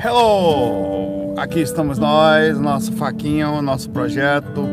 Hello! 0.00 1.34
Aqui 1.36 1.60
estamos 1.60 1.98
nós, 1.98 2.58
nosso 2.58 2.92
faquinho, 2.92 3.60
nosso 3.60 3.90
projeto. 3.90 4.66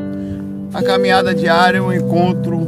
A 0.73 0.81
caminhada 0.81 1.35
diária, 1.35 1.83
o 1.83 1.93
encontro 1.93 2.65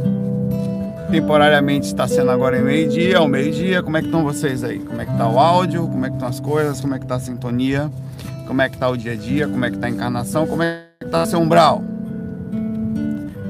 temporariamente 1.10 1.86
está 1.86 2.06
sendo 2.06 2.30
agora 2.30 2.58
em 2.58 2.62
meio-dia, 2.62 3.16
ao 3.16 3.26
meio-dia. 3.26 3.82
Como 3.82 3.96
é 3.96 4.00
que 4.00 4.08
estão 4.08 4.22
vocês 4.22 4.62
aí? 4.62 4.80
Como 4.80 5.00
é 5.00 5.06
que 5.06 5.16
tá 5.16 5.26
o 5.26 5.38
áudio? 5.38 5.88
Como 5.88 6.04
é 6.04 6.10
que 6.10 6.14
estão 6.14 6.28
as 6.28 6.40
coisas? 6.40 6.78
Como 6.78 6.94
é 6.94 6.98
que 6.98 7.06
tá 7.06 7.14
a 7.14 7.20
sintonia? 7.20 7.90
Como 8.46 8.60
é 8.60 8.68
que 8.68 8.76
tá 8.76 8.90
o 8.90 8.98
dia 8.98 9.12
a 9.12 9.16
dia? 9.16 9.48
Como 9.48 9.64
é 9.64 9.70
que 9.70 9.78
tá 9.78 9.86
a 9.86 9.90
encarnação? 9.90 10.46
Como 10.46 10.62
é 10.62 10.82
que 11.00 11.06
tá 11.06 11.24
seu 11.24 11.40
umbral? 11.40 11.82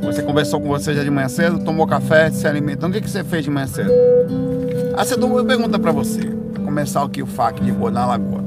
Você 0.00 0.22
conversou 0.22 0.60
com 0.60 0.68
você 0.68 0.94
já 0.94 1.02
de 1.02 1.10
manhã 1.10 1.28
cedo, 1.28 1.58
tomou 1.64 1.88
café, 1.88 2.30
se 2.30 2.46
alimentou. 2.46 2.88
O 2.88 2.92
que, 2.92 3.00
que 3.00 3.10
você 3.10 3.24
fez 3.24 3.42
de 3.42 3.50
manhã 3.50 3.66
cedo? 3.66 3.90
Ah, 4.96 5.04
você 5.04 5.16
uma 5.16 5.44
pergunta 5.44 5.76
para 5.76 5.90
você. 5.90 6.20
Pra 6.52 6.62
começar 6.62 7.02
aqui 7.02 7.20
o 7.20 7.26
FAC 7.26 7.60
de 7.60 7.72
Boa 7.72 7.90
na 7.90 8.06
Lagoa. 8.06 8.41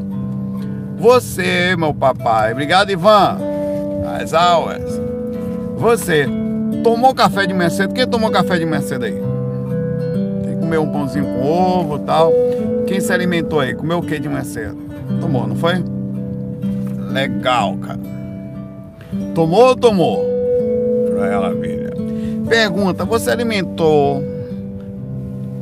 Você, 0.97 1.75
meu 1.77 1.93
papai. 1.93 2.51
Obrigado, 2.51 2.89
Ivan. 2.89 3.37
As 4.19 4.33
aulas. 4.33 4.99
Você 5.77 6.27
tomou 6.83 7.13
café 7.13 7.45
de 7.45 7.53
manhã 7.53 7.69
cedo? 7.69 7.93
Quem 7.93 8.07
tomou 8.07 8.31
café 8.31 8.57
de 8.57 8.65
manhã 8.65 8.81
cedo 8.81 9.05
aí? 9.05 9.21
Quem 10.43 10.57
comeu 10.59 10.83
um 10.83 10.91
pãozinho 10.91 11.25
com 11.25 11.41
ovo 11.41 11.99
tal? 11.99 12.31
Quem 12.87 12.99
se 12.99 13.11
alimentou 13.11 13.59
aí? 13.59 13.73
Comeu 13.73 13.99
o 13.99 14.01
que 14.01 14.17
de 14.19 14.29
manhã 14.29 14.43
cedo? 14.43 14.77
Tomou, 15.19 15.47
não 15.47 15.55
foi? 15.55 15.83
Legal, 17.11 17.77
cara. 17.77 17.99
Tomou 19.33 19.67
ou 19.67 19.75
tomou? 19.75 20.25
Maravilha. 21.17 21.93
Pergunta: 22.47 23.05
você 23.05 23.31
alimentou 23.31 24.23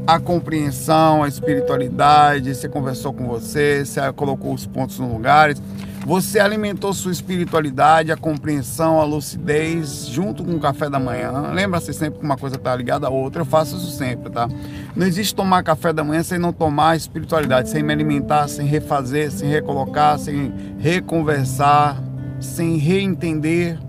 a 0.06 0.20
compreensão, 0.20 1.24
a 1.24 1.28
espiritualidade, 1.28 2.54
você 2.54 2.68
conversou 2.68 3.14
com 3.14 3.26
você, 3.26 3.86
você 3.86 4.02
colocou 4.14 4.54
os 4.54 4.66
pontos 4.66 5.00
no 5.00 5.12
lugares, 5.12 5.62
você 6.06 6.40
alimentou 6.40 6.94
sua 6.94 7.14
espiritualidade, 7.14 8.12
a 8.12 8.18
compreensão, 8.18 9.00
a 9.00 9.06
lucidez, 9.06 10.06
junto 10.08 10.44
com 10.44 10.52
o 10.52 10.60
café 10.60 10.90
da 10.90 11.00
manhã. 11.00 11.52
Lembra-se 11.54 11.94
sempre 11.94 12.20
que 12.20 12.26
uma 12.26 12.36
coisa 12.36 12.58
está 12.58 12.76
ligada 12.76 13.08
à 13.08 13.10
outra, 13.10 13.42
eu 13.42 13.45
faço 13.45 13.78
isso 13.78 13.92
sempre, 13.92 14.30
tá? 14.30 14.50
Não 14.94 15.08
existe 15.08 15.34
tomar 15.34 15.64
café 15.64 15.94
da 15.94 16.04
manhã 16.04 16.22
sem 16.22 16.38
não 16.38 16.52
tomar 16.52 16.98
espiritualidade, 16.98 17.70
sem 17.70 17.82
me 17.82 17.94
alimentar, 17.94 18.50
sem 18.50 18.66
refazer, 18.66 19.32
sem 19.32 19.50
recolocar, 19.50 20.20
sem 20.20 20.54
reconversar, 20.78 22.04
sem 22.42 22.76
reentender, 22.76 23.80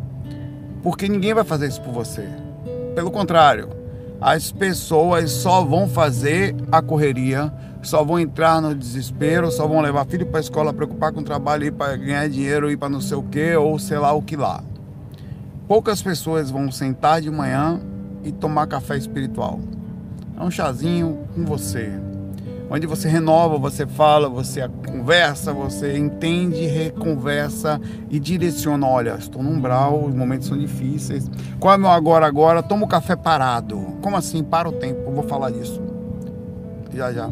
porque 0.84 1.09
ninguém 1.09 1.34
vai 1.34 1.43
fazer 1.43 1.67
isso 1.67 1.81
por 1.81 1.93
você. 1.93 2.28
Pelo 2.95 3.11
contrário, 3.11 3.84
as 4.25 4.50
pessoas 4.50 5.30
só 5.30 5.62
vão 5.62 5.86
fazer 5.86 6.56
a 6.72 6.80
correria, 6.80 7.53
só 7.83 8.03
vão 8.03 8.19
entrar 8.19 8.58
no 8.58 8.75
desespero, 8.75 9.50
só 9.50 9.69
vão 9.69 9.83
levar 9.83 10.06
filho 10.06 10.25
para 10.25 10.39
a 10.39 10.41
escola, 10.41 10.72
preocupar 10.72 11.12
com 11.12 11.20
o 11.20 11.22
trabalho, 11.22 11.66
ir 11.66 11.72
para 11.72 11.94
ganhar 11.94 12.27
dinheiro, 12.31 12.70
ir 12.70 12.78
para 12.78 12.89
não 12.89 13.03
sei 13.03 13.19
o 13.19 13.22
que, 13.22 13.55
ou 13.55 13.78
sei 13.78 13.98
lá 13.98 14.14
o 14.14 14.22
que 14.22 14.34
lá. 14.34 14.64
Poucas 15.69 16.00
pessoas 16.00 16.50
vão 16.50 16.72
sentar 16.72 17.20
de 17.20 17.31
manhã 17.31 17.78
e 18.25 18.33
tomar 18.33 18.66
café 18.66 18.97
espiritual. 18.97 19.61
É 20.41 20.42
um 20.42 20.50
chazinho 20.50 21.19
com 21.34 21.44
você, 21.44 21.92
onde 22.70 22.87
você 22.87 23.09
renova, 23.09 23.59
você 23.59 23.87
fala, 23.87 24.29
você 24.29 24.69
conversa, 24.87 25.53
você 25.53 25.97
entende, 25.97 26.67
reconversa 26.67 27.81
e 28.11 28.19
direciona. 28.19 28.87
Olha, 28.87 29.17
estou 29.19 29.43
no 29.43 29.51
umbral, 29.51 30.05
os 30.05 30.15
momentos 30.15 30.48
são 30.48 30.59
difíceis. 30.59 31.31
Qual 31.61 31.75
é 31.75 31.79
meu 31.79 31.91
agora 31.91 32.27
agora? 32.27 32.62
Toma 32.62 32.84
o 32.84 32.89
café 32.89 33.17
parado. 33.17 33.77
Como 34.01 34.17
assim? 34.17 34.43
Para 34.43 34.69
o 34.69 34.73
tempo, 34.73 35.03
eu 35.06 35.12
vou 35.12 35.25
falar 35.25 35.51
disso. 35.51 35.81
Já 36.93 37.12
já. 37.12 37.31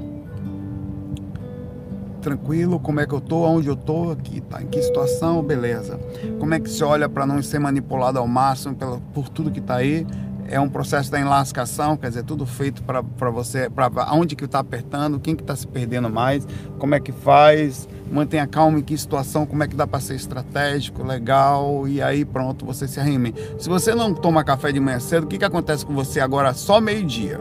Tranquilo, 2.20 2.78
como 2.78 3.00
é 3.00 3.06
que 3.06 3.12
eu 3.12 3.20
tô, 3.20 3.42
onde 3.42 3.66
eu 3.66 3.74
tô, 3.74 4.12
aqui, 4.12 4.40
tá, 4.40 4.62
em 4.62 4.66
que 4.66 4.80
situação, 4.80 5.42
beleza. 5.42 5.98
Como 6.38 6.54
é 6.54 6.60
que 6.60 6.70
se 6.70 6.84
olha 6.84 7.08
para 7.08 7.26
não 7.26 7.42
ser 7.42 7.58
manipulado 7.58 8.16
ao 8.16 8.28
máximo 8.28 8.76
pela, 8.76 9.00
por 9.12 9.28
tudo 9.28 9.50
que 9.50 9.60
tá 9.60 9.76
aí, 9.76 10.06
é 10.48 10.60
um 10.60 10.68
processo 10.68 11.10
da 11.10 11.18
enlascação, 11.20 11.96
quer 11.96 12.08
dizer, 12.08 12.24
tudo 12.24 12.44
feito 12.44 12.82
para 12.82 13.30
você, 13.30 13.70
para 13.70 13.90
onde 14.12 14.36
que 14.36 14.44
está 14.44 14.58
apertando, 14.58 15.18
quem 15.18 15.34
que 15.34 15.42
está 15.42 15.56
se 15.56 15.66
perdendo 15.66 16.10
mais, 16.10 16.46
como 16.78 16.94
é 16.94 17.00
que 17.00 17.12
faz, 17.12 17.88
mantenha 18.10 18.46
calma 18.46 18.78
em 18.78 18.82
que 18.82 18.96
situação, 18.96 19.46
como 19.46 19.62
é 19.62 19.68
que 19.68 19.74
dá 19.74 19.86
para 19.86 20.00
ser 20.00 20.14
estratégico, 20.14 21.02
legal, 21.02 21.86
e 21.88 22.02
aí 22.02 22.24
pronto, 22.24 22.66
você 22.66 22.86
se 22.86 23.00
arrime. 23.00 23.34
Se 23.58 23.68
você 23.68 23.94
não 23.94 24.12
toma 24.12 24.44
café 24.44 24.72
de 24.72 24.80
manhã 24.80 25.00
cedo, 25.00 25.24
o 25.24 25.26
que, 25.26 25.38
que 25.38 25.44
acontece 25.44 25.86
com 25.86 25.94
você 25.94 26.20
agora 26.20 26.52
só 26.54 26.80
meio-dia? 26.80 27.40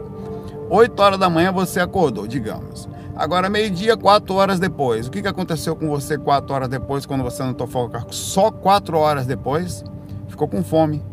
8 0.70 1.02
horas 1.02 1.18
da 1.18 1.28
manhã 1.28 1.52
você 1.52 1.80
acordou, 1.80 2.26
digamos. 2.26 2.88
Agora, 3.14 3.50
meio-dia, 3.50 3.94
4 3.94 4.34
horas 4.34 4.58
depois. 4.58 5.06
O 5.06 5.10
que, 5.10 5.20
que 5.20 5.28
aconteceu 5.28 5.76
com 5.76 5.86
você 5.86 6.16
4 6.16 6.54
horas 6.54 6.68
depois, 6.68 7.04
quando 7.04 7.22
você 7.22 7.42
não 7.42 7.52
tomou 7.52 7.90
café? 7.90 8.06
Só 8.10 8.50
4 8.50 8.96
horas 8.96 9.26
depois, 9.26 9.84
ficou 10.28 10.48
com 10.48 10.64
fome 10.64 11.11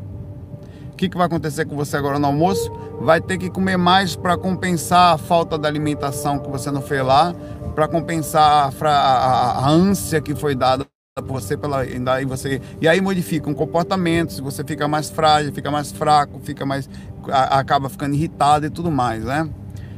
que, 0.99 1.07
que 1.07 1.17
vai 1.17 1.27
acontecer 1.27 1.65
com 1.65 1.77
você 1.77 1.95
agora 1.95 2.19
no 2.19 2.27
almoço? 2.27 2.69
Vai 2.99 3.21
ter 3.21 3.37
que 3.37 3.49
comer 3.49 3.77
mais 3.77 4.17
para 4.17 4.37
compensar 4.37 5.13
a 5.13 5.17
falta 5.17 5.57
da 5.57 5.65
alimentação 5.65 6.37
que 6.37 6.49
você 6.49 6.69
não 6.69 6.81
fez 6.81 7.01
lá, 7.01 7.33
para 7.73 7.87
compensar 7.87 8.69
a, 8.69 8.89
a, 8.89 9.51
a, 9.65 9.69
ânsia 9.69 10.19
que 10.19 10.35
foi 10.35 10.55
dada 10.55 10.85
por 11.15 11.41
você 11.41 11.55
pela 11.55 11.85
e 11.85 12.25
você 12.25 12.61
e 12.81 12.87
aí 12.87 12.99
modifica 12.99 13.49
um 13.49 13.53
comportamento, 13.53 14.43
você 14.43 14.61
fica 14.63 14.87
mais 14.89 15.09
frágil, 15.09 15.53
fica 15.53 15.71
mais 15.71 15.89
fraco, 15.89 16.39
fica 16.41 16.65
mais 16.65 16.89
acaba 17.29 17.87
ficando 17.87 18.15
irritado 18.15 18.65
e 18.65 18.69
tudo 18.69 18.91
mais, 18.91 19.23
né? 19.23 19.49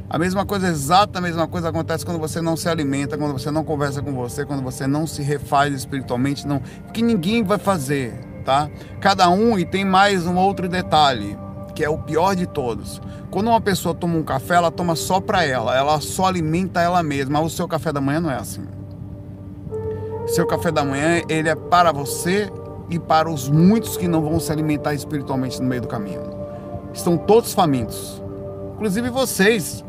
A 0.08 0.18
mesma 0.18 0.44
coisa, 0.44 0.68
exata 0.68 1.18
a 1.18 1.22
mesma 1.22 1.48
coisa 1.48 1.70
acontece 1.70 2.04
quando 2.04 2.18
você 2.18 2.40
não 2.40 2.56
se 2.56 2.68
alimenta, 2.68 3.18
quando 3.18 3.32
você 3.32 3.50
não 3.50 3.64
conversa 3.64 4.02
com 4.02 4.12
você, 4.12 4.44
quando 4.44 4.62
você 4.62 4.86
não 4.86 5.06
se 5.06 5.22
refaz 5.22 5.74
espiritualmente, 5.74 6.46
não, 6.46 6.60
que 6.92 7.02
ninguém 7.02 7.42
vai 7.42 7.58
fazer 7.58 8.31
tá? 8.42 8.68
Cada 9.00 9.28
um 9.30 9.58
e 9.58 9.64
tem 9.64 9.84
mais 9.84 10.26
um 10.26 10.36
outro 10.36 10.68
detalhe, 10.68 11.38
que 11.74 11.84
é 11.84 11.88
o 11.88 11.98
pior 11.98 12.36
de 12.36 12.46
todos. 12.46 13.00
Quando 13.30 13.48
uma 13.48 13.60
pessoa 13.60 13.94
toma 13.94 14.16
um 14.16 14.22
café, 14.22 14.54
ela 14.56 14.70
toma 14.70 14.94
só 14.94 15.20
para 15.20 15.44
ela, 15.44 15.76
ela 15.76 16.00
só 16.00 16.26
alimenta 16.26 16.80
ela 16.80 17.02
mesma. 17.02 17.40
O 17.40 17.48
seu 17.48 17.66
café 17.66 17.92
da 17.92 18.00
manhã 18.00 18.20
não 18.20 18.30
é 18.30 18.36
assim. 18.36 18.66
Seu 20.26 20.46
café 20.46 20.70
da 20.70 20.84
manhã, 20.84 21.22
ele 21.28 21.48
é 21.48 21.54
para 21.54 21.92
você 21.92 22.50
e 22.90 22.98
para 22.98 23.30
os 23.30 23.48
muitos 23.48 23.96
que 23.96 24.06
não 24.06 24.20
vão 24.20 24.38
se 24.38 24.52
alimentar 24.52 24.94
espiritualmente 24.94 25.60
no 25.60 25.66
meio 25.66 25.82
do 25.82 25.88
caminho. 25.88 26.22
Estão 26.92 27.16
todos 27.16 27.54
famintos. 27.54 28.22
Inclusive 28.74 29.08
vocês 29.10 29.84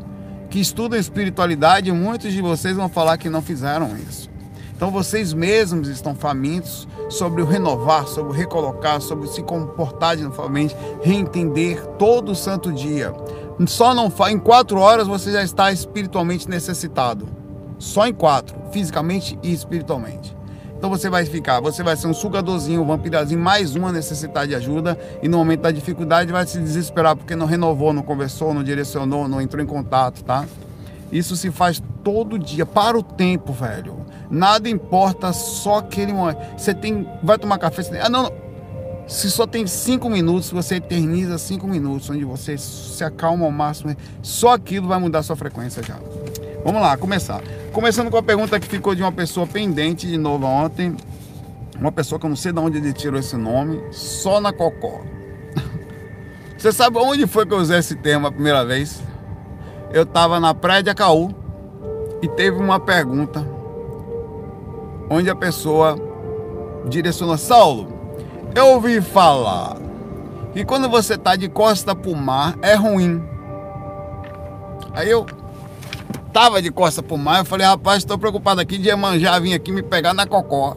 que 0.48 0.60
estudam 0.60 0.98
espiritualidade, 0.98 1.90
muitos 1.92 2.32
de 2.32 2.40
vocês 2.40 2.76
vão 2.76 2.88
falar 2.88 3.18
que 3.18 3.28
não 3.28 3.42
fizeram 3.42 3.96
isso. 3.96 4.30
Então 4.76 4.90
vocês 4.90 5.32
mesmos 5.32 5.88
estão 5.88 6.14
famintos 6.14 6.88
sobre 7.08 7.40
o 7.42 7.46
renovar, 7.46 8.06
sobre 8.08 8.32
o 8.32 8.34
recolocar, 8.34 9.00
sobre 9.00 9.28
se 9.28 9.42
comportar 9.42 10.16
novamente, 10.18 10.76
reentender 11.02 11.84
todo 11.98 12.34
santo 12.34 12.72
dia. 12.72 13.14
Só 13.66 13.94
não 13.94 14.12
em 14.28 14.38
quatro 14.38 14.80
horas 14.80 15.06
você 15.06 15.30
já 15.30 15.42
está 15.44 15.70
espiritualmente 15.70 16.48
necessitado. 16.50 17.28
Só 17.78 18.06
em 18.06 18.12
quatro, 18.12 18.56
fisicamente 18.72 19.38
e 19.42 19.52
espiritualmente. 19.52 20.36
Então 20.76 20.90
você 20.90 21.08
vai 21.08 21.24
ficar, 21.24 21.60
você 21.60 21.82
vai 21.82 21.96
ser 21.96 22.08
um 22.08 22.12
sugadorzinho, 22.12 22.82
um 22.82 22.86
vampirazinho, 22.86 23.40
mais 23.40 23.74
uma 23.74 23.90
necessidade 23.90 24.48
de 24.48 24.54
ajuda, 24.54 24.98
e 25.22 25.28
no 25.28 25.38
momento 25.38 25.60
da 25.60 25.70
dificuldade 25.70 26.30
vai 26.30 26.46
se 26.46 26.58
desesperar 26.58 27.16
porque 27.16 27.34
não 27.34 27.46
renovou, 27.46 27.92
não 27.92 28.02
conversou, 28.02 28.52
não 28.52 28.62
direcionou, 28.62 29.26
não 29.26 29.40
entrou 29.40 29.62
em 29.62 29.66
contato, 29.66 30.22
tá? 30.22 30.44
Isso 31.10 31.36
se 31.36 31.50
faz 31.50 31.82
todo 32.02 32.38
dia, 32.38 32.66
para 32.66 32.98
o 32.98 33.02
tempo, 33.02 33.52
velho. 33.52 33.96
Nada 34.30 34.68
importa, 34.68 35.32
só 35.32 35.78
aquele 35.78 36.12
momento. 36.12 36.38
Você 36.56 36.74
tem. 36.74 37.06
Vai 37.22 37.38
tomar 37.38 37.58
café. 37.58 37.82
Você 37.82 37.98
ah, 37.98 38.08
não, 38.08 38.24
não. 38.24 38.44
Se 39.06 39.30
só 39.30 39.46
tem 39.46 39.66
cinco 39.66 40.08
minutos, 40.08 40.50
você 40.50 40.76
eterniza 40.76 41.36
cinco 41.36 41.66
minutos, 41.66 42.08
onde 42.08 42.24
você 42.24 42.56
se 42.56 43.04
acalma 43.04 43.44
ao 43.44 43.52
máximo. 43.52 43.94
Só 44.22 44.54
aquilo 44.54 44.88
vai 44.88 44.98
mudar 44.98 45.22
sua 45.22 45.36
frequência 45.36 45.82
já. 45.82 45.98
Vamos 46.64 46.80
lá, 46.80 46.96
começar. 46.96 47.42
Começando 47.72 48.10
com 48.10 48.16
a 48.16 48.22
pergunta 48.22 48.58
que 48.58 48.66
ficou 48.66 48.94
de 48.94 49.02
uma 49.02 49.12
pessoa 49.12 49.46
pendente 49.46 50.06
de 50.06 50.16
novo 50.16 50.46
ontem. 50.46 50.96
Uma 51.78 51.92
pessoa 51.92 52.18
que 52.18 52.24
eu 52.24 52.30
não 52.30 52.36
sei 52.36 52.52
de 52.52 52.58
onde 52.58 52.78
ele 52.78 52.94
tirou 52.94 53.20
esse 53.20 53.36
nome. 53.36 53.82
Só 53.92 54.40
na 54.40 54.52
Cocó. 54.52 55.02
Você 56.56 56.72
sabe 56.72 56.96
onde 56.96 57.26
foi 57.26 57.44
que 57.44 57.52
eu 57.52 57.58
usei 57.58 57.78
esse 57.78 57.94
termo 57.96 58.26
a 58.26 58.32
primeira 58.32 58.64
vez? 58.64 59.02
Eu 59.92 60.04
estava 60.04 60.40
na 60.40 60.54
praia 60.54 60.82
de 60.82 60.88
Acaú 60.88 61.34
e 62.22 62.28
teve 62.28 62.56
uma 62.56 62.80
pergunta 62.80 63.46
onde 65.08 65.30
a 65.30 65.36
pessoa 65.36 65.96
direcionou 66.86 67.36
Saulo. 67.36 67.92
Eu 68.54 68.68
ouvi 68.68 69.00
falar 69.00 69.76
que 70.52 70.64
quando 70.64 70.88
você 70.88 71.14
está 71.14 71.34
de 71.34 71.48
costa 71.48 71.94
para 71.94 72.10
o 72.10 72.16
mar 72.16 72.56
é 72.62 72.74
ruim. 72.74 73.22
Aí 74.92 75.10
eu 75.10 75.26
tava 76.32 76.62
de 76.62 76.70
costa 76.70 77.02
para 77.02 77.14
o 77.14 77.18
mar, 77.18 77.40
eu 77.40 77.44
falei, 77.44 77.66
rapaz, 77.66 77.98
estou 77.98 78.18
preocupado 78.18 78.60
aqui 78.60 78.78
de 78.78 78.88
Iemanjá 78.88 79.38
vir 79.38 79.54
aqui 79.54 79.72
me 79.72 79.82
pegar 79.82 80.14
na 80.14 80.26
cocó. 80.26 80.76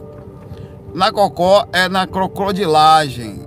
Na 0.94 1.12
cocó 1.12 1.66
é 1.72 1.88
na 1.88 2.06
crocodilagem. 2.06 3.46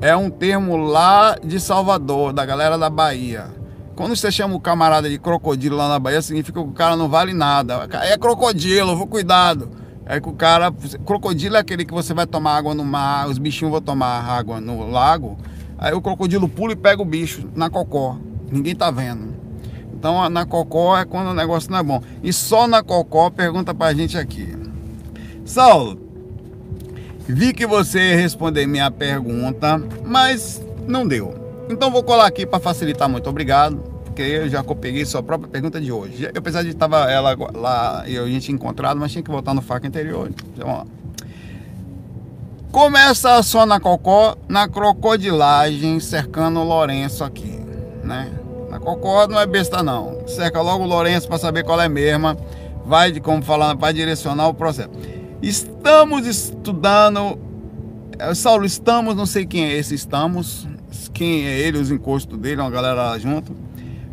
É 0.00 0.16
um 0.16 0.30
termo 0.30 0.76
lá 0.76 1.36
de 1.44 1.60
Salvador, 1.60 2.32
da 2.32 2.44
galera 2.44 2.78
da 2.78 2.88
Bahia. 2.88 3.46
Quando 3.94 4.16
você 4.16 4.32
chama 4.32 4.54
o 4.54 4.60
camarada 4.60 5.08
de 5.08 5.18
crocodilo 5.18 5.76
lá 5.76 5.88
na 5.88 5.98
Bahia, 5.98 6.22
significa 6.22 6.60
que 6.60 6.68
o 6.68 6.72
cara 6.72 6.96
não 6.96 7.08
vale 7.08 7.34
nada. 7.34 7.86
É 8.02 8.16
crocodilo, 8.16 8.96
vou 8.96 9.06
cuidado. 9.06 9.81
Aí 10.06 10.20
que 10.20 10.28
o 10.28 10.32
cara. 10.32 10.72
Crocodilo 11.06 11.56
é 11.56 11.60
aquele 11.60 11.84
que 11.84 11.92
você 11.92 12.12
vai 12.12 12.26
tomar 12.26 12.56
água 12.56 12.74
no 12.74 12.84
mar, 12.84 13.28
os 13.28 13.38
bichinhos 13.38 13.72
vão 13.72 13.80
tomar 13.80 14.22
água 14.28 14.60
no 14.60 14.88
lago. 14.90 15.38
Aí 15.78 15.92
o 15.92 16.00
crocodilo 16.00 16.48
pula 16.48 16.72
e 16.72 16.76
pega 16.76 17.02
o 17.02 17.04
bicho 17.04 17.48
na 17.54 17.68
cocó. 17.68 18.16
Ninguém 18.50 18.74
tá 18.74 18.90
vendo. 18.90 19.34
Então 19.92 20.28
na 20.28 20.44
cocó 20.44 20.98
é 20.98 21.04
quando 21.04 21.28
o 21.28 21.34
negócio 21.34 21.70
não 21.70 21.78
é 21.78 21.82
bom. 21.82 22.02
E 22.22 22.32
só 22.32 22.66
na 22.66 22.82
cocó 22.82 23.30
pergunta 23.30 23.74
pra 23.74 23.94
gente 23.94 24.18
aqui. 24.18 24.56
Saulo, 25.44 26.00
vi 27.26 27.52
que 27.52 27.66
você 27.66 28.14
respondeu 28.14 28.68
minha 28.68 28.90
pergunta, 28.90 29.82
mas 30.04 30.62
não 30.86 31.06
deu. 31.06 31.34
Então 31.68 31.90
vou 31.90 32.02
colar 32.02 32.26
aqui 32.26 32.44
para 32.44 32.60
facilitar. 32.60 33.08
Muito 33.08 33.28
obrigado, 33.30 33.82
porque 34.12 34.22
eu 34.22 34.48
já 34.48 34.62
peguei 34.62 35.04
sua 35.06 35.22
própria 35.22 35.50
pergunta 35.50 35.80
de 35.80 35.90
hoje. 35.90 36.24
Eu, 36.24 36.32
apesar 36.36 36.62
de 36.62 36.68
estava 36.68 37.10
ela 37.10 37.34
lá 37.54 38.04
e 38.06 38.18
a 38.18 38.26
gente 38.26 38.52
encontrado, 38.52 39.00
mas 39.00 39.10
tinha 39.10 39.24
que 39.24 39.30
voltar 39.30 39.54
no 39.54 39.62
faca 39.62 39.88
anterior. 39.88 40.30
Então, 40.54 40.68
ó. 40.68 40.84
Começa 42.70 43.42
só 43.42 43.66
na 43.66 43.80
cocó, 43.80 44.36
na 44.48 44.68
crocodilagem, 44.68 45.98
cercando 45.98 46.60
o 46.60 46.64
Lourenço 46.64 47.24
aqui, 47.24 47.58
né? 48.04 48.30
Na 48.70 48.78
cocó 48.78 49.26
não 49.26 49.40
é 49.40 49.46
besta 49.46 49.82
não. 49.82 50.26
Cerca 50.26 50.60
logo 50.60 50.84
o 50.84 50.86
Lourenço 50.86 51.26
para 51.26 51.38
saber 51.38 51.64
qual 51.64 51.80
é 51.80 51.88
mesma. 51.88 52.36
Vai, 52.84 53.18
como 53.20 53.42
falando, 53.42 53.78
vai 53.78 53.92
direcionar 53.92 54.48
o 54.48 54.54
processo. 54.54 54.90
Estamos 55.40 56.26
estudando. 56.26 57.38
Eh, 58.18 58.34
Saulo, 58.34 58.64
estamos, 58.64 59.14
não 59.14 59.26
sei 59.26 59.46
quem 59.46 59.64
é 59.64 59.76
esse, 59.76 59.94
estamos. 59.94 60.66
Quem 61.12 61.46
é 61.46 61.60
ele, 61.60 61.78
os 61.78 61.90
encostos 61.90 62.38
dele, 62.38 62.60
uma 62.60 62.70
galera 62.70 62.94
lá 62.94 63.18
junto. 63.18 63.54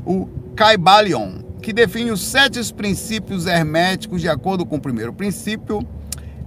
O 0.09 0.27
Caibalion, 0.55 1.43
que 1.61 1.71
define 1.71 2.09
os 2.09 2.19
sete 2.19 2.73
princípios 2.73 3.45
herméticos 3.45 4.21
de 4.21 4.27
acordo 4.27 4.65
com 4.65 4.77
o 4.77 4.81
primeiro 4.81 5.13
princípio, 5.13 5.87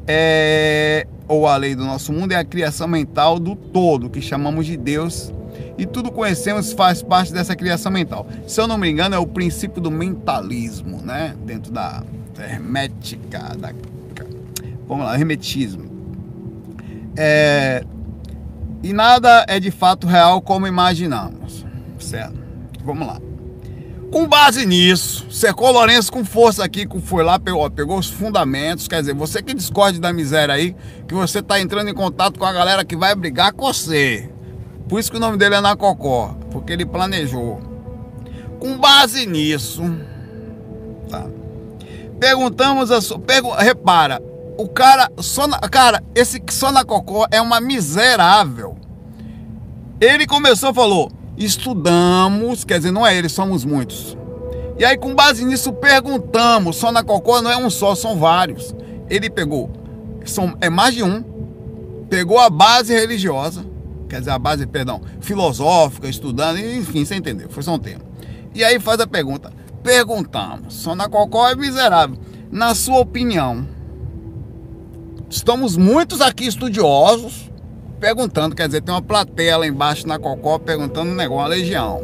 é, 0.05 1.06
ou 1.29 1.47
a 1.47 1.56
lei 1.56 1.76
do 1.76 1.85
nosso 1.85 2.12
mundo, 2.12 2.32
é 2.32 2.35
a 2.35 2.44
criação 2.44 2.88
mental 2.88 3.38
do 3.38 3.55
todo, 3.55 4.11
que 4.11 4.20
chamamos 4.20 4.67
de 4.67 4.76
Deus 4.76 5.32
e 5.79 5.87
tudo 5.87 6.11
conhecemos 6.11 6.73
faz 6.73 7.05
parte 7.05 7.32
dessa 7.32 7.55
criação 7.55 7.93
mental. 7.93 8.26
Se 8.49 8.61
eu 8.61 8.67
não 8.67 8.76
me 8.76 8.91
engano, 8.91 9.14
é 9.14 9.19
o 9.19 9.29
princípio 9.29 9.81
do 9.81 9.93
mentalismo, 9.93 11.00
né? 11.00 11.37
Dentro 11.47 11.70
da 11.70 12.03
hermética, 12.37 13.38
da 13.56 13.73
vamos 14.88 15.06
lá, 15.06 15.14
hermetismo. 15.14 15.85
É, 17.17 17.85
e 18.82 18.93
nada 18.93 19.44
é 19.47 19.61
de 19.61 19.70
fato 19.70 20.09
real 20.09 20.43
como 20.43 20.67
imaginamos, 20.67 21.64
certo? 22.00 22.43
Vamos 22.85 23.06
lá. 23.06 23.20
Com 24.12 24.29
base 24.29 24.67
nisso, 24.67 25.26
cercou 25.31 25.73
Lourenço 25.73 26.12
com 26.12 26.23
força 26.23 26.62
aqui, 26.62 26.87
foi 27.03 27.25
lá, 27.25 27.38
pegou, 27.38 27.69
pegou 27.70 27.99
os 27.99 28.11
fundamentos. 28.11 28.87
Quer 28.87 29.00
dizer, 29.00 29.14
você 29.14 29.43
que 29.43 29.55
discorde 29.55 29.99
da 29.99 30.12
miséria 30.12 30.55
aí, 30.55 30.76
que 31.09 31.14
você 31.14 31.38
está 31.38 31.59
entrando 31.59 31.88
em 31.88 31.94
contato 31.94 32.38
com 32.38 32.44
a 32.44 32.53
galera 32.53 32.85
que 32.85 32.94
vai 32.94 33.14
brigar 33.14 33.55
com 33.55 33.64
você. 33.64 34.31
Por 34.87 35.00
isso 35.00 35.11
que 35.11 35.17
o 35.17 35.20
nome 35.20 35.38
dele 35.38 35.55
é 35.55 35.61
Nacocó, 35.62 36.37
porque 36.50 36.75
ele 36.75 36.85
planejou. 36.85 37.59
Com 38.61 38.76
base 38.76 39.25
nisso, 39.25 39.82
tá? 41.09 41.25
Perguntamos 42.20 42.91
a 42.91 43.00
sua. 43.00 43.19
Pergu, 43.19 43.50
repara, 43.53 44.23
o 44.59 44.69
cara. 44.69 45.11
Só 45.20 45.47
na, 45.47 45.59
cara, 45.59 46.05
esse 46.14 46.41
só 46.50 46.70
na 46.70 46.85
Cocó 46.85 47.26
é 47.31 47.41
uma 47.41 47.62
miserável. 47.62 48.76
Ele 49.99 50.26
começou 50.26 50.75
falou: 50.75 51.11
estudamos, 51.37 52.64
quer 52.64 52.79
dizer, 52.79 52.90
não 52.90 53.06
é 53.06 53.17
ele, 53.17 53.29
somos 53.29 53.64
muitos. 53.64 54.17
E 54.79 54.84
aí, 54.84 54.96
com 54.96 55.14
base 55.14 55.44
nisso, 55.44 55.73
perguntamos: 55.73 56.76
só 56.76 56.90
na 56.90 57.02
Cocó 57.02 57.40
não 57.43 57.50
é 57.50 57.56
um 57.56 57.70
só, 57.70 57.94
são 57.94 58.19
vários. 58.19 58.75
Ele 59.08 59.29
pegou, 59.29 59.70
são, 60.25 60.56
é 60.61 60.70
mais 60.70 60.94
de 60.94 61.02
um, 61.02 61.23
pegou 62.08 62.38
a 62.38 62.49
base 62.49 62.93
religiosa, 62.93 63.64
quer 64.08 64.20
dizer, 64.20 64.31
a 64.31 64.38
base, 64.38 64.67
perdão, 64.67 65.02
filosófica, 65.20 66.08
estudando, 66.08 66.58
enfim, 66.58 67.05
você 67.05 67.14
entendeu, 67.14 67.49
foi 67.50 67.62
só 67.62 67.75
um 67.75 67.78
tema. 67.78 68.00
E 68.55 68.64
aí 68.64 68.81
faz 68.81 69.00
a 69.00 69.06
pergunta: 69.06 69.52
perguntamos, 69.82 70.75
Sona 70.75 71.08
Cocó 71.08 71.49
é 71.49 71.55
miserável. 71.55 72.19
Na 72.50 72.75
sua 72.75 72.99
opinião, 72.99 73.67
estamos 75.31 75.76
muitos 75.76 76.20
aqui 76.20 76.46
estudiosos 76.46 77.51
perguntando, 78.02 78.54
quer 78.56 78.66
dizer, 78.66 78.82
tem 78.82 78.93
uma 78.93 79.00
plateia 79.00 79.56
lá 79.56 79.64
embaixo 79.64 80.08
na 80.08 80.19
Cocó 80.19 80.58
perguntando 80.58 81.12
um 81.12 81.14
negócio, 81.14 81.44
uma 81.44 81.46
legião. 81.46 82.00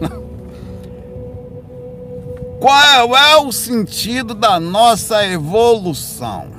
Qual 2.58 3.16
é 3.16 3.36
o 3.36 3.52
sentido 3.52 4.34
da 4.34 4.58
nossa 4.58 5.24
evolução? 5.24 6.58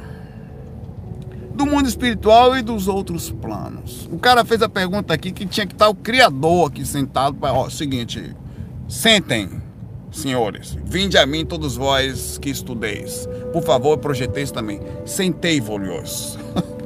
do 1.53 1.65
mundo 1.65 1.87
espiritual 1.87 2.55
e 2.57 2.61
dos 2.61 2.87
outros 2.87 3.29
planos. 3.29 4.07
O 4.11 4.17
cara 4.17 4.45
fez 4.45 4.63
a 4.63 4.69
pergunta 4.69 5.13
aqui 5.13 5.31
que 5.31 5.45
tinha 5.45 5.67
que 5.67 5.73
estar 5.73 5.89
o 5.89 5.93
Criador 5.93 6.69
aqui 6.69 6.83
sentado 6.83 7.35
para, 7.35 7.53
ó, 7.53 7.69
seguinte, 7.69 8.35
sentem, 8.87 9.61
senhores, 10.11 10.75
vinde 10.85 11.19
a 11.19 11.25
mim 11.25 11.45
todos 11.45 11.75
vós 11.75 12.39
que 12.39 12.49
estudeis. 12.49 13.29
Por 13.53 13.61
favor, 13.61 13.99
projeteis 13.99 14.49
também. 14.49 14.79
Sentei-vos. 15.05 16.39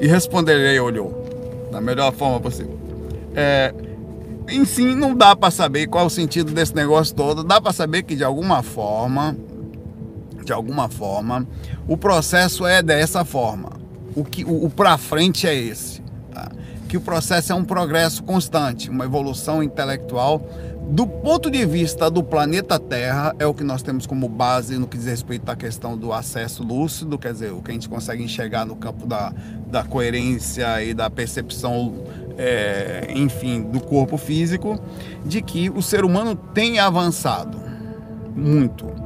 e 0.00 0.06
responderei, 0.06 0.78
olhou, 0.78 1.68
da 1.70 1.80
melhor 1.80 2.12
forma 2.12 2.40
possível. 2.40 2.78
É, 3.34 3.74
em 4.48 4.64
si, 4.64 4.94
não 4.94 5.14
dá 5.14 5.34
para 5.34 5.50
saber 5.50 5.86
qual 5.86 6.06
o 6.06 6.10
sentido 6.10 6.52
desse 6.52 6.74
negócio 6.74 7.14
todo. 7.14 7.42
Dá 7.42 7.60
para 7.60 7.72
saber 7.72 8.02
que 8.02 8.14
de 8.14 8.24
alguma 8.24 8.62
forma, 8.62 9.36
de 10.44 10.52
alguma 10.52 10.88
forma, 10.88 11.46
o 11.88 11.96
processo 11.96 12.66
é 12.66 12.82
dessa 12.82 13.24
forma 13.24 13.76
o 14.16 14.24
que 14.24 14.44
o, 14.44 14.64
o 14.64 14.70
para 14.70 14.96
frente 14.96 15.46
é 15.46 15.54
esse, 15.54 16.00
tá? 16.32 16.50
que 16.88 16.96
o 16.96 17.00
processo 17.00 17.52
é 17.52 17.54
um 17.54 17.64
progresso 17.64 18.22
constante, 18.24 18.88
uma 18.88 19.04
evolução 19.04 19.62
intelectual. 19.62 20.40
Do 20.88 21.04
ponto 21.04 21.50
de 21.50 21.66
vista 21.66 22.08
do 22.08 22.22
planeta 22.22 22.78
Terra, 22.78 23.34
é 23.40 23.46
o 23.46 23.52
que 23.52 23.64
nós 23.64 23.82
temos 23.82 24.06
como 24.06 24.28
base 24.28 24.78
no 24.78 24.86
que 24.86 24.96
diz 24.96 25.06
respeito 25.06 25.50
à 25.50 25.56
questão 25.56 25.98
do 25.98 26.12
acesso 26.12 26.62
lúcido, 26.62 27.18
quer 27.18 27.32
dizer, 27.32 27.52
o 27.52 27.60
que 27.60 27.72
a 27.72 27.74
gente 27.74 27.88
consegue 27.88 28.22
enxergar 28.22 28.64
no 28.64 28.76
campo 28.76 29.04
da, 29.04 29.32
da 29.66 29.82
coerência 29.82 30.82
e 30.84 30.94
da 30.94 31.10
percepção, 31.10 31.92
é, 32.38 33.08
enfim, 33.16 33.62
do 33.62 33.80
corpo 33.80 34.16
físico, 34.16 34.78
de 35.24 35.42
que 35.42 35.68
o 35.70 35.82
ser 35.82 36.04
humano 36.04 36.36
tem 36.36 36.78
avançado 36.78 37.60
muito 38.36 39.05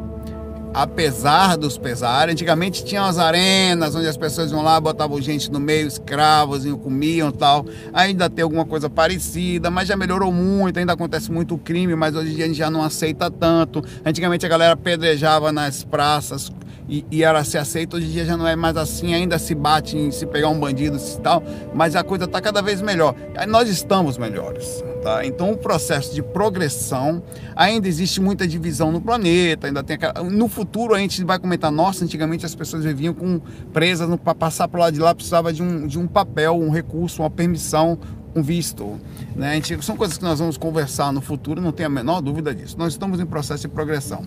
apesar 0.73 1.57
dos 1.57 1.77
pesares. 1.77 2.33
Antigamente 2.33 2.85
tinha 2.85 3.03
as 3.03 3.19
arenas 3.19 3.95
onde 3.95 4.07
as 4.07 4.17
pessoas 4.17 4.51
iam 4.51 4.63
lá, 4.63 4.81
botavam 4.81 5.21
gente 5.21 5.51
no 5.51 5.61
meio, 5.61 5.87
escravos, 5.87 6.65
e 6.65 6.71
comiam 6.71 7.31
tal. 7.31 7.67
Ainda 7.93 8.29
tem 8.29 8.43
alguma 8.43 8.65
coisa 8.65 8.89
parecida, 8.89 9.71
mas 9.71 9.89
já 9.89 9.97
melhorou 9.97 10.33
muito. 10.33 10.79
Ainda 10.79 10.93
acontece 10.93 11.31
muito 11.31 11.57
crime, 11.59 11.95
mas 11.95 12.15
hoje 12.15 12.33
em 12.33 12.35
dia 12.35 12.45
a 12.45 12.49
gente 12.49 12.59
já 12.59 12.71
não 12.71 12.83
aceita 12.83 13.31
tanto. 13.31 13.85
Antigamente 14.05 14.47
a 14.47 14.49
galera 14.49 14.77
pedrejava 14.77 15.53
nas 15.53 15.85
praças 15.85 16.51
e, 16.91 17.07
e 17.11 17.23
era 17.23 17.43
se 17.45 17.57
aceito. 17.57 17.97
Hoje 17.97 18.07
em 18.07 18.11
dia 18.11 18.25
já 18.27 18.37
não 18.37 18.47
é 18.47 18.57
mais 18.57 18.77
assim. 18.77 19.15
Ainda 19.15 19.39
se 19.39 19.55
bate 19.55 19.97
em 19.97 20.11
se 20.11 20.27
pegar 20.27 20.49
um 20.49 20.59
bandido 20.59 20.99
e 20.99 21.21
tal, 21.21 21.43
mas 21.73 21.95
a 21.95 22.03
coisa 22.03 22.25
está 22.25 22.41
cada 22.41 22.61
vez 22.61 22.83
melhor. 22.83 23.15
Nós 23.49 23.69
estamos 23.69 24.19
melhores. 24.19 24.85
Tá? 25.03 25.25
Então 25.25 25.53
o 25.53 25.57
processo 25.57 26.15
de 26.15 26.23
progressão 26.23 27.23
ainda 27.57 27.89
existe 27.89 28.21
muita 28.21 28.47
divisão 28.47 28.93
no 28.93 29.01
planeta, 29.01 29.67
ainda 29.67 29.83
tem 29.83 29.95
aquela... 29.95 30.23
no 30.29 30.47
futuro 30.47 30.95
a 30.95 30.99
gente 30.99 31.25
vai 31.25 31.39
comentar, 31.39 31.73
nossa, 31.73 32.05
antigamente 32.05 32.45
as 32.45 32.55
pessoas 32.55 32.85
viviam 32.85 33.15
com 33.15 33.41
presas 33.73 34.15
para 34.23 34.35
passar 34.35 34.69
para 34.69 34.77
o 34.77 34.81
lado 34.83 34.93
de 34.93 35.01
lá 35.01 35.15
precisava 35.15 35.55
de 35.55 35.63
um, 35.63 35.87
de 35.87 35.99
um 35.99 36.07
papel, 36.07 36.55
um 36.55 36.69
recurso, 36.69 37.23
uma 37.23 37.31
permissão, 37.31 37.99
um 38.35 38.43
visto. 38.43 39.01
Né? 39.35 39.55
Gente, 39.55 39.83
são 39.85 39.97
coisas 39.97 40.19
que 40.19 40.25
nós 40.25 40.39
vamos 40.39 40.59
conversar 40.59 41.13
no 41.13 41.23
futuro, 41.23 41.63
não 41.63 41.73
tenho 41.73 41.87
a 41.87 41.91
menor 41.91 42.21
dúvida 42.21 42.55
disso. 42.55 42.77
Nós 42.79 42.93
estamos 42.93 43.21
em 43.21 43.27
processo 43.27 43.63
de 43.63 43.69
progressão. 43.69 44.23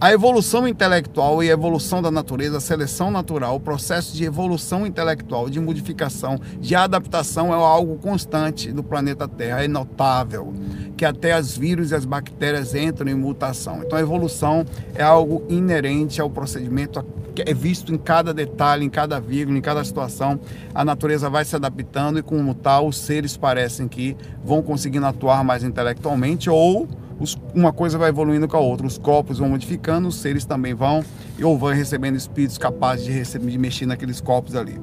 A 0.00 0.14
evolução 0.14 0.66
intelectual 0.66 1.44
e 1.44 1.50
a 1.50 1.52
evolução 1.52 2.00
da 2.00 2.10
natureza, 2.10 2.56
a 2.56 2.60
seleção 2.60 3.10
natural, 3.10 3.56
o 3.56 3.60
processo 3.60 4.16
de 4.16 4.24
evolução 4.24 4.86
intelectual, 4.86 5.50
de 5.50 5.60
modificação, 5.60 6.40
de 6.58 6.74
adaptação 6.74 7.52
é 7.52 7.56
algo 7.56 7.98
constante 7.98 8.72
do 8.72 8.82
planeta 8.82 9.28
Terra, 9.28 9.62
é 9.62 9.68
notável, 9.68 10.54
que 10.96 11.04
até 11.04 11.32
as 11.32 11.54
vírus 11.54 11.90
e 11.90 11.94
as 11.94 12.06
bactérias 12.06 12.74
entram 12.74 13.10
em 13.10 13.14
mutação. 13.14 13.82
Então 13.84 13.98
a 13.98 14.00
evolução 14.00 14.64
é 14.94 15.02
algo 15.02 15.44
inerente 15.50 16.18
ao 16.18 16.30
procedimento 16.30 17.04
é 17.36 17.54
visto 17.54 17.94
em 17.94 17.98
cada 17.98 18.34
detalhe, 18.34 18.84
em 18.84 18.90
cada 18.90 19.20
vírgula, 19.20 19.56
em 19.58 19.62
cada 19.62 19.84
situação. 19.84 20.40
A 20.74 20.84
natureza 20.84 21.30
vai 21.30 21.44
se 21.44 21.54
adaptando 21.56 22.18
e 22.18 22.22
como 22.22 22.54
tal 22.54 22.88
os 22.88 22.98
seres 22.98 23.36
parecem 23.36 23.86
que 23.86 24.16
vão 24.44 24.62
conseguindo 24.62 25.06
atuar 25.06 25.44
mais 25.44 25.62
intelectualmente 25.62 26.50
ou 26.50 26.88
os, 27.20 27.38
uma 27.54 27.72
coisa 27.72 27.98
vai 27.98 28.08
evoluindo 28.08 28.48
com 28.48 28.56
a 28.56 28.60
outra. 28.60 28.86
Os 28.86 28.98
corpos 28.98 29.38
vão 29.38 29.50
modificando, 29.50 30.08
os 30.08 30.16
seres 30.16 30.44
também 30.44 30.74
vão, 30.74 31.04
ou 31.42 31.56
vão 31.58 31.72
recebendo 31.72 32.16
espíritos 32.16 32.56
capazes 32.56 33.04
de, 33.04 33.12
receber, 33.12 33.50
de 33.50 33.58
mexer 33.58 33.86
naqueles 33.86 34.20
corpos 34.20 34.56
ali. 34.56 34.80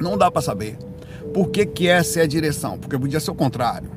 Não 0.00 0.16
dá 0.16 0.30
para 0.30 0.40
saber. 0.40 0.78
Por 1.34 1.50
que, 1.50 1.66
que 1.66 1.88
essa 1.88 2.20
é 2.20 2.22
a 2.22 2.26
direção? 2.26 2.78
Porque 2.78 2.96
podia 2.96 3.20
ser 3.20 3.32
o 3.32 3.34
contrário. 3.34 3.90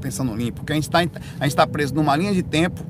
Pensando 0.00 0.34
limpo. 0.36 0.60
Porque 0.60 0.72
a 0.72 0.76
gente 0.76 0.84
está 0.84 1.00
tá 1.56 1.66
preso 1.66 1.94
numa 1.94 2.14
linha 2.14 2.32
de 2.32 2.42
tempo 2.42 2.84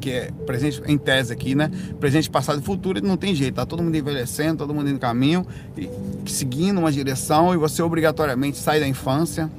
que 0.00 0.10
é 0.10 0.30
presente 0.46 0.80
em 0.86 0.96
tese 0.96 1.30
aqui, 1.30 1.54
né? 1.54 1.70
Presente, 2.00 2.30
passado 2.30 2.58
e 2.58 2.64
futuro, 2.64 3.06
não 3.06 3.18
tem 3.18 3.34
jeito, 3.34 3.56
tá 3.56 3.66
todo 3.66 3.82
mundo 3.82 3.94
envelhecendo, 3.94 4.56
todo 4.56 4.72
mundo 4.72 4.86
indo 4.86 4.94
no 4.94 4.98
caminho, 4.98 5.46
e, 5.76 5.90
seguindo 6.26 6.78
uma 6.78 6.90
direção 6.90 7.52
e 7.52 7.58
você 7.58 7.82
obrigatoriamente 7.82 8.56
sai 8.56 8.80
da 8.80 8.88
infância. 8.88 9.50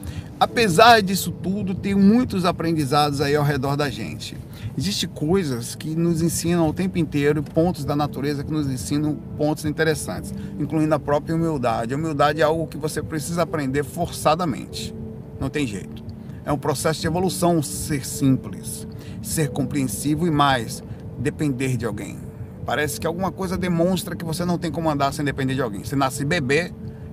Apesar 0.41 1.03
disso 1.03 1.29
tudo, 1.31 1.75
tem 1.75 1.93
muitos 1.93 2.45
aprendizados 2.45 3.21
aí 3.21 3.35
ao 3.35 3.43
redor 3.43 3.75
da 3.75 3.91
gente. 3.91 4.35
Existem 4.75 5.07
coisas 5.07 5.75
que 5.75 5.95
nos 5.95 6.23
ensinam 6.23 6.67
o 6.67 6.73
tempo 6.73 6.97
inteiro, 6.97 7.43
pontos 7.43 7.85
da 7.85 7.95
natureza 7.95 8.43
que 8.43 8.51
nos 8.51 8.65
ensinam 8.65 9.13
pontos 9.37 9.65
interessantes, 9.65 10.33
incluindo 10.57 10.95
a 10.95 10.99
própria 10.99 11.35
humildade. 11.35 11.93
A 11.93 11.97
humildade 11.97 12.41
é 12.41 12.43
algo 12.43 12.65
que 12.65 12.75
você 12.75 13.03
precisa 13.03 13.43
aprender 13.43 13.83
forçadamente. 13.83 14.95
Não 15.39 15.47
tem 15.47 15.67
jeito. 15.67 16.03
É 16.43 16.51
um 16.51 16.57
processo 16.57 17.01
de 17.01 17.05
evolução 17.05 17.61
ser 17.61 18.03
simples, 18.03 18.87
ser 19.21 19.49
compreensivo 19.49 20.25
e 20.25 20.31
mais, 20.31 20.83
depender 21.19 21.77
de 21.77 21.85
alguém. 21.85 22.17
Parece 22.65 22.99
que 22.99 23.05
alguma 23.05 23.31
coisa 23.31 23.55
demonstra 23.55 24.15
que 24.15 24.25
você 24.25 24.43
não 24.43 24.57
tem 24.57 24.71
como 24.71 24.89
andar 24.89 25.13
sem 25.13 25.23
depender 25.23 25.53
de 25.53 25.61
alguém. 25.61 25.83
Você 25.83 25.95
nasce 25.95 26.25
bebê, 26.25 26.71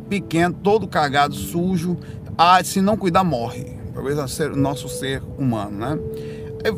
pequeno, 0.08 0.54
todo 0.54 0.88
cagado, 0.88 1.34
sujo. 1.34 1.98
Ah, 2.40 2.62
se 2.62 2.80
não 2.80 2.96
cuidar, 2.96 3.24
morre. 3.24 3.66
Talvez 3.92 4.16
o 4.16 4.56
nosso 4.56 4.88
ser 4.88 5.20
humano, 5.36 5.76
né? 5.76 5.98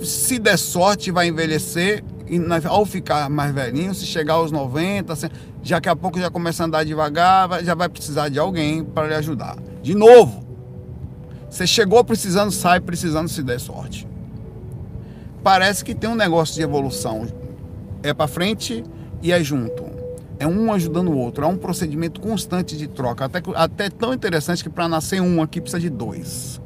Se 0.03 0.39
der 0.39 0.57
sorte, 0.57 1.11
vai 1.11 1.29
envelhecer 1.29 2.03
e 2.27 2.41
ao 2.67 2.87
ficar 2.87 3.29
mais 3.29 3.53
velhinho, 3.53 3.95
se 3.95 4.07
chegar 4.07 4.35
aos 4.35 4.51
90, 4.51 5.15
já 5.63 5.77
daqui 5.77 5.91
a 5.91 5.97
pouco 5.97 6.19
já 6.19 6.31
começa 6.31 6.63
a 6.63 6.67
andar 6.67 6.83
devagar, 6.85 7.63
já 7.63 7.75
vai 7.75 7.91
precisar 7.91 8.31
de 8.31 8.39
alguém 8.39 8.83
para 8.83 9.09
lhe 9.09 9.15
ajudar. 9.15 9.59
De 9.83 9.95
novo, 9.95 10.43
você 11.51 11.67
chegou 11.67 12.03
precisando, 12.05 12.51
sai 12.51 12.81
precisando 12.81 13.29
se 13.29 13.43
der 13.43 13.61
sorte. 13.61 14.09
Parece 15.43 15.85
que 15.85 15.95
tem 15.95 16.09
um 16.09 16.15
negócio 16.15 16.55
de 16.55 16.63
evolução. 16.63 17.27
É 18.03 18.15
para 18.15 18.29
frente 18.29 18.83
e 19.21 19.31
é 19.31 19.45
junto. 19.45 20.00
É 20.41 20.47
um 20.47 20.73
ajudando 20.73 21.09
o 21.09 21.17
outro. 21.17 21.45
É 21.45 21.47
um 21.47 21.57
procedimento 21.57 22.19
constante 22.19 22.75
de 22.77 22.89
troca. 22.89 23.27
Até, 23.27 23.43
até 23.55 23.91
tão 23.91 24.15
interessante 24.15 24.65
que 24.65 24.71
para 24.71 24.89
nascer 24.89 25.21
um 25.21 25.43
aqui 25.43 25.61
precisa 25.61 25.79
de 25.79 25.91
dois. 25.91 26.59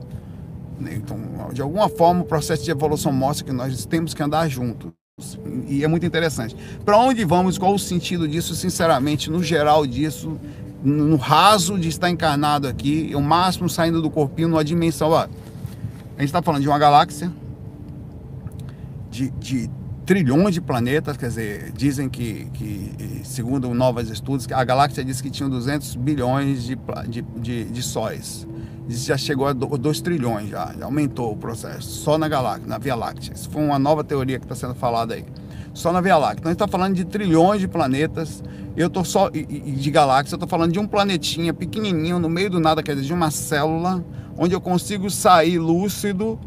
Né? 0.78 0.94
Então, 0.94 1.18
de 1.52 1.60
alguma 1.60 1.88
forma, 1.88 2.22
o 2.22 2.24
processo 2.24 2.62
de 2.62 2.70
evolução 2.70 3.12
mostra 3.12 3.44
que 3.44 3.52
nós 3.52 3.84
temos 3.84 4.14
que 4.14 4.22
andar 4.22 4.48
juntos. 4.48 4.92
E 5.66 5.82
é 5.82 5.88
muito 5.88 6.06
interessante. 6.06 6.56
Para 6.84 6.96
onde 6.98 7.24
vamos? 7.24 7.58
Qual 7.58 7.74
o 7.74 7.78
sentido 7.78 8.28
disso? 8.28 8.54
Sinceramente, 8.54 9.28
no 9.28 9.42
geral 9.42 9.84
disso, 9.84 10.38
no 10.82 11.16
raso 11.16 11.76
de 11.76 11.88
estar 11.88 12.08
encarnado 12.08 12.68
aqui, 12.68 13.12
o 13.14 13.20
máximo 13.20 13.68
saindo 13.68 14.00
do 14.00 14.08
corpinho 14.08 14.48
numa 14.48 14.64
dimensão. 14.64 15.10
Ó, 15.10 15.18
a 15.18 15.28
gente 16.20 16.26
está 16.26 16.40
falando 16.40 16.62
de 16.62 16.68
uma 16.68 16.78
galáxia 16.78 17.32
de, 19.10 19.30
de, 19.30 19.70
trilhões 20.04 20.54
de 20.54 20.60
planetas, 20.60 21.16
quer 21.16 21.28
dizer, 21.28 21.72
dizem 21.72 22.08
que, 22.08 22.46
que 22.54 23.22
segundo 23.24 23.72
novos 23.72 24.10
estudos, 24.10 24.46
a 24.52 24.64
galáxia 24.64 25.04
diz 25.04 25.20
que 25.20 25.30
tinha 25.30 25.48
200 25.48 25.96
bilhões 25.96 26.64
de, 26.64 26.78
de, 27.08 27.22
de, 27.22 27.64
de 27.64 27.82
sóis. 27.82 28.46
Já 28.86 29.16
chegou 29.16 29.46
a 29.46 29.52
2 29.52 30.00
trilhões, 30.02 30.50
já, 30.50 30.74
já 30.78 30.84
aumentou 30.84 31.32
o 31.32 31.36
processo, 31.36 31.88
só 31.88 32.18
na 32.18 32.28
galáxia, 32.28 32.66
na 32.66 32.76
Via 32.76 32.94
Láctea. 32.94 33.32
Isso 33.34 33.48
foi 33.48 33.62
uma 33.62 33.78
nova 33.78 34.04
teoria 34.04 34.38
que 34.38 34.44
está 34.44 34.54
sendo 34.54 34.74
falada 34.74 35.14
aí 35.14 35.24
só 35.74 35.92
na 35.92 36.00
Via 36.00 36.16
Láctea. 36.16 36.40
Então 36.40 36.50
a 36.50 36.52
gente 36.52 36.62
está 36.62 36.68
falando 36.68 36.94
de 36.94 37.04
trilhões 37.04 37.60
de 37.60 37.68
planetas. 37.68 38.42
Eu 38.76 38.88
tô 38.88 39.04
só 39.04 39.28
de 39.28 39.90
galáxias, 39.90 40.32
eu 40.32 40.36
estou 40.36 40.48
falando 40.48 40.72
de 40.72 40.78
um 40.78 40.86
planetinha 40.86 41.52
pequenininho 41.52 42.18
no 42.18 42.28
meio 42.28 42.48
do 42.48 42.60
nada, 42.60 42.82
quer 42.82 42.94
dizer, 42.94 43.06
de 43.06 43.12
uma 43.12 43.30
célula, 43.30 44.04
onde 44.36 44.54
eu 44.54 44.60
consigo 44.60 45.10
sair 45.10 45.58
lúcido. 45.58 46.38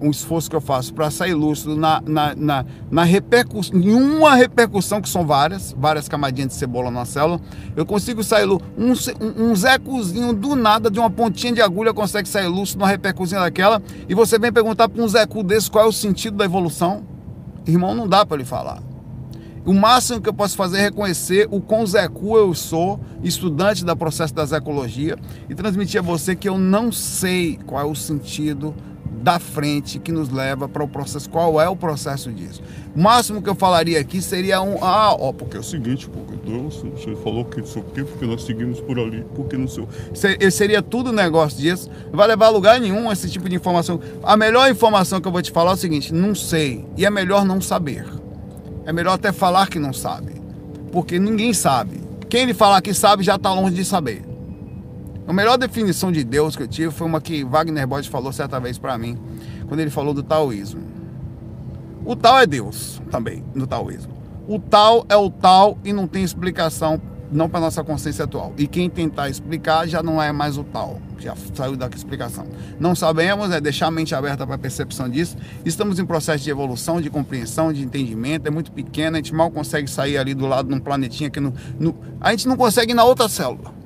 Um 0.00 0.10
esforço 0.10 0.48
que 0.48 0.54
eu 0.54 0.60
faço 0.60 0.94
para 0.94 1.10
sair 1.10 1.34
lúcido 1.34 1.74
na, 1.76 2.00
na, 2.06 2.34
na, 2.34 2.64
na 2.90 3.02
repercussão, 3.02 3.80
em 3.80 3.92
uma 3.92 4.34
repercussão, 4.34 5.00
que 5.02 5.08
são 5.08 5.26
várias, 5.26 5.74
várias 5.76 6.08
camadinhas 6.08 6.50
de 6.50 6.54
cebola 6.54 6.90
na 6.90 7.04
célula, 7.04 7.40
eu 7.74 7.84
consigo 7.84 8.22
sair 8.22 8.44
lúcido. 8.44 8.68
Um, 8.78 8.92
um, 9.26 9.50
um 9.50 9.56
zecozinho 9.56 10.32
do 10.32 10.54
nada, 10.54 10.90
de 10.90 11.00
uma 11.00 11.10
pontinha 11.10 11.52
de 11.52 11.60
agulha, 11.60 11.92
consegue 11.92 12.28
sair 12.28 12.46
lúcido 12.46 12.78
numa 12.78 12.88
repercussão 12.88 13.40
daquela, 13.40 13.82
e 14.08 14.14
você 14.14 14.38
vem 14.38 14.52
perguntar 14.52 14.88
para 14.88 15.02
um 15.02 15.08
zeco 15.08 15.42
desse 15.42 15.70
qual 15.70 15.84
é 15.84 15.88
o 15.88 15.92
sentido 15.92 16.36
da 16.36 16.44
evolução. 16.44 17.02
Irmão, 17.66 17.94
não 17.94 18.06
dá 18.06 18.24
para 18.24 18.36
lhe 18.36 18.44
falar. 18.44 18.80
O 19.68 19.74
máximo 19.74 20.18
que 20.18 20.28
eu 20.30 20.32
posso 20.32 20.56
fazer 20.56 20.78
é 20.78 20.82
reconhecer 20.84 21.46
o 21.50 21.60
quão 21.60 21.86
Zecu 21.86 22.38
eu 22.38 22.54
sou, 22.54 22.98
estudante 23.22 23.84
da 23.84 23.94
processo 23.94 24.32
da 24.32 24.42
Zecologia, 24.46 25.18
e 25.46 25.54
transmitir 25.54 26.00
a 26.00 26.02
você 26.02 26.34
que 26.34 26.48
eu 26.48 26.56
não 26.56 26.90
sei 26.90 27.58
qual 27.66 27.82
é 27.82 27.84
o 27.84 27.94
sentido 27.94 28.74
da 29.22 29.38
frente 29.38 29.98
que 29.98 30.12
nos 30.12 30.30
leva 30.30 30.68
para 30.68 30.82
o 30.82 30.88
processo, 30.88 31.28
qual 31.28 31.60
é 31.60 31.68
o 31.68 31.76
processo 31.76 32.32
disso. 32.32 32.62
O 32.94 33.00
máximo 33.00 33.42
que 33.42 33.48
eu 33.48 33.54
falaria 33.54 34.00
aqui 34.00 34.22
seria 34.22 34.60
um, 34.60 34.82
ah, 34.82 35.14
ó, 35.18 35.32
porque 35.32 35.56
é 35.56 35.60
o 35.60 35.62
seguinte, 35.62 36.08
porque 36.08 36.36
Deus, 36.36 36.82
você 36.94 37.14
falou 37.16 37.44
que 37.44 37.60
isso 37.60 37.78
aqui, 37.78 38.04
porque 38.04 38.26
nós 38.26 38.44
seguimos 38.44 38.80
por 38.80 38.98
ali, 38.98 39.24
porque 39.34 39.56
não 39.56 39.68
sei. 39.68 39.86
Seria 40.50 40.82
tudo 40.82 41.12
negócio 41.12 41.58
disso, 41.58 41.90
não 42.10 42.16
vai 42.16 42.28
levar 42.28 42.46
a 42.46 42.50
lugar 42.50 42.80
nenhum 42.80 43.10
esse 43.10 43.28
tipo 43.28 43.48
de 43.48 43.56
informação. 43.56 44.00
A 44.22 44.36
melhor 44.36 44.70
informação 44.70 45.20
que 45.20 45.28
eu 45.28 45.32
vou 45.32 45.42
te 45.42 45.50
falar 45.50 45.72
é 45.72 45.74
o 45.74 45.76
seguinte, 45.76 46.12
não 46.14 46.34
sei, 46.34 46.84
e 46.96 47.04
é 47.04 47.10
melhor 47.10 47.44
não 47.44 47.60
saber. 47.60 48.06
É 48.84 48.92
melhor 48.92 49.14
até 49.14 49.32
falar 49.32 49.68
que 49.68 49.78
não 49.78 49.92
sabe, 49.92 50.32
porque 50.92 51.18
ninguém 51.18 51.52
sabe. 51.52 52.00
Quem 52.28 52.44
lhe 52.44 52.54
falar 52.54 52.80
que 52.82 52.94
sabe 52.94 53.22
já 53.22 53.36
está 53.36 53.52
longe 53.52 53.74
de 53.74 53.84
saber. 53.84 54.27
A 55.28 55.32
melhor 55.34 55.58
definição 55.58 56.10
de 56.10 56.24
Deus 56.24 56.56
que 56.56 56.62
eu 56.62 56.66
tive 56.66 56.90
foi 56.90 57.06
uma 57.06 57.20
que 57.20 57.44
Wagner 57.44 57.86
Borges 57.86 58.10
falou 58.10 58.32
certa 58.32 58.58
vez 58.58 58.78
para 58.78 58.96
mim, 58.96 59.18
quando 59.66 59.80
ele 59.80 59.90
falou 59.90 60.14
do 60.14 60.22
taoísmo. 60.22 60.80
O 62.02 62.16
tal 62.16 62.38
é 62.38 62.46
Deus 62.46 63.02
também, 63.10 63.44
no 63.54 63.66
taoísmo. 63.66 64.14
O 64.48 64.58
tal 64.58 65.04
é 65.06 65.16
o 65.18 65.28
tal 65.28 65.76
e 65.84 65.92
não 65.92 66.06
tem 66.06 66.24
explicação, 66.24 66.98
não 67.30 67.46
para 67.46 67.60
nossa 67.60 67.84
consciência 67.84 68.24
atual. 68.24 68.54
E 68.56 68.66
quem 68.66 68.88
tentar 68.88 69.28
explicar 69.28 69.86
já 69.86 70.02
não 70.02 70.22
é 70.22 70.32
mais 70.32 70.56
o 70.56 70.64
tal, 70.64 70.98
já 71.18 71.34
saiu 71.52 71.76
da 71.76 71.88
explicação. 71.88 72.46
Não 72.80 72.94
sabemos, 72.94 73.50
é 73.50 73.60
deixar 73.60 73.88
a 73.88 73.90
mente 73.90 74.14
aberta 74.14 74.46
para 74.46 74.54
a 74.54 74.58
percepção 74.58 75.10
disso. 75.10 75.36
Estamos 75.62 75.98
em 75.98 76.06
processo 76.06 76.42
de 76.42 76.48
evolução, 76.48 77.02
de 77.02 77.10
compreensão, 77.10 77.70
de 77.70 77.82
entendimento, 77.82 78.46
é 78.46 78.50
muito 78.50 78.72
pequeno, 78.72 79.16
a 79.16 79.18
gente 79.18 79.34
mal 79.34 79.50
consegue 79.50 79.90
sair 79.90 80.16
ali 80.16 80.32
do 80.32 80.46
lado 80.46 80.70
de 80.70 80.74
um 80.74 80.80
planetinha 80.80 81.28
que 81.28 81.38
a 82.18 82.30
gente 82.30 82.48
não 82.48 82.56
consegue 82.56 82.92
ir 82.92 82.94
na 82.94 83.04
outra 83.04 83.28
célula. 83.28 83.76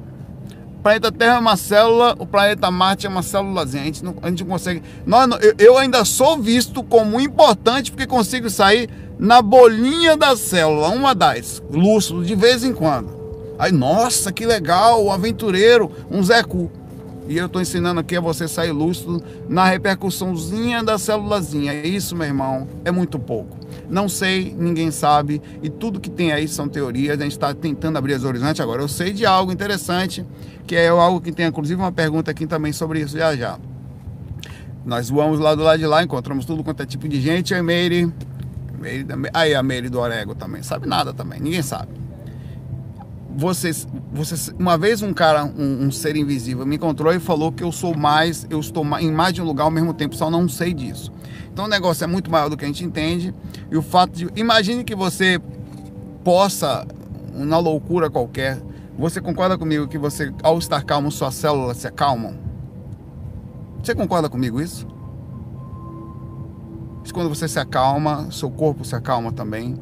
Planeta 0.83 1.13
Terra 1.13 1.37
é 1.37 1.39
uma 1.39 1.57
célula, 1.57 2.17
o 2.19 2.27
planeta 2.27 2.71
Marte 2.71 3.07
é 3.07 3.09
uma 3.09 3.23
célulazinha. 3.23 3.83
A 3.83 3.87
gente 3.87 4.05
não, 4.05 4.17
a 4.21 4.29
gente 4.29 4.43
não 4.43 4.51
consegue. 4.51 4.83
Nós, 5.07 5.31
eu, 5.41 5.55
eu 5.59 5.79
ainda 5.79 6.05
sou 6.05 6.37
visto 6.39 6.83
como 6.83 7.21
importante 7.21 7.93
porque 7.93 8.07
consigo 8.07 8.51
sair 8.51 8.91
na 9.19 9.41
bolinha 9.41 10.17
da 10.17 10.35
célula, 10.35 10.89
uma 10.89 11.15
das, 11.15 11.63
lúcido, 11.71 12.25
de 12.25 12.35
vez 12.35 12.65
em 12.65 12.73
quando. 12.73 13.23
Aí, 13.59 13.71
nossa, 13.71 14.33
que 14.33 14.45
legal, 14.45 15.05
o 15.05 15.13
aventureiro, 15.13 15.89
um 16.11 16.21
Zé 16.25 16.43
Cu. 16.43 16.69
E 17.29 17.39
eu 17.39 17.47
estou 17.47 17.63
ensinando 17.63 18.01
aqui 18.01 18.17
a 18.17 18.21
você 18.21 18.49
sair 18.49 18.73
lúcido 18.73 19.23
na 19.49 19.65
repercussãozinha 19.65 20.83
da 20.83 20.99
célulazinha. 20.99 21.73
Isso, 21.87 22.17
meu 22.17 22.27
irmão, 22.27 22.67
é 22.85 22.91
muito 22.91 23.19
pouco. 23.19 23.57
Não 23.89 24.09
sei, 24.09 24.55
ninguém 24.59 24.91
sabe, 24.91 25.41
e 25.63 25.69
tudo 25.69 26.01
que 26.01 26.11
tem 26.11 26.33
aí 26.33 26.49
são 26.49 26.69
teorias. 26.69 27.19
A 27.19 27.23
gente 27.23 27.33
está 27.33 27.55
tentando 27.55 27.97
abrir 27.97 28.15
os 28.15 28.25
horizontes 28.25 28.61
agora. 28.61 28.83
Eu 28.83 28.89
sei 28.89 29.13
de 29.13 29.25
algo 29.25 29.53
interessante 29.53 30.25
que 30.67 30.77
é 30.77 30.89
algo 30.89 31.21
que 31.21 31.33
tem 31.33 31.47
inclusive 31.47 31.81
uma 31.81 31.93
pergunta 31.93 32.31
aqui 32.31 32.47
também 32.47 32.73
sobre 32.73 33.01
isso 33.01 33.17
já 33.17 33.37
já. 33.37 33.59
Nós 34.85 35.09
voamos 35.11 35.39
lá 35.39 35.55
do 35.55 35.63
lado 35.63 35.79
de 35.79 35.87
lá, 35.87 36.03
encontramos 36.03 36.45
tudo 36.45 36.65
quanto 36.65 36.83
é 36.83 36.87
tipo 36.87 37.09
de 37.09 37.21
gente. 37.21 37.55
Aí, 37.55 37.63
Meire, 37.63 38.13
Meire 38.81 39.07
aí 39.33 39.55
a 39.55 39.63
Meire 39.63 39.89
do 39.89 40.01
Orego 40.01 40.35
também, 40.35 40.63
sabe 40.63 40.89
nada 40.89 41.13
também, 41.13 41.41
ninguém 41.41 41.63
sabe. 41.63 41.89
Vocês, 43.35 43.87
vocês, 44.13 44.55
uma 44.59 44.77
vez 44.77 45.01
um 45.01 45.13
cara, 45.13 45.45
um, 45.45 45.87
um, 45.87 45.91
ser 45.91 46.17
invisível, 46.17 46.67
me 46.67 46.77
encontrou 46.77 47.13
e 47.13 47.19
falou 47.19 47.51
que 47.51 47.65
eu 47.65 47.73
sou 47.73 47.97
mais, 47.97 48.47
eu 48.51 48.61
estou 48.61 48.85
em 48.99 49.11
mais 49.11 49.33
de 49.33 49.41
um 49.41 49.45
lugar 49.45 49.65
ao 49.65 49.71
mesmo 49.71 49.95
tempo, 49.95 50.15
só 50.15 50.31
não 50.31 50.49
sei 50.49 50.75
disso. 50.75 51.11
Então 51.53 51.65
o 51.65 51.69
negócio 51.69 52.05
é 52.05 52.07
muito 52.07 52.31
maior 52.31 52.49
do 52.49 52.57
que 52.57 52.65
a 52.65 52.69
gente 52.69 52.85
entende. 52.85 53.35
E 53.71 53.77
o 53.77 53.83
fato 53.83 54.13
de. 54.13 54.29
Imagine 54.37 54.85
que 54.85 54.95
você 54.95 55.41
possa, 56.23 56.87
na 57.33 57.59
loucura 57.59 58.11
qualquer, 58.11 58.61
você 58.99 59.21
concorda 59.21 59.57
comigo 59.57 59.89
que 59.89 59.99
você, 59.99 60.33
ao 60.43 60.59
estar 60.59 60.83
calmo, 60.85 61.11
suas 61.11 61.35
células 61.35 61.79
se 61.79 61.87
acalmam? 61.87 62.39
Você 63.83 63.95
concorda 63.95 64.29
comigo 64.29 64.61
isso? 64.61 64.87
Quando 67.13 67.29
você 67.29 67.47
se 67.47 67.59
acalma, 67.59 68.31
seu 68.31 68.51
corpo 68.51 68.85
se 68.85 68.95
acalma 68.95 69.33
também. 69.33 69.79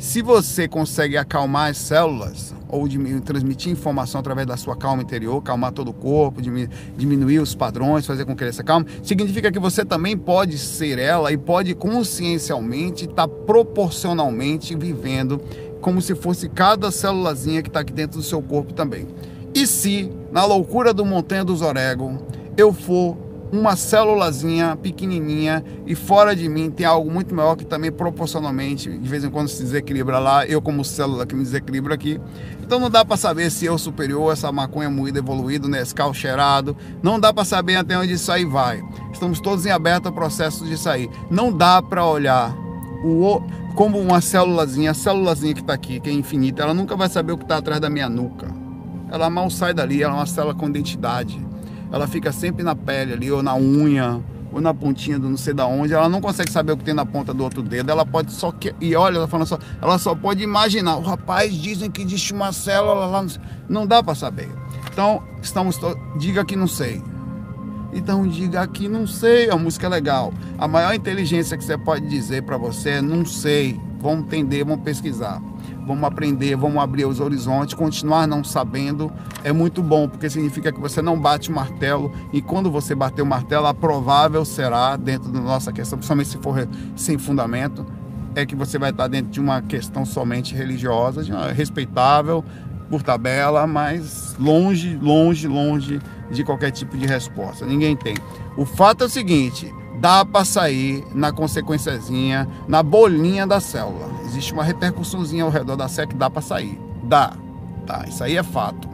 Se 0.00 0.22
você 0.22 0.66
consegue 0.66 1.18
acalmar 1.18 1.70
as 1.70 1.76
células 1.76 2.54
ou 2.70 2.88
diminuir, 2.88 3.20
transmitir 3.20 3.70
informação 3.70 4.18
através 4.18 4.46
da 4.46 4.56
sua 4.56 4.74
calma 4.74 5.02
interior, 5.02 5.36
acalmar 5.36 5.72
todo 5.72 5.88
o 5.88 5.92
corpo, 5.92 6.40
diminuir, 6.40 7.38
os 7.38 7.54
padrões, 7.54 8.06
fazer 8.06 8.24
com 8.24 8.34
que 8.34 8.42
ele 8.42 8.50
se 8.50 8.62
acalme, 8.62 8.86
significa 9.02 9.52
que 9.52 9.58
você 9.58 9.84
também 9.84 10.16
pode 10.16 10.56
ser 10.56 10.98
ela 10.98 11.30
e 11.30 11.36
pode 11.36 11.74
consciencialmente 11.74 13.04
estar 13.04 13.28
tá 13.28 13.28
proporcionalmente 13.28 14.74
vivendo 14.74 15.38
como 15.82 16.00
se 16.00 16.14
fosse 16.14 16.48
cada 16.48 16.90
célulazinha 16.90 17.60
que 17.60 17.68
está 17.68 17.80
aqui 17.80 17.92
dentro 17.92 18.20
do 18.20 18.24
seu 18.24 18.40
corpo 18.40 18.72
também. 18.72 19.06
E 19.54 19.66
se, 19.66 20.10
na 20.32 20.46
loucura 20.46 20.94
do 20.94 21.04
Montanha 21.04 21.44
dos 21.44 21.60
Orego, 21.60 22.16
eu 22.56 22.72
for 22.72 23.18
uma 23.52 23.74
célulazinha 23.74 24.76
pequenininha 24.76 25.64
e 25.86 25.94
fora 25.94 26.36
de 26.36 26.48
mim 26.48 26.70
tem 26.70 26.86
algo 26.86 27.10
muito 27.10 27.34
maior 27.34 27.56
que 27.56 27.64
também 27.64 27.90
proporcionalmente 27.90 28.90
de 28.90 29.08
vez 29.08 29.24
em 29.24 29.30
quando 29.30 29.48
se 29.48 29.62
desequilibra 29.62 30.18
lá, 30.18 30.46
eu 30.46 30.62
como 30.62 30.84
célula 30.84 31.26
que 31.26 31.34
me 31.34 31.42
desequilibra 31.42 31.94
aqui. 31.94 32.20
Então 32.62 32.78
não 32.78 32.88
dá 32.88 33.04
para 33.04 33.16
saber 33.16 33.50
se 33.50 33.66
eu 33.66 33.76
superior, 33.76 34.32
essa 34.32 34.52
maconha 34.52 34.88
moída 34.88 35.18
evoluído, 35.18 35.68
Nescau 35.68 36.14
cheirado, 36.14 36.76
não 37.02 37.18
dá 37.18 37.32
para 37.32 37.44
saber 37.44 37.76
até 37.76 37.98
onde 37.98 38.12
isso 38.12 38.30
aí 38.30 38.44
vai. 38.44 38.82
Estamos 39.12 39.40
todos 39.40 39.66
em 39.66 39.70
aberto 39.70 40.06
ao 40.06 40.12
processo 40.12 40.64
de 40.64 40.78
sair. 40.78 41.10
Não 41.28 41.52
dá 41.52 41.82
para 41.82 42.06
olhar 42.06 42.54
o 43.04 43.42
como 43.74 43.98
uma 43.98 44.20
célulazinha, 44.20 44.90
a 44.90 44.94
célulazinha 44.94 45.54
que 45.54 45.60
está 45.60 45.72
aqui, 45.72 46.00
que 46.00 46.10
é 46.10 46.12
infinita, 46.12 46.62
ela 46.62 46.74
nunca 46.74 46.96
vai 46.96 47.08
saber 47.08 47.32
o 47.32 47.38
que 47.38 47.44
está 47.44 47.56
atrás 47.56 47.80
da 47.80 47.88
minha 47.88 48.08
nuca. 48.08 48.48
Ela 49.10 49.30
mal 49.30 49.48
sai 49.50 49.72
dali, 49.72 50.02
ela 50.02 50.14
é 50.14 50.16
uma 50.16 50.26
célula 50.26 50.54
com 50.54 50.68
identidade 50.68 51.49
ela 51.92 52.06
fica 52.06 52.32
sempre 52.32 52.62
na 52.62 52.74
pele 52.74 53.12
ali, 53.12 53.30
ou 53.30 53.42
na 53.42 53.54
unha, 53.54 54.20
ou 54.52 54.60
na 54.60 54.74
pontinha 54.74 55.18
do 55.18 55.28
não 55.28 55.36
sei 55.36 55.54
da 55.54 55.66
onde, 55.66 55.94
ela 55.94 56.08
não 56.08 56.20
consegue 56.20 56.50
saber 56.50 56.72
o 56.72 56.76
que 56.76 56.84
tem 56.84 56.94
na 56.94 57.06
ponta 57.06 57.32
do 57.32 57.42
outro 57.42 57.62
dedo, 57.62 57.90
ela 57.90 58.04
pode 58.04 58.32
só 58.32 58.50
que 58.50 58.74
e 58.80 58.94
olha, 58.96 59.16
ela 59.16 59.28
falando 59.28 59.46
só, 59.46 59.58
ela 59.80 59.98
só 59.98 60.14
pode 60.14 60.42
imaginar. 60.42 60.96
O 60.96 61.02
rapaz 61.02 61.54
dizem 61.54 61.90
que 61.90 62.02
existe 62.02 62.32
uma 62.32 62.52
célula 62.52 63.06
lá, 63.06 63.24
não 63.68 63.86
dá 63.86 64.02
para 64.02 64.14
saber. 64.14 64.48
Então, 64.92 65.22
estamos 65.42 65.78
diga 66.18 66.44
que 66.44 66.56
não 66.56 66.66
sei. 66.66 67.02
Então 67.92 68.26
diga 68.26 68.66
que 68.68 68.88
não 68.88 69.06
sei, 69.06 69.50
a 69.50 69.56
música 69.56 69.86
é 69.86 69.90
legal. 69.90 70.32
A 70.58 70.68
maior 70.68 70.94
inteligência 70.94 71.56
que 71.56 71.64
você 71.64 71.76
pode 71.76 72.08
dizer 72.08 72.42
para 72.42 72.56
você 72.56 72.90
é 72.90 73.02
não 73.02 73.24
sei. 73.24 73.80
Vamos 74.00 74.26
entender, 74.26 74.64
vamos 74.64 74.82
pesquisar 74.82 75.40
vamos 75.86 76.04
aprender, 76.04 76.56
vamos 76.56 76.82
abrir 76.82 77.04
os 77.04 77.20
horizontes, 77.20 77.74
continuar 77.74 78.26
não 78.26 78.44
sabendo 78.44 79.12
é 79.42 79.52
muito 79.52 79.82
bom, 79.82 80.08
porque 80.08 80.30
significa 80.30 80.70
que 80.70 80.80
você 80.80 81.02
não 81.02 81.18
bate 81.18 81.50
o 81.50 81.54
martelo 81.54 82.12
e 82.32 82.40
quando 82.40 82.70
você 82.70 82.94
bater 82.94 83.22
o 83.22 83.26
martelo, 83.26 83.66
a 83.66 83.74
provável 83.74 84.44
será, 84.44 84.96
dentro 84.96 85.30
da 85.30 85.40
nossa 85.40 85.72
questão, 85.72 85.98
principalmente 85.98 86.28
se 86.28 86.38
for 86.38 86.68
sem 86.94 87.18
fundamento, 87.18 87.84
é 88.34 88.46
que 88.46 88.54
você 88.54 88.78
vai 88.78 88.90
estar 88.90 89.08
dentro 89.08 89.30
de 89.30 89.40
uma 89.40 89.60
questão 89.62 90.04
somente 90.04 90.54
religiosa, 90.54 91.22
respeitável, 91.52 92.44
por 92.88 93.02
tabela, 93.02 93.66
mas 93.66 94.36
longe, 94.38 94.96
longe, 95.00 95.48
longe 95.48 96.00
de 96.30 96.44
qualquer 96.44 96.70
tipo 96.70 96.96
de 96.96 97.06
resposta. 97.06 97.64
Ninguém 97.64 97.96
tem. 97.96 98.16
O 98.56 98.64
fato 98.64 99.04
é 99.04 99.06
o 99.06 99.10
seguinte: 99.10 99.72
dá 100.00 100.24
para 100.24 100.46
sair 100.46 101.04
na 101.14 101.30
consequenciazinha, 101.30 102.48
na 102.66 102.82
bolinha 102.82 103.46
da 103.46 103.60
célula. 103.60 104.08
Existe 104.24 104.52
uma 104.54 104.64
repercussãozinha 104.64 105.44
ao 105.44 105.50
redor 105.50 105.76
da 105.76 105.88
célula 105.88 106.12
que 106.12 106.18
dá 106.18 106.30
para 106.30 106.40
sair. 106.40 106.80
Dá. 107.04 107.34
Tá, 107.86 108.04
isso 108.08 108.24
aí 108.24 108.36
é 108.36 108.42
fato. 108.42 108.88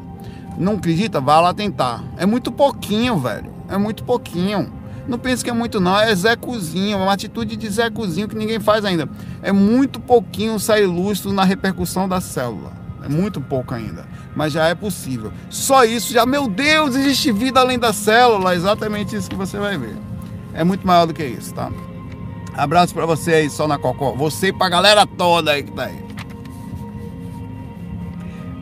Não 0.59 0.75
acredita? 0.75 1.21
Vá 1.21 1.41
lá 1.41 1.55
tentar. 1.55 2.03
É 2.17 2.27
muito 2.27 2.51
pouquinho, 2.51 3.19
velho. 3.19 3.53
É 3.69 3.79
muito 3.79 4.03
pouquinho. 4.03 4.73
Não 5.07 5.17
pense 5.17 5.45
que 5.45 5.51
é 5.51 5.53
muito 5.53 5.79
não, 5.79 5.97
é 6.01 6.13
Zé 6.13 6.35
Cozinho, 6.35 6.99
uma 6.99 7.13
atitude 7.13 7.55
de 7.55 7.71
Zé 7.71 7.89
Cozinho 7.89 8.27
que 8.27 8.35
ninguém 8.35 8.59
faz 8.59 8.85
ainda. 8.85 9.09
É 9.41 9.53
muito 9.53 10.01
pouquinho 10.01 10.59
sair 10.59 10.87
lustro 10.87 11.33
na 11.33 11.45
repercussão 11.45 12.09
da 12.09 12.21
célula. 12.21 12.73
É 13.05 13.09
muito 13.09 13.41
pouco 13.41 13.73
ainda, 13.73 14.05
mas 14.35 14.53
já 14.53 14.67
é 14.67 14.75
possível. 14.75 15.33
Só 15.49 15.85
isso 15.85 16.13
já, 16.13 16.27
meu 16.27 16.49
Deus, 16.49 16.97
existe 16.97 17.31
vida 17.31 17.61
além 17.61 17.79
da 17.79 17.93
célula, 17.93 18.57
exatamente 18.57 19.15
isso 19.15 19.31
que 19.31 19.37
você 19.37 19.59
vai 19.59 19.79
ver 19.79 19.95
é 20.57 20.65
muito 20.65 20.87
maior 20.87 21.07
do 21.07 21.15
que 21.15 21.25
isso, 21.25 21.55
tá? 21.55 21.71
Abraço 22.55 22.95
para 22.95 23.05
você 23.05 23.35
aí, 23.35 23.51
só 23.51 23.69
na 23.69 23.79
Cocó. 23.79 24.13
Você 24.13 24.49
e 24.49 24.53
pra 24.53 24.69
galera 24.69 25.07
toda 25.07 25.53
aí 25.53 25.63
que 25.63 25.73
tá 25.73 25.85
aí. 25.85 26.07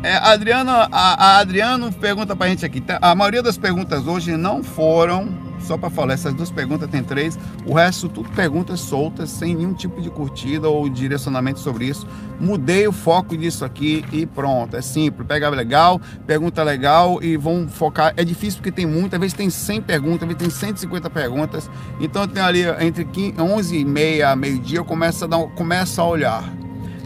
É, 0.03 0.17
Adriano, 0.17 0.71
a, 0.71 0.89
a 0.93 1.39
Adriano 1.39 1.93
pergunta 1.93 2.37
pra 2.37 2.49
gente 2.49 2.67
aqui. 2.67 2.81
Tá? 2.81 2.99
A 3.01 3.15
maioria 3.15 3.43
das 3.43 3.57
perguntas 3.57 4.07
hoje 4.07 4.37
não 4.37 4.63
foram 4.63 5.44
só 5.65 5.77
para 5.77 5.91
falar, 5.91 6.15
essas 6.15 6.35
duas 6.35 6.51
perguntas 6.51 6.89
tem 6.89 7.03
três, 7.03 7.39
o 7.67 7.75
resto 7.75 8.09
tudo 8.09 8.29
perguntas 8.31 8.81
soltas, 8.81 9.31
sem 9.31 9.55
nenhum 9.55 9.75
tipo 9.75 10.01
de 10.01 10.11
curtida 10.11 10.69
ou 10.69 10.89
direcionamento 10.89 11.61
sobre 11.61 11.87
isso. 11.87 12.07
Mudei 12.39 12.87
o 12.87 12.93
foco 12.93 13.37
disso 13.37 13.65
aqui 13.65 14.05
e 14.13 14.27
pronto, 14.27 14.77
é 14.77 14.83
simples. 14.83 15.27
Pega 15.27 15.49
legal, 15.49 16.01
pergunta 16.27 16.63
legal 16.63 17.23
e 17.23 17.37
vão 17.37 17.69
focar. 17.69 18.13
É 18.17 18.25
difícil 18.25 18.59
porque 18.59 18.73
tem 18.73 18.87
muita, 18.87 19.17
às 19.17 19.21
vezes 19.21 19.37
tem 19.37 19.49
100 19.49 19.83
perguntas, 19.83 20.23
às 20.23 20.29
vezes 20.29 20.39
tem 20.39 20.69
150 20.69 21.11
perguntas. 21.11 21.71
Então 22.01 22.23
eu 22.23 22.29
tenho 22.29 22.45
ali 22.45 22.63
entre 22.81 23.07
11 23.39 23.77
e 23.77 23.85
meia, 23.85 24.35
meio-dia, 24.37 24.79
eu 24.79 24.85
começo 24.85 25.25
a, 25.25 25.29
dar, 25.29 25.39
começo 25.55 26.01
a 26.01 26.05
olhar. 26.05 26.45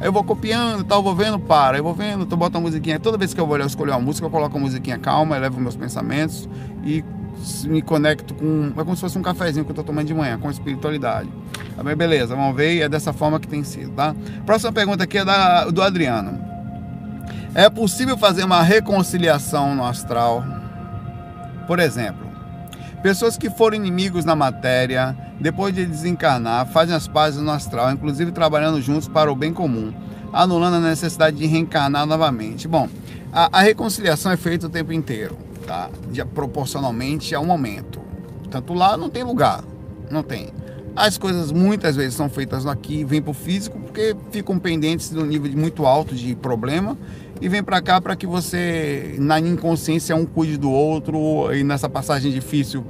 Aí 0.01 0.07
eu 0.07 0.13
vou 0.13 0.23
copiando, 0.23 0.85
tal, 0.85 1.03
vou 1.03 1.15
vendo, 1.15 1.41
para, 1.41 1.77
eu 1.77 1.83
vou 1.83 1.93
vendo, 1.93 2.25
tô 2.25 2.37
botando 2.37 2.57
a 2.57 2.61
musiquinha. 2.61 3.01
Toda 3.01 3.19
vez 3.19 3.35
que 3.35 3.41
eu 3.41 3.47
vou 3.47 3.59
escolher 3.59 3.91
uma 3.91 4.01
música, 4.01 4.27
eu 4.27 4.31
coloco 4.31 4.57
a 4.57 4.61
musiquinha 4.61 4.97
calma, 4.97 5.37
levo 5.39 5.61
meus 5.61 5.75
pensamentos 5.75 6.49
e 6.85 7.05
me 7.65 7.83
conecto 7.83 8.35
com. 8.35 8.73
É 8.77 8.85
como 8.85 8.95
se 8.95 9.01
fosse 9.01 9.19
um 9.19 9.23
cafezinho 9.23 9.65
que 9.65 9.71
eu 9.71 9.75
tô 9.75 9.85
tomando 9.85 10.07
de 10.07 10.15
manhã, 10.15 10.39
com 10.39 10.51
espiritualidade. 10.51 11.29
Tá 11.77 11.83
bem, 11.83 11.95
beleza, 11.95 12.35
vamos 12.35 12.57
ver, 12.57 12.81
é 12.81 12.89
dessa 12.89 13.13
forma 13.13 13.39
que 13.39 13.47
tem 13.47 13.63
sido, 13.63 13.93
tá? 13.93 14.15
Próxima 14.45 14.73
pergunta 14.73 15.05
aqui 15.05 15.19
é 15.19 15.25
da, 15.25 15.67
do 15.67 15.83
Adriano. 15.83 16.39
É 17.55 17.69
possível 17.71 18.17
fazer 18.17 18.45
uma 18.45 18.63
reconciliação 18.63 19.75
no 19.75 19.85
astral? 19.85 20.45
Por 21.67 21.79
exemplo, 21.79 22.27
pessoas 23.03 23.37
que 23.37 23.51
foram 23.51 23.77
inimigos 23.77 24.25
na 24.25 24.35
matéria, 24.35 25.17
depois 25.41 25.75
de 25.75 25.87
desencarnar, 25.87 26.67
fazem 26.67 26.95
as 26.95 27.07
pazes 27.07 27.41
no 27.41 27.51
astral, 27.51 27.93
inclusive 27.93 28.33
trabalhando 28.33 28.81
juntos 28.81 29.09
para 29.09 29.31
o 29.31 29.37
bem 29.37 29.53
comum, 29.53 29.93
anulando 30.33 30.77
a 30.77 30.89
necessidade 30.89 31.37
de 31.37 31.47
reencarnar 31.47 32.07
novamente. 32.07 32.67
Bom, 32.67 32.89
a, 33.33 33.59
a 33.59 33.63
reconciliação 33.63 34.33
é 34.33 34.37
feita 34.37 34.67
o 34.67 34.71
tempo 34.71 34.93
inteiro 34.93 35.48
tá? 35.69 35.91
De, 36.11 36.25
proporcionalmente 36.25 37.35
ao 37.35 37.45
momento. 37.45 38.01
Tanto 38.51 38.73
lá 38.73 38.97
não 38.97 39.11
tem 39.11 39.23
lugar, 39.23 39.63
não 40.11 40.23
tem. 40.23 40.49
As 40.97 41.19
coisas 41.19 41.53
muitas 41.53 41.95
vezes 41.95 42.15
são 42.15 42.29
feitas 42.29 42.67
aqui, 42.67 43.05
vêm 43.05 43.21
para 43.21 43.31
o 43.31 43.35
físico 43.35 43.79
porque 43.79 44.17
ficam 44.33 44.59
pendentes 44.59 45.11
de 45.11 45.19
um 45.19 45.27
nível 45.27 45.53
muito 45.53 45.87
alto 45.87 46.15
de 46.15 46.35
problema 46.35 46.97
e 47.41 47.49
vem 47.49 47.63
para 47.63 47.81
cá 47.83 48.01
para 48.01 48.17
que 48.17 48.27
você, 48.27 49.15
na 49.19 49.39
inconsciência, 49.39 50.17
um 50.17 50.25
cuide 50.25 50.57
do 50.57 50.73
outro 50.73 51.55
e 51.55 51.63
nessa 51.63 51.89
passagem 51.89 52.33
difícil, 52.33 52.85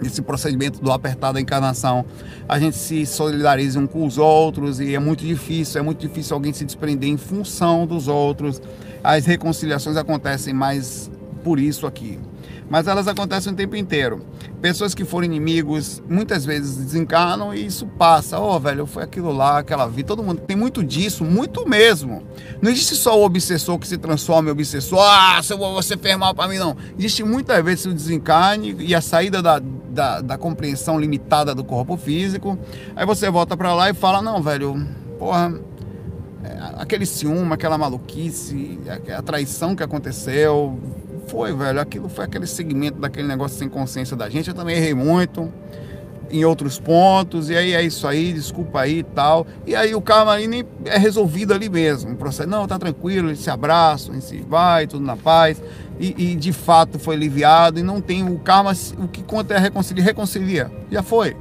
nesse 0.00 0.22
procedimento 0.22 0.80
do 0.80 0.92
apertar 0.92 1.32
da 1.32 1.40
encarnação, 1.40 2.06
a 2.48 2.58
gente 2.58 2.76
se 2.76 3.04
solidariza 3.04 3.78
um 3.78 3.86
com 3.86 4.06
os 4.06 4.16
outros 4.16 4.78
e 4.80 4.94
é 4.94 4.98
muito 4.98 5.24
difícil, 5.24 5.80
é 5.80 5.82
muito 5.82 5.98
difícil 5.98 6.34
alguém 6.34 6.52
se 6.52 6.64
desprender 6.64 7.10
em 7.10 7.16
função 7.16 7.86
dos 7.86 8.06
outros. 8.06 8.62
As 9.02 9.26
reconciliações 9.26 9.96
acontecem 9.96 10.54
mais 10.54 11.10
por 11.48 11.58
isso 11.58 11.86
aqui. 11.86 12.18
Mas 12.68 12.86
elas 12.86 13.08
acontecem 13.08 13.54
o 13.54 13.56
tempo 13.56 13.74
inteiro. 13.74 14.20
Pessoas 14.60 14.94
que 14.94 15.02
foram 15.02 15.24
inimigos 15.24 16.02
muitas 16.06 16.44
vezes 16.44 16.76
desencarnam 16.76 17.54
e 17.54 17.64
isso 17.64 17.86
passa. 17.86 18.38
Oh, 18.38 18.60
velho, 18.60 18.84
foi 18.84 19.02
aquilo 19.02 19.32
lá, 19.32 19.60
aquela 19.60 19.86
vida. 19.86 20.08
Todo 20.08 20.22
mundo 20.22 20.42
tem 20.42 20.54
muito 20.54 20.84
disso, 20.84 21.24
muito 21.24 21.66
mesmo. 21.66 22.22
Não 22.60 22.70
existe 22.70 22.94
só 22.96 23.18
o 23.18 23.24
obsessor 23.24 23.78
que 23.78 23.88
se 23.88 23.96
transforma 23.96 24.50
em 24.50 24.52
obsessor. 24.52 24.98
Ah, 25.00 25.40
se 25.42 25.54
você 25.54 25.96
fez 25.96 26.18
mal 26.18 26.34
para 26.34 26.48
mim, 26.48 26.58
não. 26.58 26.76
Existe 26.98 27.24
muitas 27.24 27.64
vezes 27.64 27.86
o 27.86 27.94
desencarne 27.94 28.76
e 28.78 28.94
a 28.94 29.00
saída 29.00 29.40
da, 29.40 29.58
da, 29.58 30.20
da 30.20 30.36
compreensão 30.36 31.00
limitada 31.00 31.54
do 31.54 31.64
corpo 31.64 31.96
físico. 31.96 32.58
Aí 32.94 33.06
você 33.06 33.30
volta 33.30 33.56
para 33.56 33.72
lá 33.72 33.88
e 33.88 33.94
fala: 33.94 34.20
Não, 34.20 34.42
velho, 34.42 34.86
porra 35.18 35.58
é, 36.44 36.56
aquele 36.78 37.04
ciúme, 37.04 37.52
aquela 37.52 37.76
maluquice, 37.76 38.78
a, 39.16 39.22
traição 39.22 39.74
que 39.74 39.82
aconteceu, 39.82 40.78
foi, 41.28 41.54
velho. 41.54 41.80
Aquilo 41.80 42.08
foi 42.08 42.24
aquele 42.24 42.46
segmento 42.46 42.98
daquele 42.98 43.28
negócio 43.28 43.58
sem 43.58 43.68
consciência 43.68 44.16
da 44.16 44.28
gente. 44.28 44.48
Eu 44.48 44.54
também 44.54 44.76
errei 44.76 44.94
muito 44.94 45.52
em 46.30 46.44
outros 46.44 46.78
pontos, 46.78 47.48
e 47.48 47.56
aí 47.56 47.72
é 47.72 47.82
isso 47.82 48.06
aí, 48.06 48.32
desculpa 48.32 48.80
aí 48.80 48.98
e 48.98 49.02
tal. 49.02 49.46
E 49.66 49.74
aí 49.74 49.94
o 49.94 50.02
nem 50.48 50.64
é 50.84 50.98
resolvido 50.98 51.54
ali 51.54 51.68
mesmo. 51.68 52.12
O 52.12 52.16
processo, 52.16 52.48
não, 52.48 52.66
tá 52.66 52.78
tranquilo, 52.78 53.28
eles 53.28 53.40
se 53.40 53.50
abraçam, 53.50 54.14
eles 54.14 54.24
se 54.24 54.40
vai, 54.40 54.86
tudo 54.86 55.04
na 55.04 55.16
paz. 55.16 55.62
E, 55.98 56.32
e, 56.32 56.36
de 56.36 56.52
fato 56.52 56.98
foi 56.98 57.16
aliviado, 57.16 57.80
e 57.80 57.82
não 57.82 58.00
tem 58.00 58.28
o 58.28 58.38
karma, 58.38 58.72
o 58.98 59.08
que 59.08 59.22
conta 59.22 59.54
é 59.54 59.58
reconciliar, 59.58 60.06
reconcilia. 60.06 60.70
Já 60.90 61.02
foi. 61.02 61.36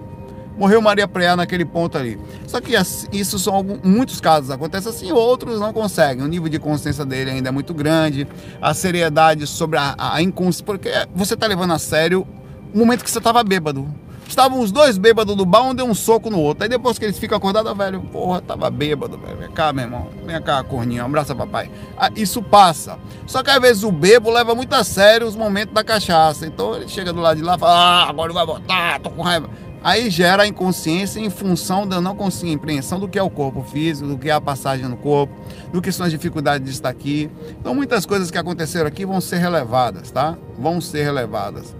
Morreu 0.57 0.81
Maria 0.81 1.07
Preá 1.07 1.35
naquele 1.35 1.65
ponto 1.65 1.97
ali. 1.97 2.19
Só 2.47 2.59
que 2.59 2.73
isso 3.11 3.37
são 3.37 3.53
alguns, 3.53 3.79
muitos 3.83 4.19
casos. 4.19 4.49
Acontece 4.49 4.89
assim, 4.89 5.11
outros 5.11 5.59
não 5.59 5.71
conseguem. 5.71 6.23
O 6.23 6.27
nível 6.27 6.49
de 6.49 6.59
consciência 6.59 7.05
dele 7.05 7.31
ainda 7.31 7.49
é 7.49 7.51
muito 7.51 7.73
grande. 7.73 8.27
A 8.61 8.73
seriedade 8.73 9.45
sobre 9.45 9.77
a, 9.77 9.95
a 9.97 10.21
inconsciência. 10.21 10.65
Porque 10.65 10.89
você 11.13 11.35
está 11.35 11.45
levando 11.47 11.73
a 11.73 11.79
sério 11.79 12.27
o 12.73 12.77
momento 12.77 13.03
que 13.03 13.11
você 13.11 13.19
estava 13.19 13.43
bêbado. 13.43 13.87
Estavam 14.27 14.59
os 14.59 14.73
dois 14.73 14.97
bêbados 14.97 15.35
do 15.37 15.45
bar, 15.45 15.63
um 15.63 15.73
deu 15.73 15.85
um 15.85 15.95
soco 15.95 16.29
no 16.29 16.39
outro. 16.39 16.63
Aí 16.63 16.69
depois 16.69 16.99
que 16.99 17.05
eles 17.05 17.17
ficam 17.17 17.37
acordados, 17.37 17.75
velho, 17.77 18.01
porra, 18.01 18.41
tava 18.41 18.69
bêbado, 18.69 19.17
velho. 19.17 19.37
Vem 19.37 19.51
cá, 19.51 19.71
meu 19.71 19.85
irmão. 19.85 20.09
Vem 20.25 20.41
cá, 20.41 20.61
corninho. 20.63 21.03
Um 21.03 21.05
abraço, 21.05 21.33
papai. 21.33 21.71
Ah, 21.97 22.11
isso 22.13 22.43
passa. 22.43 22.99
Só 23.25 23.41
que 23.41 23.49
às 23.49 23.61
vezes 23.61 23.83
o 23.83 23.91
bebo 23.91 24.29
leva 24.29 24.53
muito 24.53 24.73
a 24.73 24.83
sério 24.83 25.25
os 25.25 25.35
momentos 25.35 25.73
da 25.73 25.83
cachaça. 25.83 26.45
Então 26.45 26.75
ele 26.75 26.89
chega 26.89 27.13
do 27.13 27.21
lado 27.21 27.37
de 27.37 27.43
lá 27.43 27.55
e 27.55 27.59
fala, 27.59 27.73
ah, 27.73 28.09
agora 28.09 28.33
vai 28.33 28.45
botar, 28.45 28.99
tô 28.99 29.09
com 29.09 29.21
raiva. 29.21 29.49
Aí 29.87 30.09
gera 30.09 30.43
a 30.43 30.47
inconsciência 30.47 31.17
em 31.17 31.29
função 31.29 31.87
da 31.87 32.01
não 32.01 32.13
compreensão 32.13 32.99
do 32.99 33.07
que 33.07 33.17
é 33.17 33.23
o 33.23 33.29
corpo 33.29 33.63
físico, 33.63 34.05
do 34.05 34.17
que 34.17 34.29
é 34.29 34.33
a 34.33 34.41
passagem 34.41 34.85
no 34.85 34.97
corpo, 34.97 35.33
do 35.71 35.81
que 35.81 35.93
são 35.93 36.05
as 36.05 36.11
dificuldades 36.11 36.67
de 36.67 36.73
estar 36.73 36.89
aqui. 36.89 37.31
Então 37.57 37.73
muitas 37.73 38.05
coisas 38.05 38.29
que 38.29 38.37
aconteceram 38.37 38.85
aqui 38.85 39.05
vão 39.05 39.21
ser 39.21 39.37
relevadas, 39.37 40.11
tá? 40.11 40.37
Vão 40.59 40.81
ser 40.81 41.03
relevadas. 41.03 41.73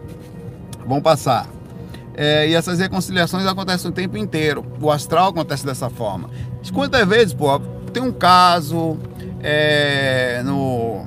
Vão 0.86 1.02
passar. 1.02 1.50
É, 2.16 2.48
e 2.48 2.54
essas 2.54 2.80
reconciliações 2.80 3.46
acontecem 3.46 3.92
o 3.92 3.94
tempo 3.94 4.16
inteiro. 4.16 4.66
O 4.82 4.90
astral 4.90 5.28
acontece 5.28 5.66
dessa 5.66 5.90
forma. 5.90 6.30
Quantas 6.74 7.06
vezes, 7.06 7.34
pô, 7.34 7.60
tem 7.92 8.02
um 8.02 8.14
caso 8.14 8.98
é, 9.42 10.42
no. 10.46 11.06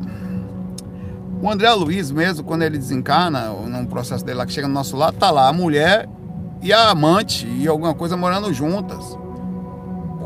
O 1.41 1.51
André 1.51 1.73
Luiz 1.73 2.11
mesmo, 2.11 2.45
quando 2.45 2.61
ele 2.61 2.77
desencana, 2.77 3.49
num 3.49 3.87
processo 3.87 4.23
dele 4.23 4.37
lá 4.37 4.45
que 4.45 4.53
chega 4.53 4.69
no 4.69 4.75
nosso 4.75 4.99
lado, 4.99 5.17
tá 5.17 5.31
lá 5.31 5.49
a 5.49 5.53
mulher 5.55 6.07
e 6.63 6.73
a 6.73 6.91
amante 6.91 7.47
e 7.47 7.67
alguma 7.67 7.95
coisa 7.95 8.17
morando 8.17 8.53
juntas. 8.53 9.19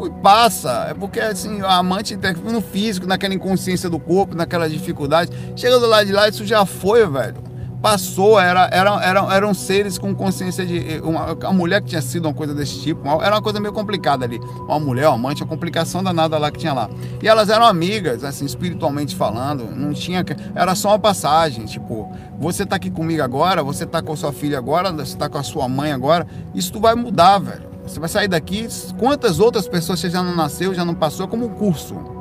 E 0.05 0.11
passa, 0.23 0.89
é 0.91 0.95
porque 0.95 1.21
assim, 1.21 1.61
a 1.63 1.77
amante 1.77 2.19
no 2.45 2.61
físico, 2.61 3.07
naquela 3.07 3.33
inconsciência 3.33 3.89
do 3.89 3.99
corpo, 3.99 4.35
naquela 4.35 4.69
dificuldade. 4.69 5.31
Chega 5.57 5.79
do 5.79 5.87
lado 5.87 6.07
de 6.07 6.13
lá, 6.13 6.29
isso 6.29 6.45
já 6.45 6.67
foi, 6.67 7.07
velho 7.07 7.54
passou, 7.85 8.41
era, 8.41 8.67
era, 8.73 9.05
era, 9.05 9.35
eram 9.35 9.53
seres 9.53 9.99
com 9.99 10.15
consciência 10.15 10.65
de. 10.65 11.03
Uma, 11.03 11.35
uma 11.35 11.53
mulher 11.53 11.83
que 11.83 11.89
tinha 11.89 12.01
sido 12.01 12.25
uma 12.25 12.33
coisa 12.33 12.55
desse 12.55 12.81
tipo, 12.81 13.07
era 13.21 13.35
uma 13.35 13.43
coisa 13.43 13.61
meio 13.61 13.75
complicada 13.75 14.25
ali. 14.25 14.39
Uma 14.39 14.81
mulher, 14.81 15.07
uma 15.09 15.17
amante, 15.17 15.43
uma 15.43 15.49
complicação 15.51 16.03
danada 16.03 16.39
lá 16.39 16.51
que 16.51 16.59
tinha 16.59 16.73
lá. 16.73 16.89
E 17.23 17.29
elas 17.29 17.51
eram 17.51 17.67
amigas, 17.67 18.25
assim, 18.25 18.47
espiritualmente 18.47 19.15
falando, 19.15 19.69
não 19.77 19.93
tinha. 19.93 20.25
Era 20.55 20.75
só 20.75 20.89
uma 20.93 20.99
passagem, 20.99 21.67
tipo, 21.67 22.11
você 22.39 22.65
tá 22.65 22.77
aqui 22.77 22.91
comigo 22.91 23.23
agora, 23.23 23.63
você 23.63 23.85
tá 23.85 24.01
com 24.01 24.15
a 24.15 24.17
sua 24.17 24.33
filha 24.33 24.57
agora, 24.57 24.91
você 24.91 25.15
tá 25.15 25.29
com 25.29 25.37
a 25.37 25.43
sua 25.43 25.69
mãe 25.69 25.93
agora, 25.93 26.27
isso 26.55 26.73
tu 26.73 26.81
vai 26.81 26.95
mudar, 26.95 27.39
velho. 27.39 27.65
Você 27.87 28.01
vai 28.01 28.09
sair 28.09 28.29
daqui, 28.29 28.67
quantas 28.99 29.39
outras 29.39 29.69
pessoas 29.69 30.01
você 30.01 30.09
já 30.09 30.23
não 30.23 30.35
nasceu, 30.35 30.73
já 30.73 30.87
não 30.87 30.95
passou, 30.95 31.29
como 31.29 31.45
um 31.45 31.51
curso. 31.51 32.14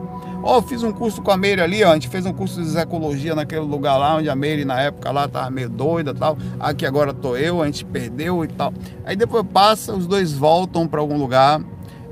Ó, 0.43 0.57
oh, 0.57 0.61
fiz 0.61 0.83
um 0.83 0.91
curso 0.91 1.21
com 1.21 1.31
a 1.31 1.37
Meire 1.37 1.61
ali, 1.61 1.83
ó. 1.85 1.91
A 1.91 1.93
gente 1.93 2.09
fez 2.09 2.25
um 2.25 2.33
curso 2.33 2.61
de 2.61 2.77
ecologia 2.77 3.33
naquele 3.33 3.61
lugar 3.61 3.95
lá, 3.95 4.17
onde 4.17 4.29
a 4.29 4.35
Meire 4.35 4.65
na 4.65 4.79
época 4.81 5.09
lá 5.09 5.25
tava 5.25 5.49
meio 5.49 5.69
doida 5.69 6.11
e 6.11 6.13
tal. 6.13 6.37
Aqui 6.59 6.85
agora 6.85 7.13
tô 7.13 7.37
eu, 7.37 7.61
a 7.61 7.65
gente 7.65 7.85
perdeu 7.85 8.43
e 8.43 8.47
tal. 8.49 8.73
Aí 9.05 9.15
depois 9.15 9.45
passa, 9.53 9.93
os 9.93 10.05
dois 10.05 10.33
voltam 10.33 10.85
para 10.85 10.99
algum 10.99 11.17
lugar. 11.17 11.61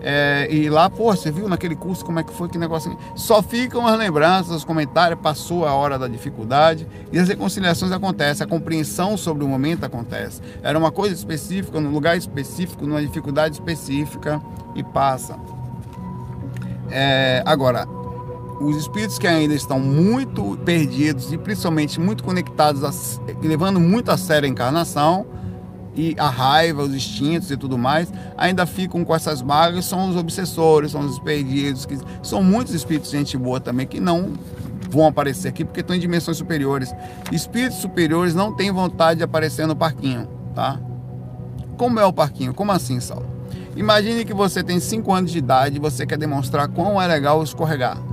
É, 0.04 0.48
e 0.50 0.68
lá, 0.70 0.90
pô, 0.90 1.14
você 1.16 1.30
viu 1.30 1.48
naquele 1.48 1.76
curso 1.76 2.04
como 2.04 2.20
é 2.20 2.24
que 2.24 2.32
foi, 2.32 2.48
que 2.48 2.58
negócio. 2.58 2.98
Só 3.16 3.44
ficam 3.44 3.86
as 3.86 4.00
lembranças, 4.00 4.56
os 4.56 4.64
comentários, 4.64 5.20
passou 5.20 5.66
a 5.66 5.74
hora 5.74 6.00
da 6.00 6.08
dificuldade 6.08 6.88
e 7.12 7.20
as 7.20 7.28
reconciliações 7.28 7.92
acontecem, 7.92 8.46
a 8.46 8.50
compreensão 8.50 9.16
sobre 9.18 9.44
o 9.44 9.48
momento 9.48 9.84
acontece. 9.84 10.42
Era 10.64 10.80
uma 10.80 10.92
coisa 10.92 11.14
específica, 11.14 11.80
num 11.80 11.92
lugar 11.92 12.18
específico, 12.18 12.88
numa 12.88 13.02
dificuldade 13.02 13.56
específica 13.56 14.42
e 14.74 14.84
passa. 14.84 15.38
É, 16.90 17.44
agora, 17.46 17.88
os 18.62 18.78
espíritos 18.78 19.18
que 19.18 19.28
ainda 19.28 19.54
estão 19.54 19.80
muito 19.80 20.58
perdidos 20.64 21.34
e 21.34 21.38
principalmente 21.38 22.00
muito 22.00 22.24
conectados, 22.24 22.84
a, 22.84 22.92
levando 23.42 23.80
muito 23.80 24.12
a 24.12 24.18
sério 24.18 24.48
a 24.48 24.50
encarnação 24.50 25.26
e 25.96 26.16
a 26.18 26.30
raiva, 26.30 26.84
os 26.84 26.94
instintos 26.94 27.52
e 27.52 27.58
tudo 27.58 27.78
mais, 27.78 28.12
ainda 28.38 28.66
ficam 28.66 29.04
com 29.04 29.14
essas 29.16 29.42
mágoas, 29.42 29.86
são 29.86 30.10
os 30.10 30.16
obsessores, 30.16 30.92
são 30.92 31.02
os 31.02 31.20
perdidos, 31.20 31.86
que 31.86 31.98
são 32.22 32.44
muitos 32.44 32.74
espíritos 32.74 33.12
de 33.12 33.18
gente 33.18 33.38
boa 33.38 33.60
também 33.60 33.86
que 33.86 34.00
não 34.00 34.34
vão 34.90 35.08
aparecer 35.08 35.50
aqui 35.50 35.66
porque 35.66 35.82
estão 35.82 35.96
em 35.96 36.00
dimensões 36.00 36.38
superiores. 36.38 36.94
Espíritos 37.32 37.80
superiores 37.80 38.36
não 38.36 38.54
têm 38.54 38.72
vontade 38.72 39.18
de 39.18 39.24
aparecer 39.24 39.66
no 39.66 39.76
parquinho, 39.76 40.28
tá? 40.54 40.80
Como 41.78 42.00
é 42.00 42.06
o 42.06 42.14
parquinho? 42.14 42.54
Como 42.54 42.72
assim, 42.72 43.00
Saulo? 43.00 43.26
Imagine 43.76 44.26
que 44.26 44.34
você 44.34 44.64
tem 44.64 44.80
5 44.80 45.14
anos 45.14 45.32
de 45.32 45.38
idade 45.38 45.78
e 45.78 45.80
você 45.80 46.06
quer 46.06 46.18
demonstrar 46.18 46.68
quão 46.68 47.02
é 47.02 47.08
legal 47.08 47.42
escorregar. 47.42 48.11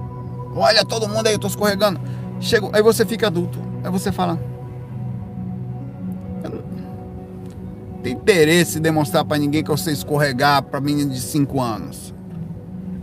Olha 0.59 0.85
todo 0.85 1.09
mundo 1.09 1.27
aí, 1.27 1.35
eu 1.35 1.39
tô 1.39 1.47
escorregando. 1.47 2.01
Chego, 2.41 2.71
aí 2.73 2.83
você 2.83 3.05
fica 3.05 3.29
adulto. 3.29 3.59
Aí 3.83 3.91
você 3.91 4.11
fala. 4.13 4.39
Tem 8.03 8.13
interesse 8.13 8.79
em 8.79 8.83
demonstrar 8.83 9.25
para 9.25 9.39
ninguém 9.39 9.63
que 9.63 9.71
eu 9.71 9.77
sei 9.77 9.93
escorregar 9.93 10.63
para 10.63 10.81
menino 10.81 11.13
de 11.13 11.21
5 11.21 11.61
anos. 11.61 12.15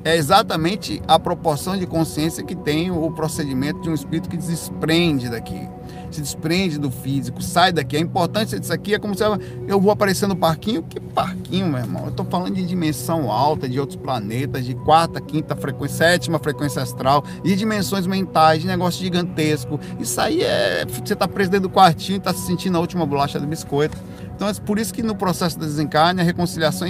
É 0.03 0.15
exatamente 0.15 1.01
a 1.07 1.17
proporção 1.17 1.77
de 1.77 1.85
consciência 1.85 2.43
que 2.43 2.55
tem 2.55 2.91
o 2.91 3.11
procedimento 3.11 3.81
de 3.81 3.89
um 3.89 3.93
espírito 3.93 4.29
que 4.29 4.37
desprende 4.37 5.29
daqui 5.29 5.67
se 6.15 6.21
desprende 6.21 6.77
do 6.77 6.89
físico, 6.89 7.41
sai 7.41 7.71
daqui. 7.71 7.97
A 7.97 7.99
importância 7.99 8.59
disso 8.59 8.73
aqui 8.73 8.93
é 8.93 8.99
como 8.99 9.15
se 9.15 9.23
eu 9.67 9.79
vou 9.79 9.91
aparecer 9.91 10.27
no 10.27 10.35
parquinho. 10.35 10.83
Que 10.83 10.99
parquinho, 10.99 11.67
meu 11.67 11.79
irmão? 11.79 12.03
Eu 12.03 12.09
estou 12.09 12.25
falando 12.25 12.55
de 12.55 12.65
dimensão 12.65 13.31
alta, 13.31 13.69
de 13.69 13.79
outros 13.79 13.97
planetas, 13.97 14.65
de 14.65 14.73
quarta, 14.75 15.21
quinta 15.21 15.55
frequência, 15.55 15.97
sétima 15.97 16.39
frequência 16.39 16.81
astral, 16.81 17.23
de 17.43 17.55
dimensões 17.55 18.07
mentais, 18.07 18.61
de 18.61 18.67
negócio 18.67 19.01
gigantesco. 19.03 19.79
Isso 19.99 20.19
aí 20.19 20.41
é. 20.41 20.85
Você 20.85 21.13
está 21.13 21.27
preso 21.27 21.51
dentro 21.51 21.69
do 21.69 21.73
quartinho 21.73 22.15
e 22.15 22.19
está 22.19 22.33
se 22.33 22.45
sentindo 22.45 22.77
a 22.77 22.81
última 22.81 23.05
bolacha 23.05 23.39
do 23.39 23.47
biscoito. 23.47 23.97
Então 24.35 24.49
é 24.49 24.53
por 24.53 24.77
isso 24.77 24.93
que 24.93 25.01
no 25.01 25.15
processo 25.15 25.57
da 25.57 25.65
desencarne 25.65 26.19
a 26.19 26.23
reconciliação 26.23 26.87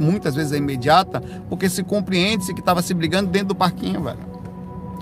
muitas 0.00 0.34
vezes 0.34 0.52
é 0.52 0.56
imediata, 0.56 1.20
porque 1.48 1.68
se 1.68 1.82
compreende-se 1.82 2.54
que 2.54 2.60
estava 2.60 2.80
se 2.80 2.94
brigando 2.94 3.30
dentro 3.30 3.48
do 3.48 3.54
parquinho, 3.54 4.02
velho. 4.02 4.37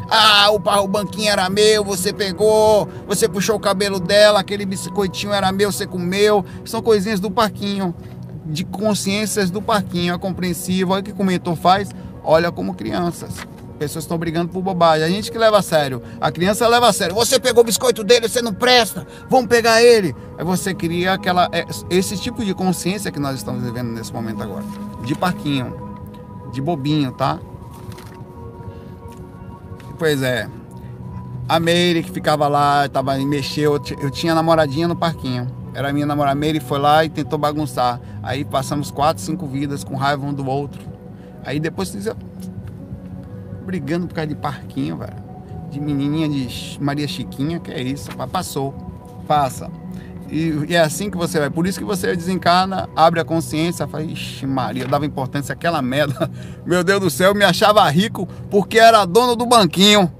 Ah, 0.09 0.51
o, 0.51 0.57
o 0.57 0.89
banquinho 0.89 1.31
era 1.31 1.51
meu, 1.51 1.85
você 1.85 2.13
pegou, 2.13 2.89
você 3.07 3.29
puxou 3.29 3.57
o 3.57 3.61
cabelo 3.61 3.99
dela, 3.99 4.41
aquele 4.41 4.65
biscoitinho 4.65 5.33
era 5.33 5.51
meu, 5.51 5.73
você 5.73 5.87
comeu. 5.87 6.45
São 6.65 6.81
coisinhas 6.81 7.19
do 7.19 7.31
parquinho, 7.31 7.95
de 8.45 8.65
consciências 8.65 9.51
do 9.51 9.61
parquinho, 9.61 10.15
é 10.15 10.19
compreensivo. 10.19 10.93
Olha 10.93 11.01
o 11.01 11.05
que 11.05 11.13
o 11.13 11.25
mentor 11.25 11.57
faz, 11.57 11.91
olha 12.23 12.53
como 12.53 12.75
crianças. 12.75 13.35
Pessoas 13.79 14.05
estão 14.05 14.17
brigando 14.17 14.49
por 14.51 14.63
bobagem. 14.63 15.05
A 15.05 15.11
gente 15.11 15.31
que 15.31 15.37
leva 15.37 15.59
a 15.59 15.63
sério. 15.63 16.03
A 16.19 16.31
criança 16.31 16.67
leva 16.67 16.89
a 16.89 16.93
sério. 16.93 17.15
Você 17.15 17.39
pegou 17.39 17.63
o 17.63 17.67
biscoito 17.67 18.03
dele, 18.03 18.27
você 18.27 18.41
não 18.41 18.55
presta. 18.55 19.07
Vamos 19.29 19.49
pegar 19.49 19.83
ele. 19.83 20.15
Aí 20.39 20.45
você 20.45 20.73
cria 20.73 21.13
aquela, 21.13 21.49
é, 21.53 21.67
esse 21.91 22.17
tipo 22.17 22.43
de 22.43 22.55
consciência 22.55 23.13
que 23.13 23.19
nós 23.19 23.37
estamos 23.37 23.63
vivendo 23.63 23.89
nesse 23.89 24.13
momento 24.13 24.43
agora. 24.43 24.65
De 25.05 25.15
parquinho, 25.15 25.75
de 26.53 26.61
bobinho, 26.63 27.13
tá? 27.13 27.39
Pois 29.99 30.23
é. 30.23 30.49
A 31.49 31.61
Meire 31.61 32.03
que 32.03 32.11
ficava 32.11 32.49
lá, 32.49 32.89
tava, 32.89 33.17
mexeu, 33.19 33.81
eu 34.01 34.11
tinha 34.11 34.35
namoradinha 34.35 34.89
no 34.89 34.97
parquinho. 34.97 35.47
Era 35.73 35.93
minha 35.93 36.07
namorada. 36.07 36.35
Meire 36.35 36.59
foi 36.59 36.79
lá 36.79 37.05
e 37.05 37.09
tentou 37.09 37.39
bagunçar. 37.39 38.01
Aí 38.23 38.45
passamos 38.45 38.91
quatro, 38.91 39.23
cinco 39.23 39.47
vidas 39.47 39.85
com 39.85 39.95
raiva 39.95 40.25
um 40.27 40.33
do 40.33 40.47
outro. 40.47 40.81
Aí 41.45 41.61
depois 41.61 41.89
você 41.91 42.15
brigando 43.65 44.07
por 44.07 44.15
causa 44.15 44.29
de 44.29 44.35
parquinho, 44.35 44.97
velho. 44.97 45.27
De 45.71 45.81
menininha 45.81 46.29
de 46.29 46.79
Maria 46.81 47.07
Chiquinha, 47.07 47.61
que 47.61 47.71
é 47.71 47.83
isso. 47.83 48.11
Passou. 48.31 48.73
Passa. 49.27 49.71
E, 50.31 50.67
e, 50.69 50.75
é 50.75 50.81
assim 50.81 51.11
que 51.11 51.17
você 51.17 51.39
vai. 51.39 51.51
Por 51.51 51.67
isso 51.67 51.79
que 51.79 51.85
você 51.85 52.15
desencarna, 52.15 52.89
abre 52.97 53.21
a 53.21 53.25
consciência, 53.25 53.87
fala, 53.87 54.05
ixi, 54.05 54.47
Maria, 54.47 54.85
eu 54.85 54.89
dava 54.89 55.07
importância 55.07 55.53
àquela 55.53 55.81
merda. 55.81 56.31
Meu 56.67 56.83
Deus 56.83 57.01
do 57.01 57.11
céu, 57.11 57.29
eu 57.29 57.35
me 57.35 57.45
achava 57.45 57.89
rico 57.89 58.27
porque 58.51 58.79
era 58.79 59.05
dono 59.05 59.37
do 59.37 59.47
banquinho. 59.47 60.13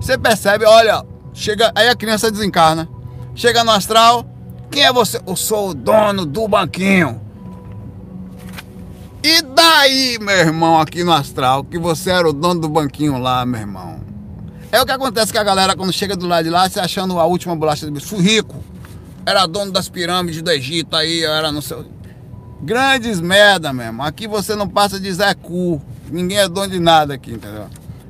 Você 0.00 0.18
percebe, 0.18 0.64
olha, 0.64 1.04
chega, 1.32 1.72
aí 1.74 1.88
a 1.88 1.96
criança 1.96 2.30
desencarna. 2.30 2.88
Chega 3.34 3.62
no 3.62 3.70
astral, 3.70 4.26
quem 4.70 4.84
é 4.84 4.92
você? 4.92 5.20
Eu 5.26 5.36
sou 5.36 5.70
o 5.70 5.74
dono 5.74 6.26
do 6.26 6.48
banquinho. 6.48 7.20
E 9.22 9.42
daí, 9.42 10.18
meu 10.20 10.36
irmão, 10.36 10.80
aqui 10.80 11.02
no 11.02 11.12
astral, 11.12 11.64
que 11.64 11.78
você 11.78 12.10
era 12.10 12.28
o 12.28 12.32
dono 12.32 12.60
do 12.60 12.68
banquinho 12.68 13.18
lá, 13.18 13.44
meu 13.44 13.60
irmão. 13.60 14.00
É 14.70 14.80
o 14.80 14.86
que 14.86 14.92
acontece 14.92 15.32
com 15.32 15.38
a 15.38 15.44
galera 15.44 15.76
quando 15.76 15.92
chega 15.92 16.16
do 16.16 16.26
lado 16.26 16.44
de 16.44 16.50
lá, 16.50 16.68
se 16.68 16.78
achando 16.78 17.18
a 17.18 17.24
última 17.24 17.54
bolacha 17.54 17.86
do 17.86 17.92
bicho. 17.92 18.16
Rico 18.16 18.62
era 19.26 19.44
dono 19.44 19.72
das 19.72 19.88
pirâmides 19.88 20.40
do 20.40 20.50
Egito 20.52 20.94
aí, 20.94 21.24
era 21.24 21.50
no 21.50 21.60
seu. 21.60 21.84
Grandes 22.62 23.20
merda 23.20 23.72
mesmo. 23.72 24.02
Aqui 24.02 24.28
você 24.28 24.54
não 24.54 24.68
passa 24.68 25.00
de 25.00 25.12
Zé 25.12 25.34
Cu. 25.34 25.82
Ninguém 26.08 26.38
é 26.38 26.48
dono 26.48 26.68
de 26.68 26.78
nada 26.78 27.14
aqui, 27.14 27.32
entendeu? 27.32 27.66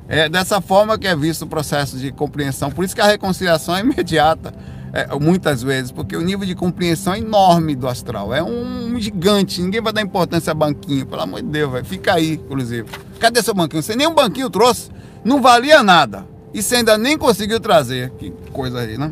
É 0.07 0.29
dessa 0.29 0.61
forma 0.61 0.97
que 0.97 1.07
é 1.07 1.15
visto 1.15 1.41
o 1.41 1.47
processo 1.47 1.97
de 1.97 2.11
compreensão. 2.11 2.71
Por 2.71 2.85
isso 2.85 2.95
que 2.95 3.01
a 3.01 3.07
reconciliação 3.07 3.75
é 3.75 3.79
imediata, 3.81 4.53
é, 4.93 5.07
muitas 5.19 5.63
vezes, 5.63 5.91
porque 5.91 6.15
o 6.15 6.21
nível 6.21 6.45
de 6.45 6.55
compreensão 6.55 7.13
é 7.13 7.17
enorme 7.17 7.75
do 7.75 7.87
astral. 7.87 8.33
É 8.33 8.41
um 8.43 8.97
gigante. 8.99 9.61
Ninguém 9.61 9.81
vai 9.81 9.91
dar 9.91 10.01
importância 10.01 10.51
a 10.51 10.53
banquinho. 10.53 11.05
Pelo 11.07 11.23
amor 11.23 11.41
de 11.41 11.47
Deus, 11.47 11.71
véio. 11.73 11.85
fica 11.85 12.13
aí, 12.13 12.33
inclusive. 12.33 12.87
Cadê 13.19 13.41
seu 13.41 13.55
banquinho? 13.55 13.81
Você 13.81 13.95
nem 13.95 14.07
um 14.07 14.13
banquinho 14.13 14.49
trouxe. 14.51 14.91
Não 15.25 15.41
valia 15.41 15.81
nada. 15.81 16.25
E 16.53 16.61
você 16.61 16.75
ainda 16.75 16.95
nem 16.95 17.17
conseguiu 17.17 17.59
trazer. 17.59 18.11
Que 18.11 18.31
coisa 18.53 18.79
aí, 18.79 18.97
né? 18.97 19.11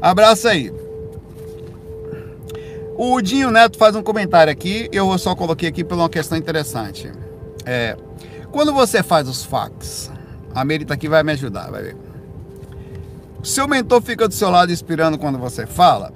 Abraço 0.00 0.46
aí. 0.48 0.72
O 2.98 3.20
Dinho 3.20 3.50
Neto 3.50 3.76
faz 3.76 3.94
um 3.94 4.02
comentário 4.02 4.50
aqui, 4.50 4.88
eu 4.90 5.16
só 5.18 5.34
coloquei 5.34 5.68
aqui 5.68 5.84
por 5.84 5.98
uma 5.98 6.08
questão 6.08 6.38
interessante. 6.38 7.12
É, 7.66 7.94
quando 8.50 8.72
você 8.72 9.02
faz 9.02 9.28
os 9.28 9.44
fax, 9.44 10.10
a 10.54 10.64
Merita 10.64 10.94
aqui 10.94 11.06
vai 11.06 11.22
me 11.22 11.32
ajudar, 11.32 11.70
vai 11.70 11.82
ver. 11.82 11.96
Seu 13.42 13.68
mentor 13.68 14.00
fica 14.00 14.26
do 14.26 14.32
seu 14.32 14.48
lado 14.48 14.72
inspirando 14.72 15.18
quando 15.18 15.38
você 15.38 15.66
fala. 15.66 16.10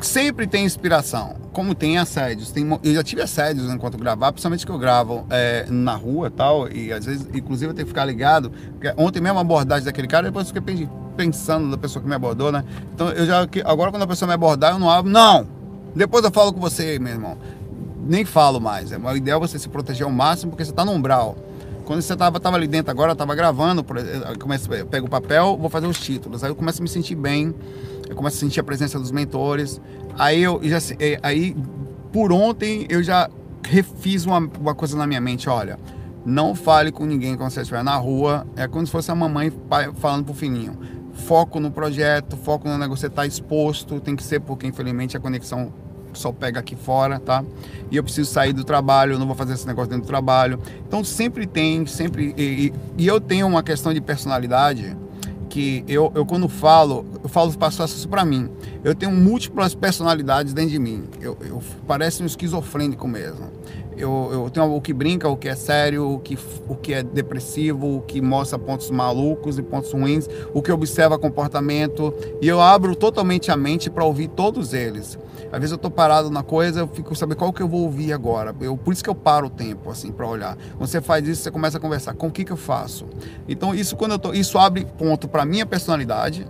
Sempre 0.00 0.46
tem 0.46 0.64
inspiração, 0.64 1.36
como 1.52 1.74
tem 1.74 1.98
assédios. 1.98 2.50
Tem, 2.50 2.66
eu 2.82 2.94
já 2.94 3.02
tive 3.02 3.20
assédios 3.20 3.70
enquanto 3.70 3.98
gravava, 3.98 4.32
principalmente 4.32 4.64
que 4.64 4.72
eu 4.72 4.78
gravo 4.78 5.26
é, 5.28 5.66
na 5.68 5.94
rua 5.94 6.30
tal, 6.30 6.72
e 6.72 6.90
às 6.90 7.04
vezes, 7.04 7.28
inclusive, 7.34 7.70
eu 7.70 7.74
tenho 7.74 7.84
que 7.86 7.92
ficar 7.92 8.06
ligado. 8.06 8.50
Ontem 8.96 9.20
mesmo 9.20 9.36
a 9.36 9.42
abordagem 9.42 9.84
daquele 9.84 10.08
cara, 10.08 10.28
depois 10.28 10.48
eu 10.48 10.54
fiquei 10.54 10.88
pensando 11.18 11.70
da 11.70 11.76
pessoa 11.76 12.02
que 12.02 12.08
me 12.08 12.14
abordou, 12.14 12.50
né? 12.50 12.64
Então 12.94 13.10
eu 13.10 13.26
já, 13.26 13.46
agora 13.66 13.90
quando 13.90 14.04
a 14.04 14.06
pessoa 14.06 14.26
me 14.26 14.32
abordar, 14.32 14.72
eu 14.72 14.78
não 14.78 14.90
abro, 14.90 15.12
não! 15.12 15.61
Depois 15.94 16.24
eu 16.24 16.30
falo 16.30 16.52
com 16.52 16.60
você, 16.60 16.98
meu 16.98 17.12
irmão. 17.12 17.36
Nem 18.04 18.24
falo 18.24 18.60
mais. 18.60 18.92
É, 18.92 18.98
o 18.98 19.16
ideal 19.16 19.42
é 19.42 19.46
você 19.46 19.58
se 19.58 19.68
proteger 19.68 20.04
ao 20.04 20.12
máximo 20.12 20.50
porque 20.50 20.64
você 20.64 20.70
está 20.70 20.84
no 20.84 20.92
umbral. 20.92 21.36
Quando 21.84 22.00
você 22.00 22.16
tava, 22.16 22.38
tava 22.38 22.56
ali 22.56 22.66
dentro 22.66 22.90
agora, 22.90 23.12
eu 23.12 23.16
tava 23.16 23.34
gravando, 23.34 23.84
começo, 24.38 24.72
eu 24.72 24.86
pego 24.86 25.06
o 25.06 25.10
papel, 25.10 25.56
vou 25.56 25.68
fazer 25.68 25.86
os 25.86 25.98
títulos. 25.98 26.44
Aí 26.44 26.50
eu 26.50 26.54
começo 26.54 26.80
a 26.80 26.82
me 26.82 26.88
sentir 26.88 27.16
bem, 27.16 27.54
eu 28.08 28.14
começo 28.14 28.36
a 28.36 28.40
sentir 28.40 28.60
a 28.60 28.64
presença 28.64 28.98
dos 28.98 29.10
mentores. 29.10 29.80
Aí 30.18 30.42
eu 30.42 30.60
já 30.62 30.78
é, 30.98 31.18
aí 31.22 31.56
por 32.12 32.32
ontem 32.32 32.86
eu 32.88 33.02
já 33.02 33.28
refiz 33.64 34.24
uma, 34.26 34.38
uma 34.38 34.74
coisa 34.74 34.96
na 34.96 35.06
minha 35.06 35.20
mente, 35.20 35.48
olha, 35.48 35.78
não 36.24 36.54
fale 36.54 36.92
com 36.92 37.04
ninguém 37.04 37.36
quando 37.36 37.50
você 37.50 37.62
estiver 37.62 37.82
na 37.82 37.96
rua, 37.96 38.46
é 38.56 38.68
como 38.68 38.86
se 38.86 38.92
fosse 38.92 39.10
a 39.10 39.14
mamãe 39.14 39.52
falando 39.96 40.24
pro 40.24 40.34
filhinho. 40.34 40.78
Foco 41.12 41.60
no 41.60 41.70
projeto, 41.70 42.36
foco 42.36 42.68
no 42.68 42.78
negócio, 42.78 43.02
você 43.02 43.10
tá 43.10 43.26
exposto, 43.26 44.00
tem 44.00 44.16
que 44.16 44.22
ser 44.22 44.40
porque 44.40 44.66
infelizmente 44.66 45.16
a 45.16 45.20
conexão 45.20 45.72
só 46.18 46.32
pega 46.32 46.60
aqui 46.60 46.76
fora, 46.76 47.18
tá? 47.18 47.44
E 47.90 47.96
eu 47.96 48.02
preciso 48.02 48.30
sair 48.30 48.52
do 48.52 48.64
trabalho, 48.64 49.14
eu 49.14 49.18
não 49.18 49.26
vou 49.26 49.34
fazer 49.34 49.54
esse 49.54 49.66
negócio 49.66 49.90
dentro 49.90 50.04
do 50.04 50.08
trabalho. 50.08 50.58
Então 50.86 51.02
sempre 51.04 51.46
tem, 51.46 51.86
sempre. 51.86 52.34
E, 52.36 52.72
e 52.96 53.06
eu 53.06 53.20
tenho 53.20 53.46
uma 53.46 53.62
questão 53.62 53.92
de 53.92 54.00
personalidade 54.00 54.96
que 55.52 55.84
eu, 55.86 56.10
eu 56.14 56.24
quando 56.24 56.48
falo, 56.48 57.04
eu 57.22 57.28
falo 57.28 57.52
passo 57.58 57.84
isso 57.84 58.08
para 58.08 58.24
mim. 58.24 58.50
Eu 58.82 58.94
tenho 58.94 59.12
múltiplas 59.12 59.74
personalidades 59.74 60.54
dentro 60.54 60.70
de 60.70 60.78
mim. 60.78 61.04
Eu, 61.20 61.36
eu 61.42 61.62
parece 61.86 62.22
um 62.22 62.26
esquizofrênico 62.26 63.06
mesmo. 63.06 63.50
Eu, 63.96 64.30
eu 64.32 64.50
tenho 64.50 64.74
o 64.74 64.80
que 64.80 64.92
brinca, 64.92 65.28
o 65.28 65.36
que 65.36 65.48
é 65.48 65.54
sério, 65.54 66.10
o 66.10 66.18
que, 66.18 66.38
o 66.68 66.74
que 66.74 66.94
é 66.94 67.02
depressivo, 67.02 67.98
o 67.98 68.00
que 68.02 68.20
mostra 68.20 68.58
pontos 68.58 68.90
malucos 68.90 69.58
e 69.58 69.62
pontos 69.62 69.92
ruins, 69.92 70.28
o 70.52 70.62
que 70.62 70.72
observa 70.72 71.18
comportamento. 71.18 72.14
E 72.40 72.48
eu 72.48 72.60
abro 72.60 72.96
totalmente 72.96 73.50
a 73.50 73.56
mente 73.56 73.90
para 73.90 74.04
ouvir 74.04 74.28
todos 74.28 74.72
eles. 74.72 75.18
Às 75.52 75.60
vezes 75.60 75.72
eu 75.72 75.78
tô 75.78 75.90
parado 75.90 76.30
na 76.30 76.42
coisa, 76.42 76.80
eu 76.80 76.88
fico 76.88 77.14
saber 77.14 77.34
qual 77.34 77.52
que 77.52 77.62
eu 77.62 77.68
vou 77.68 77.82
ouvir 77.82 78.12
agora. 78.12 78.54
Eu, 78.60 78.76
por 78.76 78.92
isso 78.92 79.04
que 79.04 79.10
eu 79.10 79.14
paro 79.14 79.48
o 79.48 79.50
tempo, 79.50 79.90
assim, 79.90 80.10
para 80.10 80.26
olhar. 80.26 80.56
Você 80.78 81.00
faz 81.00 81.28
isso, 81.28 81.42
você 81.42 81.50
começa 81.50 81.76
a 81.76 81.80
conversar. 81.80 82.14
Com 82.14 82.28
o 82.28 82.30
que 82.30 82.44
que 82.44 82.52
eu 82.52 82.56
faço? 82.56 83.06
Então, 83.46 83.74
isso 83.74 83.94
quando 83.94 84.12
eu 84.12 84.18
tô, 84.18 84.32
isso 84.32 84.58
abre 84.58 84.86
ponto 84.96 85.28
para 85.28 85.44
minha 85.44 85.66
personalidade, 85.66 86.46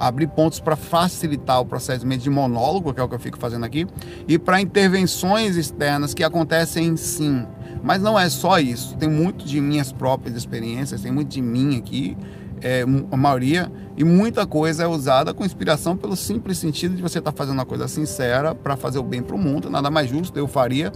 abre 0.00 0.26
pontos 0.26 0.58
para 0.58 0.74
facilitar 0.76 1.60
o 1.60 1.66
procedimento 1.66 2.22
de 2.22 2.30
monólogo, 2.30 2.94
que 2.94 3.00
é 3.00 3.02
o 3.02 3.08
que 3.08 3.14
eu 3.14 3.18
fico 3.18 3.38
fazendo 3.38 3.66
aqui, 3.66 3.86
e 4.26 4.38
para 4.38 4.58
intervenções 4.58 5.56
externas 5.56 6.14
que 6.14 6.24
acontecem 6.24 6.96
sim. 6.96 7.46
Mas 7.82 8.00
não 8.00 8.18
é 8.18 8.28
só 8.30 8.58
isso. 8.58 8.96
Tem 8.96 9.08
muito 9.08 9.44
de 9.44 9.60
minhas 9.60 9.92
próprias 9.92 10.34
experiências, 10.36 11.02
tem 11.02 11.12
muito 11.12 11.28
de 11.28 11.42
mim 11.42 11.76
aqui 11.76 12.16
é, 12.62 12.84
a 13.10 13.16
maioria, 13.16 13.70
e 13.96 14.02
muita 14.02 14.46
coisa 14.46 14.84
é 14.84 14.86
usada 14.86 15.34
com 15.34 15.44
inspiração 15.44 15.96
pelo 15.96 16.16
simples 16.16 16.56
sentido 16.56 16.96
de 16.96 17.02
você 17.02 17.18
estar 17.18 17.32
tá 17.32 17.36
fazendo 17.36 17.54
uma 17.54 17.66
coisa 17.66 17.86
sincera 17.86 18.54
para 18.54 18.76
fazer 18.76 18.98
o 18.98 19.02
bem 19.02 19.22
para 19.22 19.36
o 19.36 19.38
mundo. 19.38 19.68
Nada 19.68 19.90
mais 19.90 20.08
justo, 20.08 20.38
eu 20.38 20.48
faria, 20.48 20.92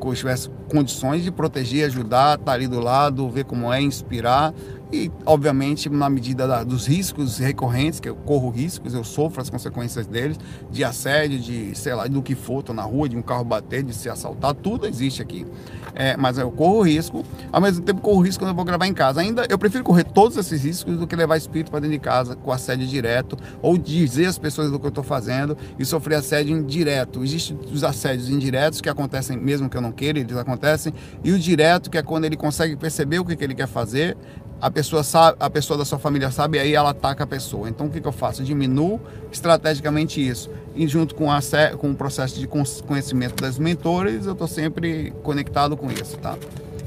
se 0.00 0.06
eu 0.06 0.14
tivesse 0.14 0.50
condições 0.70 1.22
de 1.22 1.30
proteger, 1.30 1.86
ajudar, 1.86 2.34
estar 2.34 2.44
tá 2.44 2.52
ali 2.52 2.66
do 2.66 2.80
lado, 2.80 3.28
ver 3.30 3.44
como 3.44 3.72
é, 3.72 3.80
inspirar 3.80 4.52
e, 4.90 5.10
obviamente, 5.26 5.88
na 5.90 6.08
medida 6.08 6.46
da, 6.46 6.64
dos 6.64 6.86
riscos 6.86 7.38
recorrentes, 7.38 8.00
que 8.00 8.08
eu 8.08 8.16
corro 8.16 8.48
riscos, 8.48 8.94
eu 8.94 9.04
sofro 9.04 9.42
as 9.42 9.50
consequências 9.50 10.06
deles, 10.06 10.38
de 10.70 10.82
assédio, 10.82 11.38
de, 11.38 11.76
sei 11.76 11.94
lá, 11.94 12.06
do 12.06 12.22
que 12.22 12.34
for, 12.34 12.62
tô 12.62 12.72
na 12.72 12.82
rua, 12.82 13.08
de 13.08 13.16
um 13.16 13.22
carro 13.22 13.44
bater, 13.44 13.82
de 13.82 13.94
ser 13.94 14.08
assaltado, 14.10 14.58
tudo 14.62 14.86
existe 14.86 15.20
aqui. 15.20 15.46
É, 15.94 16.16
mas 16.16 16.38
eu 16.38 16.50
corro 16.50 16.82
risco, 16.82 17.24
ao 17.52 17.60
mesmo 17.60 17.82
tempo 17.84 18.00
corro 18.00 18.20
risco 18.20 18.42
quando 18.42 18.50
eu 18.50 18.54
vou 18.54 18.64
gravar 18.64 18.86
em 18.86 18.94
casa. 18.94 19.20
Ainda 19.20 19.46
eu 19.48 19.58
prefiro 19.58 19.84
correr 19.84 20.04
todos 20.04 20.36
esses 20.36 20.62
riscos 20.62 20.96
do 20.96 21.06
que 21.06 21.16
levar 21.16 21.36
espírito 21.36 21.70
para 21.70 21.80
dentro 21.80 21.96
de 21.96 22.02
casa 22.02 22.36
com 22.36 22.50
assédio 22.52 22.86
direto, 22.86 23.36
ou 23.60 23.76
dizer 23.76 24.26
às 24.26 24.38
pessoas 24.38 24.70
do 24.70 24.78
que 24.78 24.86
eu 24.86 24.90
estou 24.90 25.04
fazendo 25.04 25.56
e 25.78 25.84
sofrer 25.84 26.16
assédio 26.16 26.56
indireto. 26.56 27.22
Existem 27.22 27.58
os 27.72 27.84
assédios 27.84 28.30
indiretos 28.30 28.80
que 28.80 28.88
acontecem 28.88 29.36
mesmo 29.36 29.68
que 29.68 29.76
eu 29.76 29.80
não 29.80 29.92
queira, 29.92 30.18
eles 30.18 30.36
acontecem, 30.36 30.94
e 31.22 31.32
o 31.32 31.38
direto, 31.38 31.90
que 31.90 31.98
é 31.98 32.02
quando 32.02 32.24
ele 32.24 32.36
consegue 32.36 32.76
perceber 32.76 33.18
o 33.18 33.24
que, 33.24 33.36
que 33.36 33.44
ele 33.44 33.54
quer 33.54 33.68
fazer, 33.68 34.16
a 34.60 34.70
pessoa 34.70 35.02
sabe, 35.02 35.36
a 35.38 35.48
pessoa 35.48 35.78
da 35.78 35.84
sua 35.84 35.98
família 35.98 36.30
sabe, 36.30 36.58
aí 36.58 36.74
ela 36.74 36.90
ataca 36.90 37.24
a 37.24 37.26
pessoa. 37.26 37.68
Então 37.68 37.86
o 37.86 37.90
que, 37.90 38.00
que 38.00 38.08
eu 38.08 38.12
faço? 38.12 38.42
Eu 38.42 38.46
diminuo 38.46 39.00
estrategicamente 39.30 40.26
isso. 40.26 40.50
E 40.74 40.86
junto 40.88 41.14
com, 41.14 41.30
a, 41.30 41.40
com 41.78 41.90
o 41.90 41.94
processo 41.94 42.38
de 42.38 42.48
conhecimento 42.48 43.40
das 43.40 43.58
mentores, 43.58 44.26
eu 44.26 44.32
estou 44.32 44.48
sempre 44.48 45.12
conectado 45.22 45.76
com 45.76 45.90
isso, 45.90 46.16
tá? 46.18 46.36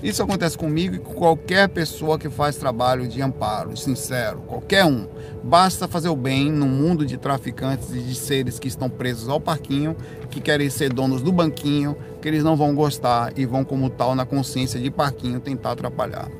Isso 0.03 0.23
acontece 0.23 0.57
comigo 0.57 0.95
e 0.95 0.99
com 0.99 1.13
qualquer 1.13 1.69
pessoa 1.69 2.17
que 2.17 2.27
faz 2.27 2.55
trabalho 2.55 3.07
de 3.07 3.21
amparo, 3.21 3.77
sincero, 3.77 4.39
qualquer 4.47 4.83
um. 4.83 5.07
Basta 5.43 5.87
fazer 5.87 6.09
o 6.09 6.15
bem 6.15 6.51
no 6.51 6.65
mundo 6.65 7.05
de 7.05 7.17
traficantes 7.17 7.93
e 7.93 7.99
de 7.99 8.15
seres 8.15 8.57
que 8.57 8.67
estão 8.67 8.89
presos 8.89 9.29
ao 9.29 9.39
parquinho, 9.39 9.95
que 10.31 10.41
querem 10.41 10.71
ser 10.71 10.91
donos 10.91 11.21
do 11.21 11.31
banquinho, 11.31 11.95
que 12.19 12.27
eles 12.27 12.43
não 12.43 12.55
vão 12.55 12.73
gostar 12.73 13.31
e 13.37 13.45
vão, 13.45 13.63
como 13.63 13.91
tal, 13.91 14.15
na 14.15 14.25
consciência 14.25 14.79
de 14.79 14.89
parquinho, 14.89 15.39
tentar 15.39 15.73
atrapalhar 15.73 16.31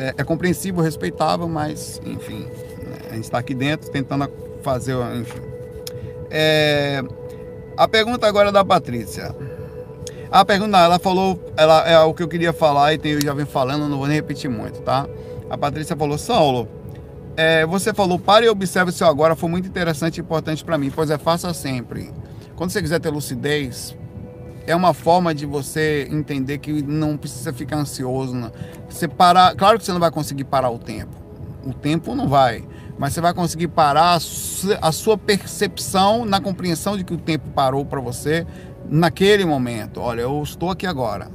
é, 0.00 0.14
é 0.16 0.24
compreensível, 0.24 0.82
respeitável, 0.82 1.46
mas, 1.46 2.00
enfim, 2.04 2.46
né, 2.82 2.96
a 3.10 3.14
gente 3.14 3.24
está 3.24 3.38
aqui 3.38 3.54
dentro 3.54 3.90
tentando 3.90 4.30
fazer, 4.62 4.96
enfim. 5.20 5.40
É, 6.30 7.02
a 7.76 7.86
pergunta 7.86 8.26
agora 8.26 8.48
é 8.48 8.52
da 8.52 8.64
Patrícia. 8.64 9.34
A 10.30 10.44
pergunta, 10.44 10.78
ela 10.78 10.98
falou, 10.98 11.38
ela 11.56 11.86
é 11.86 11.98
o 12.00 12.14
que 12.14 12.22
eu 12.22 12.28
queria 12.28 12.52
falar 12.52 12.94
e 12.94 12.98
tem, 12.98 13.12
eu 13.12 13.20
já 13.20 13.34
venho 13.34 13.46
falando, 13.46 13.88
não 13.88 13.98
vou 13.98 14.06
nem 14.06 14.16
repetir 14.16 14.48
muito, 14.48 14.80
tá? 14.80 15.06
A 15.50 15.58
Patrícia 15.58 15.94
falou, 15.94 16.16
Saulo, 16.16 16.66
é, 17.36 17.66
você 17.66 17.92
falou, 17.92 18.18
pare 18.18 18.46
e 18.46 18.48
observe 18.48 18.90
o 18.90 18.94
seu 18.94 19.06
agora, 19.06 19.36
foi 19.36 19.50
muito 19.50 19.68
interessante 19.68 20.18
e 20.18 20.20
importante 20.20 20.64
para 20.64 20.78
mim, 20.78 20.90
pois 20.90 21.10
é, 21.10 21.18
faça 21.18 21.52
sempre. 21.52 22.10
Quando 22.56 22.70
você 22.70 22.80
quiser 22.80 23.00
ter 23.00 23.10
lucidez, 23.10 23.94
é 24.70 24.76
uma 24.76 24.94
forma 24.94 25.34
de 25.34 25.44
você 25.44 26.08
entender 26.10 26.58
que 26.58 26.82
não 26.82 27.16
precisa 27.16 27.52
ficar 27.52 27.76
ansioso. 27.76 28.34
Não. 28.34 28.52
Você 28.88 29.08
parar, 29.08 29.54
claro 29.56 29.78
que 29.78 29.84
você 29.84 29.92
não 29.92 30.00
vai 30.00 30.10
conseguir 30.10 30.44
parar 30.44 30.70
o 30.70 30.78
tempo. 30.78 31.14
O 31.64 31.74
tempo 31.74 32.14
não 32.14 32.28
vai, 32.28 32.64
mas 32.98 33.12
você 33.12 33.20
vai 33.20 33.34
conseguir 33.34 33.68
parar 33.68 34.18
a 34.80 34.92
sua 34.92 35.18
percepção 35.18 36.24
na 36.24 36.40
compreensão 36.40 36.96
de 36.96 37.04
que 37.04 37.12
o 37.12 37.18
tempo 37.18 37.50
parou 37.50 37.84
para 37.84 38.00
você 38.00 38.46
naquele 38.88 39.44
momento. 39.44 40.00
Olha, 40.00 40.22
eu 40.22 40.42
estou 40.42 40.70
aqui 40.70 40.86
agora. 40.86 41.28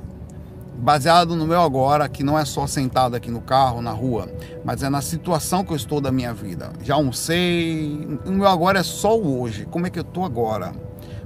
Baseado 0.77 1.35
no 1.35 1.45
meu 1.45 1.61
agora, 1.61 2.09
que 2.09 2.23
não 2.23 2.37
é 2.37 2.43
só 2.43 2.67
sentado 2.67 3.15
aqui 3.15 3.31
no 3.31 3.39
carro, 3.39 3.81
na 3.81 3.91
rua, 3.91 4.29
mas 4.63 4.83
é 4.83 4.89
na 4.89 5.01
situação 5.01 5.63
que 5.63 5.71
eu 5.71 5.77
estou 5.77 6.01
da 6.01 6.11
minha 6.11 6.33
vida. 6.33 6.71
Já 6.83 6.95
almocei, 6.95 8.19
o 8.25 8.31
meu 8.31 8.47
agora 8.47 8.79
é 8.79 8.83
só 8.83 9.17
o 9.17 9.39
hoje. 9.39 9.65
Como 9.65 9.87
é 9.87 9.89
que 9.89 9.99
eu 9.99 10.03
estou 10.03 10.25
agora? 10.25 10.73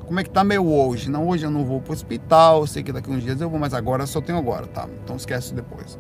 Como 0.10 0.20
é 0.20 0.24
que 0.24 0.32
tá 0.32 0.44
meu 0.44 0.68
hoje? 0.68 1.08
Não, 1.08 1.28
hoje 1.28 1.46
eu 1.46 1.52
não 1.52 1.64
vou 1.64 1.80
pro 1.80 1.94
hospital, 1.94 2.66
sei 2.66 2.82
que 2.82 2.92
daqui 2.92 3.12
uns 3.12 3.22
dias 3.22 3.40
eu 3.40 3.48
vou, 3.48 3.60
mas 3.60 3.76
agora 3.76 4.08
só 4.08 4.20
tenho 4.20 4.40
agora, 4.40 4.66
tá? 4.66 4.90
Então 5.04 5.16
esquece 5.16 5.54
depois. 5.54 6.00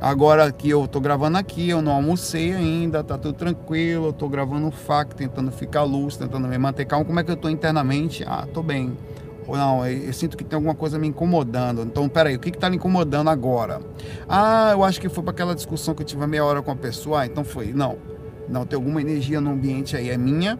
Agora 0.00 0.50
que 0.50 0.70
eu 0.70 0.88
tô 0.88 0.98
gravando 0.98 1.36
aqui, 1.36 1.68
eu 1.68 1.82
não 1.82 1.92
almocei 1.92 2.54
ainda, 2.54 3.04
tá 3.04 3.18
tudo 3.18 3.34
tranquilo, 3.34 4.06
eu 4.06 4.12
tô 4.14 4.26
gravando 4.26 4.66
um 4.66 4.70
fac, 4.70 5.14
tentando 5.14 5.52
ficar 5.52 5.82
luz, 5.82 6.16
tentando 6.16 6.48
me 6.48 6.56
manter 6.56 6.86
calmo. 6.86 7.04
Como 7.04 7.20
é 7.20 7.22
que 7.22 7.30
eu 7.30 7.36
tô 7.36 7.50
internamente? 7.50 8.24
Ah, 8.26 8.48
tô 8.54 8.62
bem. 8.62 8.96
Ou 9.46 9.54
não, 9.54 9.86
eu, 9.86 9.98
eu 9.98 10.12
sinto 10.14 10.34
que 10.34 10.44
tem 10.44 10.56
alguma 10.56 10.74
coisa 10.74 10.98
me 10.98 11.08
incomodando. 11.08 11.82
Então, 11.82 12.08
peraí, 12.08 12.34
o 12.34 12.38
que 12.38 12.52
que 12.52 12.58
tá 12.58 12.70
me 12.70 12.76
incomodando 12.76 13.28
agora? 13.28 13.82
Ah, 14.26 14.70
eu 14.72 14.82
acho 14.82 14.98
que 14.98 15.10
foi 15.10 15.22
para 15.22 15.32
aquela 15.32 15.54
discussão 15.54 15.94
que 15.94 16.00
eu 16.00 16.06
tive 16.06 16.26
meia 16.26 16.42
hora 16.42 16.62
com 16.62 16.70
a 16.70 16.76
pessoa. 16.76 17.20
Ah, 17.20 17.26
então 17.26 17.44
foi. 17.44 17.70
Não, 17.74 17.98
não, 18.48 18.64
tem 18.64 18.78
alguma 18.78 19.02
energia 19.02 19.42
no 19.42 19.50
ambiente 19.50 19.94
aí, 19.94 20.08
é 20.08 20.16
minha 20.16 20.58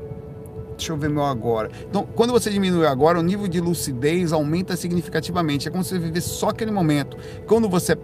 deixa 0.83 0.93
eu 0.93 0.97
ver 0.97 1.09
meu 1.09 1.23
agora. 1.23 1.71
Então, 1.89 2.07
quando 2.15 2.33
você 2.33 2.51
diminui 2.51 2.87
agora, 2.87 3.19
o 3.19 3.23
nível 3.23 3.47
de 3.47 3.61
lucidez 3.61 4.33
aumenta 4.33 4.77
significativamente. 4.77 5.69
É 5.69 5.71
como 5.71 5.85
se 5.85 5.91
você 5.91 5.99
vivesse 5.99 6.29
só 6.29 6.49
aquele 6.49 6.73
momento. 6.73 7.17
Quando 7.47 7.69
você. 7.69 7.97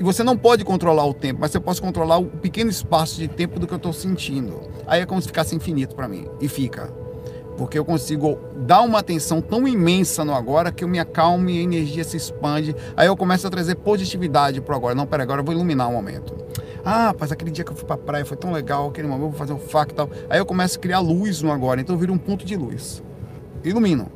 Você 0.00 0.22
não 0.22 0.36
pode 0.36 0.64
controlar 0.64 1.04
o 1.06 1.12
tempo, 1.12 1.40
mas 1.40 1.50
você 1.50 1.60
pode 1.60 1.80
controlar 1.80 2.18
o 2.18 2.26
pequeno 2.26 2.70
espaço 2.70 3.16
de 3.16 3.28
tempo 3.28 3.60
do 3.60 3.66
que 3.66 3.74
eu 3.74 3.76
estou 3.76 3.92
sentindo. 3.92 4.60
Aí 4.86 5.02
é 5.02 5.06
como 5.06 5.20
se 5.20 5.28
ficasse 5.28 5.54
infinito 5.54 5.94
para 5.94 6.08
mim. 6.08 6.26
E 6.40 6.48
fica. 6.48 6.92
Porque 7.56 7.78
eu 7.78 7.84
consigo 7.84 8.38
dar 8.54 8.82
uma 8.82 8.98
atenção 8.98 9.40
tão 9.40 9.66
imensa 9.66 10.24
no 10.24 10.34
agora 10.34 10.70
que 10.70 10.84
eu 10.84 10.88
me 10.88 10.98
acalmo 10.98 11.48
e 11.48 11.58
a 11.58 11.62
energia 11.62 12.04
se 12.04 12.16
expande. 12.16 12.76
Aí 12.96 13.06
eu 13.06 13.16
começo 13.16 13.46
a 13.46 13.50
trazer 13.50 13.76
positividade 13.76 14.60
para 14.60 14.76
agora. 14.76 14.94
Não, 14.94 15.06
pera, 15.06 15.22
agora 15.22 15.40
eu 15.40 15.44
vou 15.44 15.54
iluminar 15.54 15.88
o 15.88 15.92
momento. 15.92 16.34
Ah, 16.88 17.12
mas 17.18 17.32
aquele 17.32 17.50
dia 17.50 17.64
que 17.64 17.72
eu 17.72 17.74
fui 17.74 17.84
pra 17.84 17.96
praia 17.96 18.24
foi 18.24 18.36
tão 18.36 18.52
legal, 18.52 18.88
aquele 18.88 19.08
momento 19.08 19.24
eu 19.24 19.30
vou 19.30 19.38
fazer 19.38 19.52
um 19.52 19.58
fac 19.58 19.90
e 19.90 19.94
tal. 19.94 20.08
Aí 20.30 20.38
eu 20.38 20.46
começo 20.46 20.78
a 20.78 20.80
criar 20.80 21.00
luz 21.00 21.42
no 21.42 21.50
agora, 21.50 21.80
então 21.80 21.96
eu 21.96 21.98
viro 21.98 22.12
um 22.12 22.18
ponto 22.18 22.46
de 22.46 22.54
luz. 22.54 23.02
Ilumino. 23.64 24.08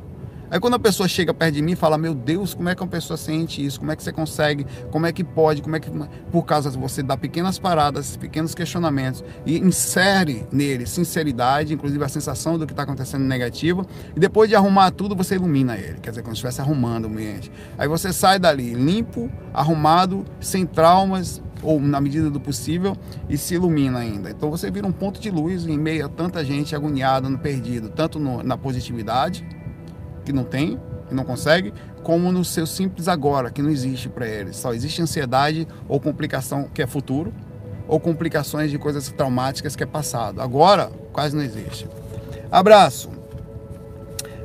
Aí 0.49 0.57
quando 0.57 0.75
a 0.75 0.79
pessoa 0.79 1.07
chega 1.07 1.33
perto 1.33 1.53
de 1.55 1.61
mim 1.61 1.73
e 1.73 1.75
fala, 1.75 1.97
meu 1.97 2.13
Deus, 2.13 2.53
como 2.53 2.69
é 2.69 2.75
que 2.75 2.81
uma 2.81 2.87
pessoa 2.87 3.17
sente 3.17 3.65
isso? 3.65 3.77
Como 3.77 3.91
é 3.91 3.95
que 3.95 4.01
você 4.01 4.13
consegue? 4.13 4.65
Como 4.89 5.05
é 5.05 5.11
que 5.11 5.21
pode? 5.21 5.61
Como 5.61 5.75
é 5.75 5.81
que. 5.81 5.89
Por 6.31 6.43
causa 6.43 6.71
de 6.71 6.77
você 6.77 7.03
dar 7.03 7.17
pequenas 7.17 7.59
paradas, 7.59 8.15
pequenos 8.15 8.55
questionamentos 8.55 9.21
e 9.45 9.57
insere 9.57 10.45
nele 10.49 10.85
sinceridade, 10.85 11.73
inclusive 11.73 12.01
a 12.03 12.09
sensação 12.09 12.57
do 12.57 12.65
que 12.65 12.71
está 12.71 12.83
acontecendo 12.83 13.23
negativo, 13.23 13.85
e 14.15 14.19
depois 14.19 14.49
de 14.49 14.55
arrumar 14.55 14.91
tudo, 14.91 15.13
você 15.13 15.35
ilumina 15.35 15.77
ele. 15.77 15.99
Quer 16.01 16.11
dizer, 16.11 16.21
como 16.21 16.35
se 16.35 16.39
estivesse 16.39 16.61
arrumando 16.61 17.05
o 17.05 17.07
ambiente. 17.07 17.51
Aí 17.77 17.87
você 17.87 18.13
sai 18.13 18.39
dali 18.39 18.73
limpo, 18.73 19.29
arrumado, 19.53 20.25
sem 20.39 20.65
traumas, 20.65 21.41
ou 21.61 21.79
na 21.79 22.01
medida 22.01 22.29
do 22.29 22.39
possível, 22.39 22.95
e 23.29 23.37
se 23.37 23.55
ilumina 23.55 23.99
ainda. 23.99 24.29
Então 24.29 24.49
você 24.49 24.69
vira 24.71 24.87
um 24.87 24.91
ponto 24.91 25.19
de 25.19 25.29
luz 25.29 25.65
em 25.65 25.77
meio 25.77 26.05
a 26.05 26.09
tanta 26.09 26.43
gente 26.43 26.75
agoniada, 26.75 27.29
no 27.29 27.37
perdido, 27.37 27.89
tanto 27.89 28.19
no, 28.19 28.41
na 28.43 28.57
positividade, 28.57 29.45
que 30.25 30.33
não 30.33 30.43
tem, 30.43 30.79
que 31.07 31.13
não 31.13 31.23
consegue, 31.23 31.73
como 32.03 32.31
no 32.31 32.43
seu 32.43 32.65
simples 32.65 33.07
agora, 33.07 33.51
que 33.51 33.61
não 33.61 33.69
existe 33.69 34.09
para 34.09 34.27
eles. 34.27 34.57
Só 34.57 34.73
existe 34.73 35.01
ansiedade 35.01 35.67
ou 35.87 35.99
complicação 35.99 36.67
que 36.73 36.81
é 36.81 36.87
futuro, 36.87 37.33
ou 37.87 37.99
complicações 37.99 38.71
de 38.71 38.77
coisas 38.77 39.09
traumáticas 39.09 39.75
que 39.75 39.83
é 39.83 39.85
passado. 39.85 40.41
Agora, 40.41 40.89
quase 41.11 41.35
não 41.35 41.43
existe. 41.43 41.87
Abraço. 42.51 43.09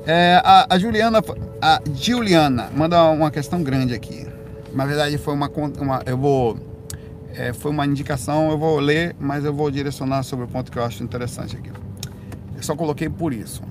É, 0.06 0.40
a, 0.44 0.74
a, 0.74 0.78
Juliana, 0.78 1.20
a 1.60 1.80
Juliana 1.92 2.70
manda 2.74 3.02
uma 3.10 3.30
questão 3.30 3.62
grande 3.62 3.94
aqui. 3.94 4.26
Na 4.72 4.84
verdade, 4.86 5.18
foi 5.18 5.34
uma, 5.34 5.50
uma 5.80 6.02
eu 6.06 6.16
vou, 6.16 6.56
é, 7.36 7.52
foi 7.52 7.70
uma 7.70 7.86
indicação. 7.86 8.50
Eu 8.50 8.58
vou 8.58 8.78
ler, 8.78 9.14
mas 9.20 9.44
eu 9.44 9.52
vou 9.52 9.70
direcionar 9.70 10.22
sobre 10.22 10.44
o 10.44 10.48
ponto 10.48 10.72
que 10.72 10.78
eu 10.78 10.84
acho 10.84 11.02
interessante 11.02 11.56
aqui. 11.56 11.70
Eu 12.56 12.62
só 12.62 12.74
coloquei 12.74 13.08
por 13.08 13.32
isso. 13.32 13.62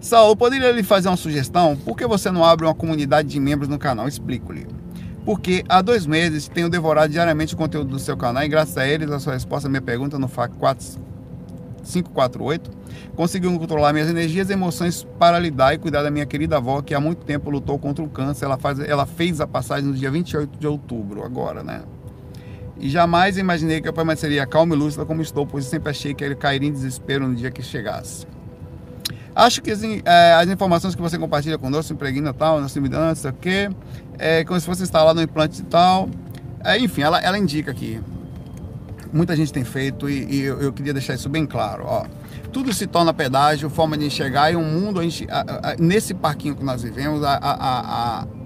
Saulo, 0.00 0.36
poderia 0.36 0.70
lhe 0.70 0.82
fazer 0.82 1.08
uma 1.08 1.16
sugestão? 1.16 1.76
Por 1.76 1.96
que 1.96 2.06
você 2.06 2.30
não 2.30 2.44
abre 2.44 2.66
uma 2.66 2.74
comunidade 2.74 3.28
de 3.28 3.40
membros 3.40 3.68
no 3.68 3.78
canal? 3.78 4.06
Explico-lhe. 4.06 4.66
Porque 5.24 5.64
há 5.68 5.82
dois 5.82 6.06
meses 6.06 6.46
tenho 6.46 6.68
devorado 6.68 7.12
diariamente 7.12 7.54
o 7.54 7.56
conteúdo 7.56 7.90
do 7.90 7.98
seu 7.98 8.16
canal 8.16 8.44
e 8.44 8.48
graças 8.48 8.76
a 8.76 8.86
eles 8.86 9.10
a 9.10 9.18
sua 9.18 9.32
resposta 9.32 9.66
à 9.66 9.70
minha 9.70 9.82
pergunta 9.82 10.18
no 10.18 10.28
FAC 10.28 10.52
548 11.82 12.70
conseguiu 13.16 13.58
controlar 13.58 13.92
minhas 13.92 14.08
energias 14.08 14.50
e 14.50 14.52
emoções 14.52 15.04
para 15.18 15.38
lidar 15.38 15.74
e 15.74 15.78
cuidar 15.78 16.02
da 16.02 16.10
minha 16.10 16.26
querida 16.26 16.58
avó 16.58 16.82
que 16.82 16.94
há 16.94 17.00
muito 17.00 17.24
tempo 17.24 17.50
lutou 17.50 17.78
contra 17.78 18.04
o 18.04 18.08
câncer. 18.08 18.44
Ela, 18.44 18.58
faz, 18.58 18.78
ela 18.78 19.06
fez 19.06 19.40
a 19.40 19.46
passagem 19.46 19.88
no 19.88 19.94
dia 19.94 20.10
28 20.10 20.58
de 20.58 20.66
outubro, 20.66 21.24
agora, 21.24 21.62
né? 21.62 21.82
E 22.78 22.90
jamais 22.90 23.38
imaginei 23.38 23.80
que 23.80 23.88
eu 23.88 23.92
permaneceria 23.92 24.46
calma 24.46 24.74
e 24.74 24.78
lúcida 24.78 25.04
como 25.06 25.22
estou, 25.22 25.46
pois 25.46 25.64
sempre 25.64 25.90
achei 25.90 26.12
que 26.14 26.22
ele 26.22 26.34
cairia 26.34 26.68
em 26.68 26.72
desespero 26.72 27.26
no 27.26 27.34
dia 27.34 27.50
que 27.50 27.62
chegasse. 27.62 28.26
Acho 29.34 29.62
que 29.62 29.70
assim, 29.70 30.00
é, 30.04 30.34
as 30.34 30.48
informações 30.48 30.94
que 30.94 31.00
você 31.00 31.18
compartilha 31.18 31.58
conosco, 31.58 31.92
impregna 31.92 32.32
tal, 32.32 32.56
na 32.56 32.62
não 32.62 33.14
sei 33.14 33.30
o 33.30 33.34
quê, 33.34 33.70
é 34.18 34.44
como 34.44 34.58
se 34.58 34.82
está 34.82 35.02
lá 35.02 35.12
no 35.14 35.22
implante 35.22 35.60
e 35.60 35.64
tal. 35.64 36.08
É, 36.64 36.78
enfim, 36.78 37.02
ela, 37.02 37.18
ela 37.20 37.38
indica 37.38 37.70
aqui. 37.70 38.00
Muita 39.12 39.36
gente 39.36 39.52
tem 39.52 39.64
feito 39.64 40.08
e, 40.08 40.24
e 40.24 40.40
eu, 40.42 40.60
eu, 40.60 40.72
queria 40.72 40.92
deixar 40.92 41.14
isso 41.14 41.28
bem 41.28 41.46
claro. 41.46 41.84
Ó. 41.86 42.06
Tudo 42.52 42.72
se 42.72 42.86
torna 42.86 43.12
pedágio, 43.12 43.68
forma 43.70 43.96
de 43.96 44.06
enxergar 44.06 44.50
e 44.50 44.56
um 44.56 44.64
mundo, 44.64 45.00
a 45.00 45.02
gente, 45.02 45.26
a, 45.30 45.40
a, 45.40 45.76
nesse 45.78 46.14
parquinho 46.14 46.56
que 46.56 46.64
nós 46.64 46.82
vivemos, 46.82 47.20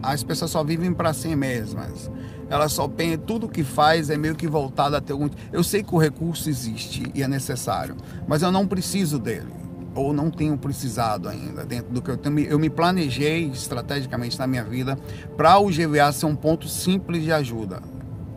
as 0.03 0.23
pessoas 0.23 0.51
só 0.51 0.63
vivem 0.63 0.93
para 0.93 1.13
si 1.13 1.35
mesmas 1.35 2.11
ela 2.51 2.69
só 2.69 2.89
pensa, 2.89 3.17
tudo 3.17 3.49
que 3.49 3.63
faz 3.63 4.11
é 4.11 4.19
meio 4.19 4.35
que 4.35 4.49
voltado 4.49 4.97
a 4.97 5.01
ter 5.01 5.13
algum. 5.13 5.31
Eu 5.53 5.63
sei 5.63 5.85
que 5.85 5.95
o 5.95 5.99
recurso 5.99 6.51
existe 6.51 7.05
e 7.15 7.23
é 7.23 7.29
necessário, 7.29 7.97
mas 8.27 8.43
eu 8.43 8.51
não 8.51 8.67
preciso 8.67 9.19
dele 9.19 9.61
ou 9.95 10.13
não 10.13 10.31
tenho 10.31 10.57
precisado 10.59 11.29
ainda 11.29 11.65
dentro 11.65 11.93
do 11.93 12.03
que 12.03 12.11
eu 12.11 12.17
tenho. 12.17 12.41
Eu 12.41 12.59
me 12.59 12.69
planejei 12.69 13.47
estrategicamente 13.47 14.39
na 14.39 14.47
minha 14.47 14.65
vida 14.65 14.99
para 15.37 15.59
o 15.59 15.71
GVA 15.71 16.13
ser 16.13 16.27
um 16.27 16.35
ponto 16.35 16.69
simples 16.69 17.23
de 17.23 17.33
ajuda. 17.33 17.81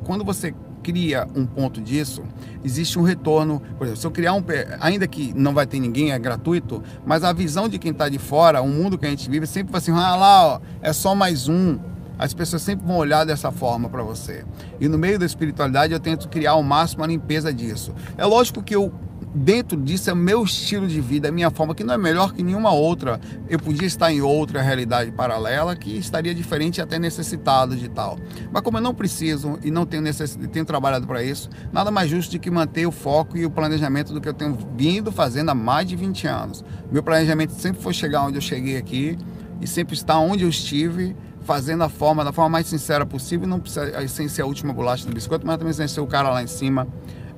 Quando 0.04 0.24
você 0.24 0.54
cria 0.84 1.28
um 1.34 1.46
ponto 1.46 1.82
disso, 1.82 2.22
existe 2.64 3.00
um 3.00 3.04
retorno. 3.04 3.62
Por 3.78 3.86
exemplo, 3.86 4.02
se 4.02 4.06
eu 4.06 4.12
criar 4.12 4.34
um. 4.34 4.44
Ainda 4.80 5.08
que 5.08 5.34
não 5.34 5.54
vai 5.54 5.66
ter 5.66 5.80
ninguém, 5.80 6.12
é 6.12 6.20
gratuito, 6.20 6.84
mas 7.06 7.24
a 7.24 7.32
visão 7.34 7.68
de 7.70 7.80
quem 7.80 7.92
está 7.92 8.10
de 8.10 8.20
fora, 8.20 8.62
o 8.62 8.68
mundo 8.68 8.98
que 8.98 9.06
a 9.06 9.10
gente 9.10 9.30
vive, 9.30 9.48
sempre 9.48 9.72
vai 9.72 9.80
assim: 9.80 9.92
ah 9.92 10.16
lá, 10.16 10.48
ó, 10.48 10.60
é 10.82 10.94
só 10.94 11.16
mais 11.16 11.48
um. 11.48 11.80
As 12.18 12.34
pessoas 12.34 12.62
sempre 12.62 12.86
vão 12.86 12.98
olhar 12.98 13.26
dessa 13.26 13.52
forma 13.52 13.90
para 13.90 14.04
você. 14.04 14.46
E 14.80 14.88
no 14.88 14.98
meio 14.98 15.18
da 15.18 15.26
espiritualidade 15.26 15.94
eu 15.94 16.00
tento 16.00 16.30
criar 16.30 16.52
ao 16.52 16.64
máximo 16.64 17.04
a 17.04 17.08
limpeza 17.08 17.54
disso. 17.54 17.94
É 18.18 18.26
lógico 18.26 18.62
que 18.62 18.76
eu 18.76 18.94
dentro 19.34 19.80
disso 19.82 20.10
é 20.10 20.14
meu 20.14 20.44
estilo 20.44 20.88
de 20.88 21.02
vida, 21.02 21.30
a 21.30 21.32
minha 21.32 21.50
forma, 21.50 21.74
que 21.74 21.84
não 21.84 21.94
é 21.94 21.98
melhor 21.98 22.34
que 22.34 22.44
nenhuma 22.44 22.72
outra. 22.72 23.20
Eu 23.50 23.60
podia 23.60 23.88
estar 23.88 24.12
em 24.12 24.22
outra 24.22 24.62
realidade 24.62 25.12
paralela 25.12 25.76
que 25.76 25.98
estaria 25.98 26.34
diferente 26.36 26.78
e 26.78 26.82
até 26.82 27.00
necessitado 27.00 27.76
de 27.76 27.90
tal. 27.90 28.20
Mas 28.52 28.62
como 28.62 28.78
eu 28.78 28.82
não 28.82 28.94
preciso 28.94 29.58
e 29.64 29.72
não 29.72 29.86
tenho 29.86 30.04
necessidade, 30.04 30.52
tenho 30.52 30.66
trabalhado 30.66 31.08
para 31.08 31.24
isso, 31.24 31.50
nada 31.72 31.90
mais 31.90 32.10
justo 32.10 32.32
de 32.32 32.40
que 32.40 32.52
manter 32.52 32.86
o 32.86 32.92
foco 32.92 33.38
e 33.38 33.46
o 33.46 33.50
planejamento 33.50 34.14
do 34.14 34.22
que 34.22 34.30
eu 34.30 34.34
tenho 34.34 34.58
vindo 34.76 35.12
fazendo 35.12 35.50
há 35.50 35.56
mais 35.56 35.88
de 35.88 35.96
20 35.96 36.28
anos. 36.28 36.64
Meu 36.92 37.02
planejamento 37.02 37.52
sempre 37.54 37.82
foi 37.82 37.94
chegar 37.94 38.24
onde 38.24 38.38
eu 38.38 38.42
cheguei 38.42 38.78
aqui 38.78 39.18
e 39.60 39.68
sempre 39.68 39.96
estar 39.96 40.20
onde 40.20 40.44
eu 40.44 40.50
estive 40.50 41.16
fazendo 41.44 41.84
a 41.84 41.90
forma, 41.90 42.24
da 42.24 42.32
forma 42.32 42.50
mais 42.50 42.68
sincera 42.68 43.06
possível, 43.06 43.48
não 43.48 43.60
precisa, 43.60 44.08
sem 44.08 44.28
ser 44.28 44.42
a 44.42 44.46
última 44.46 44.74
bolacha 44.74 45.06
do 45.06 45.14
biscoito, 45.14 45.46
mas 45.46 45.58
também 45.58 45.74
sem 45.74 45.88
ser 45.88 46.02
o 46.02 46.08
cara 46.08 46.30
lá 46.30 46.42
em 46.42 46.48
cima 46.48 46.88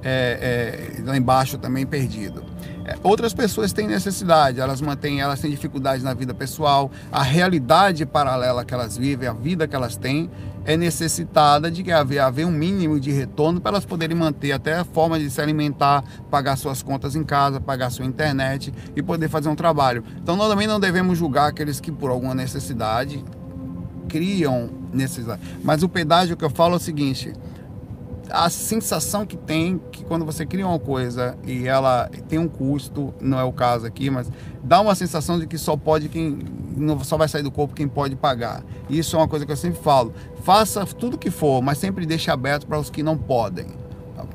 é, 0.06 0.94
é, 1.00 1.04
lá 1.04 1.18
embaixo 1.18 1.58
também 1.58 1.84
perdido. 1.84 2.44
É, 2.86 2.96
outras 3.02 3.34
pessoas 3.34 3.74
têm 3.74 3.88
necessidade, 3.88 4.60
elas 4.60 4.80
mantêm, 4.80 5.20
elas 5.20 5.40
têm 5.40 5.50
dificuldades 5.50 6.04
na 6.04 6.14
vida 6.14 6.36
pessoal, 6.36 6.92
a 7.12 7.24
realidade 7.24 8.06
paralela 8.06 8.64
que 8.64 8.74
elas 8.76 8.96
vivem, 8.96 9.28
a 9.28 9.34
vida 9.34 9.68
que 9.68 9.76
elas 9.76 9.98
têm, 9.98 10.30
é 10.64 10.78
necessitada 10.78 11.72
de 11.72 11.92
haver, 11.92 12.20
haver 12.20 12.46
um 12.46 12.52
mínimo 12.52 13.00
de 13.00 13.12
retorno 13.12 13.60
para 13.60 13.72
elas 13.72 13.86
poderem 13.86 14.16
manter 14.16 14.52
até 14.52 14.76
a 14.76 14.84
forma 14.84 15.18
de 15.18 15.30
se 15.30 15.42
alimentar, 15.42 16.04
pagar 16.30 16.56
suas 16.56 16.84
contas 16.84 17.16
em 17.16 17.24
casa, 17.24 17.60
pagar 17.60 17.90
sua 17.90 18.06
internet 18.06 18.72
e 18.96 19.02
poder 19.02 19.30
fazer 19.30 19.50
um 19.50 19.56
trabalho. 19.56 20.04
Então 20.22 20.36
nós 20.36 20.50
também 20.50 20.68
não 20.68 20.80
devemos 20.80 21.18
julgar 21.18 21.50
aqueles 21.50 21.80
que 21.80 21.92
por 21.92 22.12
alguma 22.12 22.36
necessidade 22.36 23.24
criam 24.08 24.70
necessidade. 24.94 25.42
Mas 25.64 25.84
o 25.84 25.90
pedágio 25.90 26.38
que 26.38 26.46
eu 26.46 26.50
falo 26.50 26.74
é 26.74 26.78
o 26.78 26.80
seguinte: 26.80 27.34
a 28.30 28.50
sensação 28.50 29.26
que 29.26 29.38
tem 29.38 29.80
que 29.92 30.04
quando 30.04 30.26
você 30.26 30.46
cria 30.46 30.68
uma 30.68 30.80
coisa 30.80 31.38
e 31.46 31.68
ela 31.68 32.10
tem 32.28 32.40
um 32.40 32.48
custo, 32.48 33.14
não 33.20 33.40
é 33.40 33.44
o 33.44 33.52
caso 33.52 33.86
aqui, 33.86 34.10
mas 34.10 34.30
dá 34.64 34.82
uma 34.82 34.96
sensação 34.96 35.40
de 35.40 35.48
que 35.48 35.58
só 35.58 35.76
pode 35.78 36.10
quem 36.10 36.40
não 36.76 37.02
só 37.04 37.18
vai 37.18 37.28
sair 37.28 37.44
do 37.44 37.52
corpo 37.52 37.74
quem 37.74 37.88
pode 37.88 38.16
pagar. 38.16 38.64
Isso 38.90 39.16
é 39.16 39.20
uma 39.20 39.28
coisa 39.28 39.46
que 39.46 39.52
eu 39.52 39.58
sempre 39.58 39.82
falo. 39.82 40.14
Faça 40.44 40.86
tudo 40.86 41.18
que 41.18 41.32
for, 41.32 41.62
mas 41.62 41.78
sempre 41.78 42.06
deixe 42.06 42.30
aberto 42.30 42.68
para 42.68 42.80
os 42.80 42.90
que 42.90 43.02
não 43.02 43.18
podem 43.18 43.85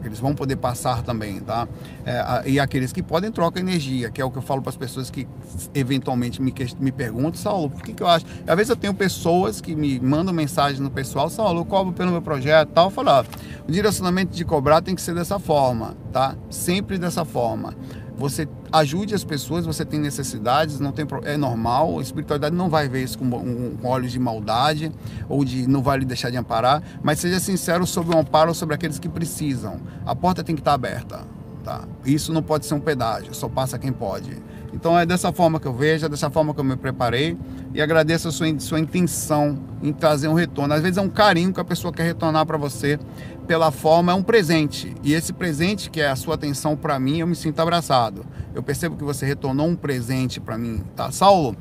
eles 0.04 0.18
vão 0.18 0.34
poder 0.34 0.56
passar 0.56 1.02
também, 1.02 1.40
tá? 1.40 1.68
É, 2.04 2.50
e 2.50 2.60
aqueles 2.60 2.92
que 2.92 3.02
podem 3.02 3.30
troca 3.30 3.60
energia, 3.60 4.10
que 4.10 4.20
é 4.20 4.24
o 4.24 4.30
que 4.30 4.38
eu 4.38 4.42
falo 4.42 4.62
para 4.62 4.70
as 4.70 4.76
pessoas 4.76 5.10
que 5.10 5.26
eventualmente 5.74 6.40
me, 6.40 6.54
me 6.78 6.92
perguntam, 6.92 7.34
Saulo, 7.34 7.70
por 7.70 7.82
que, 7.82 7.92
que 7.92 8.02
eu 8.02 8.06
acho? 8.06 8.26
Às 8.46 8.56
vezes 8.56 8.70
eu 8.70 8.76
tenho 8.76 8.94
pessoas 8.94 9.60
que 9.60 9.74
me 9.74 9.98
mandam 10.00 10.32
mensagem 10.32 10.80
no 10.80 10.90
pessoal, 10.90 11.28
Saulo, 11.28 11.60
eu 11.60 11.64
cobro 11.64 11.92
pelo 11.92 12.10
meu 12.10 12.22
projeto 12.22 12.70
tal, 12.70 12.86
eu 12.86 12.90
falo, 12.90 13.10
ó, 13.10 13.24
o 13.68 13.72
direcionamento 13.72 14.34
de 14.34 14.44
cobrar 14.44 14.82
tem 14.82 14.94
que 14.94 15.02
ser 15.02 15.14
dessa 15.14 15.38
forma, 15.38 15.96
tá? 16.12 16.34
Sempre 16.48 16.98
dessa 16.98 17.24
forma 17.24 17.74
você 18.20 18.46
ajude 18.70 19.14
as 19.14 19.24
pessoas, 19.24 19.64
você 19.64 19.82
tem 19.82 19.98
necessidades, 19.98 20.78
não 20.78 20.92
tem 20.92 21.06
é 21.24 21.38
normal, 21.38 21.98
a 21.98 22.02
espiritualidade 22.02 22.54
não 22.54 22.68
vai 22.68 22.86
ver 22.86 23.02
isso 23.02 23.18
com, 23.18 23.30
com, 23.30 23.88
olhos 23.88 24.12
de 24.12 24.18
maldade 24.18 24.92
ou 25.26 25.42
de 25.42 25.66
não 25.66 25.82
vai 25.82 25.98
lhe 25.98 26.04
deixar 26.04 26.28
de 26.28 26.36
amparar, 26.36 26.82
mas 27.02 27.18
seja 27.18 27.40
sincero 27.40 27.86
sobre 27.86 28.14
o 28.14 28.18
amparo 28.18 28.54
sobre 28.54 28.74
aqueles 28.74 28.98
que 28.98 29.08
precisam. 29.08 29.80
A 30.04 30.14
porta 30.14 30.44
tem 30.44 30.54
que 30.54 30.60
estar 30.60 30.74
aberta, 30.74 31.22
tá? 31.64 31.88
Isso 32.04 32.30
não 32.30 32.42
pode 32.42 32.66
ser 32.66 32.74
um 32.74 32.80
pedágio, 32.80 33.34
só 33.34 33.48
passa 33.48 33.78
quem 33.78 33.90
pode. 33.90 34.36
Então 34.72 34.98
é 34.98 35.04
dessa 35.04 35.32
forma 35.32 35.58
que 35.58 35.66
eu 35.66 35.74
vejo, 35.74 36.06
é 36.06 36.08
dessa 36.08 36.30
forma 36.30 36.54
que 36.54 36.60
eu 36.60 36.64
me 36.64 36.76
preparei 36.76 37.36
e 37.74 37.80
agradeço 37.80 38.28
a 38.28 38.32
sua, 38.32 38.46
sua 38.58 38.80
intenção 38.80 39.58
em 39.82 39.92
trazer 39.92 40.28
um 40.28 40.34
retorno. 40.34 40.74
Às 40.74 40.82
vezes 40.82 40.98
é 40.98 41.00
um 41.00 41.08
carinho 41.08 41.52
que 41.52 41.60
a 41.60 41.64
pessoa 41.64 41.92
quer 41.92 42.04
retornar 42.04 42.46
para 42.46 42.56
você 42.56 42.98
pela 43.46 43.72
forma, 43.72 44.12
é 44.12 44.14
um 44.14 44.22
presente. 44.22 44.94
E 45.02 45.12
esse 45.12 45.32
presente, 45.32 45.90
que 45.90 46.00
é 46.00 46.08
a 46.08 46.14
sua 46.14 46.36
atenção 46.36 46.76
para 46.76 46.98
mim, 47.00 47.18
eu 47.18 47.26
me 47.26 47.34
sinto 47.34 47.58
abraçado. 47.58 48.24
Eu 48.54 48.62
percebo 48.62 48.96
que 48.96 49.02
você 49.02 49.26
retornou 49.26 49.66
um 49.66 49.74
presente 49.74 50.40
para 50.40 50.56
mim, 50.56 50.84
tá? 50.94 51.10
Saulo, 51.10 51.56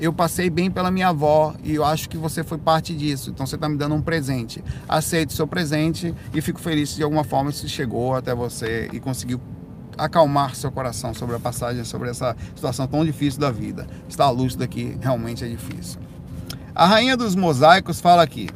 eu 0.00 0.12
passei 0.12 0.48
bem 0.48 0.70
pela 0.70 0.90
minha 0.90 1.08
avó 1.08 1.54
e 1.62 1.74
eu 1.74 1.84
acho 1.84 2.08
que 2.08 2.16
você 2.16 2.44
foi 2.44 2.58
parte 2.58 2.94
disso. 2.94 3.30
Então 3.30 3.46
você 3.46 3.56
está 3.56 3.68
me 3.68 3.76
dando 3.76 3.94
um 3.94 4.02
presente. 4.02 4.62
Aceito 4.88 5.32
seu 5.32 5.46
presente 5.46 6.14
e 6.32 6.40
fico 6.40 6.60
feliz 6.60 6.94
de 6.94 7.02
alguma 7.02 7.24
forma 7.24 7.50
isso 7.50 7.68
chegou 7.68 8.14
até 8.14 8.34
você 8.34 8.88
e 8.92 9.00
conseguiu 9.00 9.40
acalmar 9.98 10.54
seu 10.54 10.70
coração 10.70 11.12
sobre 11.12 11.34
a 11.34 11.40
passagem, 11.40 11.84
sobre 11.84 12.08
essa 12.08 12.36
situação 12.54 12.86
tão 12.86 13.04
difícil 13.04 13.40
da 13.40 13.50
vida. 13.50 13.86
Estar 14.08 14.30
lúcido 14.30 14.62
aqui 14.62 14.96
realmente 15.00 15.44
é 15.44 15.48
difícil. 15.48 16.00
A 16.74 16.86
rainha 16.86 17.16
dos 17.16 17.34
mosaicos 17.34 18.00
fala 18.00 18.22
aqui. 18.22 18.48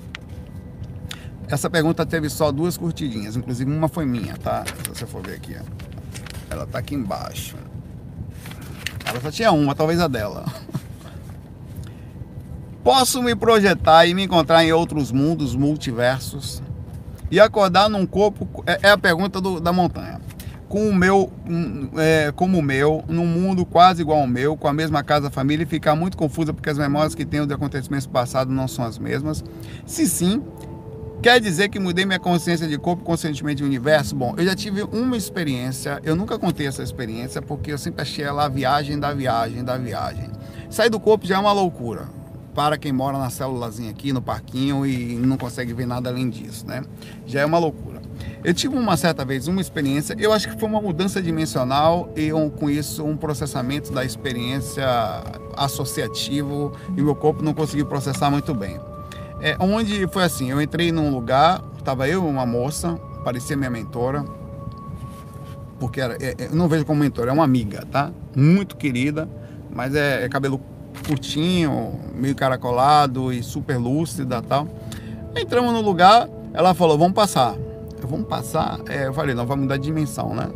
Essa 1.48 1.68
pergunta 1.68 2.06
teve 2.06 2.30
só 2.30 2.52
duas 2.52 2.78
curtidinhas, 2.78 3.36
inclusive 3.36 3.70
uma 3.70 3.88
foi 3.88 4.06
minha, 4.06 4.36
tá? 4.36 4.64
Se 4.84 4.88
você 4.88 5.06
for 5.06 5.20
ver 5.20 5.34
aqui, 5.34 5.56
ó. 5.60 5.64
Ela 6.48 6.66
tá 6.66 6.78
aqui 6.78 6.94
embaixo. 6.94 7.56
Ela 9.04 9.20
só 9.20 9.30
tinha 9.30 9.50
uma, 9.50 9.74
talvez 9.74 10.00
a 10.00 10.06
dela. 10.06 10.44
Posso 12.84 13.22
me 13.22 13.34
projetar 13.34 14.06
e 14.06 14.14
me 14.14 14.24
encontrar 14.24 14.64
em 14.64 14.72
outros 14.72 15.10
mundos, 15.10 15.54
multiversos 15.54 16.62
e 17.30 17.40
acordar 17.40 17.88
num 17.88 18.06
corpo. 18.06 18.62
É, 18.66 18.88
é 18.88 18.90
a 18.90 18.98
pergunta 18.98 19.40
do, 19.40 19.60
da 19.60 19.72
montanha 19.72 20.21
com 20.72 20.88
o 20.88 20.94
meu, 20.94 21.30
é, 21.98 22.32
como 22.34 22.56
o 22.56 22.62
meu, 22.62 23.04
num 23.06 23.26
mundo 23.26 23.66
quase 23.66 24.00
igual 24.00 24.20
ao 24.20 24.26
meu, 24.26 24.56
com 24.56 24.66
a 24.66 24.72
mesma 24.72 25.04
casa, 25.04 25.28
família, 25.28 25.64
e 25.64 25.66
ficar 25.66 25.94
muito 25.94 26.16
confusa 26.16 26.54
porque 26.54 26.70
as 26.70 26.78
memórias 26.78 27.14
que 27.14 27.26
tenho 27.26 27.46
de 27.46 27.52
acontecimentos 27.52 28.06
passados 28.06 28.54
não 28.54 28.66
são 28.66 28.86
as 28.86 28.98
mesmas? 28.98 29.44
Se 29.84 30.06
sim, 30.06 30.42
Quer 31.22 31.40
dizer 31.40 31.68
que 31.68 31.78
mudei 31.78 32.04
minha 32.04 32.18
consciência 32.18 32.66
de 32.66 32.76
corpo 32.76 33.04
conscientemente 33.04 33.62
do 33.62 33.66
universo? 33.66 34.16
Bom, 34.16 34.34
eu 34.36 34.44
já 34.44 34.56
tive 34.56 34.82
uma 34.82 35.16
experiência, 35.16 36.00
eu 36.02 36.16
nunca 36.16 36.36
contei 36.36 36.66
essa 36.66 36.82
experiência 36.82 37.40
porque 37.40 37.70
eu 37.70 37.78
sempre 37.78 38.02
achei 38.02 38.24
ela 38.24 38.46
a 38.46 38.48
viagem 38.48 38.98
da 38.98 39.14
viagem 39.14 39.62
da 39.62 39.76
viagem. 39.78 40.28
Sair 40.68 40.90
do 40.90 40.98
corpo 40.98 41.24
já 41.24 41.36
é 41.36 41.38
uma 41.38 41.52
loucura. 41.52 42.08
Para 42.56 42.76
quem 42.76 42.90
mora 42.90 43.18
na 43.18 43.30
célulazinha 43.30 43.90
aqui, 43.90 44.12
no 44.12 44.20
parquinho 44.20 44.84
e 44.84 45.14
não 45.14 45.36
consegue 45.36 45.72
ver 45.72 45.86
nada 45.86 46.10
além 46.10 46.28
disso, 46.28 46.66
né? 46.66 46.82
Já 47.24 47.42
é 47.42 47.46
uma 47.46 47.58
loucura. 47.58 48.01
Eu 48.44 48.52
tive 48.52 48.76
uma 48.76 48.96
certa 48.96 49.24
vez 49.24 49.46
uma 49.46 49.60
experiência, 49.60 50.16
eu 50.18 50.32
acho 50.32 50.48
que 50.48 50.58
foi 50.58 50.68
uma 50.68 50.80
mudança 50.80 51.22
dimensional 51.22 52.12
e 52.16 52.30
com 52.58 52.68
isso 52.68 53.04
um 53.04 53.16
processamento 53.16 53.92
da 53.92 54.04
experiência 54.04 54.84
associativo 55.56 56.72
e 56.96 57.02
meu 57.02 57.14
corpo 57.14 57.42
não 57.42 57.54
conseguiu 57.54 57.86
processar 57.86 58.30
muito 58.30 58.52
bem. 58.52 58.80
É, 59.40 59.56
onde 59.60 60.08
foi 60.08 60.24
assim, 60.24 60.50
eu 60.50 60.60
entrei 60.60 60.90
num 60.90 61.14
lugar, 61.14 61.62
estava 61.78 62.08
eu 62.08 62.24
e 62.24 62.26
uma 62.28 62.44
moça, 62.44 62.94
parecia 63.24 63.56
minha 63.56 63.70
mentora, 63.70 64.24
porque 65.78 66.00
era, 66.00 66.14
é, 66.14 66.34
é, 66.36 66.46
eu 66.46 66.54
não 66.54 66.68
vejo 66.68 66.84
como 66.84 67.00
mentora, 67.00 67.30
é 67.30 67.32
uma 67.32 67.44
amiga, 67.44 67.86
tá? 67.90 68.10
Muito 68.34 68.76
querida, 68.76 69.28
mas 69.70 69.94
é, 69.94 70.24
é 70.24 70.28
cabelo 70.28 70.60
curtinho, 71.06 72.00
meio 72.14 72.34
caracolado 72.34 73.32
e 73.32 73.40
super 73.42 73.78
lúcida 73.78 74.42
tal. 74.42 74.66
Entramos 75.36 75.72
no 75.72 75.80
lugar, 75.80 76.28
ela 76.52 76.74
falou, 76.74 76.98
vamos 76.98 77.14
passar. 77.14 77.54
Vamos 78.06 78.26
passar? 78.26 78.80
É, 78.88 79.06
eu 79.06 79.14
falei, 79.14 79.34
não, 79.34 79.46
vai 79.46 79.56
mudar 79.56 79.76
de 79.76 79.84
dimensão, 79.84 80.34
né? 80.34 80.50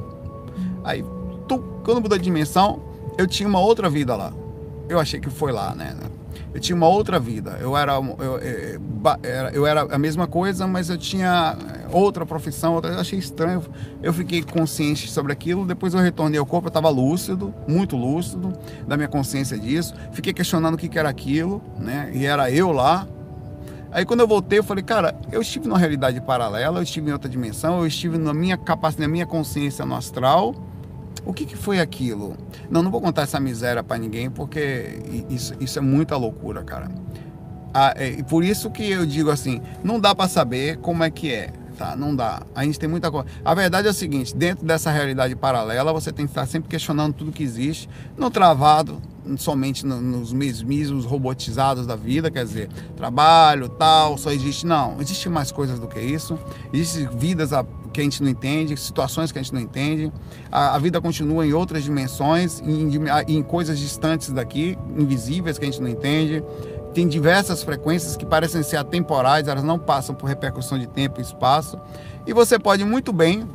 Aí, 0.84 1.04
tu, 1.48 1.58
quando 1.84 2.00
mudou 2.00 2.18
de 2.18 2.24
dimensão, 2.24 2.80
eu 3.18 3.26
tinha 3.26 3.48
uma 3.48 3.60
outra 3.60 3.88
vida 3.88 4.14
lá. 4.14 4.32
Eu 4.88 5.00
achei 5.00 5.18
que 5.18 5.30
foi 5.30 5.52
lá, 5.52 5.74
né? 5.74 5.96
eu 6.56 6.60
tinha 6.60 6.74
uma 6.74 6.88
outra 6.88 7.20
vida. 7.20 7.58
Eu 7.60 7.76
era, 7.76 7.92
eu, 7.92 8.38
eu, 8.38 9.48
eu 9.52 9.66
era 9.66 9.82
a 9.82 9.98
mesma 9.98 10.26
coisa, 10.26 10.66
mas 10.66 10.88
eu 10.88 10.96
tinha 10.96 11.54
outra 11.92 12.24
profissão. 12.24 12.80
Eu 12.82 12.98
achei 12.98 13.18
estranho. 13.18 13.62
Eu 14.02 14.10
fiquei 14.10 14.42
consciente 14.42 15.10
sobre 15.10 15.34
aquilo. 15.34 15.66
Depois 15.66 15.92
eu 15.92 16.00
retornei 16.00 16.40
ao 16.40 16.46
corpo. 16.46 16.68
Eu 16.68 16.70
estava 16.70 16.88
lúcido, 16.88 17.54
muito 17.68 17.94
lúcido 17.94 18.54
da 18.88 18.96
minha 18.96 19.06
consciência 19.06 19.58
disso. 19.58 19.94
Fiquei 20.12 20.32
questionando 20.32 20.76
o 20.76 20.78
que, 20.78 20.88
que 20.88 20.98
era 20.98 21.10
aquilo, 21.10 21.62
né? 21.78 22.10
E 22.14 22.24
era 22.24 22.50
eu 22.50 22.72
lá. 22.72 23.06
Aí 23.96 24.04
quando 24.04 24.20
eu 24.20 24.28
voltei, 24.28 24.58
eu 24.58 24.62
falei, 24.62 24.84
cara, 24.84 25.18
eu 25.32 25.40
estive 25.40 25.66
numa 25.66 25.78
realidade 25.78 26.20
paralela, 26.20 26.80
eu 26.80 26.82
estive 26.82 27.08
em 27.08 27.12
outra 27.14 27.30
dimensão, 27.30 27.78
eu 27.78 27.86
estive 27.86 28.18
na 28.18 28.34
minha 28.34 28.56
capacidade, 28.56 29.08
na 29.08 29.12
minha 29.12 29.24
consciência 29.24 29.86
no 29.86 29.94
astral 29.94 30.54
o 31.24 31.32
que, 31.32 31.44
que 31.44 31.56
foi 31.56 31.80
aquilo? 31.80 32.36
Não, 32.70 32.82
não 32.82 32.90
vou 32.90 33.00
contar 33.00 33.22
essa 33.22 33.40
miséria 33.40 33.82
para 33.82 33.98
ninguém, 33.98 34.30
porque 34.30 35.00
isso, 35.28 35.54
isso 35.58 35.78
é 35.78 35.82
muita 35.82 36.16
loucura, 36.16 36.62
cara. 36.62 36.88
Ah, 37.74 37.92
é, 37.96 38.22
por 38.22 38.44
isso 38.44 38.70
que 38.70 38.88
eu 38.88 39.04
digo 39.04 39.30
assim, 39.30 39.60
não 39.82 39.98
dá 39.98 40.14
para 40.14 40.28
saber 40.28 40.76
como 40.78 41.02
é 41.02 41.10
que 41.10 41.32
é, 41.32 41.52
tá? 41.76 41.96
Não 41.96 42.14
dá. 42.14 42.42
A 42.54 42.64
gente 42.64 42.78
tem 42.78 42.88
muita 42.88 43.10
coisa. 43.10 43.26
A 43.44 43.54
verdade 43.54 43.88
é 43.88 43.90
o 43.90 43.94
seguinte, 43.94 44.34
dentro 44.36 44.64
dessa 44.64 44.90
realidade 44.90 45.34
paralela, 45.34 45.92
você 45.92 46.12
tem 46.12 46.26
que 46.26 46.30
estar 46.30 46.46
sempre 46.46 46.68
questionando 46.68 47.12
tudo 47.12 47.32
que 47.32 47.42
existe, 47.42 47.88
não 48.16 48.30
travado, 48.30 49.02
somente 49.36 49.84
nos 49.86 50.32
mesmos 50.32 51.04
robotizados 51.04 51.86
da 51.86 51.96
vida, 51.96 52.30
quer 52.30 52.44
dizer, 52.44 52.68
trabalho, 52.96 53.68
tal, 53.68 54.16
só 54.16 54.30
existe. 54.30 54.66
Não, 54.66 55.00
existe 55.00 55.28
mais 55.28 55.50
coisas 55.50 55.78
do 55.78 55.86
que 55.86 56.00
isso. 56.00 56.38
Existem 56.72 57.08
vidas 57.18 57.50
que 57.92 58.00
a 58.00 58.04
gente 58.04 58.22
não 58.22 58.28
entende, 58.28 58.76
situações 58.76 59.32
que 59.32 59.38
a 59.38 59.42
gente 59.42 59.54
não 59.54 59.60
entende. 59.60 60.12
A, 60.50 60.74
a 60.74 60.78
vida 60.78 61.00
continua 61.00 61.46
em 61.46 61.52
outras 61.52 61.82
dimensões, 61.82 62.60
em, 62.60 62.90
em 63.28 63.42
coisas 63.42 63.78
distantes 63.78 64.30
daqui, 64.30 64.76
invisíveis 64.96 65.58
que 65.58 65.64
a 65.64 65.70
gente 65.70 65.80
não 65.80 65.88
entende 65.88 66.42
tem 66.96 67.06
diversas 67.06 67.62
frequências 67.62 68.16
que 68.16 68.24
parecem 68.24 68.62
ser 68.62 68.78
atemporais, 68.78 69.46
elas 69.48 69.62
não 69.62 69.78
passam 69.78 70.14
por 70.14 70.24
repercussão 70.28 70.78
de 70.78 70.86
tempo 70.86 71.20
e 71.20 71.22
espaço. 71.22 71.78
E 72.26 72.32
você 72.32 72.58
pode 72.58 72.86
muito 72.86 73.12
bem, 73.12 73.46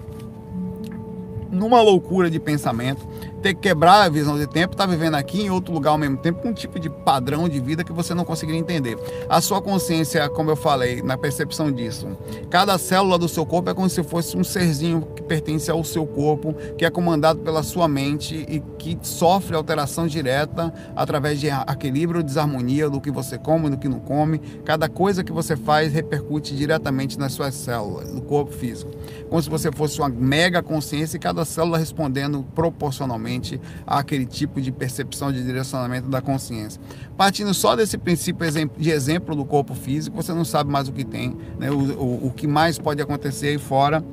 numa 1.49 1.81
loucura 1.81 2.29
de 2.29 2.39
pensamento, 2.39 3.03
ter 3.41 3.53
que 3.53 3.61
quebrar 3.61 4.03
a 4.03 4.09
visão 4.09 4.37
de 4.37 4.47
tempo, 4.47 4.73
estar 4.73 4.85
tá 4.85 4.91
vivendo 4.91 5.15
aqui 5.15 5.41
em 5.41 5.49
outro 5.49 5.73
lugar 5.73 5.91
ao 5.91 5.97
mesmo 5.97 6.17
tempo, 6.17 6.41
com 6.41 6.49
um 6.49 6.53
tipo 6.53 6.79
de 6.79 6.89
padrão 6.89 7.49
de 7.49 7.59
vida 7.59 7.83
que 7.83 7.91
você 7.91 8.13
não 8.13 8.23
conseguiria 8.23 8.59
entender. 8.59 8.97
A 9.27 9.41
sua 9.41 9.61
consciência, 9.61 10.29
como 10.29 10.51
eu 10.51 10.55
falei, 10.55 11.01
na 11.01 11.17
percepção 11.17 11.71
disso, 11.71 12.07
cada 12.49 12.77
célula 12.77 13.17
do 13.17 13.27
seu 13.27 13.45
corpo 13.45 13.69
é 13.69 13.73
como 13.73 13.89
se 13.89 14.03
fosse 14.03 14.37
um 14.37 14.43
serzinho 14.43 15.01
pertence 15.31 15.71
ao 15.71 15.81
seu 15.81 16.05
corpo, 16.05 16.53
que 16.77 16.83
é 16.83 16.89
comandado 16.89 17.39
pela 17.39 17.63
sua 17.63 17.87
mente 17.87 18.45
e 18.49 18.59
que 18.77 18.97
sofre 19.01 19.55
alteração 19.55 20.05
direta 20.05 20.73
através 20.93 21.39
de 21.39 21.47
equilíbrio 21.47 22.21
desarmonia 22.21 22.89
do 22.89 22.99
que 22.99 23.09
você 23.09 23.37
come 23.37 23.69
do 23.69 23.77
que 23.77 23.87
não 23.87 24.01
come. 24.01 24.39
Cada 24.65 24.89
coisa 24.89 25.23
que 25.23 25.31
você 25.31 25.55
faz 25.55 25.93
repercute 25.93 26.53
diretamente 26.53 27.17
nas 27.17 27.31
suas 27.31 27.55
células, 27.55 28.11
do 28.11 28.21
corpo 28.21 28.51
físico. 28.51 28.91
Como 29.29 29.41
se 29.41 29.49
você 29.49 29.71
fosse 29.71 29.99
uma 29.99 30.09
mega 30.09 30.61
consciência 30.61 31.15
e 31.15 31.19
cada 31.19 31.45
célula 31.45 31.77
respondendo 31.77 32.45
proporcionalmente 32.53 33.57
àquele 33.87 34.25
tipo 34.25 34.59
de 34.59 34.69
percepção 34.69 35.31
de 35.31 35.41
direcionamento 35.41 36.09
da 36.09 36.19
consciência. 36.19 36.81
Partindo 37.15 37.53
só 37.53 37.73
desse 37.73 37.97
princípio 37.97 38.45
de 38.77 38.89
exemplo 38.89 39.33
do 39.33 39.45
corpo 39.45 39.73
físico, 39.73 40.21
você 40.21 40.33
não 40.33 40.43
sabe 40.43 40.69
mais 40.69 40.89
o 40.89 40.91
que 40.91 41.05
tem, 41.05 41.37
né? 41.57 41.71
o, 41.71 41.77
o, 41.77 42.27
o 42.27 42.33
que 42.35 42.47
mais 42.47 42.77
pode 42.77 43.01
acontecer 43.01 43.47
aí 43.47 43.57
fora. 43.57 44.03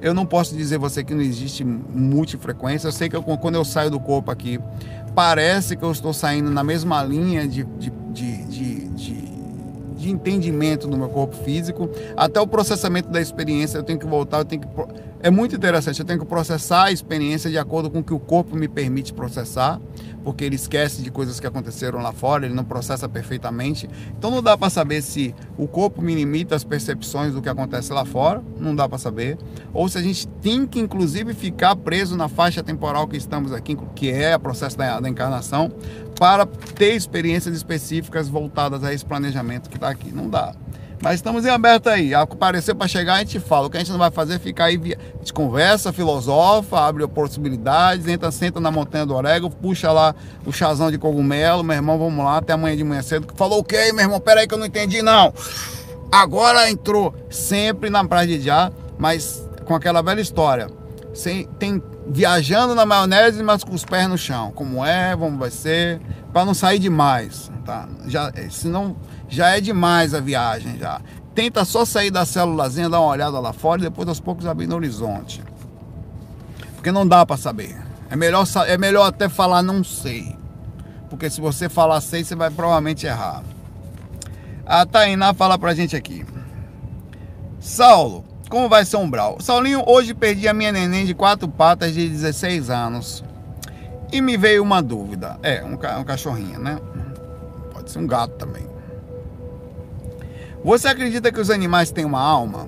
Eu 0.00 0.12
não 0.12 0.26
posso 0.26 0.54
dizer 0.54 0.78
você 0.78 1.02
que 1.02 1.14
não 1.14 1.22
existe 1.22 1.64
multifrequência. 1.64 2.88
Eu 2.88 2.92
sei 2.92 3.08
que 3.08 3.16
eu, 3.16 3.22
quando 3.22 3.54
eu 3.54 3.64
saio 3.64 3.90
do 3.90 3.98
corpo 3.98 4.30
aqui, 4.30 4.60
parece 5.14 5.76
que 5.76 5.82
eu 5.82 5.90
estou 5.90 6.12
saindo 6.12 6.50
na 6.50 6.62
mesma 6.62 7.02
linha 7.02 7.48
de, 7.48 7.64
de, 7.64 7.90
de, 8.12 8.44
de, 8.44 8.75
de 10.06 10.12
entendimento 10.12 10.86
do 10.86 10.96
meu 10.96 11.08
corpo 11.08 11.36
físico, 11.36 11.90
até 12.16 12.40
o 12.40 12.46
processamento 12.46 13.10
da 13.10 13.20
experiência, 13.20 13.78
eu 13.78 13.82
tenho 13.82 13.98
que 13.98 14.06
voltar, 14.06 14.38
eu 14.38 14.44
tenho 14.44 14.62
que 14.62 14.68
é 15.26 15.30
muito 15.30 15.56
interessante. 15.56 15.98
Eu 15.98 16.06
tenho 16.06 16.20
que 16.20 16.26
processar 16.26 16.84
a 16.84 16.92
experiência 16.92 17.50
de 17.50 17.58
acordo 17.58 17.90
com 17.90 17.98
o 17.98 18.04
que 18.04 18.14
o 18.14 18.18
corpo 18.18 18.56
me 18.56 18.68
permite 18.68 19.12
processar, 19.12 19.80
porque 20.22 20.44
ele 20.44 20.56
esquece 20.56 21.02
de 21.02 21.10
coisas 21.10 21.40
que 21.40 21.46
aconteceram 21.46 22.00
lá 22.00 22.12
fora, 22.12 22.46
ele 22.46 22.54
não 22.54 22.64
processa 22.64 23.08
perfeitamente. 23.08 23.88
Então 24.16 24.30
não 24.30 24.40
dá 24.40 24.56
para 24.56 24.70
saber 24.70 25.02
se 25.02 25.34
o 25.56 25.66
corpo 25.66 26.02
me 26.02 26.14
limita 26.14 26.54
as 26.54 26.62
percepções 26.62 27.32
do 27.32 27.42
que 27.42 27.48
acontece 27.48 27.92
lá 27.92 28.04
fora, 28.04 28.40
não 28.58 28.74
dá 28.74 28.88
para 28.88 28.98
saber. 28.98 29.38
Ou 29.72 29.88
se 29.88 29.98
a 29.98 30.02
gente 30.02 30.28
tem 30.28 30.66
que, 30.66 30.78
inclusive, 30.78 31.34
ficar 31.34 31.74
preso 31.74 32.16
na 32.16 32.28
faixa 32.28 32.62
temporal 32.62 33.08
que 33.08 33.16
estamos 33.16 33.52
aqui, 33.52 33.76
que 33.94 34.10
é 34.10 34.36
o 34.36 34.40
processo 34.40 34.76
da, 34.76 35.00
da 35.00 35.08
encarnação, 35.08 35.72
para 36.18 36.46
ter 36.46 36.94
experiências 36.94 37.54
específicas 37.54 38.28
voltadas 38.28 38.82
a 38.82 38.92
esse 38.92 39.04
planejamento 39.04 39.68
que 39.68 39.76
está 39.76 39.88
aqui. 39.88 40.12
Não 40.12 40.28
dá. 40.28 40.54
Mas 41.02 41.16
estamos 41.16 41.44
em 41.44 41.50
aberto 41.50 41.88
aí. 41.88 42.14
Apareceu 42.14 42.74
para 42.74 42.88
chegar, 42.88 43.14
a 43.14 43.18
gente 43.18 43.38
fala. 43.38 43.66
O 43.66 43.70
que 43.70 43.76
a 43.76 43.80
gente 43.80 43.92
não 43.92 43.98
vai 43.98 44.10
fazer 44.10 44.34
é 44.34 44.38
ficar 44.38 44.64
aí, 44.64 44.76
a 44.76 45.18
gente 45.18 45.32
conversa, 45.32 45.92
filosofa, 45.92 46.80
abre 46.80 47.06
possibilidades, 47.06 48.06
entra, 48.08 48.30
senta 48.30 48.60
na 48.60 48.70
montanha 48.70 49.04
do 49.04 49.14
orégano, 49.14 49.50
puxa 49.50 49.92
lá 49.92 50.14
o 50.44 50.52
chazão 50.52 50.90
de 50.90 50.98
cogumelo, 50.98 51.62
meu 51.62 51.76
irmão, 51.76 51.98
vamos 51.98 52.24
lá, 52.24 52.38
até 52.38 52.54
amanhã 52.54 52.76
de 52.76 52.84
manhã 52.84 53.02
cedo. 53.02 53.26
Falou 53.36 53.60
o 53.60 53.64
quê, 53.64 53.92
meu 53.92 54.04
irmão? 54.04 54.20
Pera 54.20 54.40
aí 54.40 54.48
que 54.48 54.54
eu 54.54 54.58
não 54.58 54.66
entendi, 54.66 55.02
não. 55.02 55.32
Agora 56.10 56.70
entrou 56.70 57.14
sempre 57.28 57.90
na 57.90 58.04
praia 58.04 58.26
de 58.26 58.40
Já, 58.40 58.72
mas 58.98 59.46
com 59.66 59.74
aquela 59.74 60.00
velha 60.00 60.20
história. 60.20 60.68
Sem, 61.16 61.44
tem 61.58 61.82
viajando 62.06 62.74
na 62.74 62.84
maionese, 62.84 63.42
mas 63.42 63.64
com 63.64 63.74
os 63.74 63.86
pés 63.86 64.06
no 64.06 64.18
chão. 64.18 64.52
Como 64.52 64.84
é, 64.84 65.16
como 65.16 65.38
vai 65.38 65.50
ser, 65.50 65.98
para 66.30 66.44
não 66.44 66.52
sair 66.52 66.78
demais, 66.78 67.50
tá? 67.64 67.88
Já, 68.06 68.30
eh, 68.34 68.48
senão 68.50 68.94
já 69.26 69.56
é 69.56 69.60
demais 69.60 70.12
a 70.12 70.20
viagem 70.20 70.78
já. 70.78 71.00
Tenta 71.34 71.64
só 71.64 71.86
sair 71.86 72.10
da 72.10 72.26
célulazinha, 72.26 72.90
dar 72.90 73.00
uma 73.00 73.10
olhada 73.10 73.40
lá 73.40 73.54
fora 73.54 73.80
e 73.80 73.84
depois 73.84 74.06
aos 74.06 74.20
poucos 74.20 74.46
abrir 74.46 74.66
no 74.66 74.76
horizonte. 74.76 75.42
Porque 76.74 76.92
não 76.92 77.08
dá 77.08 77.24
para 77.24 77.38
saber. 77.38 77.74
É 78.10 78.14
melhor, 78.14 78.46
é 78.66 78.76
melhor 78.76 79.06
até 79.06 79.26
falar 79.26 79.62
não 79.62 79.82
sei. 79.82 80.36
Porque 81.08 81.30
se 81.30 81.40
você 81.40 81.66
falar 81.66 82.02
sei, 82.02 82.24
você 82.24 82.34
vai 82.34 82.50
provavelmente 82.50 83.06
errar. 83.06 83.42
A 84.66 84.84
Tainá 84.84 85.32
fala 85.32 85.58
pra 85.58 85.74
gente 85.74 85.96
aqui. 85.96 86.26
Saulo, 87.58 88.22
como 88.48 88.68
vai 88.68 88.84
ser 88.84 88.96
umbral? 88.96 89.38
Saulinho, 89.40 89.82
hoje 89.86 90.14
perdi 90.14 90.46
a 90.48 90.54
minha 90.54 90.72
neném 90.72 91.04
de 91.04 91.14
quatro 91.14 91.48
patas 91.48 91.92
de 91.94 92.08
16 92.08 92.70
anos. 92.70 93.24
E 94.12 94.20
me 94.20 94.36
veio 94.36 94.62
uma 94.62 94.82
dúvida. 94.82 95.38
É, 95.42 95.64
um, 95.64 95.74
um 95.74 96.04
cachorrinho, 96.04 96.60
né? 96.60 96.78
Pode 97.72 97.90
ser 97.90 97.98
um 97.98 98.06
gato 98.06 98.34
também. 98.34 98.66
Você 100.64 100.88
acredita 100.88 101.30
que 101.30 101.40
os 101.40 101.50
animais 101.50 101.90
têm 101.90 102.04
uma 102.04 102.20
alma? 102.20 102.66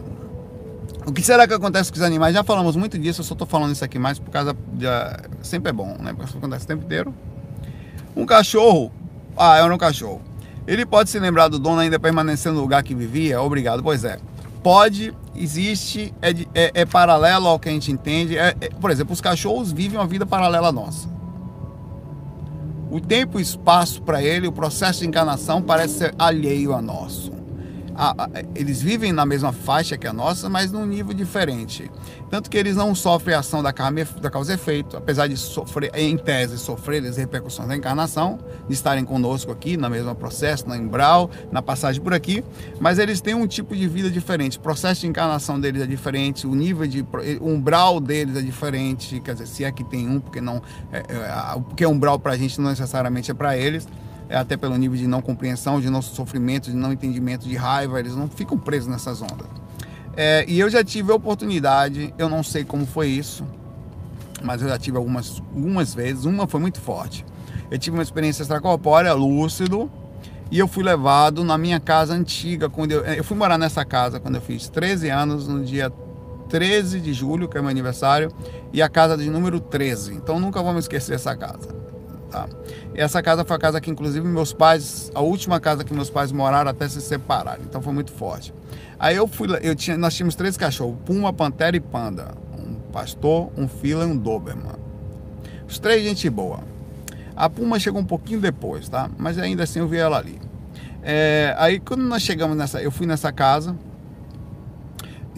O 1.06 1.12
que 1.12 1.22
será 1.22 1.48
que 1.48 1.54
acontece 1.54 1.90
com 1.90 1.96
os 1.96 2.02
animais? 2.02 2.34
Já 2.34 2.44
falamos 2.44 2.76
muito 2.76 2.98
disso, 2.98 3.20
eu 3.20 3.24
só 3.24 3.34
estou 3.34 3.46
falando 3.46 3.72
isso 3.72 3.84
aqui 3.84 3.98
mais 3.98 4.18
por 4.18 4.30
causa 4.30 4.54
de. 4.72 4.86
Sempre 5.42 5.70
é 5.70 5.72
bom, 5.72 5.96
né? 5.98 6.12
Porque 6.12 6.28
isso 6.28 6.36
acontece 6.38 6.64
o 6.64 6.68
tempo 6.68 6.84
inteiro. 6.84 7.14
Um 8.14 8.26
cachorro. 8.26 8.92
Ah, 9.36 9.56
era 9.56 9.72
um 9.72 9.78
cachorro. 9.78 10.20
Ele 10.66 10.84
pode 10.84 11.08
se 11.08 11.18
lembrar 11.18 11.48
do 11.48 11.58
dono 11.58 11.80
ainda 11.80 11.98
permanecer 11.98 12.52
no 12.52 12.60
lugar 12.60 12.82
que 12.82 12.94
vivia? 12.94 13.40
Obrigado. 13.40 13.82
Pois 13.82 14.04
é. 14.04 14.18
Pode, 14.62 15.14
existe, 15.42 16.14
é, 16.20 16.30
é, 16.54 16.70
é 16.74 16.84
paralelo 16.84 17.46
ao 17.46 17.58
que 17.58 17.68
a 17.68 17.72
gente 17.72 17.90
entende. 17.90 18.36
É, 18.36 18.54
é, 18.60 18.70
por 18.70 18.90
exemplo, 18.90 19.12
os 19.12 19.20
cachorros 19.20 19.72
vivem 19.72 19.98
uma 19.98 20.06
vida 20.06 20.26
paralela 20.26 20.68
à 20.68 20.72
nossa. 20.72 21.08
O 22.90 23.00
tempo 23.00 23.38
e 23.38 23.42
espaço 23.42 24.02
para 24.02 24.22
ele, 24.22 24.46
o 24.46 24.52
processo 24.52 25.00
de 25.00 25.06
encarnação 25.06 25.60
parece 25.60 25.98
ser 25.98 26.14
alheio 26.18 26.74
a 26.74 26.80
nosso 26.80 27.37
a, 27.98 28.10
a, 28.10 28.28
eles 28.54 28.80
vivem 28.80 29.12
na 29.12 29.26
mesma 29.26 29.52
faixa 29.52 29.98
que 29.98 30.06
a 30.06 30.12
nossa, 30.12 30.48
mas 30.48 30.70
num 30.70 30.86
nível 30.86 31.12
diferente. 31.12 31.90
Tanto 32.30 32.48
que 32.48 32.56
eles 32.56 32.76
não 32.76 32.94
sofrem 32.94 33.34
a 33.34 33.40
ação 33.40 33.60
da, 33.60 33.72
da 33.72 34.30
causa 34.30 34.52
e 34.52 34.54
efeito, 34.54 34.96
apesar 34.96 35.26
de 35.26 35.36
sofrer, 35.36 35.90
em 35.94 36.16
tese, 36.16 36.58
sofrer 36.58 37.04
as 37.04 37.16
repercussões 37.16 37.68
da 37.68 37.76
encarnação, 37.76 38.38
de 38.68 38.74
estarem 38.74 39.04
conosco 39.04 39.50
aqui, 39.50 39.76
no 39.76 39.90
mesmo 39.90 40.14
processo, 40.14 40.68
no 40.68 40.76
embral, 40.76 41.28
na 41.50 41.60
passagem 41.60 42.00
por 42.00 42.14
aqui, 42.14 42.44
mas 42.78 43.00
eles 43.00 43.20
têm 43.20 43.34
um 43.34 43.48
tipo 43.48 43.74
de 43.74 43.88
vida 43.88 44.08
diferente. 44.08 44.58
O 44.58 44.60
processo 44.60 45.00
de 45.00 45.08
encarnação 45.08 45.58
deles 45.58 45.82
é 45.82 45.86
diferente, 45.86 46.46
o 46.46 46.54
nível 46.54 46.86
de. 46.86 47.04
o 47.40 47.48
umbral 47.48 47.98
deles 47.98 48.36
é 48.36 48.42
diferente, 48.42 49.18
quer 49.18 49.32
dizer, 49.32 49.48
se 49.48 49.64
é 49.64 49.72
que 49.72 49.82
tem 49.82 50.08
um, 50.08 50.20
porque 50.20 50.40
não. 50.40 50.62
É, 50.92 50.98
é, 50.98 51.60
porque 51.60 51.84
umbral 51.84 52.18
para 52.20 52.34
a 52.34 52.36
gente 52.36 52.60
não 52.60 52.70
necessariamente 52.70 53.30
é 53.30 53.34
para 53.34 53.56
eles 53.56 53.88
até 54.36 54.56
pelo 54.56 54.76
nível 54.76 54.96
de 54.96 55.06
não 55.06 55.22
compreensão, 55.22 55.80
de 55.80 55.88
não 55.88 56.02
sofrimento, 56.02 56.70
de 56.70 56.76
não 56.76 56.92
entendimento, 56.92 57.48
de 57.48 57.56
raiva, 57.56 57.98
eles 57.98 58.14
não 58.14 58.28
ficam 58.28 58.58
presos 58.58 58.88
nessas 58.88 59.22
ondas. 59.22 59.46
É, 60.16 60.44
e 60.48 60.58
eu 60.58 60.68
já 60.68 60.82
tive 60.82 61.12
a 61.12 61.14
oportunidade, 61.14 62.12
eu 62.18 62.28
não 62.28 62.42
sei 62.42 62.64
como 62.64 62.84
foi 62.86 63.08
isso, 63.08 63.44
mas 64.42 64.60
eu 64.60 64.68
já 64.68 64.78
tive 64.78 64.96
algumas, 64.96 65.40
algumas 65.54 65.94
vezes, 65.94 66.24
uma 66.24 66.46
foi 66.46 66.60
muito 66.60 66.80
forte. 66.80 67.24
Eu 67.70 67.78
tive 67.78 67.96
uma 67.96 68.02
experiência 68.02 68.42
extracorpórea, 68.42 69.12
lúcido, 69.12 69.90
e 70.50 70.58
eu 70.58 70.66
fui 70.66 70.82
levado 70.82 71.44
na 71.44 71.58
minha 71.58 71.78
casa 71.78 72.14
antiga, 72.14 72.68
quando 72.68 72.92
eu, 72.92 73.04
eu 73.04 73.22
fui 73.22 73.36
morar 73.36 73.58
nessa 73.58 73.84
casa 73.84 74.18
quando 74.18 74.36
eu 74.36 74.40
fiz 74.40 74.68
13 74.68 75.08
anos, 75.10 75.46
no 75.46 75.62
dia 75.64 75.92
13 76.48 77.00
de 77.00 77.12
julho, 77.12 77.48
que 77.48 77.58
é 77.58 77.60
meu 77.60 77.70
aniversário, 77.70 78.32
e 78.72 78.80
a 78.80 78.88
casa 78.88 79.16
de 79.16 79.28
número 79.28 79.60
13. 79.60 80.14
Então 80.14 80.40
nunca 80.40 80.62
me 80.62 80.78
esquecer 80.78 81.12
dessa 81.12 81.36
casa. 81.36 81.68
Tá? 82.30 82.46
Essa 82.94 83.22
casa 83.22 83.44
foi 83.44 83.56
a 83.56 83.58
casa 83.58 83.80
que, 83.80 83.90
inclusive, 83.90 84.26
meus 84.26 84.52
pais, 84.52 85.10
a 85.14 85.20
última 85.20 85.58
casa 85.58 85.82
que 85.82 85.94
meus 85.94 86.10
pais 86.10 86.30
moraram 86.30 86.70
até 86.70 86.86
se 86.88 87.00
separarem. 87.00 87.64
Então 87.64 87.80
foi 87.80 87.92
muito 87.92 88.12
forte. 88.12 88.52
Aí 88.98 89.16
eu 89.16 89.26
fui, 89.26 89.48
eu 89.62 89.74
tinha, 89.74 89.96
nós 89.96 90.14
tínhamos 90.14 90.34
três 90.34 90.56
cachorros: 90.56 90.96
Puma, 91.06 91.32
Pantera 91.32 91.76
e 91.76 91.80
Panda. 91.80 92.34
Um 92.58 92.74
pastor, 92.92 93.50
um 93.56 93.66
fila 93.66 94.04
e 94.04 94.06
um 94.06 94.16
Doberman. 94.16 94.76
Os 95.66 95.78
três, 95.78 96.02
gente 96.02 96.28
boa. 96.28 96.60
A 97.34 97.48
Puma 97.48 97.78
chegou 97.78 98.00
um 98.00 98.04
pouquinho 98.04 98.40
depois, 98.40 98.88
tá? 98.88 99.08
Mas 99.16 99.38
ainda 99.38 99.62
assim 99.62 99.78
eu 99.78 99.88
vi 99.88 99.96
ela 99.96 100.18
ali. 100.18 100.38
É, 101.02 101.54
aí 101.56 101.78
quando 101.78 102.02
nós 102.02 102.22
chegamos 102.22 102.56
nessa, 102.56 102.82
eu 102.82 102.90
fui 102.90 103.06
nessa 103.06 103.32
casa, 103.32 103.76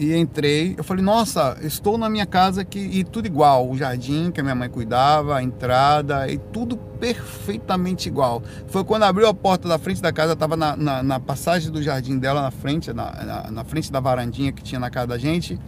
e 0.01 0.15
entrei. 0.15 0.73
Eu 0.75 0.83
falei, 0.83 1.03
nossa, 1.03 1.57
estou 1.61 1.95
na 1.95 2.09
minha 2.09 2.25
casa 2.25 2.61
aqui 2.61 2.79
e 2.79 3.03
tudo 3.03 3.27
igual. 3.27 3.69
O 3.69 3.77
jardim 3.77 4.31
que 4.31 4.39
a 4.39 4.43
minha 4.43 4.55
mãe 4.55 4.67
cuidava, 4.67 5.37
a 5.37 5.43
entrada 5.43 6.27
e 6.27 6.39
tudo 6.39 6.75
perfeitamente 6.75 8.09
igual. 8.09 8.41
Foi 8.67 8.83
quando 8.83 9.03
abriu 9.03 9.27
a 9.27 9.33
porta 9.33 9.69
da 9.69 9.77
frente 9.77 10.01
da 10.01 10.11
casa, 10.11 10.33
estava 10.33 10.57
na, 10.57 10.75
na, 10.75 11.03
na, 11.03 11.19
passagem 11.19 11.71
do 11.71 11.83
jardim 11.83 12.17
dela, 12.17 12.41
na 12.41 12.51
frente, 12.51 12.91
na, 12.91 13.11
na, 13.11 13.51
na 13.51 13.63
frente 13.63 13.91
da 13.91 13.99
varandinha 13.99 14.51
que 14.51 14.63
tinha 14.63 14.79
na 14.79 14.89
casa 14.89 15.07
da 15.07 15.17
gente 15.19 15.59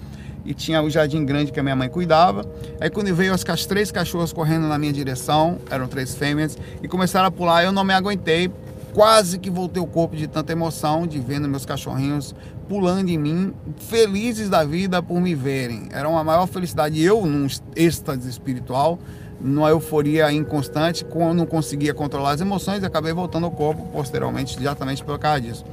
e 0.46 0.54
tinha 0.54 0.82
o 0.82 0.90
jardim 0.90 1.24
grande 1.24 1.52
que 1.52 1.60
a 1.60 1.64
minha 1.64 1.76
mãe 1.76 1.88
cuidava. 1.88 2.44
Aí 2.82 2.90
quando 2.90 3.14
veio 3.14 3.34
as 3.34 3.66
três 3.66 3.92
cachorras 3.92 4.34
correndo 4.34 4.68
na 4.68 4.78
minha 4.80 4.92
direção, 4.92 5.60
eram 5.70 5.88
três 5.88 6.16
fêmeas, 6.16 6.58
e 6.82 6.88
começaram 6.88 7.28
a 7.28 7.32
pular, 7.32 7.64
eu 7.64 7.72
não 7.72 7.84
me 7.84 7.94
aguentei, 7.94 8.52
quase 8.94 9.40
que 9.40 9.50
voltei 9.50 9.82
o 9.82 9.88
corpo 9.88 10.16
de 10.16 10.28
tanta 10.28 10.52
emoção 10.52 11.08
de 11.08 11.20
vendo 11.20 11.48
meus 11.48 11.66
cachorrinhos 11.66 12.36
pulando 12.74 13.10
em 13.10 13.20
mim, 13.20 13.54
felizes 13.78 14.50
da 14.50 14.64
vida 14.64 15.00
por 15.00 15.22
me 15.22 15.36
verem. 15.36 15.90
Era 15.92 16.10
uma 16.10 16.24
maior 16.24 16.48
felicidade. 16.48 17.00
Eu, 17.00 17.24
num 17.24 17.46
êxtase 17.76 18.28
espiritual, 18.28 18.98
numa 19.40 19.70
euforia 19.70 20.32
inconstante, 20.32 21.06
quando 21.06 21.38
não 21.38 21.46
conseguia 21.46 21.94
controlar 21.94 22.32
as 22.32 22.42
emoções, 22.42 22.84
acabei 22.84 23.14
voltando 23.14 23.46
ao 23.46 23.52
corpo 23.52 23.86
posteriormente, 23.92 24.58
exatamente 24.60 25.04
por 25.04 25.20
causa 25.20 25.42
disso. 25.42 25.64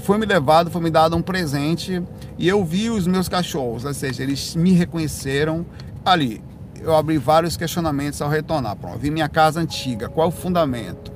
Foi 0.00 0.18
me 0.18 0.26
levado, 0.26 0.70
foi 0.70 0.82
me 0.82 0.90
dado 0.90 1.16
um 1.16 1.22
presente 1.22 2.02
e 2.36 2.46
eu 2.46 2.62
vi 2.62 2.90
os 2.90 3.06
meus 3.06 3.26
cachorros, 3.26 3.86
ou 3.86 3.94
seja, 3.94 4.22
eles 4.22 4.54
me 4.54 4.72
reconheceram 4.72 5.64
ali. 6.04 6.42
Eu 6.78 6.94
abri 6.94 7.16
vários 7.16 7.56
questionamentos 7.56 8.20
ao 8.20 8.28
retornar. 8.28 8.76
Pronto, 8.76 8.98
vi 8.98 9.10
minha 9.10 9.30
casa 9.30 9.60
antiga, 9.60 10.10
qual 10.10 10.28
o 10.28 10.30
fundamento? 10.30 11.10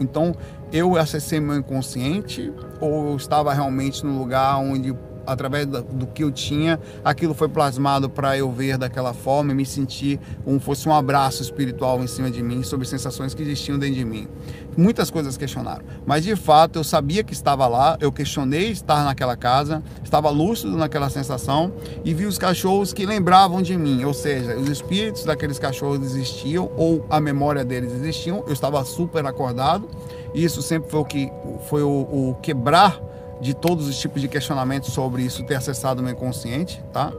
Então, 0.00 0.34
eu 0.72 0.96
acessei 0.96 1.38
meu 1.38 1.56
inconsciente 1.56 2.52
ou 2.80 3.10
eu 3.10 3.16
estava 3.16 3.52
realmente 3.52 4.04
no 4.04 4.18
lugar 4.18 4.56
onde 4.56 4.94
através 5.26 5.66
do 5.66 6.06
que 6.06 6.24
eu 6.24 6.30
tinha, 6.30 6.78
aquilo 7.04 7.34
foi 7.34 7.48
plasmado 7.48 8.08
para 8.08 8.36
eu 8.36 8.50
ver 8.50 8.76
daquela 8.76 9.12
forma 9.12 9.52
e 9.52 9.54
me 9.54 9.64
sentir 9.64 10.18
como 10.44 10.58
fosse 10.60 10.88
um 10.88 10.94
abraço 10.94 11.42
espiritual 11.42 12.02
em 12.02 12.06
cima 12.06 12.30
de 12.30 12.42
mim 12.42 12.62
sobre 12.62 12.86
sensações 12.86 13.34
que 13.34 13.42
existiam 13.42 13.78
dentro 13.78 13.96
de 13.96 14.04
mim. 14.04 14.28
Muitas 14.76 15.10
coisas 15.10 15.36
questionaram, 15.36 15.84
mas 16.06 16.24
de 16.24 16.34
fato 16.34 16.78
eu 16.78 16.84
sabia 16.84 17.22
que 17.22 17.32
estava 17.32 17.66
lá, 17.66 17.96
eu 18.00 18.10
questionei 18.10 18.70
estar 18.70 19.04
naquela 19.04 19.36
casa, 19.36 19.82
estava 20.02 20.30
lúcido 20.30 20.76
naquela 20.76 21.10
sensação 21.10 21.72
e 22.04 22.14
vi 22.14 22.24
os 22.24 22.38
cachorros 22.38 22.92
que 22.92 23.04
lembravam 23.04 23.60
de 23.62 23.76
mim, 23.76 24.04
ou 24.04 24.14
seja, 24.14 24.56
os 24.56 24.68
espíritos 24.68 25.24
daqueles 25.24 25.58
cachorros 25.58 26.02
existiam 26.02 26.70
ou 26.76 27.06
a 27.10 27.20
memória 27.20 27.64
deles 27.64 27.92
existiam, 27.92 28.44
eu 28.46 28.52
estava 28.52 28.84
super 28.84 29.24
acordado 29.26 29.88
isso 30.34 30.62
sempre 30.62 30.90
foi 30.90 31.00
o 31.00 31.04
que 31.04 31.32
foi 31.68 31.82
o, 31.82 31.88
o 31.88 32.36
quebrar 32.42 33.00
de 33.40 33.54
todos 33.54 33.88
os 33.88 33.98
tipos 33.98 34.22
de 34.22 34.28
questionamentos 34.28 34.92
sobre 34.92 35.22
isso 35.22 35.42
ter 35.44 35.56
acessado 35.56 36.00
o 36.00 36.04
meu 36.04 36.12
inconsciente, 36.12 36.82
tá? 36.92 37.12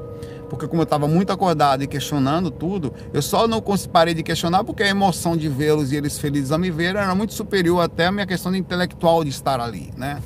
Porque 0.50 0.68
como 0.68 0.82
eu 0.82 0.86
estava 0.86 1.08
muito 1.08 1.34
acordado 1.34 1.84
e 1.84 1.88
questionando 1.88 2.52
tudo, 2.52 2.94
eu 3.12 3.22
só 3.22 3.48
não 3.48 3.62
parei 3.92 4.14
de 4.14 4.24
questionar 4.24 4.64
porque 4.64 4.84
a 4.84 4.88
emoção 4.88 5.36
de 5.36 5.50
vê-los 5.50 5.92
e 5.92 5.96
eles 5.96 6.20
felizes 6.20 6.52
a 6.52 6.58
me 6.58 6.70
ver 6.70 6.96
era 6.96 7.14
muito 7.16 7.34
superior 7.34 7.82
até 7.82 8.06
a 8.06 8.12
minha 8.12 8.26
questão 8.26 8.56
intelectual 8.56 9.24
de 9.24 9.32
estar 9.32 9.60
ali, 9.60 9.92
né? 9.98 10.22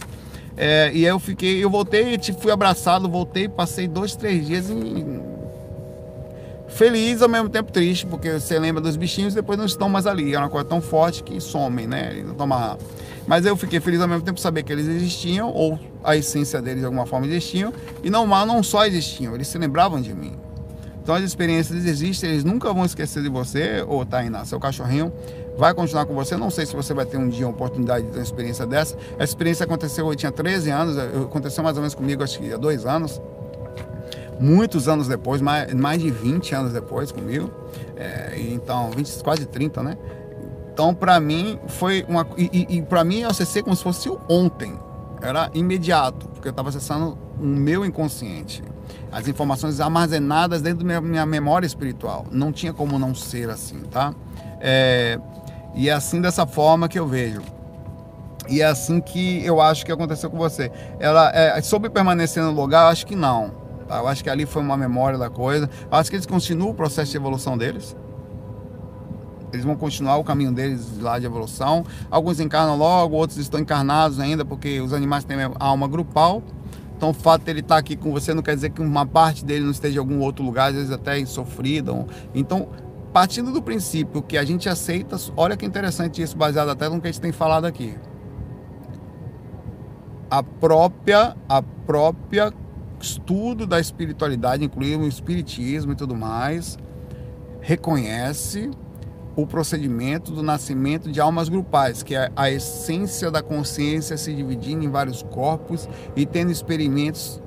É, 0.56 0.92
e 0.94 1.06
aí 1.06 1.12
eu 1.12 1.20
fiquei, 1.20 1.64
eu 1.64 1.70
voltei, 1.70 2.20
fui 2.40 2.52
abraçado, 2.52 3.08
voltei, 3.08 3.48
passei 3.48 3.88
dois, 3.88 4.16
três 4.16 4.46
dias 4.46 4.70
em 4.70 5.37
feliz 6.68 7.22
ao 7.22 7.30
mesmo 7.30 7.50
tempo 7.50 7.72
triste, 7.72 8.06
porque 8.06 8.40
você 8.40 8.60
lembra 8.60 8.82
dos 8.82 8.96
bichinhos 8.96 9.34
e 9.34 9.36
depois 9.36 9.58
não 9.58 9.66
estão 9.66 9.90
mais 9.90 10.06
ali. 10.06 10.34
É 10.34 10.40
uma 10.40 10.50
coisa 10.50 10.68
tão 10.68 10.82
forte 10.82 11.24
que 11.24 11.40
somem, 11.40 11.88
né? 11.88 12.24
não 12.26 12.36
toma... 12.36 12.78
Mas 13.26 13.46
eu 13.46 13.58
fiquei 13.58 13.80
feliz 13.80 14.00
ao 14.00 14.08
mesmo 14.08 14.24
tempo 14.24 14.40
saber 14.40 14.64
que 14.64 14.72
eles 14.72 14.88
existiam, 14.88 15.52
ou 15.52 15.78
a 16.04 16.16
essência 16.16 16.62
deles 16.62 16.80
de 16.80 16.86
alguma 16.86 17.06
forma 17.06 17.26
existiam, 17.26 17.74
e 18.02 18.10
não, 18.10 18.26
não 18.26 18.64
só 18.64 18.86
existiam, 18.86 19.36
eles 19.36 19.50
se 19.50 19.58
lembravam 19.58 20.00
de 20.00 20.14
mim. 20.14 20.34
Então 21.04 21.14
as 21.14 21.24
experiências 21.24 21.86
existem, 21.86 22.30
eles 22.30 22.44
nunca 22.44 22.72
vão 22.74 22.86
esquecer 22.86 23.22
de 23.22 23.30
você, 23.30 23.84
ou 23.88 24.06
Tainá, 24.06 24.46
seu 24.46 24.60
cachorrinho 24.60 25.12
vai 25.58 25.74
continuar 25.74 26.06
com 26.06 26.14
você. 26.14 26.38
Não 26.38 26.50
sei 26.50 26.66
se 26.66 26.76
você 26.76 26.94
vai 26.94 27.06
ter 27.06 27.18
um 27.18 27.28
dia 27.28 27.46
a 27.46 27.50
oportunidade 27.50 28.06
de 28.06 28.12
ter 28.12 28.20
uma 28.20 28.24
experiência 28.24 28.66
dessa. 28.66 28.96
Essa 29.14 29.24
experiência 29.24 29.64
aconteceu, 29.66 30.08
eu 30.08 30.16
tinha 30.16 30.32
13 30.32 30.70
anos, 30.70 30.98
aconteceu 30.98 31.64
mais 31.64 31.76
ou 31.76 31.82
menos 31.82 31.96
comigo, 31.96 32.24
acho 32.24 32.40
que 32.40 32.54
há 32.54 32.58
dois 32.58 32.86
anos 32.86 33.22
muitos 34.40 34.88
anos 34.88 35.08
depois, 35.08 35.42
mais, 35.42 35.74
mais 35.74 36.02
de 36.02 36.10
20 36.10 36.56
anos 36.56 36.74
depois 36.74 37.12
comigo, 37.12 37.52
é, 37.96 38.36
então 38.52 38.92
20, 38.92 39.24
quase 39.24 39.46
30, 39.46 39.84
né? 39.84 39.98
Então, 40.78 40.94
para 40.94 41.20
mim, 41.20 41.60
foi 41.68 42.06
uma. 42.08 42.28
E, 42.38 42.68
e, 42.70 42.78
e 42.78 42.82
para 42.84 43.04
mim, 43.04 43.22
eu 43.22 43.30
acessei 43.32 43.64
como 43.64 43.76
se 43.76 43.82
fosse 43.82 44.16
ontem. 44.30 44.78
Era 45.22 45.50
imediato, 45.56 46.28
porque 46.28 46.48
eu 46.48 46.52
estava 46.52 46.70
acessando 46.70 47.18
o 47.40 47.44
meu 47.44 47.84
inconsciente. 47.84 48.64
As 49.12 49.28
informações 49.28 49.80
armazenadas 49.80 50.62
dentro 50.62 50.86
da 50.86 51.02
minha, 51.02 51.26
memória 51.26 51.66
espiritual. 51.66 52.28
Não 52.32 52.52
tinha 52.52 52.74
como 52.74 53.00
não 53.00 53.16
ser 53.16 53.50
assim, 53.50 53.80
tá? 53.90 54.14
É, 54.60 55.20
e 55.74 55.90
é 55.90 55.94
assim 55.94 56.22
dessa 56.22 56.46
forma 56.46 56.88
que 56.88 57.00
eu 57.00 57.08
vejo. 57.08 57.42
E 58.48 58.62
é 58.62 58.66
assim 58.66 59.02
que 59.02 59.44
eu 59.44 59.60
acho 59.60 59.84
que 59.84 59.92
aconteceu 59.92 60.30
com 60.30 60.38
você. 60.38 60.72
Ela 61.00 61.32
é, 61.34 61.60
sobre 61.62 61.90
permanecer 61.90 62.44
no 62.44 62.52
lugar, 62.52 62.84
eu 62.84 62.90
acho 62.90 63.06
que 63.08 63.16
não. 63.16 63.52
Tá? 63.88 64.00
Eu 64.00 64.08
acho 64.08 64.24
que 64.24 64.30
ali 64.30 64.46
foi 64.46 64.62
uma 64.62 64.78
memória 64.78 65.18
da 65.18 65.30
coisa. 65.30 65.70
Eu 65.90 65.98
acho 65.98 66.10
que 66.10 66.16
eles 66.16 66.26
continuam 66.26 66.72
o 66.72 66.74
processo 66.74 67.12
de 67.12 67.18
evolução 67.18 67.58
deles. 67.58 67.96
Eles 69.52 69.66
vão 69.66 69.76
continuar 69.76 70.18
o 70.18 70.24
caminho 70.24 70.52
deles 70.52 71.00
lá 71.00 71.18
de 71.18 71.26
evolução. 71.26 71.86
Alguns 72.12 72.40
encarnam 72.40 72.78
logo, 72.78 73.16
outros 73.16 73.40
estão 73.40 73.60
encarnados 73.60 74.20
ainda, 74.20 74.44
porque 74.44 74.82
os 74.82 74.92
animais 74.94 75.24
têm 75.24 75.38
alma 75.60 75.88
grupal. 75.88 76.44
Então, 76.98 77.12
o 77.12 77.14
fato 77.14 77.44
de 77.44 77.52
ele 77.52 77.60
estar 77.60 77.78
aqui 77.78 77.96
com 77.96 78.12
você 78.12 78.34
não 78.34 78.42
quer 78.42 78.56
dizer 78.56 78.72
que 78.72 78.82
uma 78.82 79.06
parte 79.06 79.46
dele 79.46 79.64
não 79.64 79.72
esteja 79.72 79.98
em 79.98 80.00
algum 80.00 80.20
outro 80.20 80.44
lugar, 80.44 80.70
às 80.70 80.76
vezes 80.76 80.92
até 80.92 81.24
sofrida. 81.26 81.94
Então, 82.34 82.68
partindo 83.14 83.52
do 83.52 83.62
princípio 83.62 84.22
que 84.22 84.38
a 84.38 84.44
gente 84.44 84.68
aceita, 84.68 85.16
olha 85.38 85.56
que 85.56 85.66
interessante 85.66 86.22
isso, 86.22 86.36
baseado 86.36 86.70
até 86.70 86.90
no 86.90 87.00
que 87.00 87.08
a 87.08 87.12
gente 87.12 87.22
tem 87.22 87.32
falado 87.32 87.66
aqui. 87.66 87.96
A 90.30 90.44
própria, 90.44 91.38
a 91.48 91.62
própria 91.62 92.52
estudo 93.08 93.66
da 93.66 93.80
espiritualidade, 93.80 94.66
incluindo 94.66 95.06
o 95.06 95.08
espiritismo 95.08 95.94
e 95.94 95.96
tudo 95.96 96.16
mais, 96.16 96.78
reconhece 97.62 98.70
o 99.36 99.46
procedimento 99.46 100.32
do 100.32 100.42
nascimento 100.42 101.12
de 101.12 101.22
almas 101.22 101.48
grupais, 101.48 102.02
que 102.02 102.16
é 102.16 102.32
a 102.36 102.50
essência 102.50 103.30
da 103.30 103.42
consciência 103.42 104.18
se 104.18 104.34
dividindo 104.34 104.84
em 104.84 104.90
vários 104.90 105.22
corpos 105.22 105.88
e 106.16 106.26
tendo 106.26 106.52
experimentos 106.52 107.42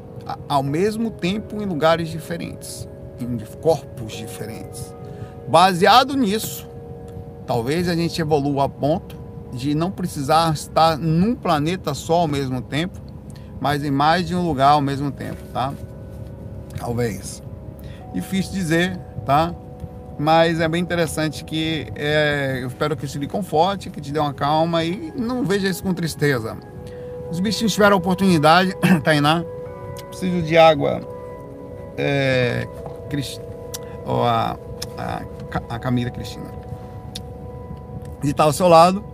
ao 0.48 0.62
mesmo 0.62 1.11
tempo 1.11 1.61
em 1.61 1.66
lugares 1.66 2.08
diferentes, 2.08 2.88
em 3.18 3.36
corpos 3.61 4.12
diferentes. 4.12 4.94
Baseado 5.48 6.16
nisso, 6.16 6.68
talvez 7.44 7.88
a 7.88 7.96
gente 7.96 8.20
evolua 8.20 8.64
a 8.64 8.68
ponto 8.68 9.16
de 9.52 9.74
não 9.74 9.90
precisar 9.90 10.54
estar 10.54 10.96
num 10.96 11.34
planeta 11.34 11.92
só 11.92 12.20
ao 12.20 12.28
mesmo 12.28 12.62
tempo, 12.62 13.00
mas 13.61 13.84
em 13.84 13.90
mais 13.90 14.26
de 14.26 14.34
um 14.34 14.46
lugar 14.46 14.70
ao 14.70 14.80
mesmo 14.80 15.11
tempo, 15.11 15.42
tá? 15.52 15.72
Talvez. 16.78 17.42
Difícil 18.14 18.52
dizer, 18.52 18.98
tá? 19.26 19.54
Mas 20.18 20.61
é 20.61 20.68
bem 20.68 20.82
interessante 20.82 21.44
que 21.44 21.86
é, 21.94 22.58
eu 22.62 22.68
espero 22.68 22.96
que 22.96 23.04
isso 23.04 23.18
lhe 23.18 23.26
conforte, 23.26 23.90
que 23.90 24.00
te 24.00 24.11
dê 24.12 24.18
uma 24.18 24.34
calma 24.34 24.82
e 24.84 25.12
não 25.16 25.44
veja 25.44 25.68
isso 25.68 25.82
com 25.82 25.92
tristeza. 25.92 26.56
Os 27.30 27.38
bichinhos 27.38 27.72
tiveram 27.72 27.96
a 27.96 27.98
oportunidade, 27.98 28.74
Tainá, 29.04 29.44
preciso 30.08 30.42
de 30.42 30.56
água. 30.56 31.00
É, 31.96 32.66
Crist... 33.08 33.40
a, 34.06 34.56
a, 34.98 35.22
a 35.74 35.78
Camila 35.78 36.11
Cristina. 36.11 36.50
De 38.22 38.30
estar 38.30 38.44
ao 38.44 38.52
seu 38.52 38.68
lado 38.68 39.09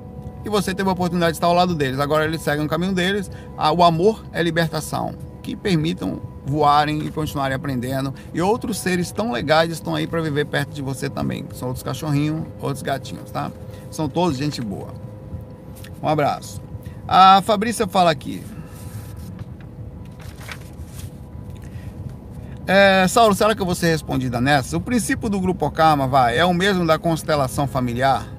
e 0.47 0.49
você 0.49 0.73
teve 0.73 0.89
a 0.89 0.93
oportunidade 0.93 1.33
de 1.33 1.39
estar 1.39 1.49
ao 1.49 1.53
lado 1.53 1.75
deles. 1.75 1.99
Agora 1.99 2.25
eles 2.25 2.41
seguem 2.41 2.65
o 2.65 2.69
caminho 2.69 2.95
deles. 2.95 3.29
Ah, 3.59 3.73
o 3.73 3.83
amor 3.83 4.25
é 4.33 4.41
libertação. 4.41 5.13
Que 5.43 5.57
permitam 5.57 6.23
voarem 6.47 7.05
e 7.05 7.11
continuarem 7.11 7.57
aprendendo. 7.57 8.15
E 8.33 8.41
outros 8.41 8.79
seres 8.79 9.11
tão 9.11 9.33
legais 9.33 9.73
estão 9.73 9.97
aí 9.97 10.07
para 10.07 10.21
viver 10.21 10.47
perto 10.47 10.73
de 10.73 10.81
você 10.81 11.11
também. 11.11 11.45
São 11.53 11.67
outros 11.67 11.83
cachorrinhos, 11.83 12.47
outros 12.61 12.81
gatinhos, 12.81 13.29
tá? 13.33 13.51
São 13.91 14.09
todos 14.09 14.39
gente 14.39 14.61
boa. 14.61 14.95
Um 16.01 16.07
abraço. 16.07 16.63
A 17.09 17.43
Fabrícia 17.43 17.89
fala 17.89 18.13
aqui. 18.13 18.41
É, 22.69 23.07
Saulo, 23.09 23.35
será 23.35 23.53
que 23.53 23.61
eu 23.63 23.67
vou 23.67 23.75
ser 23.75 23.89
respondida 23.89 24.41
nessa? 24.41 24.77
O 24.77 24.81
princípio 24.81 25.29
do 25.29 25.41
grupo 25.41 25.69
Karma, 25.73 26.07
vai, 26.07 26.39
é 26.39 26.45
o 26.45 26.55
mesmo 26.55 26.87
da 26.87 26.99
constelação 26.99 27.67
familiar? 27.67 28.36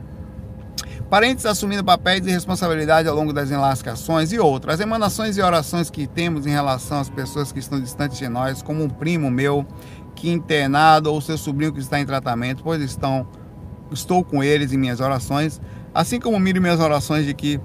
Parentes 1.10 1.46
assumindo 1.46 1.86
papéis 1.86 2.22
de 2.22 2.30
responsabilidade 2.30 3.08
ao 3.08 3.16
longo 3.16 3.32
das 3.32 3.50
enlascações 3.50 4.34
e 4.34 4.40
outras. 4.40 4.76
As 4.76 4.80
emanações 4.82 5.38
e 5.38 5.42
orações 5.42 5.90
que 5.90 6.06
temos 6.06 6.46
em 6.46 6.50
relação 6.50 7.00
às 7.00 7.10
pessoas 7.10 7.50
que 7.50 7.60
estão 7.60 7.80
distantes 7.80 8.18
de 8.18 8.28
nós, 8.28 8.62
como 8.62 8.84
um 8.84 8.90
primo 8.90 9.32
meu 9.32 9.66
que 10.14 10.30
internado 10.30 11.14
ou 11.14 11.22
seu 11.22 11.38
sobrinho 11.38 11.72
que 11.72 11.80
está 11.80 11.98
em 11.98 12.06
tratamento, 12.06 12.62
pois 12.62 12.82
estão 12.82 13.26
estou 13.90 14.22
com 14.22 14.44
eles 14.44 14.74
em 14.74 14.78
minhas 14.78 15.00
orações, 15.00 15.62
assim 15.94 16.20
como 16.20 16.38
miro 16.42 16.62
minhas 16.62 16.82
orações 16.82 17.26
de 17.26 17.34
que 17.34 17.58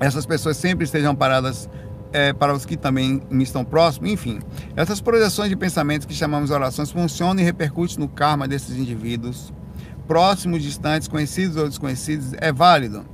essas 0.00 0.26
pessoas 0.26 0.56
sempre 0.56 0.84
estejam 0.84 1.14
paradas 1.14 1.70
é, 2.12 2.32
para 2.32 2.52
os 2.52 2.66
que 2.66 2.76
também 2.76 3.22
me 3.30 3.44
estão 3.44 3.64
próximos, 3.64 4.10
enfim. 4.10 4.40
Essas 4.74 5.00
projeções 5.00 5.50
de 5.50 5.54
pensamentos 5.54 6.04
que 6.04 6.14
chamamos 6.14 6.50
orações 6.50 6.90
funcionam 6.90 7.40
e 7.40 7.44
repercutem 7.44 7.98
no 7.98 8.08
karma 8.08 8.48
desses 8.48 8.76
indivíduos 8.76 9.52
próximos, 10.10 10.60
distantes, 10.60 11.06
conhecidos 11.06 11.56
ou 11.56 11.68
desconhecidos, 11.68 12.32
é 12.38 12.50
válido. 12.50 13.06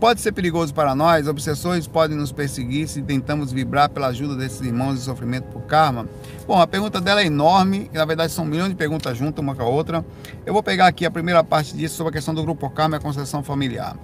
Pode 0.00 0.22
ser 0.22 0.32
perigoso 0.32 0.72
para 0.72 0.94
nós, 0.94 1.28
obsessores 1.28 1.86
podem 1.86 2.16
nos 2.16 2.32
perseguir 2.32 2.88
se 2.88 3.02
tentamos 3.02 3.52
vibrar 3.52 3.90
pela 3.90 4.06
ajuda 4.06 4.34
desses 4.34 4.62
irmãos 4.62 4.94
de 4.94 5.00
sofrimento 5.02 5.48
por 5.48 5.60
karma. 5.64 6.08
Bom, 6.46 6.58
a 6.58 6.66
pergunta 6.66 6.98
dela 6.98 7.20
é 7.20 7.26
enorme, 7.26 7.90
na 7.92 8.06
verdade 8.06 8.32
são 8.32 8.46
um 8.46 8.48
milhão 8.48 8.70
de 8.70 8.74
perguntas 8.74 9.18
juntas, 9.18 9.42
uma 9.42 9.54
com 9.54 9.60
a 9.60 9.66
outra. 9.66 10.02
Eu 10.46 10.54
vou 10.54 10.62
pegar 10.62 10.86
aqui 10.86 11.04
a 11.04 11.10
primeira 11.10 11.44
parte 11.44 11.76
disso 11.76 11.96
sobre 11.96 12.08
a 12.08 12.14
questão 12.14 12.32
do 12.32 12.42
grupo 12.42 12.70
karma 12.70 12.96
e 12.96 12.98
a 12.98 13.02
concessão 13.02 13.42
familiar. 13.42 13.98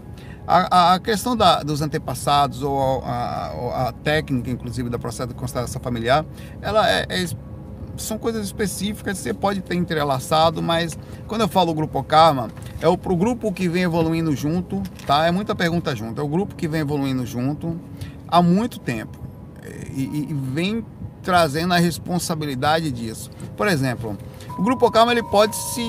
A, 0.47 0.93
a 0.93 1.01
questão 1.01 1.35
da, 1.35 1.63
dos 1.63 1.81
antepassados 1.81 2.63
ou 2.63 3.03
a, 3.03 3.87
a, 3.89 3.93
técnica, 4.05 4.51
inclusive, 4.51 4.91
da 4.91 4.99
processo 4.99 5.31
de 5.31 5.35
constelação 5.35 5.81
familiar, 5.81 6.27
ela 6.61 6.87
é, 6.87 7.07
é 7.09 7.27
são 8.03 8.19
coisas 8.19 8.45
específicas, 8.45 9.19
você 9.19 9.33
pode 9.33 9.61
ter 9.61 9.75
entrelaçado, 9.75 10.63
mas 10.63 10.97
quando 11.27 11.43
eu 11.43 11.49
falo 11.49 11.75
grupo 11.75 12.03
Karma, 12.03 12.49
é 12.81 12.89
o 12.89 12.97
pro 12.97 13.17
grupo 13.17 13.53
que 13.53 13.69
vem 13.69 13.83
evoluindo 13.83 14.35
junto, 14.35 14.83
tá? 15.07 15.27
É 15.27 15.31
muita 15.31 15.55
pergunta 15.55 15.95
junto. 15.95 16.21
É 16.21 16.25
o 16.25 16.29
grupo 16.29 16.55
que 16.55 16.69
vem 16.69 16.81
evoluindo 16.81 17.25
junto 17.25 17.79
há 18.29 18.43
muito 18.43 18.79
tempo 18.79 19.19
e, 19.97 20.27
e 20.31 20.35
vem 20.35 20.85
trazendo 21.23 21.75
a 21.75 21.79
responsabilidade 21.79 22.91
disso. 22.93 23.31
Por 23.57 23.67
exemplo, 23.67 24.17
o 24.59 24.63
grupo 24.63 24.91
Karma 24.91 25.13
ele 25.13 25.23
pode 25.23 25.57
se 25.57 25.83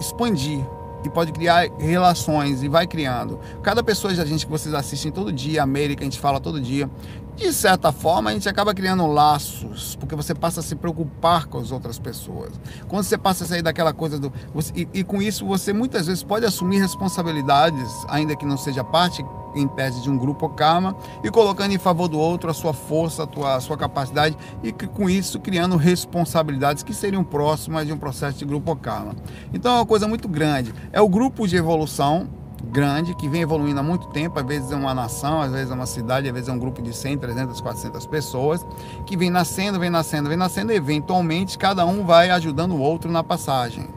expandir 0.00 0.64
e 1.04 1.10
pode 1.10 1.32
criar 1.32 1.68
relações 1.78 2.62
e 2.62 2.68
vai 2.68 2.86
criando. 2.86 3.38
Cada 3.62 3.82
pessoa 3.82 4.12
da 4.14 4.24
gente 4.24 4.46
que 4.46 4.50
vocês 4.50 4.74
assistem 4.74 5.12
todo 5.12 5.32
dia, 5.32 5.62
América, 5.62 6.02
a 6.02 6.04
gente 6.04 6.18
fala 6.18 6.40
todo 6.40 6.60
dia, 6.60 6.90
de 7.38 7.52
certa 7.52 7.92
forma, 7.92 8.30
a 8.30 8.32
gente 8.32 8.48
acaba 8.48 8.74
criando 8.74 9.06
laços, 9.06 9.94
porque 9.94 10.16
você 10.16 10.34
passa 10.34 10.58
a 10.58 10.62
se 10.62 10.74
preocupar 10.74 11.46
com 11.46 11.58
as 11.58 11.70
outras 11.70 11.96
pessoas. 11.96 12.50
Quando 12.88 13.04
você 13.04 13.16
passa 13.16 13.44
a 13.44 13.46
sair 13.46 13.62
daquela 13.62 13.92
coisa 13.92 14.18
do. 14.18 14.32
Você, 14.52 14.72
e, 14.74 14.88
e, 14.92 15.04
com 15.04 15.22
isso 15.22 15.46
você 15.46 15.72
muitas 15.72 16.08
vezes 16.08 16.24
pode 16.24 16.44
assumir 16.44 16.80
responsabilidades, 16.80 17.92
ainda 18.08 18.34
que 18.34 18.44
não 18.44 18.56
seja 18.56 18.82
parte 18.82 19.24
em 19.60 19.68
tese 19.68 20.00
de 20.02 20.10
um 20.10 20.16
grupo 20.16 20.48
karma, 20.48 20.96
e 21.22 21.30
colocando 21.30 21.72
em 21.72 21.78
favor 21.78 22.08
do 22.08 22.18
outro 22.18 22.50
a 22.50 22.54
sua 22.54 22.72
força, 22.72 23.28
a, 23.44 23.54
a 23.56 23.60
sua 23.60 23.76
capacidade, 23.76 24.36
e 24.62 24.72
que, 24.72 24.86
com 24.86 25.08
isso 25.08 25.40
criando 25.40 25.76
responsabilidades 25.76 26.82
que 26.82 26.94
seriam 26.94 27.24
próximas 27.24 27.86
de 27.86 27.92
um 27.92 27.98
processo 27.98 28.38
de 28.38 28.44
grupo 28.44 28.74
karma. 28.76 29.14
Então 29.52 29.72
é 29.72 29.76
uma 29.76 29.86
coisa 29.86 30.06
muito 30.06 30.28
grande. 30.28 30.74
É 30.92 31.00
o 31.00 31.08
grupo 31.08 31.46
de 31.46 31.56
evolução 31.56 32.28
grande 32.64 33.14
que 33.14 33.28
vem 33.28 33.42
evoluindo 33.42 33.80
há 33.80 33.82
muito 33.82 34.08
tempo, 34.08 34.38
às 34.38 34.46
vezes 34.46 34.70
é 34.70 34.76
uma 34.76 34.94
nação, 34.94 35.40
às 35.40 35.52
vezes 35.52 35.70
é 35.70 35.74
uma 35.74 35.86
cidade, 35.86 36.28
às 36.28 36.34
vezes 36.34 36.48
é 36.48 36.52
um 36.52 36.58
grupo 36.58 36.82
de 36.82 36.94
100, 36.94 37.18
300, 37.18 37.60
400 37.60 38.06
pessoas, 38.06 38.66
que 39.06 39.16
vem 39.16 39.30
nascendo, 39.30 39.78
vem 39.78 39.90
nascendo, 39.90 40.28
vem 40.28 40.38
nascendo, 40.38 40.72
e 40.72 40.76
eventualmente 40.76 41.56
cada 41.56 41.86
um 41.86 42.04
vai 42.04 42.30
ajudando 42.30 42.72
o 42.72 42.80
outro 42.80 43.10
na 43.10 43.22
passagem. 43.24 43.88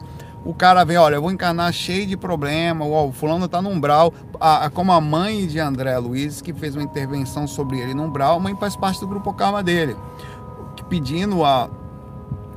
O 0.44 0.52
cara 0.52 0.84
vem, 0.84 0.96
olha, 0.96 1.14
eu 1.16 1.22
vou 1.22 1.30
encarnar 1.30 1.72
cheio 1.72 2.06
de 2.06 2.16
problema, 2.16 2.84
o 2.84 3.12
fulano 3.12 3.44
está 3.44 3.62
no 3.62 3.70
umbral, 3.70 4.12
a, 4.40 4.66
a, 4.66 4.70
como 4.70 4.90
a 4.90 5.00
mãe 5.00 5.46
de 5.46 5.60
André 5.60 5.96
Luiz, 5.98 6.40
que 6.40 6.52
fez 6.52 6.74
uma 6.74 6.82
intervenção 6.82 7.46
sobre 7.46 7.78
ele 7.78 7.94
no 7.94 8.04
umbral, 8.04 8.36
a 8.36 8.40
mãe 8.40 8.56
faz 8.56 8.74
parte 8.74 8.98
do 9.00 9.06
grupo 9.06 9.32
Karma 9.32 9.62
dele, 9.62 9.96
pedindo 10.88 11.44
a 11.44 11.70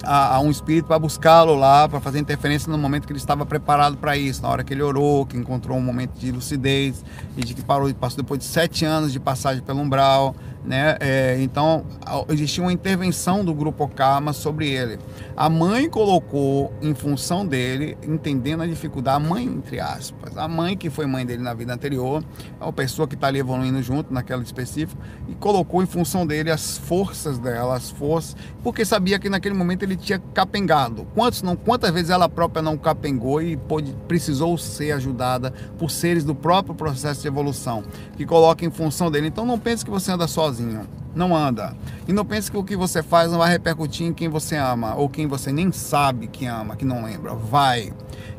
a, 0.05 0.35
a 0.35 0.39
um 0.39 0.51
espírito 0.51 0.85
para 0.85 0.99
buscá-lo 0.99 1.55
lá, 1.55 1.89
para 1.89 1.99
fazer 1.99 2.19
interferência 2.19 2.71
no 2.71 2.77
momento 2.77 3.05
que 3.05 3.11
ele 3.11 3.19
estava 3.19 3.45
preparado 3.45 3.97
para 3.97 4.15
isso, 4.15 4.41
na 4.41 4.49
hora 4.49 4.63
que 4.63 4.73
ele 4.73 4.83
orou, 4.83 5.25
que 5.25 5.37
encontrou 5.37 5.77
um 5.77 5.81
momento 5.81 6.13
de 6.17 6.31
lucidez 6.31 7.03
e 7.35 7.43
de 7.43 7.53
que 7.53 7.61
parou, 7.61 7.91
passou 7.93 8.17
depois 8.17 8.39
de 8.39 8.45
sete 8.45 8.85
anos 8.85 9.11
de 9.11 9.19
passagem 9.19 9.63
pelo 9.63 9.79
umbral, 9.79 10.35
né? 10.65 10.97
É, 10.99 11.37
então 11.41 11.85
existia 12.29 12.63
uma 12.63 12.73
intervenção 12.73 13.45
do 13.45 13.53
grupo 13.53 13.87
Karma 13.87 14.33
sobre 14.33 14.69
ele. 14.69 14.97
A 15.37 15.49
mãe 15.49 15.89
colocou 15.89 16.73
em 16.81 16.93
função 16.93 17.45
dele, 17.45 17.97
entendendo 18.03 18.63
a 18.63 18.67
dificuldade, 18.67 19.23
a 19.23 19.29
mãe 19.29 19.45
entre 19.45 19.79
aspas, 19.79 20.37
a 20.37 20.47
mãe 20.47 20.75
que 20.75 20.89
foi 20.89 21.05
mãe 21.05 21.25
dele 21.25 21.43
na 21.43 21.53
vida 21.53 21.73
anterior, 21.73 22.23
a 22.59 22.71
pessoa 22.71 23.07
que 23.07 23.15
está 23.15 23.27
ali 23.27 23.39
evoluindo 23.39 23.81
junto 23.83 24.13
naquela 24.13 24.41
específica, 24.41 25.01
e 25.27 25.35
colocou 25.35 25.83
em 25.83 25.85
função 25.85 26.25
dele 26.25 26.49
as 26.49 26.77
forças 26.77 27.37
dela, 27.37 27.75
as 27.75 27.89
forças, 27.91 28.35
porque 28.63 28.83
sabia 28.83 29.19
que 29.19 29.29
naquele 29.29 29.55
momento 29.55 29.83
ele 29.83 29.95
tinha 29.95 30.19
capengado. 30.33 31.05
Quantos 31.13 31.41
não, 31.41 31.55
quantas 31.55 31.91
vezes 31.91 32.09
ela 32.09 32.27
própria 32.27 32.61
não 32.61 32.77
capengou 32.77 33.41
e 33.41 33.55
pôde, 33.55 33.95
precisou 34.07 34.57
ser 34.57 34.91
ajudada 34.93 35.53
por 35.77 35.91
seres 35.91 36.23
do 36.23 36.33
próprio 36.33 36.73
processo 36.73 37.21
de 37.21 37.27
evolução, 37.27 37.83
que 38.17 38.25
coloca 38.25 38.65
em 38.65 38.71
função 38.71 39.11
dele. 39.11 39.27
Então 39.27 39.45
não 39.45 39.59
pense 39.59 39.85
que 39.85 39.91
você 39.91 40.11
anda 40.11 40.27
sozinho 40.27 40.54
sozinho. 40.55 40.87
Não 41.13 41.35
anda. 41.35 41.75
E 42.07 42.13
não 42.13 42.25
pense 42.25 42.49
que 42.49 42.57
o 42.57 42.63
que 42.63 42.75
você 42.75 43.03
faz 43.03 43.31
não 43.31 43.37
vai 43.39 43.51
repercutir 43.51 44.07
em 44.07 44.13
quem 44.13 44.29
você 44.29 44.55
ama, 44.55 44.95
ou 44.95 45.09
quem 45.09 45.27
você 45.27 45.51
nem 45.51 45.71
sabe 45.71 46.27
que 46.27 46.45
ama, 46.45 46.75
que 46.75 46.85
não 46.85 47.03
lembra. 47.03 47.33
Vai. 47.33 47.93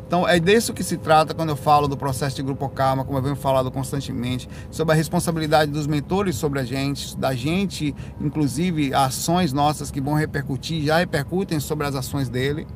Então 0.06 0.26
é 0.26 0.38
disso 0.38 0.72
que 0.72 0.84
se 0.84 0.96
trata 0.96 1.34
quando 1.34 1.48
eu 1.48 1.56
falo 1.56 1.88
do 1.88 1.96
processo 1.96 2.36
de 2.36 2.42
grupo 2.42 2.68
karma, 2.68 3.04
como 3.04 3.18
eu 3.18 3.22
venho 3.22 3.36
falando 3.36 3.70
constantemente, 3.70 4.48
sobre 4.70 4.92
a 4.92 4.96
responsabilidade 4.96 5.70
dos 5.70 5.86
mentores 5.86 6.36
sobre 6.36 6.60
a 6.60 6.64
gente, 6.64 7.16
da 7.16 7.34
gente, 7.34 7.94
inclusive 8.20 8.94
ações 8.94 9.52
nossas 9.52 9.90
que 9.90 10.00
vão 10.00 10.14
repercutir, 10.14 10.84
já 10.84 10.98
repercutem 10.98 11.58
sobre 11.58 11.86
as 11.86 11.94
ações 11.94 12.28
dele, 12.28 12.66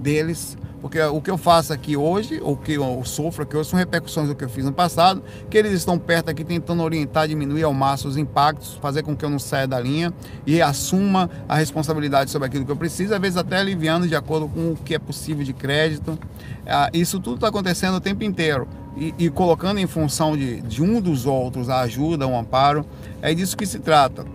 deles. 0.00 0.56
Porque 0.84 1.00
o 1.00 1.18
que 1.18 1.30
eu 1.30 1.38
faço 1.38 1.72
aqui 1.72 1.96
hoje, 1.96 2.38
ou 2.42 2.58
que 2.58 2.74
eu 2.74 3.02
sofro 3.06 3.42
aqui 3.42 3.56
hoje, 3.56 3.70
são 3.70 3.78
repercussões 3.78 4.28
do 4.28 4.34
que 4.34 4.44
eu 4.44 4.50
fiz 4.50 4.66
no 4.66 4.72
passado, 4.72 5.22
que 5.48 5.56
eles 5.56 5.72
estão 5.72 5.98
perto 5.98 6.28
aqui 6.28 6.44
tentando 6.44 6.82
orientar, 6.82 7.26
diminuir 7.26 7.62
ao 7.62 7.72
máximo 7.72 8.10
os 8.10 8.18
impactos, 8.18 8.74
fazer 8.82 9.02
com 9.02 9.16
que 9.16 9.24
eu 9.24 9.30
não 9.30 9.38
saia 9.38 9.66
da 9.66 9.80
linha 9.80 10.12
e 10.46 10.60
assuma 10.60 11.30
a 11.48 11.56
responsabilidade 11.56 12.30
sobre 12.30 12.48
aquilo 12.48 12.66
que 12.66 12.70
eu 12.70 12.76
preciso, 12.76 13.14
às 13.14 13.18
vezes 13.18 13.38
até 13.38 13.56
aliviando 13.56 14.06
de 14.06 14.14
acordo 14.14 14.46
com 14.46 14.72
o 14.72 14.76
que 14.76 14.94
é 14.94 14.98
possível 14.98 15.42
de 15.42 15.54
crédito. 15.54 16.18
Ah, 16.66 16.90
isso 16.92 17.18
tudo 17.18 17.36
está 17.36 17.48
acontecendo 17.48 17.94
o 17.94 18.00
tempo 18.00 18.22
inteiro. 18.22 18.68
E, 18.94 19.14
e 19.18 19.30
colocando 19.30 19.80
em 19.80 19.86
função 19.86 20.36
de, 20.36 20.60
de 20.60 20.82
um 20.82 21.00
dos 21.00 21.24
outros 21.24 21.70
a 21.70 21.80
ajuda, 21.80 22.26
um 22.26 22.38
amparo, 22.38 22.84
é 23.22 23.32
disso 23.32 23.56
que 23.56 23.64
se 23.64 23.78
trata 23.78 24.26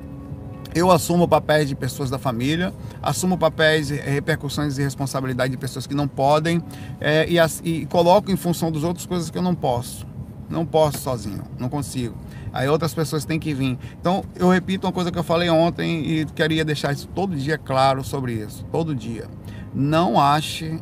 eu 0.74 0.92
assumo 0.92 1.28
papéis 1.28 1.68
de 1.68 1.76
pessoas 1.76 2.10
da 2.10 2.20
família, 2.20 2.74
assumo 3.02 3.38
papéis, 3.38 3.90
repercussões 3.90 4.78
e 4.78 4.84
responsabilidade 4.84 5.52
de 5.52 5.58
pessoas 5.58 5.88
que 5.88 5.94
não 5.94 6.08
podem 6.08 6.62
é, 7.00 7.28
e, 7.30 7.40
as, 7.40 7.62
e 7.64 7.86
coloco 7.88 8.32
em 8.32 8.36
função 8.36 8.72
dos 8.72 8.84
outros 8.84 9.06
coisas 9.06 9.30
que 9.30 9.38
eu 9.38 9.42
não 9.42 9.56
posso. 9.56 10.08
Não 10.50 10.66
posso 10.66 10.98
sozinho, 11.00 11.44
não 11.60 11.70
consigo. 11.70 12.16
Aí 12.52 12.68
outras 12.68 12.94
pessoas 12.94 13.24
têm 13.24 13.40
que 13.40 13.54
vir. 13.54 13.78
Então, 14.00 14.24
eu 14.36 14.50
repito 14.50 14.88
uma 14.88 14.94
coisa 14.94 15.12
que 15.12 15.20
eu 15.20 15.24
falei 15.24 15.50
ontem 15.50 16.04
e 16.06 16.26
queria 16.26 16.66
deixar 16.66 16.92
isso 16.92 17.08
todo 17.08 17.36
dia 17.36 17.58
claro 17.58 18.04
sobre 18.04 18.34
isso. 18.34 18.66
Todo 18.72 18.96
dia. 18.96 19.28
Não 19.74 20.20
ache 20.20 20.80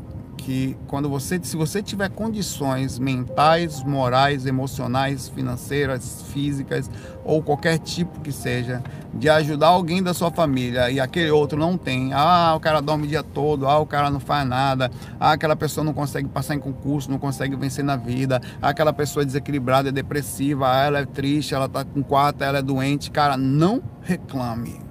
que 0.48 0.78
quando 0.88 1.10
você, 1.10 1.38
se 1.44 1.58
você 1.58 1.84
tiver 1.84 2.10
condições 2.10 2.98
mentais, 2.98 3.84
morais, 3.84 4.46
emocionais, 4.46 5.28
financeiras, 5.28 6.24
físicas 6.32 6.90
ou 7.26 7.44
qualquer 7.44 7.78
tipo 7.80 8.22
que 8.22 8.32
seja, 8.32 8.82
de 9.14 9.28
ajudar 9.28 9.68
alguém 9.68 10.02
da 10.02 10.14
sua 10.14 10.32
família 10.32 10.90
e 10.90 11.02
aquele 11.02 11.32
outro 11.32 11.60
não 11.60 11.78
tem, 11.78 12.14
ah, 12.14 12.54
o 12.56 12.62
cara 12.62 12.80
dorme 12.80 13.04
o 13.04 13.08
dia 13.10 13.24
todo, 13.24 13.68
ah, 13.68 13.78
o 13.78 13.86
cara 13.86 14.10
não 14.10 14.22
faz 14.22 14.48
nada, 14.48 14.90
ah, 15.20 15.34
aquela 15.34 15.54
pessoa 15.58 15.84
não 15.84 15.94
consegue 15.94 16.30
passar 16.30 16.56
em 16.56 16.60
concurso, 16.60 17.12
não 17.12 17.20
consegue 17.20 17.58
vencer 17.58 17.84
na 17.84 17.98
vida, 17.98 18.42
ah, 18.62 18.70
aquela 18.70 18.94
pessoa 18.94 19.24
é 19.24 19.26
desequilibrada, 19.26 19.90
é 19.90 19.92
depressiva, 19.92 20.72
ah, 20.72 20.86
ela 20.86 21.00
é 21.00 21.06
triste, 21.06 21.54
ela 21.56 21.68
tá 21.68 21.84
com 21.84 22.02
quatro, 22.02 22.46
ela 22.46 22.60
é 22.60 22.62
doente, 22.62 23.12
cara, 23.12 23.36
não 23.36 23.84
reclame 24.02 24.87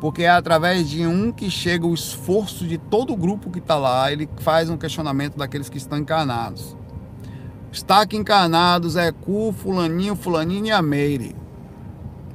porque 0.00 0.22
é 0.22 0.30
através 0.30 0.88
de 0.88 1.06
um 1.06 1.30
que 1.30 1.50
chega 1.50 1.86
o 1.86 1.92
esforço 1.92 2.66
de 2.66 2.78
todo 2.78 3.12
o 3.12 3.16
grupo 3.16 3.50
que 3.50 3.58
está 3.58 3.76
lá, 3.76 4.10
ele 4.10 4.28
faz 4.38 4.70
um 4.70 4.76
questionamento 4.76 5.36
daqueles 5.36 5.68
que 5.68 5.76
estão 5.76 5.98
encarnados. 5.98 6.74
Está 7.70 8.00
aqui 8.00 8.16
encarnados 8.16 8.96
é 8.96 9.12
Cu, 9.12 9.52
Fulaninho, 9.52 10.16
Fulaninho 10.16 10.66
e 10.66 10.70
a 10.72 10.80
Meire. 10.80 11.36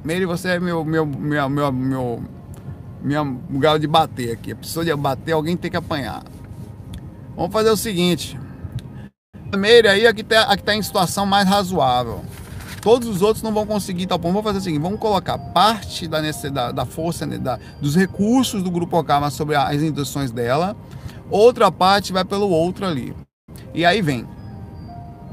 Meire, 0.04 0.24
você 0.24 0.50
é 0.50 0.60
meu, 0.60 0.84
meu, 0.84 1.04
meu, 1.04 1.48
meu, 1.48 1.72
meu, 1.72 2.22
meu 3.02 3.40
lugar 3.50 3.78
de 3.78 3.88
bater 3.88 4.32
aqui. 4.32 4.52
A 4.52 4.56
pessoa 4.56 4.84
de 4.84 4.94
bater, 4.94 5.32
alguém 5.32 5.56
tem 5.56 5.70
que 5.70 5.76
apanhar. 5.76 6.22
Vamos 7.34 7.52
fazer 7.52 7.70
o 7.70 7.76
seguinte. 7.76 8.38
A 9.52 9.56
Meire 9.56 9.88
aí 9.88 10.06
é 10.06 10.12
que 10.14 10.22
está 10.22 10.56
tá 10.56 10.74
em 10.74 10.80
situação 10.80 11.26
mais 11.26 11.46
razoável 11.48 12.24
todos 12.86 13.08
os 13.08 13.20
outros 13.20 13.42
não 13.42 13.52
vão 13.52 13.66
conseguir 13.66 14.06
tal 14.06 14.16
ponto. 14.16 14.34
Vamos 14.34 14.44
fazer 14.44 14.58
o 14.58 14.62
seguinte: 14.62 14.80
vamos 14.80 15.00
colocar 15.00 15.36
parte 15.36 16.06
da, 16.06 16.22
necessidade, 16.22 16.72
da 16.72 16.86
força, 16.86 17.26
né, 17.26 17.36
da, 17.36 17.58
dos 17.80 17.96
recursos 17.96 18.62
do 18.62 18.70
grupo 18.70 18.96
Okama 18.96 19.28
sobre 19.28 19.56
as 19.56 19.82
intenções 19.82 20.30
dela, 20.30 20.76
outra 21.28 21.72
parte 21.72 22.12
vai 22.12 22.24
pelo 22.24 22.48
outro 22.48 22.86
ali. 22.86 23.12
E 23.74 23.84
aí 23.84 24.00
vem, 24.00 24.24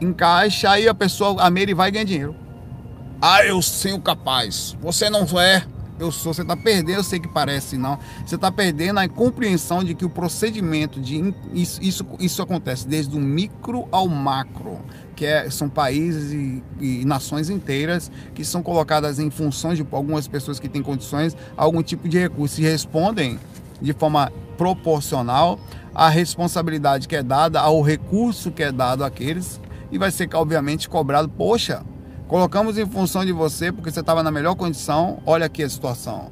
encaixa, 0.02 0.72
aí 0.72 0.88
a 0.88 0.96
pessoa, 0.96 1.40
a 1.44 1.52
Mary 1.52 1.76
vai 1.76 1.92
ganhar 1.92 2.06
dinheiro. 2.06 2.36
Ah, 3.22 3.46
eu 3.46 3.60
o 3.60 4.02
capaz. 4.02 4.76
Você 4.82 5.08
não 5.12 5.24
é. 5.40 5.64
Eu 6.04 6.12
sou. 6.12 6.34
Você 6.34 6.42
está 6.42 6.58
perdendo, 6.58 6.98
eu 6.98 7.04
sei 7.04 7.18
que 7.18 7.30
parece 7.30 7.78
não. 7.78 7.98
Você 8.26 8.36
está 8.36 8.52
perdendo 8.52 9.00
a 9.00 9.08
compreensão 9.08 9.84
de 9.84 9.96
que 9.96 10.04
o 10.04 10.10
procedimento 10.10 11.00
de 11.00 11.34
isso, 11.54 11.82
isso, 11.82 12.06
isso 12.20 12.42
acontece 12.42 12.86
desde 12.86 13.16
o 13.16 13.20
micro 13.20 13.88
ao 13.90 14.08
macro 14.08 14.80
que 15.16 15.26
é, 15.26 15.50
são 15.50 15.70
países 15.70 16.34
e, 16.34 16.64
e, 16.82 17.06
nações 17.06 17.50
inteiras 17.50 18.12
que 18.34 18.44
são 18.44 18.62
colocadas 18.64 19.20
em 19.20 19.30
função 19.30 19.74
de 19.74 19.86
algumas 19.92 20.28
pessoas 20.28 20.60
que 20.60 20.68
têm 20.68 20.82
condições 20.82 21.38
algum 21.56 21.84
tipo 21.84 22.10
de 22.10 22.18
recurso 22.18 22.60
e 22.60 22.64
respondem 22.64 23.40
de 23.80 23.94
forma 23.94 24.32
proporcional 24.58 25.60
à 25.94 26.10
responsabilidade 26.10 27.08
que 27.08 27.16
é 27.16 27.22
dada, 27.22 27.62
ao 27.62 27.82
recurso 27.82 28.52
que 28.52 28.64
é 28.64 28.72
dado 28.72 29.04
àqueles 29.04 29.62
e 29.92 29.98
vai 30.00 30.12
ser 30.12 30.28
obviamente 30.34 30.90
cobrado, 30.90 31.30
poxa, 31.30 31.84
colocamos 32.34 32.80
em 32.80 32.86
função 32.88 33.24
de 33.24 33.32
você 33.32 33.72
porque 33.72 33.92
você 33.92 34.00
estava 34.00 34.24
na 34.24 34.32
melhor 34.32 34.56
condição, 34.56 35.20
olha 35.24 35.46
aqui 35.46 35.62
a 35.62 35.70
situação. 35.70 36.32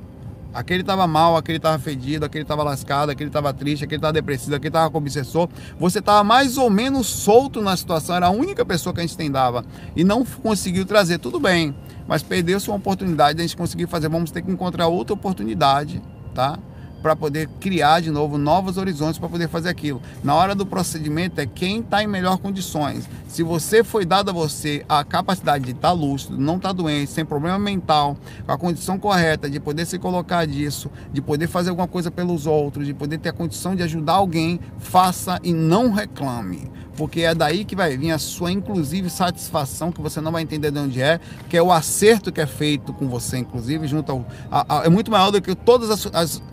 Aquele 0.52 0.82
estava 0.82 1.06
mal, 1.06 1.38
aquele 1.38 1.60
estava 1.60 1.78
fedido, 1.78 2.26
aquele 2.26 2.44
estava 2.44 2.64
lascado, 2.64 3.12
aquele 3.12 3.30
estava 3.30 3.54
triste, 3.54 3.84
aquele 3.84 4.00
estava 4.00 4.12
depressivo, 4.12 4.56
aquele 4.56 4.70
estava 4.70 4.90
com 4.90 4.98
obsessor. 4.98 5.48
Você 5.80 6.00
estava 6.00 6.24
mais 6.24 6.58
ou 6.58 6.72
menos 6.72 7.06
solto 7.06 7.62
na 7.62 7.78
situação, 7.78 8.16
era 8.16 8.26
a 8.26 8.30
única 8.32 8.66
pessoa 8.66 8.96
que 8.96 9.00
a 9.00 9.04
gente 9.04 9.16
tendava 9.16 9.64
e 9.96 10.04
não 10.04 10.26
conseguiu 10.26 10.86
trazer. 10.86 11.20
Tudo 11.20 11.40
bem, 11.40 11.76
mas 12.08 12.24
perdeu-se 12.24 12.68
uma 12.68 12.78
oportunidade 12.78 13.36
de 13.36 13.44
a 13.44 13.46
gente 13.46 13.56
conseguir 13.56 13.86
fazer. 13.86 14.10
Vamos 14.10 14.32
ter 14.32 14.42
que 14.42 14.50
encontrar 14.50 14.88
outra 14.88 15.14
oportunidade, 15.14 16.02
tá? 16.34 16.58
Para 17.02 17.16
poder 17.16 17.50
criar 17.60 18.00
de 18.00 18.12
novo 18.12 18.38
novos 18.38 18.78
horizontes 18.78 19.18
para 19.18 19.30
poder 19.30 19.48
fazer 19.48 19.70
aquilo. 19.70 20.02
Na 20.24 20.36
hora 20.36 20.54
do 20.54 20.66
procedimento 20.66 21.40
é 21.40 21.46
quem 21.46 21.80
está 21.80 22.04
em 22.04 22.08
melhor 22.08 22.38
condições. 22.38 23.10
Se 23.28 23.44
você 23.44 23.84
foi 23.84 24.06
dado 24.06 24.30
a 24.30 24.34
você 24.34 24.86
a 24.88 25.04
capacidade 25.04 25.66
de 25.66 25.72
estar 25.72 25.90
tá 25.90 25.94
lúcido, 25.94 26.38
não 26.38 26.58
estar 26.58 26.70
tá 26.70 26.74
doente, 26.74 27.12
sem 27.12 27.26
problema 27.26 27.58
mental, 27.58 28.18
com 28.46 28.52
a 28.52 28.58
condição 28.58 29.00
correta 29.00 29.50
de 29.50 29.60
poder 29.60 29.86
se 29.86 29.98
colocar 29.98 30.46
disso, 30.46 30.92
de 31.12 31.22
poder 31.22 31.48
fazer 31.48 31.70
alguma 31.70 31.88
coisa 31.88 32.12
pelos 32.12 32.46
outros, 32.46 32.86
de 32.86 32.94
poder 32.94 33.18
ter 33.18 33.30
a 33.30 33.34
condição 33.34 33.76
de 33.76 33.84
ajudar 33.84 34.14
alguém, 34.14 34.60
faça 34.78 35.40
e 35.44 35.54
não 35.54 35.92
reclame 35.92 36.70
porque 37.02 37.22
é 37.22 37.34
daí 37.34 37.66
que 37.66 37.76
vai 37.76 37.98
vir 37.98 38.12
a 38.12 38.20
sua 38.20 38.52
inclusive 38.52 39.10
satisfação 39.10 39.92
que 39.92 40.02
você 40.02 40.22
não 40.22 40.32
vai 40.32 40.44
entender 40.44 40.72
de 40.72 40.78
onde 40.78 41.02
é, 41.02 41.20
que 41.50 41.58
é 41.58 41.64
o 41.64 41.72
acerto 41.72 42.32
que 42.32 42.42
é 42.42 42.46
feito 42.46 42.94
com 42.94 43.08
você, 43.08 43.38
inclusive 43.38 43.88
junto 43.88 44.12
ao, 44.12 44.26
a, 44.52 44.82
a, 44.82 44.86
é 44.86 44.90
muito 44.90 45.10
maior 45.10 45.32
do 45.32 45.42
que 45.42 45.56
todas 45.56 45.90
as, 45.90 46.06
as, 46.14 46.44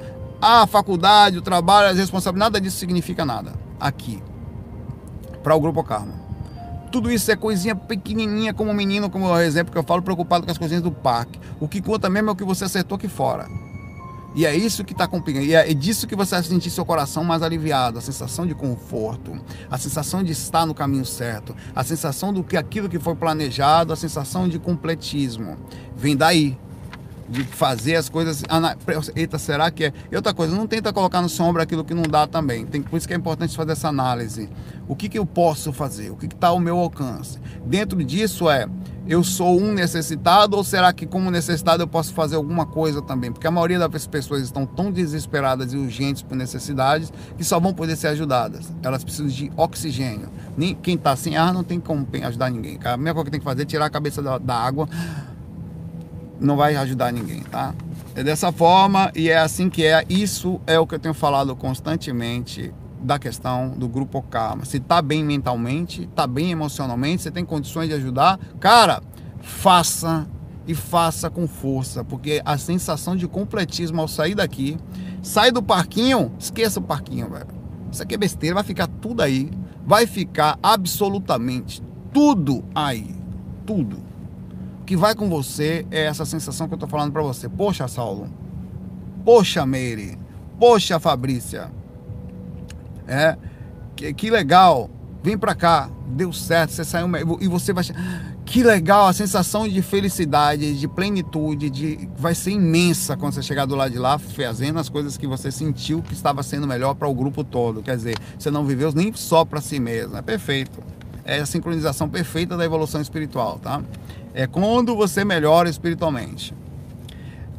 a 0.41 0.66
faculdade, 0.66 1.39
o 1.39 1.43
trabalho, 1.43 1.89
as 1.89 1.99
responsabilidades, 1.99 2.53
nada 2.53 2.61
disso 2.61 2.76
significa 2.76 3.24
nada 3.24 3.53
aqui, 3.78 4.22
para 5.43 5.55
o 5.55 5.61
Grupo 5.61 5.82
Karma. 5.82 6.14
Tudo 6.91 7.11
isso 7.11 7.30
é 7.30 7.36
coisinha 7.36 7.74
pequenininha, 7.74 8.55
como 8.55 8.70
o 8.70 8.74
menino, 8.74 9.11
como 9.11 9.26
o 9.26 9.41
exemplo 9.41 9.72
que 9.72 9.78
eu 9.78 9.82
falo, 9.82 10.01
preocupado 10.01 10.47
com 10.47 10.51
as 10.51 10.57
coisinhas 10.57 10.82
do 10.82 10.91
parque. 10.91 11.39
O 11.61 11.68
que 11.68 11.82
conta 11.82 12.09
mesmo 12.09 12.30
é 12.30 12.32
o 12.32 12.36
que 12.36 12.45
você 12.45 12.64
acertou 12.64 12.97
aqui 12.97 13.09
fora. 13.09 13.47
E 14.34 14.47
é 14.47 14.55
isso 14.55 14.84
que 14.84 14.93
está 14.93 15.07
complicando. 15.07 15.45
E 15.45 15.55
é 15.55 15.74
disso 15.74 16.07
que 16.07 16.16
você 16.16 16.34
vai 16.34 16.45
sentir 16.45 16.70
seu 16.70 16.84
coração 16.84 17.24
mais 17.24 17.43
aliviado, 17.43 17.99
a 17.99 18.01
sensação 18.01 18.47
de 18.47 18.55
conforto, 18.55 19.32
a 19.70 19.76
sensação 19.76 20.22
de 20.22 20.32
estar 20.32 20.64
no 20.64 20.74
caminho 20.74 21.05
certo, 21.05 21.55
a 21.74 21.82
sensação 21.82 22.32
do 22.32 22.45
que 22.45 22.57
aquilo 22.57 22.89
que 22.89 22.99
foi 22.99 23.14
planejado, 23.14 23.93
a 23.93 23.97
sensação 23.97 24.49
de 24.49 24.59
completismo. 24.59 25.57
Vem 25.97 26.16
daí 26.16 26.57
de 27.29 27.45
fazer 27.45 27.97
as 27.97 28.09
coisas. 28.09 28.43
Eita, 29.14 29.39
será 29.39 29.70
que 29.70 29.85
é? 29.85 29.93
E 30.11 30.16
outra 30.16 30.33
coisa, 30.33 30.55
não 30.55 30.66
tenta 30.66 30.93
colocar 30.93 31.20
no 31.20 31.29
sombra 31.29 31.62
aquilo 31.62 31.85
que 31.85 31.95
não 31.95 32.03
dá 32.03 32.26
também. 32.26 32.64
Tem, 32.64 32.83
por 32.83 32.97
isso 32.97 33.07
que 33.07 33.14
é 33.14 33.16
importante 33.16 33.55
fazer 33.57 33.72
essa 33.72 33.89
análise. 33.89 34.49
O 34.89 34.97
que, 34.97 35.09
que 35.09 35.18
eu 35.18 35.26
posso 35.26 35.72
fazer? 35.72 36.11
O 36.11 36.16
que 36.16 36.26
está 36.26 36.49
ao 36.49 36.59
meu 36.59 36.79
alcance? 36.79 37.39
Dentro 37.66 38.03
disso 38.03 38.49
é, 38.49 38.66
eu 39.07 39.22
sou 39.22 39.59
um 39.59 39.72
necessitado 39.72 40.57
ou 40.57 40.64
será 40.64 40.93
que 40.93 41.07
como 41.07 41.31
necessitado 41.31 41.83
eu 41.83 41.87
posso 41.87 42.12
fazer 42.14 42.37
alguma 42.37 42.66
coisa 42.66 43.03
também? 43.03 43.33
Porque 43.33 43.47
a 43.47 43.51
maioria 43.51 43.79
das 43.79 44.07
pessoas 44.07 44.43
estão 44.43 44.66
tão 44.66 44.91
desesperadas 44.91 45.72
e 45.72 45.76
urgentes 45.76 46.22
por 46.22 46.37
necessidades 46.37 47.12
que 47.37 47.45
só 47.45 47.61
vão 47.61 47.74
poder 47.74 47.97
ser 47.97 48.09
ajudadas. 48.09 48.72
Elas 48.83 49.05
precisam 49.05 49.26
de 49.26 49.53
oxigênio. 49.57 50.29
Nem, 50.57 50.74
quem 50.74 50.95
está 50.95 51.14
sem 51.16 51.37
ar 51.37 51.53
não 51.53 51.64
tem 51.64 51.81
como 51.81 52.07
ajudar 52.22 52.51
ninguém. 52.51 52.79
A 52.85 52.93
primeira 52.93 53.14
coisa 53.14 53.24
que 53.26 53.31
tem 53.31 53.41
que 53.41 53.45
fazer 53.45 53.62
é 53.62 53.64
tirar 53.64 53.87
a 53.87 53.91
cabeça 53.91 54.22
da, 54.22 54.39
da 54.39 54.55
água 54.55 54.89
não 56.41 56.57
vai 56.57 56.76
ajudar 56.76 57.12
ninguém, 57.12 57.43
tá? 57.43 57.74
É 58.14 58.22
dessa 58.22 58.51
forma 58.51 59.11
e 59.14 59.28
é 59.28 59.39
assim 59.39 59.68
que 59.68 59.84
é. 59.84 60.05
Isso 60.09 60.61
é 60.66 60.78
o 60.78 60.86
que 60.86 60.95
eu 60.95 60.99
tenho 60.99 61.14
falado 61.14 61.55
constantemente 61.55 62.72
da 63.01 63.18
questão 63.18 63.70
do 63.70 63.89
grupo 63.89 64.22
Karma. 64.22 64.64
Se 64.64 64.80
tá 64.80 65.01
bem 65.01 65.24
mentalmente, 65.24 66.09
tá 66.14 66.26
bem 66.26 66.51
emocionalmente, 66.51 67.22
você 67.22 67.30
tem 67.30 67.45
condições 67.45 67.89
de 67.89 67.95
ajudar, 67.95 68.39
cara, 68.59 69.03
faça 69.41 70.26
e 70.66 70.74
faça 70.74 71.30
com 71.30 71.47
força, 71.47 72.05
porque 72.05 72.43
a 72.45 72.59
sensação 72.59 73.16
de 73.16 73.26
completismo 73.26 74.01
ao 74.01 74.09
sair 74.09 74.34
daqui, 74.34 74.76
sai 75.22 75.51
do 75.51 75.62
parquinho, 75.62 76.32
esqueça 76.39 76.80
o 76.80 76.82
parquinho, 76.82 77.30
velho. 77.30 77.47
Isso 77.91 78.03
aqui 78.03 78.14
é 78.14 78.18
besteira, 78.18 78.57
vai 78.57 78.64
ficar 78.64 78.86
tudo 78.86 79.22
aí, 79.22 79.51
vai 79.86 80.07
ficar 80.07 80.59
absolutamente 80.62 81.82
tudo 82.12 82.64
aí, 82.74 83.14
tudo 83.64 84.08
que 84.89 84.97
vai 84.97 85.14
com 85.14 85.28
você 85.28 85.84
é 85.91 86.05
essa 86.05 86.24
sensação 86.24 86.66
que 86.66 86.72
eu 86.72 86.76
estou 86.76 86.89
falando 86.89 87.12
para 87.12 87.20
você. 87.20 87.47
Poxa, 87.47 87.86
Saulo. 87.86 88.26
Poxa, 89.22 89.66
Meire. 89.66 90.18
Poxa, 90.59 90.99
Fabrícia. 90.99 91.70
É, 93.07 93.36
que, 93.95 94.14
que 94.14 94.30
legal. 94.30 94.89
Vem 95.22 95.36
para 95.36 95.55
cá. 95.55 95.91
Deu 96.07 96.32
certo. 96.32 96.70
Você 96.70 96.86
saiu 96.86 97.07
e 97.39 97.47
você 97.47 97.70
vai. 97.74 97.84
Que 98.47 98.62
legal, 98.62 99.09
a 99.09 99.12
sensação 99.12 99.68
de 99.68 99.82
felicidade, 99.82 100.78
de 100.78 100.89
plenitude, 100.89 101.68
de 101.68 102.09
vai 102.16 102.34
ser 102.34 102.53
imensa 102.53 103.14
quando 103.14 103.34
você 103.34 103.43
chegar 103.43 103.66
do 103.66 103.76
lado 103.76 103.93
de 103.93 103.99
lá, 103.99 104.18
fazendo 104.18 104.78
as 104.78 104.89
coisas 104.89 105.18
que 105.18 105.26
você 105.26 105.53
sentiu 105.53 106.01
que 106.01 106.14
estava 106.14 106.43
sendo 106.43 106.66
melhor 106.66 106.95
para 106.95 107.07
o 107.07 107.12
grupo 107.12 107.45
todo. 107.45 107.82
Quer 107.82 107.95
dizer, 107.95 108.16
você 108.39 108.51
não 108.51 108.64
viveu 108.64 108.91
nem 108.91 109.12
só 109.12 109.45
para 109.45 109.61
si 109.61 109.78
mesmo. 109.78 110.16
É 110.16 110.22
perfeito. 110.22 110.82
É 111.26 111.41
a 111.41 111.45
sincronização 111.45 112.09
perfeita 112.09 112.57
da 112.57 112.64
evolução 112.64 113.03
espiritual, 113.03 113.59
tá? 113.59 113.82
É 114.39 114.47
quando 114.47 114.95
você 114.95 115.24
melhora 115.24 115.68
espiritualmente. 115.68 116.55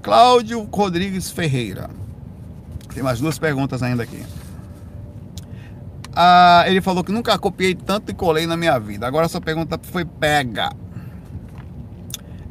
Cláudio 0.02 0.62
Rodrigues 0.72 1.30
Ferreira. 1.30 1.90
Tem 2.94 3.04
mais 3.04 3.20
duas 3.20 3.38
perguntas 3.38 3.84
ainda 3.84 4.04
aqui. 4.04 4.24
Ah, 6.16 6.64
ele 6.68 6.80
falou 6.80 7.04
que 7.04 7.12
nunca 7.12 7.38
copiei 7.38 7.76
tanto 7.76 8.12
e 8.12 8.14
colei 8.14 8.48
na 8.48 8.56
minha 8.56 8.80
vida. 8.80 9.06
Agora 9.06 9.26
essa 9.26 9.42
pergunta 9.42 9.78
foi 9.84 10.06
pega. 10.06 10.72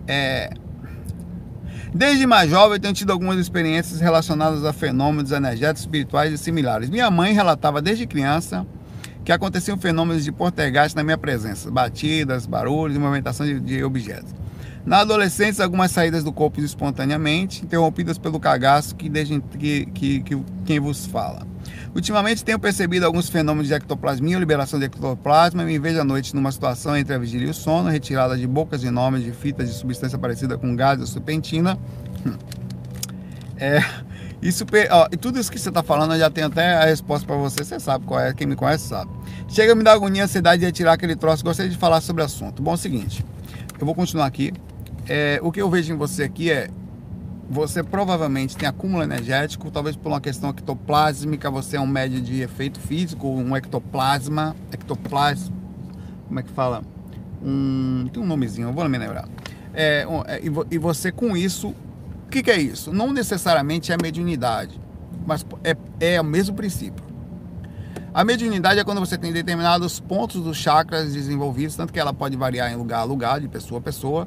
É, 0.06 0.50
Desde 1.94 2.26
mais 2.26 2.50
jovem, 2.50 2.78
tenho 2.78 2.92
tido 2.92 3.10
algumas 3.10 3.38
experiências 3.38 3.98
relacionadas 3.98 4.62
a 4.62 4.74
fenômenos 4.74 5.32
energéticos, 5.32 5.80
espirituais 5.80 6.34
e 6.34 6.36
similares. 6.36 6.90
Minha 6.90 7.10
mãe 7.10 7.32
relatava 7.32 7.80
desde 7.80 8.06
criança 8.06 8.66
que 9.28 9.32
aconteciam 9.32 9.76
fenômenos 9.76 10.24
de 10.24 10.32
portergast 10.32 10.96
na 10.96 11.04
minha 11.04 11.18
presença, 11.18 11.70
batidas, 11.70 12.46
barulhos 12.46 12.96
e 12.96 12.98
movimentação 12.98 13.44
de, 13.44 13.60
de 13.60 13.84
objetos. 13.84 14.34
Na 14.86 15.00
adolescência, 15.00 15.62
algumas 15.62 15.90
saídas 15.90 16.24
do 16.24 16.32
corpo 16.32 16.62
espontaneamente, 16.62 17.62
interrompidas 17.62 18.16
pelo 18.16 18.40
cagaço 18.40 18.96
que, 18.96 19.06
desde, 19.06 19.38
que, 19.58 19.84
que, 19.84 20.20
que 20.22 20.42
quem 20.64 20.80
vos 20.80 21.04
fala. 21.04 21.46
Ultimamente 21.94 22.42
tenho 22.42 22.58
percebido 22.58 23.04
alguns 23.04 23.28
fenômenos 23.28 23.68
de 23.68 23.74
ectoplasmia 23.74 24.38
liberação 24.38 24.78
de 24.78 24.86
ectoplasma 24.86 25.62
e 25.62 25.66
me 25.66 25.78
vejo 25.78 26.00
à 26.00 26.04
noite 26.04 26.34
numa 26.34 26.50
situação 26.50 26.96
entre 26.96 27.14
a 27.14 27.18
vigília 27.18 27.48
e 27.48 27.50
o 27.50 27.54
sono, 27.54 27.90
retirada 27.90 28.34
de 28.34 28.46
bocas 28.46 28.82
enormes 28.82 29.22
de 29.24 29.32
fitas 29.32 29.68
de 29.68 29.74
substância 29.74 30.16
parecida 30.16 30.56
com 30.56 30.74
gás 30.74 31.00
ou 31.00 31.06
serpentina. 31.06 31.78
É, 33.60 33.82
isso, 34.40 34.64
ó, 34.90 35.08
e 35.10 35.16
tudo 35.16 35.38
isso 35.38 35.50
que 35.50 35.58
você 35.58 35.68
está 35.68 35.82
falando, 35.82 36.14
eu 36.14 36.18
já 36.20 36.30
tenho 36.30 36.46
até 36.46 36.74
a 36.76 36.84
resposta 36.84 37.26
para 37.26 37.36
você. 37.36 37.64
Você 37.64 37.80
sabe 37.80 38.06
qual 38.06 38.20
é, 38.20 38.32
quem 38.32 38.46
me 38.46 38.54
conhece 38.54 38.86
sabe. 38.86 39.17
Chega 39.48 39.72
a 39.72 39.74
me 39.74 39.82
dar 39.82 39.92
agonia, 39.92 40.24
ansiedade 40.24 40.60
de 40.60 40.66
retirar 40.66 40.92
aquele 40.92 41.16
troço. 41.16 41.42
Gostaria 41.42 41.70
de 41.70 41.78
falar 41.78 42.02
sobre 42.02 42.22
o 42.22 42.26
assunto. 42.26 42.62
Bom, 42.62 42.72
é 42.72 42.74
o 42.74 42.76
seguinte, 42.76 43.24
eu 43.80 43.86
vou 43.86 43.94
continuar 43.94 44.26
aqui. 44.26 44.52
É, 45.08 45.40
o 45.42 45.50
que 45.50 45.60
eu 45.60 45.70
vejo 45.70 45.92
em 45.92 45.96
você 45.96 46.24
aqui 46.24 46.50
é 46.50 46.68
você 47.48 47.82
provavelmente 47.82 48.56
tem 48.56 48.68
acúmulo 48.68 49.02
energético, 49.02 49.70
talvez 49.70 49.96
por 49.96 50.10
uma 50.10 50.20
questão 50.20 50.50
ectoplásmica, 50.50 51.50
você 51.50 51.78
é 51.78 51.80
um 51.80 51.86
médio 51.86 52.20
de 52.20 52.42
efeito 52.42 52.78
físico, 52.78 53.26
um 53.26 53.56
ectoplasma, 53.56 54.54
ectoplasma, 54.70 55.56
como 56.26 56.40
é 56.40 56.42
que 56.42 56.50
fala? 56.50 56.82
Um, 57.42 58.06
tem 58.12 58.22
um 58.22 58.26
nomezinho, 58.26 58.68
eu 58.68 58.72
vou 58.74 58.86
me 58.86 58.98
lembrar. 58.98 59.26
É, 59.72 60.04
é 60.26 60.42
e 60.70 60.76
você 60.76 61.10
com 61.10 61.34
isso, 61.34 61.68
o 61.68 62.28
que, 62.30 62.42
que, 62.42 62.50
é 62.50 62.60
isso? 62.60 62.92
Não 62.92 63.12
necessariamente 63.14 63.92
é 63.92 63.96
mediunidade, 63.96 64.78
mas 65.26 65.46
é, 65.64 65.74
é 66.00 66.20
o 66.20 66.24
mesmo 66.24 66.54
princípio. 66.54 67.07
A 68.18 68.24
mediunidade 68.24 68.80
é 68.80 68.82
quando 68.82 68.98
você 68.98 69.16
tem 69.16 69.32
determinados 69.32 70.00
pontos 70.00 70.42
dos 70.42 70.56
chakras 70.56 71.12
desenvolvidos, 71.12 71.76
tanto 71.76 71.92
que 71.92 72.00
ela 72.00 72.12
pode 72.12 72.36
variar 72.36 72.68
em 72.72 72.74
lugar 72.74 72.98
a 72.98 73.04
lugar, 73.04 73.40
de 73.40 73.46
pessoa 73.46 73.78
a 73.78 73.80
pessoa, 73.80 74.26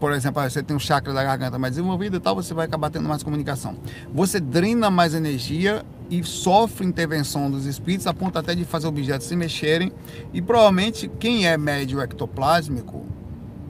por 0.00 0.10
exemplo, 0.10 0.42
você 0.42 0.60
tem 0.60 0.74
um 0.74 0.80
chakra 0.80 1.12
da 1.12 1.22
garganta 1.22 1.56
mais 1.56 1.76
desenvolvido 1.76 2.16
e 2.16 2.18
tal, 2.18 2.34
você 2.34 2.52
vai 2.52 2.66
acabar 2.66 2.90
tendo 2.90 3.08
mais 3.08 3.22
comunicação. 3.22 3.76
Você 4.12 4.40
drena 4.40 4.90
mais 4.90 5.14
energia 5.14 5.86
e 6.10 6.24
sofre 6.24 6.84
intervenção 6.84 7.48
dos 7.48 7.64
espíritos, 7.64 8.08
a 8.08 8.12
ponto 8.12 8.36
até 8.40 8.56
de 8.56 8.64
fazer 8.64 8.88
objetos 8.88 9.28
se 9.28 9.36
mexerem. 9.36 9.92
E 10.32 10.42
provavelmente 10.42 11.08
quem 11.20 11.46
é 11.46 11.56
médio 11.56 12.00
ectoplásmico, 12.00 13.06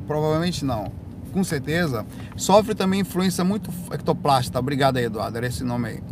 provavelmente 0.06 0.64
não, 0.64 0.90
com 1.30 1.44
certeza, 1.44 2.06
sofre 2.38 2.74
também 2.74 3.00
influência 3.00 3.44
muito 3.44 3.70
ectoplasta. 3.90 4.58
Obrigado 4.58 4.96
aí, 4.96 5.04
Eduardo, 5.04 5.36
era 5.36 5.46
esse 5.46 5.62
nome 5.62 5.88
aí. 5.90 6.11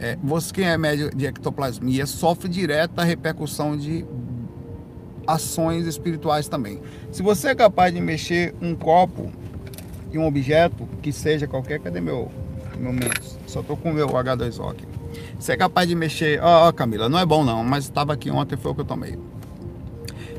É, 0.00 0.16
você 0.22 0.52
quem 0.52 0.64
é 0.64 0.78
médio 0.78 1.14
de 1.14 1.26
ectoplasmia 1.26 2.06
sofre 2.06 2.48
direta 2.48 3.04
repercussão 3.04 3.76
de 3.76 4.06
ações 5.26 5.86
espirituais 5.86 6.48
também. 6.48 6.80
Se 7.12 7.22
você 7.22 7.48
é 7.48 7.54
capaz 7.54 7.92
de 7.92 8.00
mexer 8.00 8.54
um 8.62 8.74
copo 8.74 9.30
e 10.12 10.18
um 10.18 10.26
objeto 10.26 10.88
que 11.02 11.12
seja 11.12 11.46
qualquer. 11.46 11.80
Cadê 11.80 12.00
meu, 12.00 12.30
Mentos? 12.78 13.38
Só 13.46 13.62
tô 13.62 13.76
com 13.76 13.90
o 13.90 13.94
meu 13.94 14.08
H2O 14.08 14.70
aqui. 14.70 14.84
Você 15.38 15.52
é 15.52 15.56
capaz 15.56 15.88
de 15.88 15.94
mexer. 15.94 16.40
Ó, 16.42 16.68
oh, 16.68 16.72
Camila, 16.72 17.08
não 17.08 17.18
é 17.18 17.26
bom 17.26 17.44
não, 17.44 17.62
mas 17.62 17.84
estava 17.84 18.12
aqui 18.12 18.30
ontem, 18.30 18.56
foi 18.56 18.72
o 18.72 18.74
que 18.74 18.80
eu 18.80 18.86
tomei. 18.86 19.18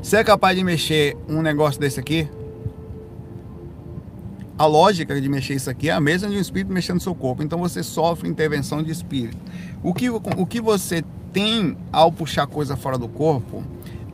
Você 0.02 0.16
é 0.16 0.24
capaz 0.24 0.56
de 0.56 0.64
mexer 0.64 1.16
um 1.28 1.40
negócio 1.40 1.80
desse 1.80 2.00
aqui? 2.00 2.28
A 4.62 4.66
lógica 4.66 5.20
de 5.20 5.28
mexer 5.28 5.54
isso 5.54 5.68
aqui 5.68 5.88
é 5.88 5.92
a 5.92 5.98
mesma 5.98 6.28
de 6.28 6.36
um 6.36 6.40
espírito 6.40 6.72
mexendo 6.72 6.94
no 6.94 7.00
seu 7.00 7.16
corpo. 7.16 7.42
Então 7.42 7.58
você 7.58 7.82
sofre 7.82 8.28
intervenção 8.28 8.80
de 8.80 8.92
espírito. 8.92 9.36
O 9.82 9.92
que, 9.92 10.08
o 10.08 10.46
que 10.46 10.60
você 10.60 11.02
tem 11.32 11.76
ao 11.90 12.12
puxar 12.12 12.46
coisa 12.46 12.76
fora 12.76 12.96
do 12.96 13.08
corpo 13.08 13.64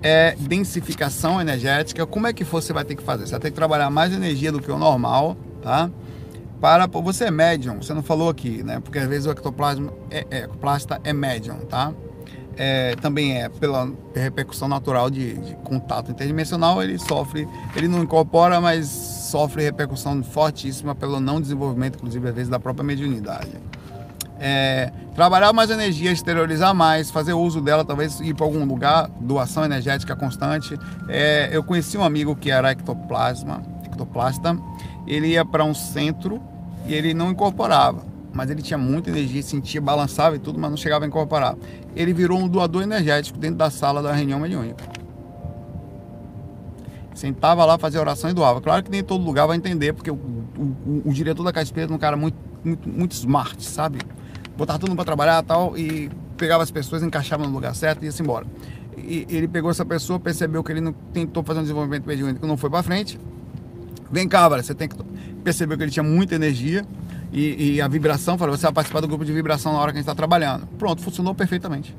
é 0.03 0.35
densificação 0.41 1.39
energética. 1.39 2.07
Como 2.07 2.27
é 2.27 2.33
que 2.33 2.45
você 2.45 2.73
vai 2.73 2.83
ter 2.83 2.95
que 2.95 3.03
fazer? 3.03 3.27
Você 3.27 3.33
vai 3.33 3.41
ter 3.41 3.51
que 3.51 3.57
trabalhar 3.57 3.91
mais 3.91 4.11
energia 4.11 4.51
do 4.51 4.59
que 4.59 4.73
o 4.73 4.79
normal 4.79 5.37
tá? 5.61 5.91
Para 6.59 6.87
você 6.87 7.27
é 7.27 7.31
médium, 7.31 7.83
você 7.83 7.93
não 7.93 8.03
falou 8.03 8.31
aqui, 8.31 8.63
né? 8.63 8.81
Porque 8.81 8.99
às 8.99 9.07
vezes 9.07 9.27
o 9.27 9.31
ectoplasma 9.31 9.93
é, 10.11 10.27
é 10.31 10.39
ectoplasta 10.45 10.99
é 11.05 11.13
médium, 11.13 11.59
tá? 11.67 11.93
É, 12.61 12.97
também 12.97 13.41
é 13.41 13.49
pela 13.49 13.89
repercussão 14.13 14.67
natural 14.67 15.09
de, 15.09 15.35
de, 15.35 15.55
contato 15.63 16.11
interdimensional, 16.11 16.83
ele 16.83 16.99
sofre, 16.99 17.49
ele 17.77 17.87
não 17.87 18.03
incorpora, 18.03 18.61
mas 18.61 18.89
sofre 18.89 19.63
repercussão 19.63 20.21
fortíssima 20.25 20.93
pelo 20.93 21.21
não 21.21 21.41
desenvolvimento, 21.41 21.95
inclusive 21.99 22.29
às 22.29 22.35
vezes 22.35 22.51
da 22.51 22.59
própria 22.59 22.85
mediunidade. 22.85 23.53
É, 24.41 24.93
trabalhar 25.15 25.53
mais 25.53 25.71
energia, 25.71 26.11
exteriorizar 26.11 26.75
mais, 26.75 27.13
fazer 27.13 27.33
uso 27.33 27.61
dela, 27.61 27.85
talvez 27.85 28.19
ir 28.21 28.35
para 28.35 28.45
algum 28.45 28.65
lugar, 28.65 29.09
doação 29.21 29.65
energética 29.65 30.17
constante. 30.17 30.77
É, 31.09 31.51
eu 31.53 31.63
conheci 31.63 31.97
um 31.97 32.03
amigo 32.03 32.35
que 32.35 32.51
era 32.51 32.73
ectoplasma, 32.73 33.63
ectoplasta, 33.85 34.59
ele 35.07 35.29
ia 35.29 35.45
para 35.45 35.65
um 35.65 35.75
centro 35.75 36.43
e 36.87 36.95
ele 36.95 37.15
não 37.15 37.31
incorporava. 37.31 38.18
Mas 38.39 38.51
ele 38.51 38.63
tinha 38.63 38.79
muita 38.79 39.11
energia, 39.11 39.43
sentia, 39.43 39.81
balançava 39.81 40.37
e 40.37 40.39
tudo, 40.39 40.61
mas 40.61 40.71
não 40.71 40.77
chegava 40.77 41.05
a 41.05 41.09
incorporar. 41.09 41.57
Ele 41.97 42.13
virou 42.13 42.39
um 42.39 42.47
doador 42.47 42.85
energético 42.85 43.37
dentro 43.37 43.57
da 43.57 43.69
sala 43.69 44.01
da 44.01 44.13
reunião 44.13 44.39
mediúnica. 44.39 44.85
Sentava 47.13 47.65
lá, 47.65 47.77
fazia 47.77 47.99
oração 47.99 48.31
e 48.31 48.33
doava. 48.33 48.61
Claro 48.61 48.85
que 48.85 48.93
nem 48.93 49.03
todo 49.03 49.25
lugar 49.25 49.49
vai 49.49 49.57
entender, 49.57 49.93
porque 49.93 50.09
o, 50.09 50.15
o, 50.15 51.03
o 51.07 51.13
diretor 51.13 51.43
da 51.43 51.53
Casa 51.53 51.65
Espírita 51.65 51.93
é 51.93 51.97
um 51.97 51.99
cara 51.99 52.17
muito, 52.17 52.37
muito, 52.63 52.89
muito 52.89 53.11
smart, 53.11 53.61
sabe? 53.65 53.99
Botava 54.57 54.79
todo 54.79 54.89
mundo 54.89 54.99
para 54.99 55.07
trabalhar 55.07 55.43
tal, 55.43 55.77
e 55.77 56.09
pegava 56.37 56.63
as 56.63 56.71
pessoas, 56.71 57.03
encaixava 57.03 57.45
no 57.45 57.53
lugar 57.53 57.75
certo 57.75 58.05
e 58.05 58.07
ia-se 58.07 58.23
embora. 58.23 58.47
E 58.97 59.27
ele 59.29 59.49
pegou 59.49 59.69
essa 59.69 59.85
pessoa, 59.85 60.21
percebeu 60.21 60.63
que 60.63 60.71
ele 60.71 60.81
não 60.81 60.93
tentou 60.93 61.43
fazer 61.43 61.59
um 61.59 61.63
desenvolvimento 61.63 62.07
mediúnico, 62.07 62.47
não 62.47 62.57
foi 62.57 62.71
para 62.71 62.85
frente, 62.85 63.19
Vem 64.11 64.27
cá, 64.27 64.49
você 64.49 64.75
tem 64.75 64.89
que 64.89 64.97
perceber 65.45 65.77
que 65.77 65.83
ele 65.83 65.91
tinha 65.91 66.03
muita 66.03 66.35
energia 66.35 66.85
e, 67.33 67.75
e, 67.75 67.81
a 67.81 67.89
vibração, 67.89 68.39
falou, 68.39 68.57
você 68.57 68.63
vai 68.63 68.73
participar 68.73 69.01
do 69.01 69.09
grupo 69.09 69.25
de 69.25 69.33
vibração 69.33 69.73
na 69.73 69.79
hora 69.79 69.93
que 69.93 69.99
a 69.99 70.01
gente 70.01 70.09
está 70.09 70.15
trabalhando. 70.15 70.67
Pronto, 70.79 71.03
funcionou 71.03 71.35
perfeitamente. 71.35 71.95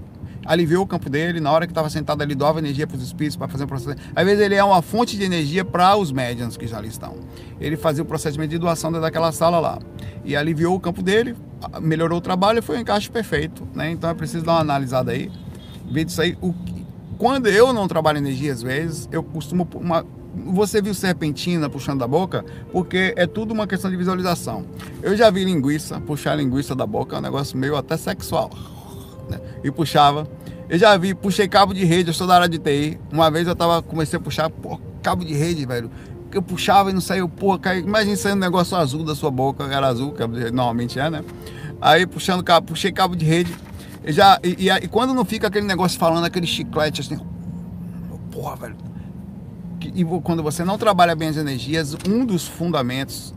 Aliviou 0.45 0.83
o 0.83 0.87
campo 0.87 1.09
dele, 1.09 1.39
na 1.39 1.51
hora 1.51 1.67
que 1.67 1.71
estava 1.71 1.89
sentado 1.89 2.23
ali, 2.23 2.33
doava 2.33 2.57
energia 2.59 2.87
para 2.87 2.97
os 2.97 3.03
espíritos 3.03 3.35
para 3.37 3.47
fazer 3.47 3.65
o 3.65 3.67
processo. 3.67 3.97
Às 4.15 4.25
vezes 4.25 4.43
ele 4.43 4.55
é 4.55 4.63
uma 4.63 4.81
fonte 4.81 5.15
de 5.15 5.23
energia 5.23 5.63
para 5.63 5.95
os 5.95 6.11
médiums 6.11 6.57
que 6.57 6.65
já 6.65 6.77
ali 6.77 6.87
estão. 6.87 7.17
Ele 7.59 7.77
fazia 7.77 8.01
o 8.01 8.05
procedimento 8.05 8.49
de 8.49 8.57
doação 8.57 8.91
daquela 8.91 9.31
sala 9.31 9.59
lá. 9.59 9.79
E 10.25 10.35
aliviou 10.35 10.75
o 10.75 10.79
campo 10.79 11.03
dele, 11.03 11.35
melhorou 11.79 12.17
o 12.17 12.21
trabalho 12.21 12.59
e 12.59 12.61
foi 12.61 12.77
um 12.77 12.79
encaixe 12.79 13.09
perfeito. 13.11 13.67
Né? 13.75 13.91
Então 13.91 14.09
é 14.09 14.13
preciso 14.15 14.43
dar 14.43 14.53
uma 14.53 14.61
analisada 14.61 15.11
aí, 15.11 15.31
ver 15.91 16.05
disso 16.05 16.21
aí. 16.21 16.35
O, 16.41 16.53
quando 17.19 17.47
eu 17.47 17.71
não 17.73 17.87
trabalho 17.87 18.17
energia, 18.17 18.51
às 18.51 18.61
vezes, 18.61 19.07
eu 19.11 19.21
costumo 19.21 19.67
uma, 19.75 20.05
você 20.35 20.81
viu 20.81 20.93
serpentina 20.93 21.69
puxando 21.69 21.99
da 21.99 22.07
boca? 22.07 22.45
Porque 22.71 23.13
é 23.15 23.25
tudo 23.25 23.53
uma 23.53 23.65
questão 23.65 23.89
de 23.89 23.97
visualização. 23.97 24.65
Eu 25.01 25.15
já 25.17 25.29
vi 25.29 25.43
linguiça, 25.43 25.99
puxar 25.99 26.35
linguiça 26.35 26.75
da 26.75 26.85
boca 26.85 27.15
é 27.15 27.19
um 27.19 27.21
negócio 27.21 27.57
meio 27.57 27.75
até 27.75 27.97
sexual. 27.97 28.51
Né? 29.29 29.39
E 29.63 29.71
puxava. 29.71 30.27
Eu 30.69 30.77
já 30.77 30.95
vi, 30.97 31.15
puxei 31.15 31.47
cabo 31.47 31.73
de 31.73 31.83
rede, 31.83 32.09
eu 32.09 32.13
sou 32.13 32.27
da 32.27 32.35
área 32.35 32.49
de 32.49 32.59
TI. 32.59 32.99
Uma 33.11 33.31
vez 33.31 33.47
eu 33.47 33.55
tava, 33.55 33.81
comecei 33.81 34.17
a 34.17 34.21
puxar, 34.21 34.49
pô, 34.49 34.79
cabo 35.01 35.25
de 35.25 35.33
rede, 35.33 35.65
velho. 35.65 35.89
Eu 36.31 36.43
puxava 36.43 36.91
e 36.91 36.93
não 36.93 37.01
saiu, 37.01 37.27
pô, 37.27 37.57
caiu. 37.57 37.83
Imagina 37.83 38.15
saindo 38.15 38.37
um 38.37 38.41
negócio 38.41 38.77
azul 38.77 39.03
da 39.03 39.15
sua 39.15 39.31
boca, 39.31 39.63
era 39.63 39.87
azul, 39.87 40.11
que 40.11 40.25
normalmente 40.51 40.99
é, 40.99 41.09
né? 41.09 41.23
Aí 41.81 42.05
puxando 42.05 42.43
cabo, 42.43 42.67
puxei 42.67 42.91
cabo 42.91 43.15
de 43.15 43.25
rede. 43.25 43.51
já, 44.05 44.39
e, 44.43 44.67
e, 44.67 44.69
e 44.69 44.87
quando 44.87 45.11
não 45.11 45.25
fica 45.25 45.47
aquele 45.47 45.65
negócio 45.65 45.97
falando, 45.97 46.25
aquele 46.25 46.45
chiclete 46.45 47.01
assim, 47.01 47.19
porra, 48.31 48.55
velho 48.55 48.88
e 49.87 50.03
quando 50.21 50.43
você 50.43 50.63
não 50.63 50.77
trabalha 50.77 51.15
bem 51.15 51.29
as 51.29 51.37
energias, 51.37 51.95
um 52.07 52.25
dos 52.25 52.47
fundamentos 52.47 53.33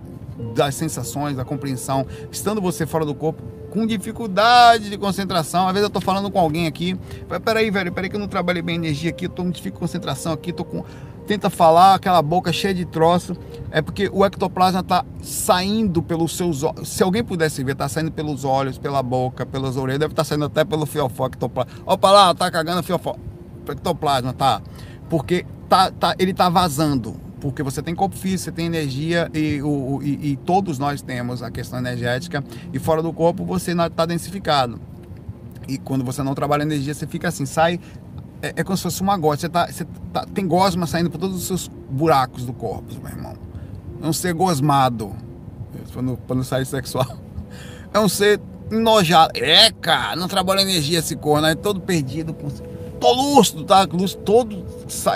das 0.54 0.74
sensações, 0.74 1.36
da 1.36 1.44
compreensão, 1.44 2.06
estando 2.30 2.60
você 2.60 2.86
fora 2.86 3.04
do 3.04 3.14
corpo, 3.14 3.42
com 3.70 3.86
dificuldade 3.86 4.90
de 4.90 4.98
concentração. 4.98 5.66
Às 5.66 5.72
vezes 5.72 5.84
eu 5.84 5.90
tô 5.90 6.00
falando 6.00 6.30
com 6.30 6.38
alguém 6.38 6.66
aqui, 6.66 6.98
peraí, 7.44 7.70
velho, 7.70 7.92
peraí 7.92 8.10
que 8.10 8.16
eu 8.16 8.20
não 8.20 8.28
trabalhei 8.28 8.62
bem 8.62 8.76
a 8.76 8.78
energia 8.78 9.10
aqui, 9.10 9.26
eu 9.26 9.30
tô 9.30 9.42
com 9.42 9.50
dificuldade 9.50 9.74
de 9.74 9.80
concentração 9.80 10.32
aqui, 10.32 10.52
tô 10.52 10.64
com. 10.64 10.84
Tenta 11.24 11.48
falar, 11.48 11.94
aquela 11.94 12.20
boca 12.20 12.52
cheia 12.52 12.74
de 12.74 12.84
troço. 12.84 13.36
É 13.70 13.80
porque 13.80 14.10
o 14.12 14.24
ectoplasma 14.26 14.82
tá 14.82 15.04
saindo 15.22 16.02
pelos 16.02 16.36
seus 16.36 16.64
olhos. 16.64 16.88
Se 16.88 17.00
alguém 17.02 17.22
pudesse 17.22 17.62
ver, 17.62 17.76
tá 17.76 17.88
saindo 17.88 18.10
pelos 18.10 18.44
olhos, 18.44 18.76
pela 18.76 19.00
boca, 19.04 19.46
pelas 19.46 19.76
orelhas, 19.76 20.00
deve 20.00 20.12
estar 20.12 20.24
tá 20.24 20.28
saindo 20.28 20.44
até 20.46 20.64
pelo 20.64 20.84
fiofó 20.84 21.26
ectoplasma. 21.26 21.72
Opa 21.86 22.10
lá, 22.10 22.34
tá 22.34 22.50
cagando 22.50 22.82
fiofó. 22.82 23.14
Ectoplasma, 23.68 24.32
tá? 24.32 24.60
Porque 25.08 25.46
tá, 25.72 25.90
tá, 25.90 26.14
ele 26.18 26.32
está 26.32 26.50
vazando. 26.50 27.14
Porque 27.40 27.62
você 27.62 27.82
tem 27.82 27.94
corpo 27.94 28.14
físico, 28.14 28.44
você 28.44 28.52
tem 28.52 28.66
energia 28.66 29.28
e, 29.32 29.60
o, 29.62 30.00
e, 30.02 30.32
e 30.32 30.36
todos 30.36 30.78
nós 30.78 31.00
temos 31.00 31.42
a 31.42 31.50
questão 31.50 31.78
energética. 31.78 32.44
E 32.72 32.78
fora 32.78 33.02
do 33.02 33.12
corpo 33.12 33.44
você 33.44 33.72
está 33.72 34.04
densificado. 34.04 34.78
E 35.66 35.78
quando 35.78 36.04
você 36.04 36.22
não 36.22 36.34
trabalha 36.34 36.62
energia, 36.62 36.92
você 36.92 37.06
fica 37.06 37.28
assim, 37.28 37.46
sai. 37.46 37.80
É, 38.42 38.52
é 38.56 38.64
como 38.64 38.76
se 38.76 38.82
fosse 38.82 39.00
uma 39.00 39.16
gosma. 39.16 39.36
Você, 39.38 39.48
tá, 39.48 39.66
você 39.66 39.86
tá, 40.12 40.26
tem 40.26 40.46
gosma 40.46 40.86
saindo 40.86 41.10
por 41.10 41.18
todos 41.18 41.36
os 41.36 41.46
seus 41.46 41.68
buracos 41.90 42.44
do 42.44 42.52
corpo, 42.52 42.94
meu 43.02 43.10
irmão. 43.10 43.34
É 44.02 44.06
um 44.06 44.12
ser 44.12 44.34
gosmado. 44.34 45.12
Para 46.26 46.36
não, 46.36 46.44
sair 46.44 46.66
sexual. 46.66 47.16
É 47.94 47.98
um 47.98 48.08
ser 48.08 48.40
enojado. 48.70 49.32
É, 49.36 49.70
cara, 49.70 50.16
não 50.16 50.28
trabalha 50.28 50.60
energia 50.60 50.98
esse 50.98 51.16
corno, 51.16 51.46
é 51.46 51.54
todo 51.54 51.80
perdido. 51.80 52.32
Com 52.32 52.48
tô 53.02 53.12
lúcido, 53.12 53.64
tá? 53.64 53.86
Lúcido 53.92 54.22
todo. 54.22 54.64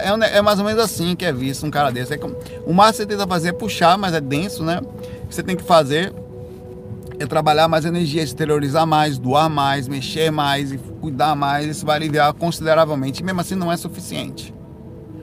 É, 0.03 0.39
é, 0.39 0.43
mais 0.43 0.59
ou 0.59 0.65
menos 0.65 0.83
assim 0.83 1.15
que 1.15 1.25
é 1.25 1.33
visto 1.33 1.65
um 1.65 1.71
cara 1.71 1.91
desse. 1.91 2.13
É 2.13 2.19
como, 2.19 2.35
o 2.67 2.75
máximo 2.75 3.07
que 3.07 3.13
você 3.13 3.17
tenta 3.17 3.27
fazer 3.29 3.49
é 3.51 3.53
puxar, 3.53 3.97
mas 3.97 4.13
é 4.13 4.21
denso, 4.21 4.65
né? 4.65 4.81
Você 5.31 5.43
tem 5.43 5.57
que 5.57 5.63
fazer. 5.63 6.13
é 7.19 7.27
trabalhar 7.27 7.69
mais 7.69 7.85
energia, 7.85 8.23
exteriorizar 8.23 8.87
mais, 8.87 9.17
doar 9.19 9.49
mais, 9.49 9.87
mexer 9.87 10.31
mais 10.31 10.73
e 10.73 10.79
cuidar 10.79 11.37
mais. 11.37 11.67
Isso 11.67 11.87
vai 11.87 11.97
aliviar 11.97 12.33
consideravelmente. 12.35 13.23
E 13.23 13.25
mesmo 13.25 13.41
assim 13.41 13.55
não 13.55 13.71
é 13.71 13.77
suficiente. 13.77 14.53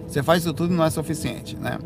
Você 0.07 0.23
faz 0.23 0.43
isso 0.43 0.53
tudo 0.53 0.73
não 0.73 0.85
é 0.85 0.89
suficiente, 0.89 1.57
né? 1.57 1.77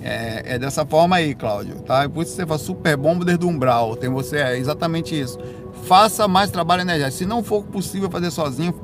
É, 0.00 0.54
é 0.54 0.58
dessa 0.58 0.84
forma 0.84 1.16
aí, 1.16 1.34
Cláudio, 1.34 1.76
tá? 1.80 2.08
Por 2.08 2.22
isso 2.22 2.34
você 2.34 2.44
faz 2.44 2.60
super 2.60 2.96
bomba 2.96 3.24
desde 3.24 3.44
o 3.44 3.48
umbral. 3.48 3.96
Tem 3.96 4.10
você, 4.10 4.36
é 4.38 4.58
exatamente 4.58 5.18
isso. 5.18 5.38
Faça 5.84 6.28
mais 6.28 6.50
trabalho 6.50 6.82
energético. 6.82 7.18
Se 7.18 7.26
não 7.26 7.42
for 7.42 7.62
possível 7.64 8.10
fazer 8.10 8.30
sozinho, 8.30 8.74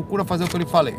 procura 0.00 0.24
fazer 0.24 0.44
o 0.44 0.48
que 0.48 0.54
eu 0.54 0.60
lhe 0.60 0.66
falei. 0.66 0.96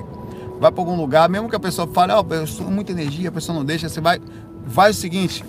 Vai 0.60 0.72
para 0.72 0.82
algum 0.82 0.96
lugar, 0.96 1.30
mesmo 1.30 1.50
que 1.50 1.56
a 1.56 1.60
pessoa 1.60 1.88
fale, 1.88 2.12
ó, 2.12 2.24
oh, 2.28 2.34
eu 2.34 2.46
sou 2.46 2.70
muita 2.70 2.92
energia, 2.92 3.30
a 3.30 3.32
pessoa 3.32 3.58
não 3.58 3.64
deixa, 3.64 3.88
você 3.88 4.02
vai. 4.02 4.20
Vai 4.66 4.92
o 4.92 4.94
seguinte, 4.94 5.44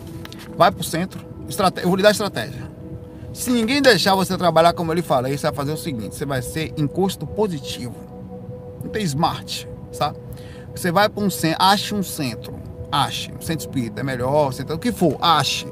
vai 0.56 0.70
pro 0.70 0.84
centro, 0.84 1.20
estrate... 1.48 1.82
eu 1.82 1.88
vou 1.88 1.96
lhe 1.96 2.02
dar 2.02 2.12
estratégia. 2.12 2.70
Se 3.32 3.50
ninguém 3.50 3.82
deixar 3.82 4.14
você 4.14 4.36
trabalhar 4.38 4.72
como 4.72 4.92
eu 4.92 4.94
lhe 4.94 5.02
falei, 5.02 5.36
você 5.36 5.46
vai 5.48 5.54
fazer 5.54 5.72
o 5.72 5.76
seguinte: 5.76 6.14
você 6.14 6.24
vai 6.24 6.40
ser 6.40 6.72
em 6.76 6.86
custo 6.86 7.26
positivo. 7.26 7.94
Não 8.82 8.90
tem 8.90 9.02
smart, 9.02 9.68
sabe? 9.92 10.18
Você 10.74 10.90
vai 10.92 11.08
para 11.08 11.22
um 11.22 11.28
centro, 11.28 11.62
ache 11.62 11.94
um 11.94 12.02
centro, 12.02 12.54
ache, 12.90 13.32
um 13.32 13.42
centro 13.42 13.66
espírita 13.66 14.00
é 14.00 14.04
melhor, 14.04 14.52
centro, 14.52 14.76
o 14.76 14.78
que 14.78 14.92
for, 14.92 15.18
ache. 15.20 15.66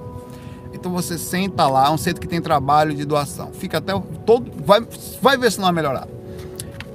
Então 0.74 0.93
você 0.93 1.16
senta 1.16 1.66
lá, 1.66 1.91
um 1.91 1.97
centro 1.97 2.20
que 2.20 2.29
tem 2.29 2.41
trabalho 2.41 2.95
de 2.95 3.05
doação. 3.05 3.53
Fica 3.53 3.79
até 3.79 3.93
todo, 4.26 4.51
vai, 4.64 4.87
vai 5.22 5.39
ver 5.39 5.51
se 5.51 5.59
não 5.59 5.66
vai 5.66 5.74
melhorar. 5.74 6.07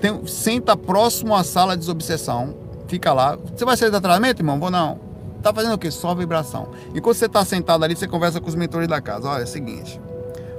Tem, 0.03 0.27
senta 0.27 0.75
próximo 0.75 1.33
à 1.33 1.45
sala 1.45 1.75
de 1.75 1.79
desobsessão, 1.79 2.53
fica 2.89 3.13
lá. 3.13 3.37
Você 3.37 3.63
vai 3.63 3.77
sair 3.77 3.89
do 3.89 4.01
tratamento, 4.01 4.41
irmão? 4.41 4.59
Vou 4.59 4.69
não. 4.69 4.99
Tá 5.41 5.53
fazendo 5.53 5.75
o 5.75 5.77
quê? 5.77 5.89
Só 5.89 6.13
vibração. 6.13 6.71
Enquanto 6.93 7.15
você 7.15 7.25
está 7.25 7.45
sentado 7.45 7.85
ali, 7.85 7.95
você 7.95 8.05
conversa 8.05 8.41
com 8.41 8.49
os 8.49 8.53
mentores 8.53 8.85
da 8.85 8.99
casa. 8.99 9.29
Olha, 9.29 9.43
é 9.43 9.45
o 9.45 9.47
seguinte. 9.47 10.01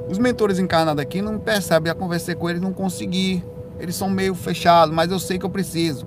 Os 0.09 0.17
mentores 0.17 0.59
encarnados 0.59 1.03
aqui 1.03 1.21
não 1.21 1.39
percebem, 1.39 1.91
já 1.91 1.95
conversei 1.95 2.35
com 2.35 2.49
eles, 2.49 2.63
não 2.63 2.73
consegui. 2.73 3.45
Eles 3.79 3.95
são 3.95 4.09
meio 4.09 4.35
fechados, 4.35 4.95
mas 4.95 5.11
eu 5.11 5.19
sei 5.19 5.39
que 5.39 5.45
eu 5.45 5.51
preciso. 5.51 6.07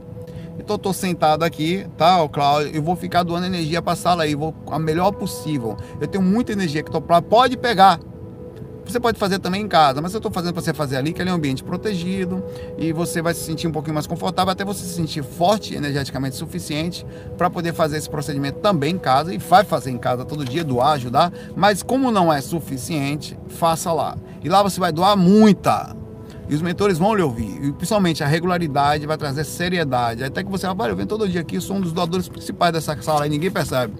Então 0.58 0.74
eu 0.74 0.80
tô 0.80 0.92
sentado 0.92 1.44
aqui, 1.44 1.86
tá, 1.96 2.20
o 2.24 2.28
Cláudio, 2.28 2.72
eu 2.76 2.82
vou 2.82 2.96
ficar 2.96 3.22
doando 3.22 3.46
energia 3.46 3.84
para 3.84 3.94
a 3.94 3.96
sala 3.96 4.24
aí, 4.24 4.34
vou 4.34 4.52
a 4.72 4.80
melhor 4.80 5.12
possível. 5.12 5.78
Eu 6.02 6.08
tenho 6.08 6.24
muita 6.24 6.54
energia 6.54 6.82
que 6.82 6.90
tô 6.90 7.00
pra, 7.00 7.22
pode 7.22 7.56
pegar. 7.56 8.00
Você 8.88 9.02
pode 9.02 9.20
fazer 9.20 9.40
também 9.40 9.62
em 9.62 9.68
casa, 9.68 10.02
mas 10.02 10.14
eu 10.14 10.18
estou 10.18 10.32
fazendo 10.32 10.54
para 10.54 10.64
você 10.64 10.74
fazer 10.74 10.96
ali, 10.96 11.12
que 11.12 11.22
é 11.22 11.26
um 11.26 11.36
ambiente 11.36 11.62
protegido 11.62 12.42
e 12.78 12.94
você 12.94 13.22
vai 13.22 13.34
se 13.34 13.42
sentir 13.42 13.68
um 13.68 13.72
pouquinho 13.72 13.94
mais 13.94 14.08
confortável, 14.08 14.52
até 14.52 14.64
você 14.64 14.86
se 14.86 14.94
sentir 14.94 15.24
forte 15.24 15.76
energeticamente 15.76 16.38
suficiente 16.38 17.06
para 17.38 17.50
poder 17.50 17.74
fazer 17.74 17.98
esse 17.98 18.10
procedimento 18.10 18.60
também 18.60 18.96
em 18.96 18.98
casa 18.98 19.34
e 19.34 19.38
vai 19.38 19.66
fazer 19.66 19.92
em 19.92 19.98
casa 19.98 20.24
todo 20.24 20.46
dia, 20.46 20.64
doar, 20.64 20.94
ajudar, 20.94 21.34
mas 21.54 21.84
como 21.84 22.10
não 22.10 22.32
é 22.32 22.40
suficiente, 22.40 23.38
faça 23.50 23.92
lá. 23.92 24.18
E 24.42 24.48
lá 24.48 24.64
você 24.64 24.80
vai 24.80 24.92
doar 24.94 25.18
muita. 25.18 25.94
E 26.48 26.56
os 26.56 26.62
mentores 26.62 26.98
vão 26.98 27.14
lhe 27.14 27.22
ouvir. 27.22 27.60
E 27.62 27.74
principalmente 27.74 28.24
a 28.24 28.28
regularidade 28.28 29.06
vai 29.06 29.18
trazer 29.18 29.44
seriedade. 29.44 30.24
Até 30.24 30.42
que 30.42 30.50
você 30.50 30.66
vai, 30.74 30.90
eu 30.90 30.96
venho 30.96 31.08
todo 31.08 31.28
dia 31.28 31.42
aqui, 31.42 31.60
sou 31.60 31.76
um 31.76 31.82
dos 31.82 31.92
doadores 31.92 32.30
principais 32.30 32.72
dessa 32.72 33.00
sala 33.02 33.28
e 33.28 33.30
ninguém 33.30 33.52
percebe. 33.52 33.94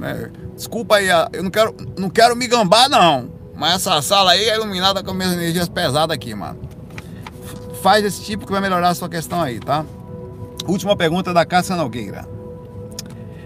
É, 0.00 0.30
desculpa 0.54 0.96
aí, 0.96 1.08
eu 1.32 1.42
não 1.42 1.50
quero, 1.50 1.74
não 1.98 2.08
quero 2.08 2.36
me 2.36 2.46
gambar, 2.46 2.88
não. 2.88 3.39
Mas 3.60 3.74
essa 3.74 4.00
sala 4.00 4.30
aí 4.30 4.48
é 4.48 4.54
iluminada 4.54 5.02
com 5.02 5.12
minhas 5.12 5.34
energias 5.34 5.68
pesadas 5.68 6.14
aqui, 6.14 6.34
mano. 6.34 6.58
Faz 7.82 8.02
esse 8.02 8.22
tipo 8.22 8.46
que 8.46 8.52
vai 8.52 8.60
melhorar 8.62 8.88
a 8.88 8.94
sua 8.94 9.06
questão 9.06 9.38
aí, 9.42 9.60
tá? 9.60 9.84
Última 10.66 10.96
pergunta 10.96 11.34
da 11.34 11.44
Cássia 11.44 11.76
Nogueira. 11.76 12.26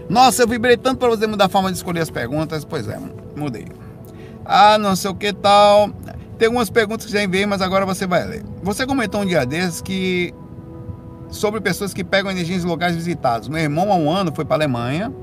Nossa, 0.07 0.43
eu 0.43 0.47
vibrei 0.47 0.77
tanto 0.77 0.99
para 0.99 1.09
você 1.09 1.27
mudar 1.27 1.47
a 1.47 1.49
forma 1.49 1.69
de 1.69 1.75
escolher 1.75 1.99
as 1.99 2.09
perguntas. 2.09 2.63
Pois 2.63 2.87
é, 2.87 2.97
mudei. 3.35 3.67
Ah, 4.45 4.77
não 4.77 4.95
sei 4.95 5.11
o 5.11 5.15
que 5.15 5.33
tal. 5.33 5.89
Tem 6.37 6.45
algumas 6.45 6.69
perguntas 6.69 7.05
que 7.05 7.11
já 7.11 7.21
enviei, 7.21 7.45
mas 7.45 7.61
agora 7.61 7.85
você 7.85 8.07
vai 8.07 8.25
ler. 8.25 8.45
Você 8.63 8.85
comentou 8.85 9.19
um 9.19 9.25
dia 9.25 9.45
desses 9.45 9.81
que 9.81 10.33
sobre 11.29 11.59
pessoas 11.59 11.93
que 11.93 12.05
pegam 12.05 12.31
energia 12.31 12.55
em 12.55 12.61
locais 12.61 12.95
visitados. 12.95 13.49
Meu 13.49 13.59
irmão, 13.59 13.91
há 13.91 13.95
um 13.95 14.09
ano, 14.09 14.33
foi 14.33 14.45
para 14.45 14.55
a 14.55 14.59
Alemanha, 14.59 15.13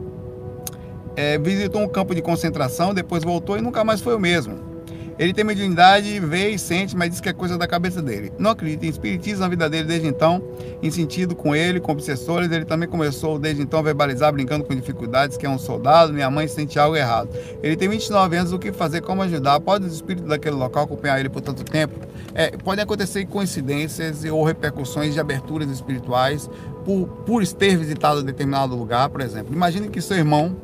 é, 1.17 1.39
visitou 1.39 1.81
um 1.81 1.89
campo 1.89 2.15
de 2.15 2.21
concentração, 2.21 2.93
depois 2.93 3.25
voltou 3.25 3.57
e 3.57 3.63
nunca 3.63 3.83
mais 3.83 4.03
foi 4.03 4.15
o 4.15 4.21
mesmo. 4.21 4.72
Ele 5.19 5.33
tem 5.33 5.45
mediunidade, 5.45 6.19
vê 6.21 6.51
e 6.51 6.59
sente, 6.59 6.97
mas 6.97 7.11
diz 7.11 7.21
que 7.21 7.29
é 7.29 7.33
coisa 7.33 7.59
da 7.59 7.67
cabeça 7.67 8.01
dele. 8.01 8.33
Não 8.39 8.51
acredita 8.51 8.87
em 8.87 8.89
espiritismo 8.89 9.41
na 9.41 9.49
vida 9.49 9.69
dele 9.69 9.85
desde 9.85 10.09
então, 10.09 10.43
em 10.83 10.91
sentido 10.91 11.35
com 11.35 11.55
ele, 11.55 11.81
com 11.81 11.93
obsessores. 11.93 12.51
Ele 12.51 12.65
também 12.65 12.89
começou 12.89 13.39
desde 13.39 13.63
então 13.63 13.81
a 13.81 13.83
verbalizar, 13.83 14.33
brincando 14.33 14.65
com 14.65 14.75
dificuldades, 14.75 15.37
que 15.37 15.47
é 15.47 15.49
um 15.51 15.59
soldado, 15.59 16.13
minha 16.13 16.31
mãe 16.31 16.49
sente 16.49 16.79
algo 16.79 16.97
errado. 16.97 17.29
Ele 17.63 17.77
tem 17.77 17.89
29 17.89 18.37
anos, 18.37 18.53
o 18.53 18.59
que 18.59 18.73
fazer, 18.73 19.01
como 19.01 19.23
ajudar? 19.23 19.61
Pode 19.61 19.87
os 19.87 19.93
espíritos 19.93 20.29
daquele 20.29 20.57
local 20.57 20.85
acompanhar 20.85 21.21
ele 21.21 21.29
por 21.29 21.41
tanto 21.41 21.65
tempo? 21.65 21.95
É, 22.35 22.57
podem 22.57 22.83
acontecer 22.83 23.27
coincidências 23.27 24.25
ou 24.25 24.43
repercussões 24.45 25.13
de 25.13 25.21
aberturas 25.21 25.69
espirituais 25.69 26.49
por, 26.85 27.07
por 27.27 27.47
ter 27.47 27.77
visitado 27.77 28.23
determinado 28.23 28.75
lugar, 28.75 29.09
por 29.09 29.21
exemplo. 29.21 29.55
Imagine 29.55 29.89
que 29.89 30.01
seu 30.01 30.17
irmão 30.17 30.57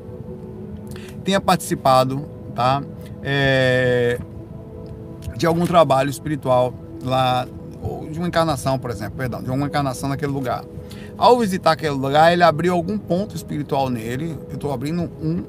tenha 1.24 1.40
participado, 1.40 2.24
tá? 2.54 2.82
É, 3.22 4.18
de 5.38 5.46
algum 5.46 5.64
trabalho 5.64 6.10
espiritual 6.10 6.74
lá, 7.02 7.46
ou 7.80 8.10
de 8.10 8.18
uma 8.18 8.26
encarnação, 8.26 8.76
por 8.76 8.90
exemplo, 8.90 9.16
perdão, 9.16 9.40
de 9.40 9.48
uma 9.50 9.66
encarnação 9.66 10.08
naquele 10.08 10.32
lugar. 10.32 10.64
Ao 11.16 11.38
visitar 11.38 11.72
aquele 11.72 11.94
lugar, 11.94 12.32
ele 12.32 12.42
abriu 12.42 12.74
algum 12.74 12.98
ponto 12.98 13.36
espiritual 13.36 13.88
nele. 13.88 14.36
Eu 14.48 14.54
estou 14.54 14.72
abrindo 14.72 15.02
um, 15.22 15.44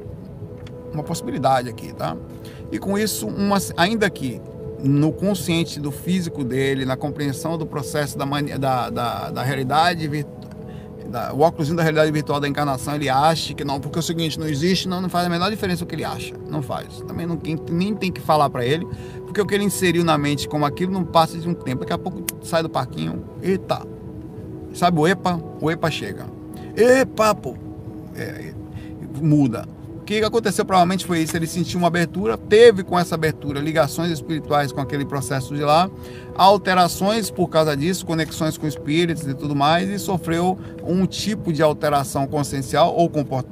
uma 0.93 1.03
possibilidade 1.03 1.67
aqui, 1.67 1.91
tá? 1.91 2.15
E 2.71 2.77
com 2.77 2.97
isso, 2.97 3.27
uma, 3.27 3.57
ainda 3.75 4.07
que 4.09 4.39
no 4.79 5.11
consciente 5.11 5.79
do 5.79 5.91
físico 5.91 6.43
dele, 6.43 6.85
na 6.85 6.95
compreensão 6.95 7.57
do 7.57 7.65
processo 7.65 8.17
da, 8.17 8.25
da, 8.57 8.89
da, 8.89 9.31
da 9.31 9.43
realidade 9.43 10.07
virtual 10.07 10.38
da, 11.09 11.33
o 11.33 11.41
óculos 11.41 11.69
da 11.69 11.81
realidade 11.81 12.11
virtual 12.11 12.39
da 12.39 12.47
encarnação, 12.47 12.95
ele 12.95 13.09
acha 13.09 13.53
que 13.53 13.63
não, 13.63 13.79
porque 13.79 13.97
é 13.97 14.01
o 14.01 14.03
seguinte, 14.03 14.39
não 14.39 14.47
existe, 14.47 14.87
não, 14.87 15.01
não 15.01 15.09
faz 15.09 15.25
a 15.25 15.29
menor 15.29 15.49
diferença 15.49 15.83
o 15.83 15.87
que 15.87 15.95
ele 15.95 16.03
acha. 16.03 16.33
Não 16.49 16.61
faz. 16.61 17.01
Também 17.07 17.25
não, 17.25 17.39
nem 17.69 17.95
tem 17.95 18.11
que 18.11 18.21
falar 18.21 18.49
para 18.49 18.65
ele, 18.65 18.87
porque 19.25 19.41
o 19.41 19.45
que 19.45 19.55
ele 19.55 19.63
inseriu 19.63 20.03
na 20.03 20.17
mente 20.17 20.47
como 20.47 20.65
aquilo 20.65 20.91
não 20.91 21.03
passa 21.03 21.37
de 21.37 21.47
um 21.47 21.53
tempo. 21.53 21.81
Daqui 21.81 21.93
a 21.93 21.97
pouco 21.97 22.23
sai 22.41 22.61
do 22.61 22.69
parquinho, 22.69 23.25
eita. 23.41 23.85
Sabe 24.73 24.99
o 24.99 25.07
EPA? 25.07 25.41
O 25.59 25.71
EPA 25.71 25.89
chega. 25.89 26.27
Epa, 26.75 27.33
pô. 27.33 27.55
É, 28.15 28.53
muda 29.21 29.78
que 30.17 30.23
aconteceu 30.23 30.65
provavelmente 30.65 31.05
foi 31.05 31.19
isso, 31.19 31.37
ele 31.37 31.45
sentiu 31.45 31.77
uma 31.77 31.87
abertura, 31.87 32.35
teve 32.35 32.83
com 32.83 32.97
essa 32.97 33.13
abertura 33.13 33.59
ligações 33.59 34.09
espirituais 34.09 34.71
com 34.71 34.81
aquele 34.81 35.05
processo 35.05 35.53
de 35.53 35.61
lá, 35.61 35.87
alterações 36.35 37.29
por 37.29 37.47
causa 37.47 37.77
disso, 37.77 38.07
conexões 38.07 38.57
com 38.57 38.65
espíritos 38.65 39.27
e 39.27 39.35
tudo 39.35 39.55
mais, 39.55 39.87
e 39.87 39.99
sofreu 39.99 40.57
um 40.83 41.05
tipo 41.05 41.53
de 41.53 41.61
alteração 41.61 42.25
consciencial 42.25 42.95
ou 42.95 43.11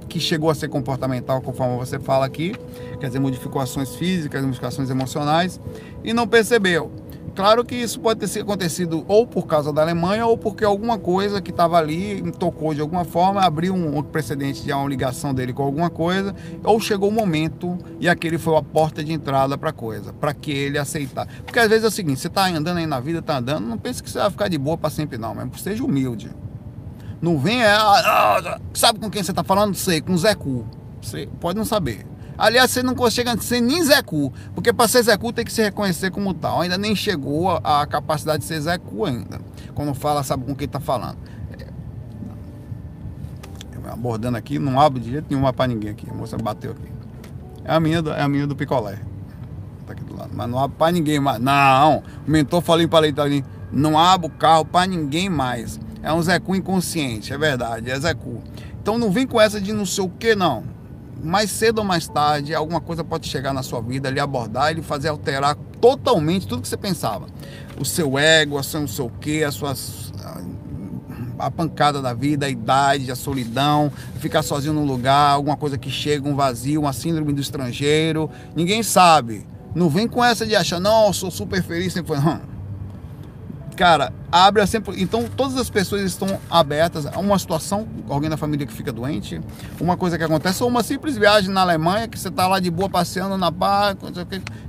que 0.10 0.20
chegou 0.20 0.50
a 0.50 0.56
ser 0.56 0.68
comportamental, 0.68 1.42
conforme 1.42 1.78
você 1.78 2.00
fala 2.00 2.26
aqui, 2.26 2.56
quer 3.00 3.06
dizer, 3.06 3.20
modificações 3.20 3.96
físicas, 3.96 4.42
modificações 4.42 4.90
emocionais, 4.90 5.60
e 6.04 6.12
não 6.12 6.28
percebeu. 6.28 6.92
Claro 7.38 7.64
que 7.64 7.76
isso 7.76 8.00
pode 8.00 8.28
ter 8.28 8.42
acontecido 8.42 9.06
ou 9.08 9.28
por 9.28 9.46
causa 9.46 9.72
da 9.72 9.84
Alemanha 9.84 10.26
ou 10.26 10.36
porque 10.36 10.66
alguma 10.66 10.98
coisa 10.98 11.40
que 11.40 11.52
estava 11.52 11.78
ali 11.78 12.32
tocou 12.32 12.74
de 12.74 12.82
alguma 12.82 13.06
forma, 13.06 13.44
abriu 13.44 13.76
um 13.76 14.02
precedente 14.02 14.64
de 14.64 14.74
uma 14.74 14.90
ligação 14.90 15.36
dele 15.36 15.54
com 15.54 15.62
alguma 15.62 15.88
coisa, 15.88 16.36
ou 16.64 16.80
chegou 16.80 17.10
o 17.10 17.12
um 17.12 17.16
momento 17.16 17.78
e 18.00 18.10
aquele 18.10 18.40
foi 18.40 18.58
a 18.58 18.64
porta 18.64 19.04
de 19.04 19.14
entrada 19.14 19.56
para 19.56 19.72
coisa, 19.72 20.12
para 20.14 20.34
que 20.34 20.50
ele 20.50 20.80
aceitar. 20.80 21.28
Porque 21.46 21.60
às 21.60 21.70
vezes 21.70 21.84
é 21.84 21.88
o 21.90 21.92
seguinte, 21.92 22.20
você 22.20 22.28
está 22.28 22.48
andando 22.48 22.78
aí 22.78 22.88
na 22.88 23.00
vida, 23.00 23.20
está 23.20 23.38
andando, 23.38 23.68
não 23.68 23.78
pense 23.78 24.02
que 24.02 24.10
você 24.10 24.18
vai 24.18 24.32
ficar 24.32 24.48
de 24.48 24.58
boa 24.58 24.76
para 24.76 24.90
sempre 24.90 25.20
não, 25.20 25.36
mas 25.36 25.62
seja 25.62 25.84
humilde. 25.84 26.32
Não 27.22 27.38
venha, 27.38 27.68
ah, 27.72 28.40
ah, 28.40 28.60
sabe 28.74 28.98
com 28.98 29.12
quem 29.12 29.22
você 29.22 29.32
está 29.32 29.44
falando? 29.44 29.76
Sei, 29.76 30.02
com 30.02 30.18
Zé 30.18 30.34
Cu. 30.34 30.66
Você 31.04 31.30
pode 31.40 31.56
não 31.56 31.66
saber. 31.66 32.04
Aliás, 32.38 32.70
você 32.70 32.84
não 32.84 32.94
a 33.04 33.38
ser 33.42 33.62
nem 33.62 33.84
Zecu, 33.84 34.32
porque 34.54 34.72
para 34.72 34.88
ser 34.88 35.02
Zecu 35.02 35.34
tem 35.34 35.44
que 35.44 35.52
se 35.52 35.64
reconhecer 35.64 36.12
como 36.12 36.36
tal. 36.36 36.62
Ainda 36.62 36.78
nem 36.78 36.96
chegou 36.96 37.50
a, 37.50 37.82
a 37.82 37.88
capacidade 37.88 38.40
de 38.40 38.46
ser 38.46 38.62
Zecu 38.62 39.06
ainda. 39.06 39.42
Quando 39.74 39.96
fala, 39.96 40.24
sabe 40.24 40.46
com 40.46 40.56
quem 40.56 40.66
está 40.66 40.80
falando. 40.80 41.18
É, 41.60 41.66
abordando 43.90 44.38
aqui, 44.38 44.60
não 44.60 44.80
abre 44.80 45.00
de 45.00 45.10
jeito 45.10 45.26
nenhum 45.30 45.52
para 45.52 45.68
ninguém 45.68 45.90
aqui. 45.90 46.08
A 46.10 46.14
moça 46.14 46.38
bateu 46.38 46.72
aqui. 46.72 46.92
É 47.66 47.74
a 47.74 47.80
minha 47.80 48.04
do, 48.04 48.12
é 48.12 48.22
a 48.22 48.30
minha 48.30 48.46
do 48.46 48.56
picolé. 48.56 49.00
Tá 49.88 49.94
aqui 49.94 50.04
do 50.04 50.16
lado. 50.16 50.30
Mas 50.32 50.48
não 50.48 50.60
abre 50.60 50.78
para 50.78 50.92
ninguém 50.92 51.20
mais. 51.20 51.40
Não! 51.40 52.04
O 52.28 52.30
mentor 52.30 52.62
falou 52.62 52.88
para 52.88 53.08
ele 53.08 53.44
não 53.72 53.98
abre 53.98 54.28
o 54.28 54.30
carro 54.30 54.64
para 54.64 54.86
ninguém 54.86 55.28
mais. 55.28 55.80
É 56.04 56.14
um 56.14 56.22
Zecu 56.22 56.56
inconsciente, 56.56 57.34
é 57.34 57.38
verdade, 57.38 57.90
é 57.90 58.00
Zecu. 58.00 58.44
Então 58.80 58.98
não 59.00 59.12
vem 59.12 59.26
com 59.26 59.42
essa 59.42 59.60
de 59.60 59.74
não 59.74 59.86
sei 59.86 60.06
o 60.06 60.10
que, 60.10 60.36
não 60.36 60.77
mais 61.24 61.52
cedo 61.52 61.80
ou 61.80 61.86
mais 61.86 62.08
tarde, 62.08 62.54
alguma 62.54 62.82
coisa 62.82 63.04
pode 63.04 63.28
chegar 63.28 63.54
na 63.54 63.64
sua 63.64 63.82
vida, 63.82 64.10
lhe 64.10 64.20
abordar 64.20 64.72
e 64.72 64.76
lhe 64.76 64.82
fazer 64.82 65.10
alterar 65.10 65.56
totalmente 65.80 66.48
tudo 66.48 66.62
que 66.62 66.68
você 66.68 66.78
pensava. 66.78 67.28
O 67.80 67.86
seu 67.86 68.18
ego, 68.18 68.58
a 68.58 68.64
seu 68.64 68.82
não 68.82 68.88
sei 68.88 69.06
o 69.06 69.10
quê, 69.10 69.44
as 69.46 69.56
suas 69.56 70.14
a 71.40 71.52
pancada 71.52 72.02
da 72.02 72.16
vida, 72.16 72.48
a 72.48 72.50
idade, 72.50 73.12
a 73.12 73.16
solidão, 73.16 73.92
ficar 74.20 74.42
sozinho 74.42 74.74
num 74.74 74.86
lugar, 74.86 75.34
alguma 75.34 75.56
coisa 75.56 75.78
que 75.78 75.90
chega, 75.90 76.28
um 76.28 76.36
vazio, 76.36 76.82
uma 76.82 76.94
síndrome 76.94 77.32
do 77.32 77.40
estrangeiro. 77.40 78.28
Ninguém 78.56 78.82
sabe. 78.82 79.46
Não 79.76 79.88
vem 79.88 80.08
com 80.08 80.24
essa 80.24 80.48
de 80.48 80.56
achar, 80.56 80.80
não, 80.80 81.14
sou 81.14 81.30
super 81.30 81.62
feliz, 81.62 81.94
sempre 81.94 82.08
foi, 82.08 82.20
não 82.20 82.58
cara, 83.78 84.12
abre 84.32 84.66
sempre. 84.68 85.02
Então, 85.02 85.26
todas 85.36 85.58
as 85.58 85.70
pessoas 85.70 86.02
estão 86.02 86.40
abertas 86.50 87.06
a 87.06 87.20
uma 87.20 87.38
situação, 87.40 87.88
alguém 88.10 88.30
da 88.30 88.38
família 88.38 88.66
que 88.66 88.74
fica 88.74 88.92
doente, 88.92 89.42
uma 89.80 89.96
coisa 89.96 90.18
que 90.18 90.24
acontece, 90.24 90.62
ou 90.64 90.70
uma 90.70 90.84
simples 90.84 91.18
viagem 91.18 91.50
na 91.50 91.62
Alemanha, 91.62 92.08
que 92.08 92.20
você 92.20 92.28
está 92.28 92.48
lá 92.48 92.60
de 92.60 92.70
boa 92.70 92.90
passeando 92.90 93.38
na 93.38 93.50
barra, 93.50 93.98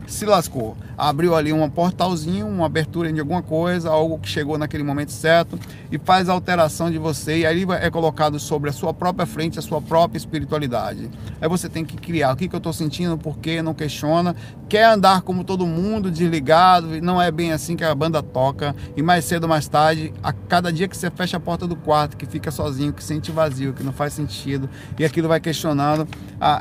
se 0.06 0.24
lascou. 0.24 0.76
Abriu 0.96 1.36
ali 1.36 1.52
um 1.52 1.68
portalzinho, 1.70 2.46
uma 2.46 2.66
abertura 2.66 3.12
de 3.12 3.20
alguma 3.20 3.42
coisa, 3.42 3.90
algo 3.90 4.18
que 4.18 4.28
chegou 4.28 4.58
naquele 4.58 4.82
momento 4.82 5.12
certo, 5.12 5.58
e 5.92 5.98
faz 5.98 6.28
a 6.28 6.32
alteração 6.32 6.90
de 6.90 6.98
você, 6.98 7.38
e 7.38 7.46
aí 7.46 7.64
é 7.80 7.90
colocado 7.90 8.38
sobre 8.40 8.70
a 8.70 8.72
sua 8.72 8.92
própria 8.92 9.26
frente, 9.26 9.58
a 9.58 9.62
sua 9.62 9.80
própria 9.80 10.18
espiritualidade. 10.18 11.10
Aí 11.40 11.48
você 11.48 11.68
tem 11.68 11.84
que 11.84 11.96
criar 11.96 12.32
o 12.32 12.36
que, 12.36 12.48
que 12.48 12.54
eu 12.54 12.58
estou 12.58 12.72
sentindo, 12.72 13.16
por 13.16 13.38
que, 13.38 13.62
não 13.62 13.74
questiona, 13.74 14.34
quer 14.68 14.84
andar 14.84 15.22
como 15.22 15.44
todo 15.44 15.66
mundo, 15.66 16.10
desligado, 16.10 17.00
não 17.00 17.20
é 17.20 17.30
bem 17.30 17.52
assim 17.52 17.76
que 17.76 17.84
a 17.84 17.94
banda 17.94 18.22
toca, 18.22 18.74
e 18.96 19.02
mais 19.02 19.24
cedo 19.24 19.47
mais 19.48 19.66
tarde, 19.66 20.12
a 20.22 20.32
cada 20.32 20.72
dia 20.72 20.86
que 20.86 20.96
você 20.96 21.10
fecha 21.10 21.36
a 21.36 21.40
porta 21.40 21.66
do 21.66 21.74
quarto, 21.74 22.16
que 22.16 22.26
fica 22.26 22.50
sozinho, 22.50 22.92
que 22.92 23.02
sente 23.02 23.32
vazio, 23.32 23.72
que 23.72 23.82
não 23.82 23.92
faz 23.92 24.12
sentido, 24.12 24.68
e 24.98 25.04
aquilo 25.04 25.26
vai 25.26 25.40
questionando, 25.40 26.06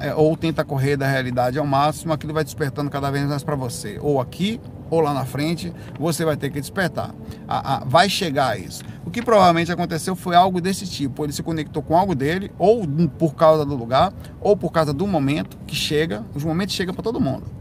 é, 0.02 0.16
ou 0.16 0.36
tenta 0.36 0.64
correr 0.64 0.98
da 0.98 1.08
realidade 1.08 1.60
ao 1.60 1.66
máximo, 1.66 2.14
aquilo 2.14 2.34
vai 2.34 2.44
despertando 2.44 2.90
cada 2.90 3.12
vez 3.12 3.28
mais 3.28 3.44
para 3.44 3.56
você, 3.56 4.00
ou 4.02 4.20
aqui, 4.20 4.60
ou 4.90 5.02
lá 5.02 5.14
na 5.14 5.26
frente, 5.26 5.74
você 6.00 6.24
vai 6.24 6.38
ter 6.38 6.50
que 6.50 6.60
despertar. 6.60 7.14
A, 7.48 7.76
a, 7.76 7.84
vai 7.86 8.10
chegar 8.10 8.54
a 8.54 8.58
isso. 8.58 8.84
O 9.06 9.10
que 9.10 9.22
provavelmente 9.22 9.72
aconteceu 9.72 10.16
foi 10.16 10.36
algo 10.36 10.62
desse 10.62 10.88
tipo. 10.88 11.26
Ele 11.26 11.34
se 11.34 11.44
conectou 11.44 11.82
com 11.84 11.98
algo 11.98 12.16
dele, 12.16 12.52
ou 12.58 12.88
por 13.18 13.36
causa 13.36 13.66
do 13.66 13.76
lugar, 13.76 14.14
ou 14.40 14.56
por 14.56 14.72
causa 14.72 14.94
do 14.94 15.06
momento 15.06 15.58
que 15.68 15.76
chega. 15.76 16.24
Os 16.34 16.44
momentos 16.44 16.76
chegam 16.76 16.94
para 16.94 17.04
todo 17.04 17.20
mundo. 17.20 17.57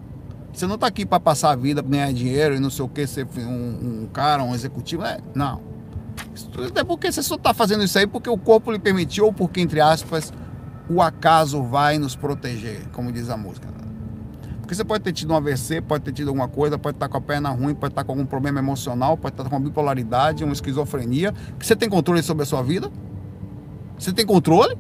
Você 0.57 0.67
não 0.67 0.77
está 0.77 0.87
aqui 0.87 1.05
para 1.05 1.21
passar 1.21 1.51
a 1.51 1.55
vida, 1.55 1.83
ganhar 1.83 2.11
dinheiro 2.15 2.57
e 2.57 2.59
não 2.59 2.71
sei 2.71 2.83
o 2.83 2.89
que, 2.89 3.07
ser 3.07 3.29
um, 3.37 4.05
um 4.05 4.09
cara, 4.11 4.43
um 4.43 4.55
executivo. 4.55 5.05
É, 5.05 5.19
não. 5.35 5.61
Até 6.67 6.83
porque 6.83 7.13
você 7.13 7.23
só 7.23 7.35
está 7.35 7.53
fazendo 7.53 7.85
isso 7.85 7.99
aí 7.99 8.07
porque 8.07 8.31
o 8.31 8.39
corpo 8.39 8.73
lhe 8.73 8.79
permitiu, 8.79 9.27
ou 9.27 9.33
porque, 9.35 9.61
entre 9.61 9.83
aspas, 9.83 10.33
o 10.89 11.03
acaso 11.03 11.63
vai 11.63 11.99
nos 11.99 12.17
proteger, 12.17 12.89
como 12.93 13.13
diz 13.13 13.29
a 13.29 13.37
música. 13.37 13.69
Porque 14.63 14.75
você 14.75 14.83
pode 14.83 15.05
ter 15.05 15.13
tido 15.13 15.35
um 15.35 15.37
AVC, 15.37 15.83
pode 15.83 16.05
ter 16.05 16.13
tido 16.13 16.29
alguma 16.29 16.49
coisa, 16.49 16.79
pode 16.79 16.97
estar 16.97 17.11
com 17.11 17.19
a 17.19 17.21
perna 17.21 17.51
ruim, 17.51 17.75
pode 17.75 17.93
estar 17.93 18.05
com 18.05 18.13
algum 18.13 18.25
problema 18.25 18.59
emocional, 18.59 19.15
pode 19.19 19.35
estar 19.35 19.45
com 19.45 19.57
uma 19.57 19.61
bipolaridade, 19.61 20.43
uma 20.43 20.55
esquizofrenia. 20.55 21.35
Você 21.61 21.77
tem 21.77 21.91
controle 21.91 22.23
sobre 22.23 22.45
a 22.45 22.47
sua 22.47 22.63
vida? 22.63 22.91
Você 23.99 24.11
tem 24.11 24.25
controle? 24.25 24.75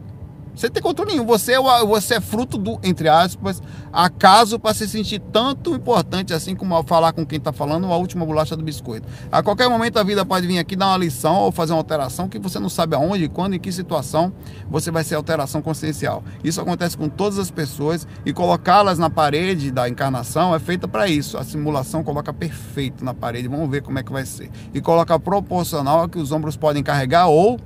Você 0.56 0.70
tem 0.70 0.82
controle 0.82 1.12
nenhum. 1.12 1.26
Você 1.26 1.52
é, 1.52 1.84
você 1.84 2.14
é 2.14 2.20
fruto 2.20 2.56
do, 2.56 2.80
entre 2.82 3.10
aspas, 3.10 3.62
acaso 3.92 4.58
para 4.58 4.72
se 4.72 4.88
sentir 4.88 5.18
tanto 5.18 5.74
importante 5.74 6.32
assim 6.32 6.56
como 6.56 6.82
falar 6.84 7.12
com 7.12 7.26
quem 7.26 7.36
está 7.36 7.52
falando 7.52 7.92
a 7.92 7.96
última 7.96 8.24
bolacha 8.24 8.56
do 8.56 8.64
biscoito. 8.64 9.06
A 9.30 9.42
qualquer 9.42 9.68
momento 9.68 9.98
a 9.98 10.02
vida 10.02 10.24
pode 10.24 10.46
vir 10.46 10.58
aqui 10.58 10.74
dar 10.74 10.86
uma 10.88 10.96
lição 10.96 11.36
ou 11.36 11.52
fazer 11.52 11.74
uma 11.74 11.78
alteração 11.78 12.26
que 12.26 12.38
você 12.38 12.58
não 12.58 12.70
sabe 12.70 12.96
aonde, 12.96 13.28
quando, 13.28 13.54
em 13.54 13.60
que 13.60 13.70
situação 13.70 14.32
você 14.70 14.90
vai 14.90 15.04
ser 15.04 15.16
alteração 15.16 15.60
consciencial. 15.60 16.24
Isso 16.42 16.58
acontece 16.58 16.96
com 16.96 17.08
todas 17.08 17.38
as 17.38 17.50
pessoas 17.50 18.08
e 18.24 18.32
colocá-las 18.32 18.98
na 18.98 19.10
parede 19.10 19.70
da 19.70 19.86
encarnação 19.86 20.54
é 20.54 20.58
feita 20.58 20.88
para 20.88 21.06
isso. 21.06 21.36
A 21.36 21.44
simulação 21.44 22.02
coloca 22.02 22.32
perfeito 22.32 23.04
na 23.04 23.12
parede. 23.12 23.46
Vamos 23.46 23.68
ver 23.68 23.82
como 23.82 23.98
é 23.98 24.02
que 24.02 24.10
vai 24.10 24.24
ser. 24.24 24.50
E 24.72 24.80
coloca 24.80 25.18
proporcional 25.18 26.04
a 26.04 26.08
que 26.08 26.18
os 26.18 26.32
ombros 26.32 26.56
podem 26.56 26.82
carregar 26.82 27.26
ou 27.26 27.60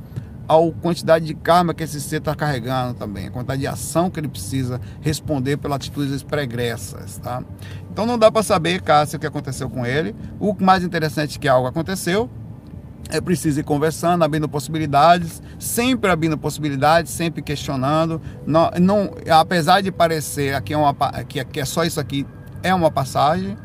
a 0.50 0.72
quantidade 0.80 1.24
de 1.24 1.34
karma 1.34 1.72
que 1.72 1.84
esse 1.84 2.00
ser 2.00 2.16
está 2.16 2.34
carregando 2.34 2.94
também, 2.94 3.28
a 3.28 3.30
quantidade 3.30 3.60
de 3.60 3.68
ação 3.68 4.10
que 4.10 4.18
ele 4.18 4.26
precisa 4.26 4.80
responder 5.00 5.56
pelas 5.56 5.76
atitudes 5.76 6.24
pregressas, 6.24 7.18
tá? 7.18 7.44
Então 7.92 8.04
não 8.04 8.18
dá 8.18 8.32
para 8.32 8.42
saber, 8.42 8.82
Cássio, 8.82 9.16
o 9.16 9.20
que 9.20 9.26
aconteceu 9.26 9.70
com 9.70 9.86
ele. 9.86 10.14
O 10.40 10.52
mais 10.60 10.82
interessante 10.82 11.36
é 11.36 11.40
que 11.40 11.46
algo 11.46 11.68
aconteceu, 11.68 12.28
é 13.10 13.20
preciso 13.20 13.60
ir 13.60 13.62
conversando, 13.62 14.24
abrindo 14.24 14.48
possibilidades, 14.48 15.40
sempre 15.58 16.10
abrindo 16.10 16.36
possibilidades, 16.36 17.12
sempre 17.12 17.42
questionando. 17.42 18.20
Não, 18.44 18.70
não, 18.80 19.14
apesar 19.30 19.80
de 19.82 19.92
parecer 19.92 20.54
aqui 20.54 20.74
é, 20.74 20.76
uma, 20.76 20.94
que, 21.28 21.38
aqui 21.38 21.60
é 21.60 21.64
só 21.64 21.84
isso 21.84 22.00
aqui, 22.00 22.26
é 22.60 22.74
uma 22.74 22.90
passagem, 22.90 23.56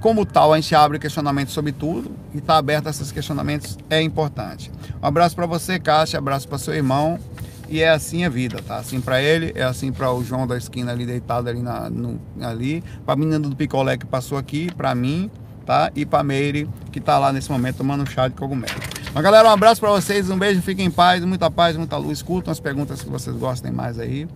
como 0.00 0.24
tal, 0.24 0.52
a 0.52 0.60
gente 0.60 0.74
abre 0.74 0.98
questionamentos 0.98 1.52
sobre 1.52 1.72
tudo 1.72 2.10
e 2.34 2.38
está 2.38 2.56
aberto 2.56 2.86
a 2.86 2.90
esses 2.90 3.12
questionamentos 3.12 3.78
é 3.88 4.00
importante. 4.00 4.70
Um 5.02 5.06
abraço 5.06 5.36
para 5.36 5.46
você, 5.46 5.78
Caixa, 5.78 6.18
abraço 6.18 6.48
para 6.48 6.58
seu 6.58 6.74
irmão. 6.74 7.18
E 7.68 7.82
é 7.82 7.88
assim 7.88 8.24
a 8.24 8.28
vida, 8.28 8.60
tá? 8.66 8.78
Assim 8.78 9.00
para 9.00 9.22
ele, 9.22 9.52
é 9.54 9.62
assim 9.62 9.92
para 9.92 10.12
o 10.12 10.24
João 10.24 10.44
da 10.44 10.56
esquina 10.56 10.90
ali 10.90 11.06
deitado 11.06 11.48
ali 11.48 11.62
na, 11.62 11.88
no, 11.88 12.20
ali, 12.40 12.82
para 13.04 13.14
a 13.14 13.16
menina 13.16 13.38
do 13.38 13.54
picolé 13.54 13.96
que 13.96 14.04
passou 14.04 14.36
aqui, 14.36 14.74
para 14.74 14.92
mim, 14.92 15.30
tá? 15.64 15.88
E 15.94 16.04
para 16.04 16.24
Meire 16.24 16.68
que 16.90 16.98
está 16.98 17.16
lá 17.16 17.32
nesse 17.32 17.48
momento 17.48 17.76
tomando 17.76 18.10
chá 18.10 18.26
de 18.26 18.34
cogumelo. 18.34 18.74
Mas 19.14 19.22
galera, 19.22 19.48
um 19.48 19.52
abraço 19.52 19.80
para 19.80 19.90
vocês, 19.90 20.28
um 20.28 20.36
beijo, 20.36 20.60
fiquem 20.62 20.86
em 20.86 20.90
paz, 20.90 21.24
muita 21.24 21.48
paz, 21.48 21.76
muita 21.76 21.96
luz. 21.96 22.18
Escutam 22.18 22.50
as 22.50 22.58
perguntas 22.58 23.02
que 23.02 23.08
vocês 23.08 23.36
gostem 23.36 23.70
mais 23.70 24.00
aí. 24.00 24.26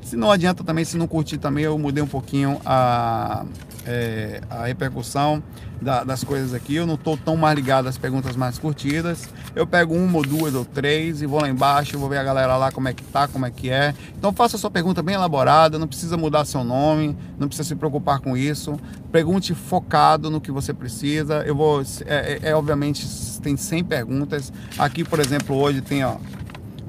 Se 0.00 0.14
não 0.14 0.30
adianta 0.30 0.62
também, 0.62 0.84
se 0.84 0.96
não 0.96 1.08
curtir 1.08 1.38
também, 1.38 1.64
eu 1.64 1.76
mudei 1.76 2.00
um 2.00 2.06
pouquinho 2.06 2.60
a, 2.64 3.44
é, 3.86 4.40
a 4.50 4.66
repercussão 4.66 5.42
da, 5.80 6.02
das 6.04 6.24
coisas 6.24 6.52
aqui. 6.52 6.74
Eu 6.74 6.86
não 6.86 6.94
estou 6.94 7.16
tão 7.16 7.36
mais 7.36 7.54
ligado 7.54 7.86
às 7.86 7.96
perguntas 7.96 8.36
mais 8.36 8.58
curtidas. 8.58 9.28
Eu 9.54 9.66
pego 9.66 9.94
uma 9.94 10.18
ou 10.18 10.26
duas 10.26 10.54
ou 10.54 10.64
três 10.64 11.22
e 11.22 11.26
vou 11.26 11.40
lá 11.40 11.48
embaixo, 11.48 11.98
vou 11.98 12.08
ver 12.08 12.18
a 12.18 12.24
galera 12.24 12.56
lá 12.56 12.72
como 12.72 12.88
é 12.88 12.92
que 12.92 13.02
tá, 13.04 13.28
como 13.28 13.46
é 13.46 13.50
que 13.50 13.70
é. 13.70 13.94
Então 14.18 14.32
faça 14.32 14.58
sua 14.58 14.70
pergunta 14.70 15.02
bem 15.02 15.14
elaborada, 15.14 15.78
não 15.78 15.86
precisa 15.86 16.16
mudar 16.16 16.44
seu 16.44 16.64
nome, 16.64 17.16
não 17.38 17.48
precisa 17.48 17.68
se 17.68 17.76
preocupar 17.76 18.20
com 18.20 18.36
isso. 18.36 18.78
Pergunte 19.12 19.54
focado 19.54 20.30
no 20.30 20.40
que 20.40 20.50
você 20.50 20.74
precisa. 20.74 21.42
Eu 21.46 21.54
vou, 21.54 21.82
é, 22.06 22.40
é, 22.42 22.50
é 22.50 22.56
obviamente, 22.56 23.06
tem 23.40 23.56
100 23.56 23.84
perguntas. 23.84 24.52
Aqui, 24.78 25.04
por 25.04 25.20
exemplo, 25.20 25.56
hoje 25.56 25.80
tem, 25.80 26.04
ó, 26.04 26.16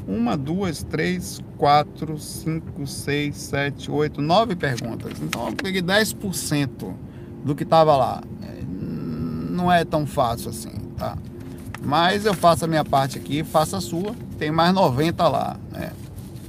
uma, 0.08 0.38
duas, 0.38 0.84
três, 0.84 1.42
quatro, 1.58 2.18
cinco, 2.18 2.88
seis, 2.88 3.36
sete, 3.36 3.92
oito, 3.92 4.22
nove 4.22 4.56
perguntas. 4.56 5.12
Então 5.22 5.48
eu 5.48 5.54
peguei 5.54 5.82
10% 5.82 6.94
do 7.44 7.54
que 7.54 7.64
estava 7.64 7.96
lá. 7.98 8.24
É, 8.42 8.64
não 9.50 9.72
é 9.72 9.84
tão 9.84 10.08
fácil 10.08 10.50
assim, 10.50 10.72
tá? 10.98 11.18
Mas 11.84 12.26
eu 12.26 12.34
faço 12.34 12.66
a 12.66 12.68
minha 12.68 12.86
parte 12.86 13.18
aqui, 13.18 13.44
faça 13.44 13.78
a 13.78 13.82
sua. 13.82 14.16
Tem 14.40 14.52
mais 14.52 14.74
90 14.74 15.28
lá, 15.28 15.58
né? 15.72 15.92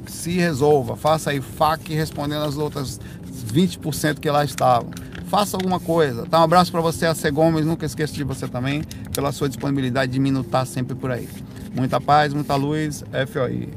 Se 0.07 0.33
resolva, 0.33 0.97
faça 0.97 1.31
aí 1.31 1.41
FAQ 1.41 1.95
respondendo 1.95 2.45
as 2.45 2.57
outras 2.57 3.01
20% 3.53 4.21
que 4.21 4.31
lá 4.31 4.45
estavam. 4.45 4.91
Faça 5.27 5.57
alguma 5.57 5.79
coisa. 5.79 6.27
Tá? 6.27 6.41
Um 6.41 6.45
abraço 6.45 6.73
para 6.73 6.81
você, 6.81 7.07
AC 7.07 7.31
Gomes. 7.31 7.67
Nunca 7.67 7.85
esqueça 7.85 8.15
de 8.15 8.25
você 8.25 8.49
também, 8.49 8.83
pela 9.15 9.31
sua 9.31 9.49
disponibilidade 9.49 10.13
de 10.13 10.19
minutar 10.19 10.67
sempre 10.67 10.95
por 10.95 11.11
aí. 11.11 11.29
Muita 11.75 12.01
paz, 12.01 12.33
muita 12.33 12.57
luz. 12.57 13.05
FOI. 13.33 13.69